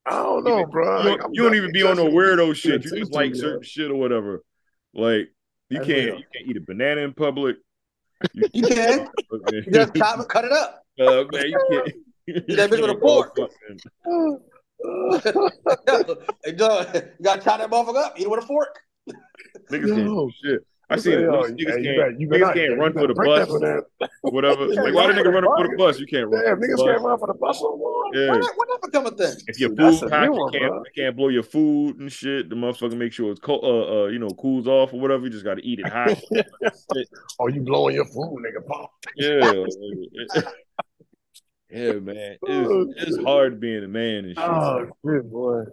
I 0.06 0.12
don't 0.12 0.44
know, 0.44 0.66
bro. 0.66 1.02
you 1.04 1.10
Like, 1.10 1.20
don't, 1.20 1.26
I'm 1.26 1.34
you 1.34 1.44
don't 1.44 1.56
even 1.56 1.72
be 1.74 1.84
on 1.84 1.98
no 1.98 2.06
definitely 2.06 2.20
weirdo 2.46 2.56
shit. 2.56 2.86
You 2.86 3.00
just 3.00 3.12
like 3.12 3.34
yeah. 3.36 3.42
certain 3.42 3.64
shit 3.64 3.92
or 3.92 3.96
whatever. 3.96 4.44
Like 4.94 5.30
you 5.70 5.78
That's 5.80 5.88
can't 5.88 6.06
real. 6.06 6.16
you 6.20 6.24
can't 6.34 6.48
eat 6.48 6.58
a 6.58 6.62
banana 6.62 7.02
in 7.02 7.14
public. 7.14 7.58
You, 8.34 8.48
You 8.54 8.68
can. 8.68 9.10
You 9.32 9.62
just 9.72 9.96
chop 9.96 10.20
it, 10.20 10.30
cut 10.30 10.46
it 10.46 10.52
up. 10.54 10.84
uh, 11.00 11.26
man, 11.32 11.50
you 11.50 11.60
can't. 11.70 11.90
You 12.28 12.56
that 12.56 12.70
bitch 12.72 12.82
with 12.82 12.90
a 12.90 12.94
can't 12.94 13.02
fork. 13.02 13.38
hey, 16.44 16.52
dog, 16.54 16.88
you 16.96 17.02
gotta 17.24 17.42
chop 17.42 17.60
that 17.60 17.70
motherfucker 17.70 18.04
up. 18.04 18.14
Eat 18.20 18.24
it 18.24 18.30
with 18.30 18.44
a 18.44 18.48
fork. 18.48 18.80
Niggas 19.72 19.96
can't 19.96 20.06
Yo. 20.08 20.30
shit. 20.44 20.62
I 20.90 20.98
see 20.98 21.14
it. 21.14 21.22
yo, 21.22 21.32
Niggas, 21.32 21.48
hey, 21.48 21.54
niggas 21.54 21.58
you 21.58 21.66
can't, 21.66 21.84
better- 21.84 22.16
you 22.20 22.28
niggas 22.28 22.54
can't 22.54 22.72
you 22.72 22.76
run 22.76 22.94
for 22.94 23.08
the 23.08 23.14
bus 23.16 23.48
for 23.48 23.84
whatever. 24.32 24.68
Yeah, 24.68 24.82
Like, 24.84 24.94
why 24.94 25.08
the 25.08 25.14
run 25.14 25.16
nigga 25.16 25.24
for 25.24 25.32
run 25.32 25.44
for 25.44 25.68
the 25.72 25.78
bus? 25.78 26.00
You 26.00 26.06
can't 26.06 26.28
run. 26.30 26.44
Damn, 26.46 26.60
niggas 26.60 26.78
bus. 26.78 26.86
can't 26.86 27.02
run 27.02 27.20
for 27.20 27.28
the 27.28 27.34
bus 27.34 27.62
no 27.62 27.78
more. 27.78 28.04
Yeah. 28.14 28.30
When 28.32 28.40
that, 28.42 28.54
when 28.56 28.68
that 28.70 28.82
become 28.84 29.06
a 29.08 29.12
thing? 29.12 29.36
If 29.48 29.60
your 29.60 29.70
That's 29.74 30.00
food 30.00 30.08
a 30.08 30.10
pack, 30.10 30.30
you 30.30 30.50
can't 30.52 30.72
bro. 30.72 30.84
you 30.84 30.92
can't 30.96 31.16
blow 31.18 31.30
your 31.30 31.44
food 31.44 32.00
and 32.00 32.12
shit. 32.12 32.50
The 32.50 32.56
motherfucker 32.56 32.96
make 32.96 33.14
sure 33.14 33.32
it's 33.32 33.40
cold, 33.40 33.64
uh, 33.64 34.04
uh, 34.04 34.08
you 34.08 34.20
know, 34.20 34.30
cools 34.30 34.68
off 34.68 34.94
or 34.94 35.00
whatever. 35.00 35.24
You 35.24 35.32
just 35.32 35.44
got 35.46 35.56
to 35.56 35.66
eat 35.66 35.80
it 35.80 35.88
hot. 35.88 36.18
Oh, 37.40 37.48
you 37.48 37.62
blowing 37.62 37.96
your 37.96 38.06
food, 38.06 38.38
nigga. 38.46 38.66
Pop. 38.66 38.92
yeah, 39.18 39.66
yeah, 41.76 41.94
man. 42.00 42.38
It's, 42.48 43.04
it's 43.16 43.24
hard 43.24 43.60
being 43.60 43.84
a 43.84 43.88
man 43.88 44.26
and 44.26 44.36
shit. 44.36 44.44
Oh, 44.44 44.86
shit, 45.06 45.32
boy. 45.32 45.64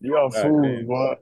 Y'all 0.00 0.30
God 0.30 0.42
fools, 0.42 0.62
damn. 0.78 0.86
boy. 0.86 1.14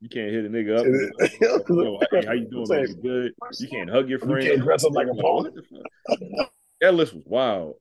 You 0.00 0.08
can't 0.08 0.30
hit 0.32 0.44
a 0.44 0.48
nigga 0.48 0.78
up. 0.78 0.86
It 1.20 1.32
is- 1.52 1.68
Yo, 1.68 1.98
hey, 2.10 2.26
how 2.26 2.32
you 2.32 2.46
doing? 2.50 2.66
Say, 2.66 2.76
Man? 2.76 2.88
You 2.88 2.94
good? 2.96 3.32
You 3.60 3.68
can't 3.68 3.88
hug 3.90 4.08
your 4.10 4.18
friend. 4.18 4.30
You 4.32 4.36
friend. 4.36 4.48
can't 4.48 4.62
dress 4.62 4.84
up 4.84 4.92
like 4.92 5.06
a 5.06 5.12
Like, 5.12 5.22
pony. 5.24 5.50
what 5.50 5.54
the 5.54 5.62
fuck? 5.62 6.50
That 6.80 6.94
list 6.94 7.14
was 7.14 7.22
wild. 7.24 7.76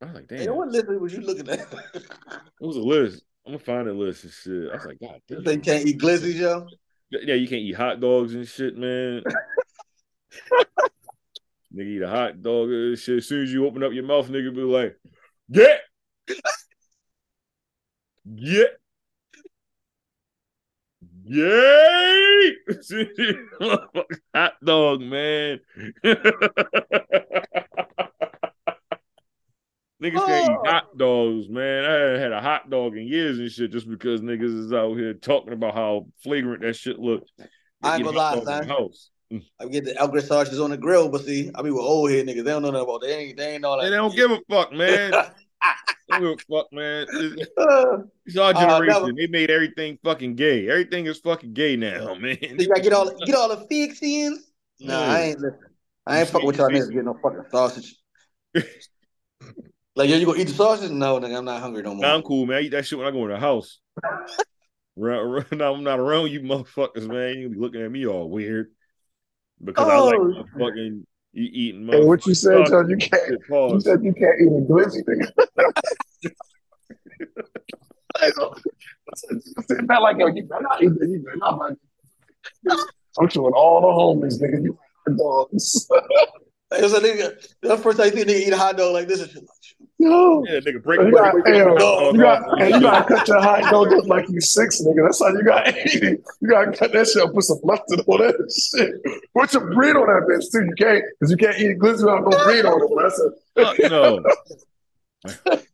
I 0.00 0.06
was 0.06 0.14
like, 0.14 0.28
damn, 0.28 0.38
Hey, 0.38 0.48
what 0.50 0.68
list 0.68 0.86
was 0.88 1.12
you 1.12 1.20
looking 1.22 1.48
at? 1.48 1.60
it 1.60 2.06
was 2.60 2.76
a 2.76 2.80
list. 2.80 3.22
I'm 3.46 3.54
gonna 3.54 3.64
find 3.64 3.88
a 3.88 3.92
list 3.92 4.22
and 4.24 4.32
shit. 4.32 4.70
I 4.70 4.76
was 4.76 4.84
like, 4.84 5.00
God 5.00 5.20
damn. 5.26 5.42
they 5.42 5.56
can't 5.56 5.86
eat 5.86 5.98
glizzies, 5.98 6.34
yo. 6.34 6.66
Yeah, 7.10 7.34
you 7.34 7.48
can't 7.48 7.62
eat 7.62 7.74
hot 7.74 8.00
dogs 8.00 8.34
and 8.34 8.46
shit, 8.46 8.76
man. 8.76 9.22
Nigga 11.74 11.86
eat 11.86 12.02
a 12.02 12.08
hot 12.08 12.42
dog 12.42 12.68
uh, 12.68 12.96
shit. 12.96 13.18
As 13.18 13.26
soon 13.26 13.42
as 13.42 13.52
you 13.52 13.66
open 13.66 13.82
up 13.82 13.92
your 13.92 14.04
mouth, 14.04 14.28
nigga 14.28 14.54
be 14.54 14.62
like, 14.62 14.96
get, 15.50 15.80
get, 18.36 18.70
yay! 21.24 22.54
hot 24.34 24.54
dog, 24.64 25.00
man. 25.00 25.60
Niggas 30.02 30.26
can't 30.26 30.50
eat 30.50 30.56
oh. 30.56 30.70
hot 30.70 30.96
dogs, 30.96 31.48
man. 31.48 31.84
I 31.84 31.92
haven't 31.92 32.20
had 32.20 32.32
a 32.32 32.40
hot 32.40 32.70
dog 32.70 32.96
in 32.96 33.08
years 33.08 33.40
and 33.40 33.50
shit 33.50 33.72
just 33.72 33.88
because 33.88 34.20
niggas 34.20 34.66
is 34.66 34.72
out 34.72 34.94
here 34.94 35.12
talking 35.12 35.52
about 35.52 35.74
how 35.74 36.06
flagrant 36.22 36.62
that 36.62 36.76
shit 36.76 37.00
look. 37.00 37.24
I 37.82 37.96
ain't 37.96 38.04
gonna 38.04 38.16
lie, 38.16 38.36
hot 38.36 38.44
dog 38.44 38.62
in 38.62 38.68
son. 38.68 38.92
House. 39.32 39.42
I 39.60 39.66
get 39.66 39.84
the 39.84 39.96
Elgris 39.96 40.26
sausages 40.28 40.60
on 40.60 40.70
the 40.70 40.76
grill, 40.76 41.08
but 41.08 41.24
see, 41.24 41.50
I 41.54 41.62
be 41.62 41.70
with 41.70 41.82
old 41.82 42.10
head 42.10 42.26
niggas. 42.26 42.44
They 42.44 42.50
don't 42.50 42.62
know 42.62 42.70
nothing 42.70 42.88
about. 42.88 43.00
They 43.02 43.14
ain't. 43.16 43.36
They 43.36 43.54
ain't 43.54 43.64
all 43.64 43.78
that. 43.80 43.84
They 43.90 43.96
don't 43.96 44.14
give 44.14 44.30
a 44.30 44.40
fuck, 44.48 44.72
man. 44.72 45.10
They 45.10 46.18
don't 46.18 46.20
give 46.20 46.30
a 46.50 46.56
fuck, 46.56 46.72
man. 46.72 47.06
It's, 47.10 48.36
our 48.36 48.50
Uh, 48.50 48.52
generation. 48.52 48.86
never- 49.02 49.12
they 49.12 49.26
made 49.26 49.50
everything 49.50 49.98
fucking 50.02 50.34
gay. 50.36 50.68
Everything 50.68 51.06
is 51.06 51.18
fucking 51.18 51.52
gay 51.52 51.76
now, 51.76 52.14
man. 52.20 52.38
you 52.40 52.68
gotta 52.68 52.80
get 52.80 52.92
all 52.92 53.10
get 53.26 53.34
all 53.34 53.48
the 53.48 53.66
fixings. 53.68 54.50
Nah, 54.80 55.00
I 55.00 55.20
ain't. 55.20 55.40
listen. 55.40 55.58
I 56.06 56.20
ain't 56.20 56.28
fucking 56.28 56.46
with 56.46 56.56
y'all 56.56 56.68
niggas 56.70 56.88
getting 56.88 57.04
no 57.04 57.18
fucking 57.22 57.44
sausage. 57.50 57.96
Like, 59.96 60.08
yo, 60.08 60.16
you 60.16 60.26
gonna 60.26 60.38
eat 60.38 60.46
the 60.48 60.54
sausage? 60.54 60.90
No, 60.92 61.18
nigga, 61.18 61.36
I'm 61.36 61.44
not 61.44 61.60
hungry 61.60 61.82
no 61.82 61.92
more. 61.94 62.06
Nah, 62.06 62.14
I'm 62.14 62.22
cool, 62.22 62.46
man. 62.46 62.58
I 62.58 62.60
eat 62.60 62.68
that 62.70 62.86
shit 62.86 62.98
when 62.98 63.08
I 63.08 63.10
go 63.10 63.24
in 63.24 63.30
the 63.30 63.38
house. 63.38 63.80
Around- 64.98 65.46
I'm 65.60 65.84
not 65.84 65.98
around 66.00 66.30
you 66.30 66.40
motherfuckers, 66.40 67.06
man. 67.08 67.38
You 67.38 67.48
be 67.50 67.58
looking 67.58 67.82
at 67.82 67.90
me 67.90 68.06
all 68.06 68.28
weird. 68.30 68.70
Because 69.64 69.88
I 69.88 69.96
Oh. 69.96 70.06
like 70.08 70.46
fucking 70.52 71.06
you 71.32 71.48
eating 71.52 71.86
Hey, 71.88 72.04
what 72.04 72.26
you 72.26 72.34
said, 72.34 72.66
John? 72.66 72.88
You 72.88 72.96
can't. 72.96 73.22
Shit, 73.26 73.40
You 73.48 73.80
said 73.80 74.02
you 74.04 74.14
can't 74.14 74.40
eat 74.40 74.46
a 74.46 74.60
glizzy, 74.70 75.02
nigga. 75.04 75.30
I 78.20 78.30
don't- 78.30 78.58
I 78.58 79.12
said- 79.16 79.40
I 79.58 79.62
said, 79.62 79.86
not 79.88 80.02
like 80.02 80.18
yo, 80.18 80.26
you 80.28 80.44
better 80.44 80.62
not 80.62 80.82
eat 80.82 80.98
that. 80.98 81.08
You 81.08 81.20
better 81.20 81.36
not. 81.38 81.58
like- 81.58 81.76
I'm 83.20 83.28
showing 83.28 83.52
all 83.54 83.80
the 83.80 84.26
homies, 84.26 84.40
nigga. 84.40 84.62
You 84.64 84.78
dogs. 85.16 85.88
It 86.70 86.82
was 86.82 86.92
a 86.92 87.00
nigga. 87.00 87.54
The 87.62 87.78
first 87.78 87.98
time 87.98 88.08
you 88.08 88.12
see 88.12 88.22
a 88.22 88.24
nigga 88.26 88.46
eat 88.48 88.52
a 88.52 88.56
hot 88.56 88.76
dog 88.76 88.92
like 88.92 89.08
this, 89.08 89.20
and 89.22 89.30
shit, 89.30 89.40
like, 89.42 89.48
Yo. 90.00 90.44
Yeah, 90.46 90.60
nigga, 90.60 90.80
break 90.82 91.00
You 91.00 91.10
break- 91.10 91.14
got, 91.14 91.32
break- 91.32 91.46
hey, 91.46 91.62
break- 91.64 91.76
break- 91.76 92.14
you 92.14 92.20
got, 92.20 92.48
break- 92.56 92.74
you 92.74 92.80
gotta 92.80 93.14
cut 93.14 93.26
your 93.28 93.40
hot 93.40 93.62
dog 93.70 93.90
just 93.90 94.06
like 94.06 94.28
you 94.28 94.40
six, 94.40 94.80
nigga. 94.82 95.04
That's 95.04 95.20
how 95.20 95.28
you 95.30 95.42
got 95.42 95.64
to 95.64 95.70
eat 95.76 96.02
it. 96.04 96.24
You 96.40 96.48
gotta 96.48 96.70
cut 96.70 96.92
that 96.92 97.08
shit, 97.08 97.20
up, 97.22 97.32
put 97.34 97.42
some 97.42 97.58
mustard 97.64 98.00
on 98.06 98.18
that 98.18 98.34
shit. 98.76 98.94
Put 99.34 99.50
some 99.50 99.70
bread 99.70 99.96
on 99.96 100.06
that 100.06 100.28
bitch 100.30 100.52
too. 100.52 100.64
You 100.66 100.74
can't, 100.78 101.04
cause 101.20 101.30
you 101.32 101.36
can't 101.36 101.58
eat 101.58 101.78
glizzy 101.80 102.04
without 102.04 102.22
no 102.22 102.44
bread 102.44 102.64
on 102.64 102.80
it. 102.80 102.90
That's 103.02 103.20
Fuck 103.56 103.90
no. 103.90 104.22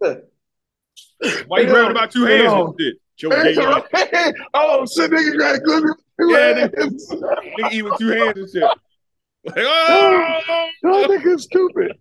Why 1.47 1.61
you 1.61 1.67
grabbing 1.69 1.91
about 1.91 2.11
two 2.11 2.25
hands 2.25 2.53
and 2.53 2.75
shit? 2.81 2.95
Joe 3.17 3.29
gay 3.31 3.55
ass. 3.57 4.33
oh 4.55 4.87
shit, 4.87 5.11
nigga, 5.11 5.25
you 5.25 5.39
got 5.39 5.61
glizzy. 5.61 5.95
Yeah, 6.21 6.69
Nigga 6.69 7.73
eat 7.73 7.83
with 7.83 7.99
two 7.99 8.09
hands 8.09 8.39
and 8.39 8.49
shit. 8.51 8.63
Like, 8.63 9.55
oh! 9.59 10.69
Y'all 10.83 11.05
niggas 11.09 11.41
stupid. 11.43 11.93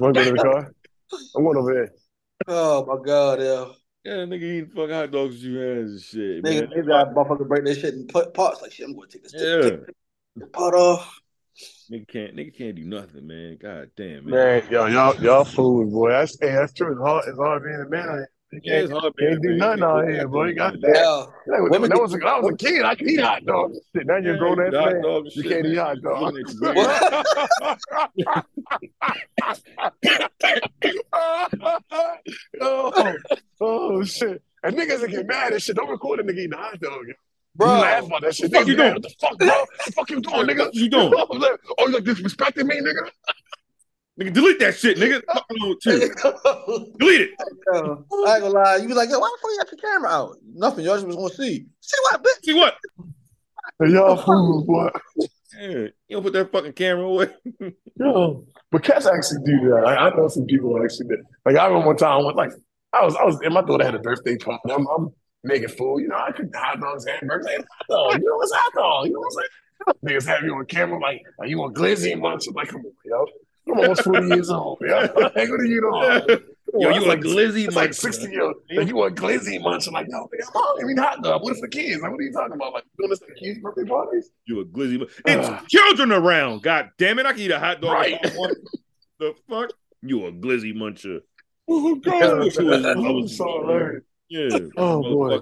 Want 0.00 0.14
to 0.16 0.24
go 0.24 0.30
to 0.30 0.36
the 0.36 0.42
car? 0.42 0.72
I'm 1.36 1.44
going 1.44 1.56
over 1.56 1.74
there. 1.74 1.90
oh 2.48 2.84
my 2.86 3.02
god, 3.04 3.40
yeah. 3.40 3.66
Yeah, 4.04 4.24
nigga 4.24 4.42
eating 4.42 4.70
fucking 4.70 4.94
hot 4.94 5.10
dogs 5.10 5.34
with 5.34 5.42
two 5.42 5.58
hands 5.58 5.90
and 5.90 6.00
shit, 6.00 6.44
Nigga, 6.44 6.68
man. 6.68 6.70
maybe 6.76 6.92
I 6.92 7.04
motherfucker 7.04 7.48
break 7.48 7.64
that 7.64 7.74
shit 7.74 7.94
in 7.94 8.06
put 8.06 8.32
parts. 8.34 8.62
Like 8.62 8.72
shit, 8.72 8.86
I'm 8.86 8.94
gonna 8.94 9.08
take 9.08 9.24
this 9.24 9.34
Yeah. 9.34 9.70
take 9.70 9.80
the 10.36 10.46
part 10.46 10.74
off. 10.74 11.20
Nigga 11.90 12.08
can't 12.08 12.36
nigga 12.36 12.56
can't 12.56 12.76
do 12.76 12.84
nothing, 12.84 13.26
man. 13.26 13.58
God 13.60 13.90
damn, 13.96 14.26
man. 14.26 14.34
Man, 14.34 14.62
yo, 14.70 14.86
y'all, 14.86 15.16
y'all 15.22 15.44
fools, 15.44 15.92
boy. 15.92 16.10
That's, 16.10 16.38
hey, 16.40 16.52
that's 16.52 16.72
true. 16.72 16.92
It's 16.92 17.00
hard, 17.00 17.24
it's 17.26 17.38
hard 17.38 17.64
being 17.64 17.84
a 17.84 17.88
man. 17.88 18.26
Out 18.54 18.60
here. 18.62 18.62
You 18.62 18.72
Yeah, 18.72 18.80
it's 18.80 18.90
can't, 18.90 19.00
hard, 19.00 19.16
can't 19.18 19.42
do 19.42 19.56
nothing 19.56 19.82
out 19.82 20.08
here, 20.08 20.28
boy. 20.28 20.46
You 20.46 20.54
got 20.54 20.80
that. 20.80 20.90
Yeah. 20.94 21.24
That 21.46 21.62
was, 21.62 21.70
Women 21.70 21.90
that 21.90 21.96
get- 21.96 22.02
was, 22.02 22.14
I 22.14 22.40
was 22.40 22.52
a 22.52 22.56
kid. 22.56 22.82
I 22.84 22.94
could 22.94 23.08
eat 23.08 23.20
hot 23.20 23.44
dogs. 23.44 23.78
Shit, 23.94 24.06
now 24.06 24.16
you're 24.16 24.36
grown 24.38 24.60
ass 24.60 24.72
man. 24.72 25.02
dog 25.02 25.24
You 25.32 25.42
shit, 25.42 25.52
can't 25.52 25.66
eat 25.66 25.76
hot 25.76 26.00
dogs. 26.02 26.60
oh, 32.60 33.14
oh 33.60 34.04
shit! 34.04 34.42
And 34.62 34.76
niggas 34.76 35.00
that 35.00 35.10
get 35.10 35.26
mad 35.26 35.52
and 35.52 35.62
shit. 35.62 35.76
Don't 35.76 35.88
record 35.88 36.20
a 36.20 36.22
nigga 36.22 36.38
eating 36.38 36.52
a 36.54 36.56
hot 36.56 36.80
dog. 36.80 37.04
Bro. 37.54 37.74
you 37.74 37.80
laugh 37.80 38.04
about 38.04 38.20
that 38.22 38.34
shit. 38.34 38.52
What 38.52 38.66
the 38.66 38.66
fuck 38.66 38.68
you 38.68 38.76
doing? 38.76 38.92
What 38.92 39.02
the 39.02 39.14
fuck, 39.18 39.38
bro? 39.38 39.48
What 39.48 39.68
the 39.86 39.92
fuck 39.92 40.10
you 40.10 40.20
doing, 40.20 40.46
nigga? 40.46 40.58
What 40.66 40.74
you 40.74 40.90
doing? 40.90 41.12
oh, 41.16 41.88
you 41.88 41.94
like 41.94 42.04
disrespecting 42.04 42.66
me, 42.66 42.80
nigga? 42.80 43.10
Nigga, 44.18 44.32
delete 44.32 44.58
that 44.60 44.74
shit, 44.74 44.96
nigga. 44.96 45.22
Fuck 45.32 45.46
wrong 45.60 45.68
with 45.68 45.86
you? 45.86 46.94
Delete 46.98 47.20
it. 47.20 47.30
I 47.38 47.78
ain't 47.78 48.08
gonna 48.08 48.48
lie. 48.48 48.76
You 48.76 48.88
be 48.88 48.94
like, 48.94 49.10
yo, 49.10 49.18
why 49.18 49.30
the 49.30 49.38
fuck 49.42 49.50
you 49.50 49.58
got 49.58 49.72
your 49.72 49.92
camera 49.92 50.10
out? 50.10 50.36
Nothing. 50.54 50.84
Y'all 50.86 50.94
just 50.94 51.06
was 51.06 51.16
gonna 51.16 51.28
see. 51.28 51.66
See 51.80 51.96
what, 52.10 52.22
bitch? 52.22 52.44
See 52.44 52.54
what? 52.54 52.74
Hey, 53.78 53.90
y'all 53.90 54.16
fools, 54.16 54.64
boy. 54.64 54.88
Yeah, 55.58 55.68
you 55.68 55.92
don't 56.10 56.22
put 56.22 56.32
that 56.32 56.50
fucking 56.50 56.72
camera 56.72 57.04
away. 57.04 57.28
Yo, 58.00 58.46
but 58.70 58.82
cats 58.82 59.06
actually 59.06 59.44
do 59.44 59.68
that. 59.70 59.84
I, 59.86 60.08
I 60.08 60.16
know 60.16 60.28
some 60.28 60.46
people 60.46 60.82
actually 60.82 61.08
did. 61.08 61.20
Like 61.44 61.56
I 61.56 61.66
remember 61.66 61.88
one 61.88 61.96
time, 61.96 62.24
when, 62.24 62.34
like 62.36 62.52
I 62.94 63.04
was, 63.04 63.16
I 63.16 63.24
was, 63.24 63.38
and 63.42 63.52
my 63.52 63.62
daughter 63.62 63.84
had 63.84 63.94
a 63.94 63.98
birthday 63.98 64.38
party. 64.38 64.70
I'm, 64.70 64.86
I'm 64.86 65.10
making 65.44 65.68
food. 65.68 66.00
You 66.00 66.08
know, 66.08 66.16
I 66.16 66.32
could 66.32 66.50
hot 66.54 66.80
dogs, 66.80 67.06
hamburgers, 67.06 67.46
and 67.54 67.64
hot 67.70 67.86
dog. 67.88 68.20
You 68.22 68.28
know 68.28 68.36
what's 68.36 68.52
hot 68.54 68.72
dog? 68.74 69.06
You 69.06 69.12
know 69.12 69.20
what 69.20 69.26
I'm 69.26 69.32
saying? 69.32 69.48
Niggas 70.04 70.26
have 70.26 70.42
you 70.42 70.54
on 70.54 70.64
camera, 70.66 70.98
like, 70.98 71.22
are 71.38 71.46
you 71.46 71.62
on 71.62 71.74
glizzy 71.74 72.12
and 72.12 72.22
munch? 72.22 72.46
I'm 72.48 72.54
like, 72.54 72.68
come 72.68 72.80
on, 72.80 72.92
yo. 73.04 73.26
I'm 73.68 73.78
almost 73.80 74.02
40 74.04 74.28
years 74.28 74.50
old, 74.50 74.78
Yeah. 74.86 75.00
Like, 75.16 75.34
what 75.34 75.60
are 75.60 75.64
you 75.64 75.80
doing? 75.80 76.40
Oh, 76.74 76.80
yo, 76.80 76.90
you 76.90 77.04
a 77.04 77.06
like, 77.06 77.20
glizzy 77.20 77.66
It's 77.66 77.76
like 77.76 77.90
muncher. 77.90 77.94
60 77.94 78.30
year 78.30 78.42
old. 78.42 78.54
Like, 78.74 78.88
you 78.88 78.96
want 78.96 79.14
glizzy 79.16 79.60
munch? 79.60 79.86
I'm 79.86 79.94
like, 79.94 80.08
no, 80.08 80.28
man, 80.32 80.40
I'm 80.42 80.52
hungry. 80.54 80.84
I 80.84 80.86
mean, 80.86 80.96
hot 80.96 81.22
dog. 81.22 81.42
What 81.42 81.54
is 81.54 81.60
the 81.60 81.68
kids? 81.68 82.02
Like, 82.02 82.10
what 82.10 82.20
are 82.20 82.22
you 82.24 82.32
talking 82.32 82.54
about? 82.54 82.72
Like, 82.74 82.84
doing 82.98 83.10
this 83.10 83.22
at 83.22 83.36
kids' 83.36 83.58
birthday 83.60 83.84
parties? 83.84 84.30
You 84.46 84.60
a 84.60 84.64
glizzy. 84.64 84.98
mu- 84.98 85.06
Ugh. 85.26 85.40
Ah. 85.44 85.60
It's 85.62 85.72
children 85.72 86.12
around. 86.12 86.62
God 86.62 86.90
damn 86.98 87.18
it. 87.18 87.26
I 87.26 87.32
can 87.32 87.40
eat 87.40 87.50
a 87.52 87.58
hot 87.58 87.80
dog. 87.80 87.92
Right. 87.92 88.18
if 88.22 88.34
I 88.34 88.36
want. 88.36 88.58
The 89.20 89.34
fuck? 89.48 89.70
You 90.02 90.26
a 90.26 90.32
glizzy 90.32 90.74
muncher. 90.74 91.20
Oh, 91.68 91.94
God. 91.96 92.38
wish 92.40 92.58
you 92.58 92.66
was- 92.66 92.84
I 92.84 92.92
I'm 92.92 93.02
was- 93.22 93.36
so 93.36 93.60
hilarious. 93.62 94.02
Yeah. 94.28 94.58
Oh, 94.76 95.02
boy. 95.02 95.38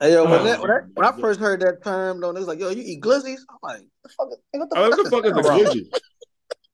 Hey, 0.00 0.12
yo, 0.12 0.24
when, 0.24 0.32
Oh. 0.40 0.44
that, 0.44 0.60
when, 0.60 0.70
I, 0.70 0.80
when 0.94 1.06
I 1.06 1.20
first 1.20 1.40
heard 1.40 1.60
that 1.60 1.82
term, 1.82 2.20
though, 2.20 2.30
it 2.30 2.34
was 2.34 2.46
like, 2.46 2.60
yo, 2.60 2.68
you 2.70 2.82
eat 2.84 3.02
glizzies? 3.02 3.38
I'm 3.50 3.56
like, 3.62 3.82
the 4.04 4.08
fuck, 4.10 4.28
hey, 4.52 4.58
what 4.58 4.70
the 4.70 4.78
Oh, 4.78 4.90
fuck, 4.90 4.98
what 4.98 5.04
the 5.04 5.10
fuck 5.10 5.24
is 5.24 5.32
a 5.32 5.50
glizzy? 5.50 5.88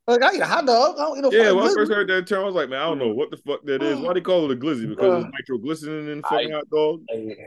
Wrong? 0.08 0.20
Like, 0.20 0.32
I 0.32 0.36
eat 0.36 0.40
a 0.40 0.46
hot 0.46 0.66
dog. 0.66 0.96
I 0.98 1.02
don't 1.02 1.18
eat 1.18 1.20
no 1.22 1.30
Yeah, 1.32 1.44
fucking 1.44 1.56
when 1.56 1.66
I 1.68 1.74
first 1.74 1.92
heard 1.92 2.08
that 2.08 2.26
term, 2.26 2.42
I 2.42 2.46
was 2.46 2.54
like, 2.54 2.68
man, 2.68 2.80
I 2.80 2.84
don't 2.86 2.98
know 2.98 3.08
what 3.12 3.30
the 3.30 3.36
fuck 3.38 3.64
that 3.64 3.82
is. 3.82 3.98
Mm. 3.98 4.02
Why 4.04 4.12
they 4.14 4.20
call 4.20 4.50
it 4.50 4.56
a 4.56 4.60
glizzy? 4.60 4.88
Because 4.88 5.24
it's 5.24 5.26
uh, 5.26 5.30
nitroglycerin 5.38 6.08
in 6.08 6.16
the 6.18 6.22
fucking 6.28 6.52
I- 6.52 6.56
hot 6.56 6.70
dog. 6.70 7.02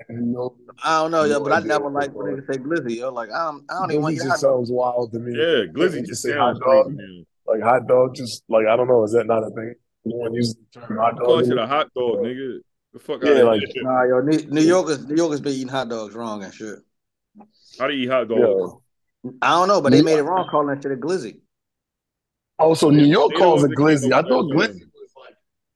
No, 0.09 0.55
I 0.83 1.01
don't 1.01 1.11
know, 1.11 1.23
yo, 1.25 1.39
but 1.41 1.51
I 1.51 1.59
never 1.59 1.85
what 1.85 1.93
liked 1.93 2.13
the 2.13 2.19
when 2.19 2.35
fuck. 2.37 2.45
niggas 2.45 2.53
say 2.53 2.59
glizzy, 2.61 2.97
yo. 2.97 3.11
Like, 3.11 3.31
I 3.31 3.45
don't, 3.51 3.65
I 3.69 3.79
don't 3.79 3.91
even 3.91 4.03
want 4.03 4.15
to 4.17 4.21
eat 4.21 4.25
a 4.25 4.29
just 4.29 4.41
hot 4.43 4.47
dog. 4.49 4.57
sounds 4.59 4.71
wild 4.71 5.11
to 5.13 5.19
me. 5.19 5.31
Yeah, 5.37 5.65
glizzy 5.71 5.97
you 6.01 6.03
just 6.07 6.21
say 6.21 6.31
sounds 6.31 6.59
hot 6.59 6.71
dog? 6.85 6.95
crazy. 6.95 7.27
Like 7.47 7.61
hot 7.61 7.87
dog, 7.87 8.15
just 8.15 8.43
like 8.49 8.65
I 8.67 8.75
don't 8.75 8.87
know, 8.87 9.03
is 9.03 9.11
that 9.11 9.27
not 9.27 9.43
a 9.43 9.49
thing? 9.51 9.75
No 10.05 10.17
one 10.17 10.33
uses 10.33 10.55
the 10.73 10.79
term 10.81 10.97
hot 10.97 11.17
Call 11.17 11.37
dog. 11.39 11.45
shit 11.47 11.57
a 11.57 11.67
hot 11.67 11.91
dog, 11.95 12.19
nigga. 12.19 12.59
The 12.93 12.99
fuck 12.99 13.23
Yeah, 13.23 13.31
out 13.41 13.45
like- 13.45 13.61
Nah, 13.75 14.03
yo, 14.03 14.21
New, 14.21 14.37
New 14.49 14.61
Yorkers, 14.61 15.05
New 15.05 15.15
Yorkers 15.15 15.41
been 15.41 15.53
eating 15.53 15.67
hot 15.67 15.89
dogs 15.89 16.15
wrong 16.15 16.43
and 16.43 16.53
shit. 16.53 16.79
How 17.79 17.87
do 17.87 17.93
you 17.93 18.03
eat 18.05 18.09
hot 18.11 18.29
dogs? 18.29 18.39
Yo. 18.41 18.81
I 19.41 19.49
don't 19.51 19.67
know, 19.67 19.81
but 19.81 19.91
they 19.91 20.01
made 20.01 20.17
it 20.17 20.23
wrong 20.23 20.47
calling 20.49 20.67
that 20.67 20.81
shit 20.81 20.91
a 20.91 20.95
glizzy. 20.95 21.39
Oh, 22.57 22.73
so 22.73 22.89
New 22.89 23.05
York 23.05 23.31
They 23.31 23.37
calls 23.37 23.63
it 23.63 23.71
glizzy. 23.71 24.11
I 24.13 24.21
thought 24.21 24.45
glizzy 24.45 24.79
was 24.79 25.11
like, 25.17 25.35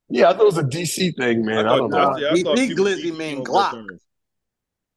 yeah, 0.10 0.30
I 0.30 0.34
thought 0.34 0.42
it 0.44 0.46
was 0.46 0.58
a 0.58 0.64
DC 0.64 1.16
thing, 1.18 1.46
man. 1.46 1.66
I, 1.66 1.70
thought- 1.70 1.78
don't 1.78 1.90
know. 1.92 2.10
Nah, 2.12 2.18
yeah, 2.18 2.30
I 2.30 2.34
D- 2.36 2.44
thought 2.44 2.56
D 2.58 2.76
glizzy 2.76 3.02
people 3.04 3.18
mean 3.20 3.44
Glock. 3.44 3.88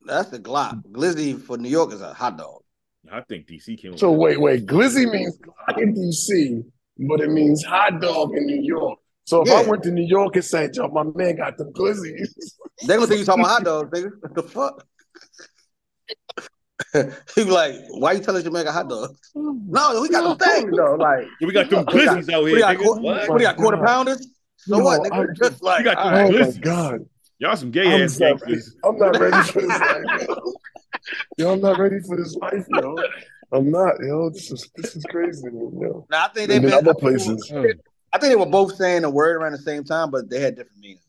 That's 0.05 0.31
the 0.31 0.39
Glock. 0.39 0.83
Glizzy 0.93 1.41
for 1.41 1.57
New 1.59 1.69
York 1.69 1.93
is 1.93 2.01
a 2.01 2.13
hot 2.15 2.39
dog. 2.39 2.63
I 3.11 3.21
think 3.23 3.47
DC 3.47 3.79
came. 3.81 3.97
So 3.99 4.13
wait, 4.13 4.41
wait, 4.41 4.67
glizzy 4.67 5.11
means 5.11 5.37
Glock 5.39 5.79
in 5.83 5.95
DC, 5.95 6.65
but 7.09 7.21
it 7.21 7.31
means 7.31 7.65
hot 7.65 8.01
dog 8.01 8.33
in 8.37 8.47
New 8.47 8.63
York. 8.63 8.99
So 9.25 9.43
if 9.43 9.51
I 9.51 9.69
went 9.69 9.83
to 9.85 9.91
New 9.91 10.05
York 10.05 10.35
and 10.37 10.45
said, 10.45 10.75
"Yo, 10.75 10.89
my 10.89 11.05
man 11.05 11.37
got 11.37 11.57
the 11.57 11.65
glizzies," 11.67 12.29
They 12.87 12.95
gonna 12.95 13.07
think 13.07 13.21
you 13.21 13.25
talking 13.25 13.43
about 13.45 13.53
hot 13.53 13.65
dogs, 13.91 13.91
nigga. 13.91 14.11
What 14.21 14.35
the 14.35 14.43
fuck? 14.43 14.87
he 17.35 17.45
be 17.45 17.51
like, 17.51 17.75
why 17.91 18.13
you 18.13 18.21
telling 18.21 18.43
your 18.43 18.53
man 18.53 18.65
got 18.65 18.75
hot 18.75 18.89
dogs? 18.89 19.31
No, 19.35 20.01
we 20.01 20.09
got 20.09 20.39
the 20.39 20.45
things 20.45 20.73
though. 20.77 20.95
Like. 20.95 21.27
We 21.41 21.53
got 21.53 21.71
them 21.71 21.85
We 21.87 21.93
glizzies 21.93 22.33
out 22.33 22.45
we 22.45 22.51
here, 22.51 22.59
got, 22.61 22.77
qu- 22.77 23.01
What? 23.01 23.29
what 23.29 23.39
do 23.39 23.45
you 23.45 23.49
got 23.49 23.57
quarter 23.57 23.79
pounders? 23.79 24.27
So 24.57 24.79
No, 24.79 24.85
what, 24.85 25.03
nigga? 25.03 25.31
I- 25.31 25.35
Just 25.35 25.63
like, 25.63 25.79
You 25.81 25.85
got 25.93 26.05
them 26.05 26.13
right. 26.15 26.35
oh 26.35 26.53
my 26.53 26.53
god, 26.61 27.01
Y'all 27.39 27.57
some 27.57 27.71
gay 27.71 27.93
I'm 27.93 28.03
ass 28.03 28.19
not, 28.21 28.41
gangsters. 28.41 28.77
I'm 28.85 28.97
not 28.99 29.19
ready 29.19 29.43
for 29.43 29.63
this 29.63 29.81
life, 29.81 30.05
yo. 30.29 30.55
yo. 31.39 31.53
I'm 31.53 31.61
not 31.61 31.79
ready 31.79 31.99
for 32.01 32.17
this 32.17 32.37
life, 32.37 32.67
yo. 32.69 33.03
I'm 33.53 33.71
not, 33.71 33.95
yo. 34.01 34.31
This 34.31 34.51
is 34.53 34.71
this 34.77 34.95
is 34.97 35.05
crazy, 35.05 35.49
yo. 35.53 36.07
Nah, 36.11 36.25
I 36.25 36.29
think 36.29 36.49
they 36.49 36.57
And 36.57 36.65
then 36.65 36.71
been, 36.71 36.75
other 36.75 36.95
places. 36.95 37.51
I 38.15 38.19
think 38.19 38.31
they 38.31 38.37
were 38.37 38.47
both 38.47 38.77
saying 38.77 39.03
the 39.03 39.11
word 39.11 39.37
around 39.37 39.53
the 39.53 39.59
same 39.59 39.85
time, 39.85 40.11
but 40.11 40.29
they 40.31 40.41
had 40.41 40.55
different 40.55 40.79
meanings. 40.79 41.03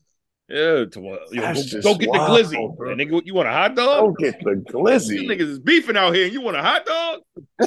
Yeah, 0.48 0.84
to, 0.84 1.08
uh, 1.08 1.18
yo, 1.32 1.40
That's 1.40 1.72
go, 1.72 1.80
go 1.80 1.94
get 1.94 2.12
the 2.12 2.18
glizzy. 2.18 2.76
bro. 2.76 2.94
Nigga, 2.94 3.22
you 3.24 3.34
want 3.34 3.48
a 3.48 3.52
hot 3.52 3.74
dog? 3.74 3.98
Don't 4.00 4.18
get 4.18 4.38
the 4.40 4.62
glizzy. 4.70 5.22
You 5.22 5.28
niggas 5.28 5.48
is 5.48 5.58
beefing 5.58 5.96
out 5.96 6.14
here, 6.14 6.24
and 6.24 6.32
you 6.34 6.42
want 6.42 6.56
a 6.58 6.62
hot 6.62 6.84
dog? 6.84 7.20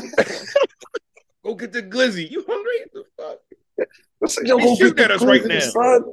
go 1.44 1.56
get 1.56 1.74
the 1.74 1.82
glizzy. 1.82 2.30
You 2.30 2.46
hungry? 2.48 2.74
The 2.94 3.04
fuck? 3.18 3.88
Listen, 4.22 4.46
yo, 4.46 4.58
They 4.58 4.64
go 4.64 4.76
shooting 4.76 4.94
get 4.96 5.12
at 5.12 5.20
the 5.20 5.26
us 5.26 5.30
right 5.30 5.46
now. 5.46 5.60
son. 5.60 6.04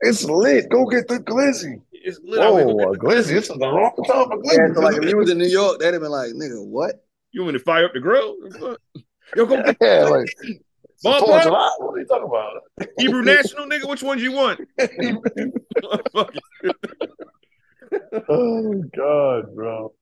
It's 0.00 0.24
lit. 0.24 0.68
Go 0.70 0.86
get 0.86 1.06
the 1.06 1.18
glizzy. 1.20 1.80
It's 1.92 2.18
lit 2.24 2.40
out 2.40 2.56
here. 2.56 2.64
Go 2.64 2.74
Whoa, 2.74 2.94
get 2.94 2.94
a 2.94 2.98
glizzy. 3.04 3.36
It's 3.36 3.48
is 3.50 3.56
the 3.56 3.68
wrong 3.68 3.92
time 4.08 4.26
for 4.28 4.40
Yeah, 4.44 4.58
glizzy. 4.68 4.74
so 4.74 4.80
like 4.80 4.96
if 4.96 5.08
you 5.08 5.16
was 5.16 5.30
in 5.30 5.38
New 5.38 5.46
York, 5.46 5.78
they'd 5.78 5.92
have 5.92 6.02
been 6.02 6.10
like, 6.10 6.30
nigga, 6.32 6.66
what? 6.66 7.04
You 7.30 7.42
want 7.42 7.54
me 7.54 7.58
to 7.60 7.64
fire 7.64 7.84
up 7.84 7.92
the 7.94 8.00
grill? 8.00 8.36
The 8.42 8.58
fuck? 8.58 9.04
Yo, 9.36 9.46
go 9.46 9.62
get 9.62 9.76
yeah, 9.80 10.04
like 10.04 10.26
Ball 10.26 10.26
Fourth 10.26 10.62
July. 11.02 11.70
What 11.78 11.94
are 11.94 11.98
you 11.98 12.06
talking 12.06 12.28
about? 12.28 12.62
Hebrew 12.98 13.22
National, 13.22 13.66
nigga. 13.66 13.88
Which 13.88 14.02
ones 14.02 14.22
you 14.22 14.32
want? 14.32 14.60
Oh 18.28 18.82
God, 18.96 19.54
bro, 19.54 19.92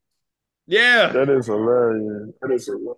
yeah. 0.65 1.07
that 1.09 1.29
is 1.29 1.47
hilarious. 1.47 2.29
That 2.41 2.51
is 2.51 2.65
hilarious. 2.65 2.97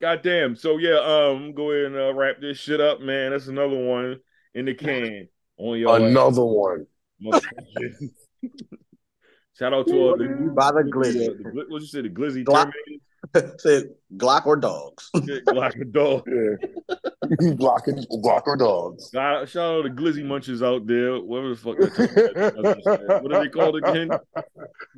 Goddamn. 0.00 0.56
So 0.56 0.76
yeah, 0.76 0.98
um, 0.98 1.54
go 1.54 1.70
ahead 1.70 1.86
and 1.86 1.96
uh, 1.96 2.12
wrap 2.12 2.40
this 2.40 2.58
shit 2.58 2.80
up, 2.82 3.00
man. 3.00 3.30
That's 3.30 3.46
another 3.46 3.78
one 3.78 4.20
in 4.54 4.66
the 4.66 4.74
can. 4.74 5.28
On 5.56 5.78
your 5.78 5.96
Another 5.96 6.44
one. 6.44 6.86
Shout 9.58 9.72
out 9.72 9.86
to 9.86 9.94
all 9.94 10.18
the, 10.18 10.52
By 10.54 10.72
the 10.72 10.82
glizzy. 10.82 11.30
what 11.70 11.80
you 11.80 11.86
say, 11.86 12.02
the 12.02 12.08
glizzy. 12.10 12.44
Terminator, 13.40 13.58
Say 13.58 13.82
Glock 14.16 14.46
or 14.46 14.56
dogs. 14.56 15.10
Glock 15.14 15.80
a 15.80 15.84
dog. 15.84 16.24
Yeah. 17.40 17.52
blocking 17.56 18.04
blocker 18.20 18.54
dogs. 18.56 19.08
Shout 19.12 19.48
shout 19.48 19.78
out 19.78 19.82
to 19.82 19.88
Glizzy 19.90 20.22
Munches 20.24 20.62
out 20.62 20.86
there. 20.86 21.18
Whatever 21.18 21.48
the 21.50 21.56
fuck. 21.56 21.76
that- 21.78 23.20
what 23.22 23.32
are 23.34 23.42
they 23.44 23.48
called 23.48 23.76
again? 23.76 24.10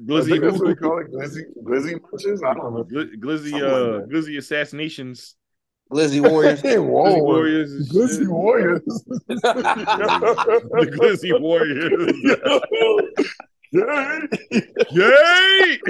Glizzy, 0.05 0.31
think 0.31 0.43
that's 0.43 0.59
what 0.59 0.67
they 0.69 0.75
call 0.75 0.99
it. 0.99 1.13
Glizzy, 1.13 1.43
glizzy 1.63 2.01
punches. 2.03 2.43
I 2.43 2.55
don't 2.55 2.75
know. 2.75 2.83
Gli- 2.83 3.17
Glizzy, 3.17 3.55
uh, 3.63 3.99
like. 4.01 4.09
Glizzy 4.09 4.39
assassinations. 4.39 5.37
Glizzy 5.93 6.21
Warriors. 6.21 6.61
Hey, 6.61 6.79
whoa, 6.79 7.05
Glizzy 7.15 7.23
Warriors. 7.23 7.89
Glizzy. 7.93 8.27
Warriors. 8.27 8.83
The 9.29 10.91
Glizzy 10.99 11.41
Warriors. 11.41 12.13
Yeah. 13.73 14.21
Yay! 14.91 15.81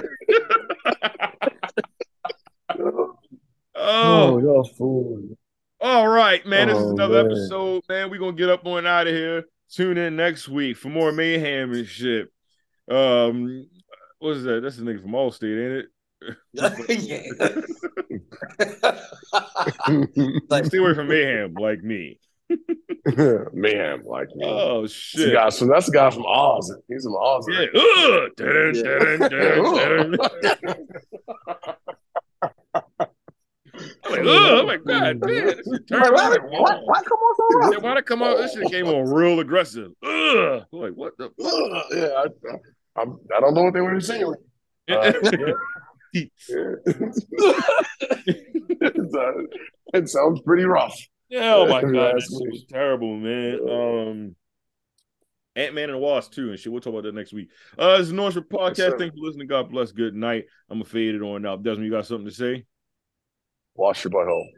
Oh, 3.78 4.34
oh, 4.34 4.38
y'all 4.38 4.64
fool. 4.64 5.36
all 5.80 6.08
right, 6.08 6.44
man. 6.46 6.68
This 6.68 6.78
is 6.78 6.84
Oh, 6.84 6.90
another 6.92 7.22
man. 7.24 7.32
episode, 7.32 7.82
man. 7.88 8.10
We're 8.10 8.18
gonna 8.20 8.32
get 8.32 8.48
up 8.48 8.64
on 8.66 8.86
out 8.86 9.06
of 9.06 9.14
here. 9.14 9.44
Tune 9.70 9.98
in 9.98 10.16
next 10.16 10.48
week 10.48 10.76
for 10.76 10.88
more 10.88 11.12
mayhem 11.12 11.72
and 11.72 11.86
shit. 11.86 12.28
Um, 12.90 13.66
what 14.18 14.36
is 14.36 14.44
that? 14.44 14.62
That's 14.62 14.76
the 14.76 14.82
nigga 14.84 15.02
from 15.02 15.12
Allstate, 15.12 15.64
ain't 15.64 15.84
it? 15.84 15.86
like, 20.48 20.64
Stay 20.64 20.78
away 20.78 20.94
from 20.94 21.08
mayhem, 21.08 21.52
like 21.54 21.82
me. 21.82 22.18
Mayhem, 23.52 24.02
like 24.04 24.28
me. 24.34 24.44
Oh 24.46 24.86
shit! 24.86 25.32
guy 25.32 25.50
from 25.50 25.68
that's 25.68 25.86
the 25.86 25.92
guy 25.92 26.10
from 26.10 26.24
Oz. 26.26 26.72
He's 26.88 27.04
from 27.04 27.14
Oz. 27.16 27.46
Yeah. 27.50 27.58
right? 27.60 27.70
Ugh. 30.16 31.86
like, 34.10 34.20
oh 34.24 34.66
my 34.66 34.76
god, 34.76 35.20
man, 35.20 35.20
this 35.20 35.54
shit 35.54 35.88
turned 35.88 36.14
why, 36.14 36.26
on. 36.36 36.40
why, 36.50 36.80
why 36.84 37.02
come 37.02 37.18
on 37.18 37.34
so 37.36 37.58
rough? 37.58 37.72
Yeah, 37.72 37.78
why'd 37.78 38.06
come 38.06 38.22
out? 38.22 38.36
This 38.38 38.54
shit 38.54 38.70
came 38.70 38.86
on 38.86 39.10
real 39.12 39.40
aggressive. 39.40 39.92
Ugh. 40.02 40.64
I'm 40.72 40.78
like, 40.78 40.92
what 40.92 41.12
the? 41.18 41.26
Ugh, 41.26 41.84
yeah, 41.94 42.06
I, 42.06 42.24
I, 42.24 43.00
I'm- 43.00 43.18
I 43.36 43.40
don't 43.40 43.54
know 43.54 43.62
what 43.64 43.74
they 43.74 43.80
were 43.80 43.94
insinuating. 43.94 44.42
Uh, 44.88 45.12
yeah. 46.14 46.22
Uh, 48.82 49.32
it 49.94 50.08
sounds 50.08 50.40
pretty 50.42 50.64
rough. 50.64 50.96
Yeah, 51.28 51.54
oh 51.56 51.66
my 51.66 51.82
god, 51.92 52.16
ask 52.16 52.28
this 52.28 52.40
was 52.50 52.64
terrible, 52.68 53.16
man. 53.16 53.58
Um, 53.68 54.36
Ant 55.56 55.74
Man 55.74 55.84
and 55.90 55.94
the 55.94 55.98
Wasp 55.98 56.32
too, 56.32 56.50
and 56.50 56.58
shit. 56.58 56.70
We'll 56.70 56.80
talk 56.80 56.92
about 56.92 57.04
that 57.04 57.14
next 57.14 57.32
week. 57.32 57.48
Uh, 57.78 57.98
this 57.98 58.08
is 58.08 58.12
Nourishment 58.12 58.48
Podcast. 58.48 58.76
sir. 58.76 58.98
Thanks 58.98 59.16
for 59.18 59.24
listening. 59.26 59.46
God 59.48 59.70
bless. 59.70 59.92
Good 59.92 60.14
night. 60.14 60.44
I'm 60.70 60.78
gonna 60.78 60.88
fade 60.88 61.14
it 61.14 61.22
on 61.22 61.46
out. 61.46 61.62
Desmond, 61.62 61.86
you 61.86 61.90
got 61.90 62.06
something 62.06 62.26
to 62.28 62.34
say? 62.34 62.64
Wash 63.76 64.04
your 64.04 64.10
butthole. 64.10 64.55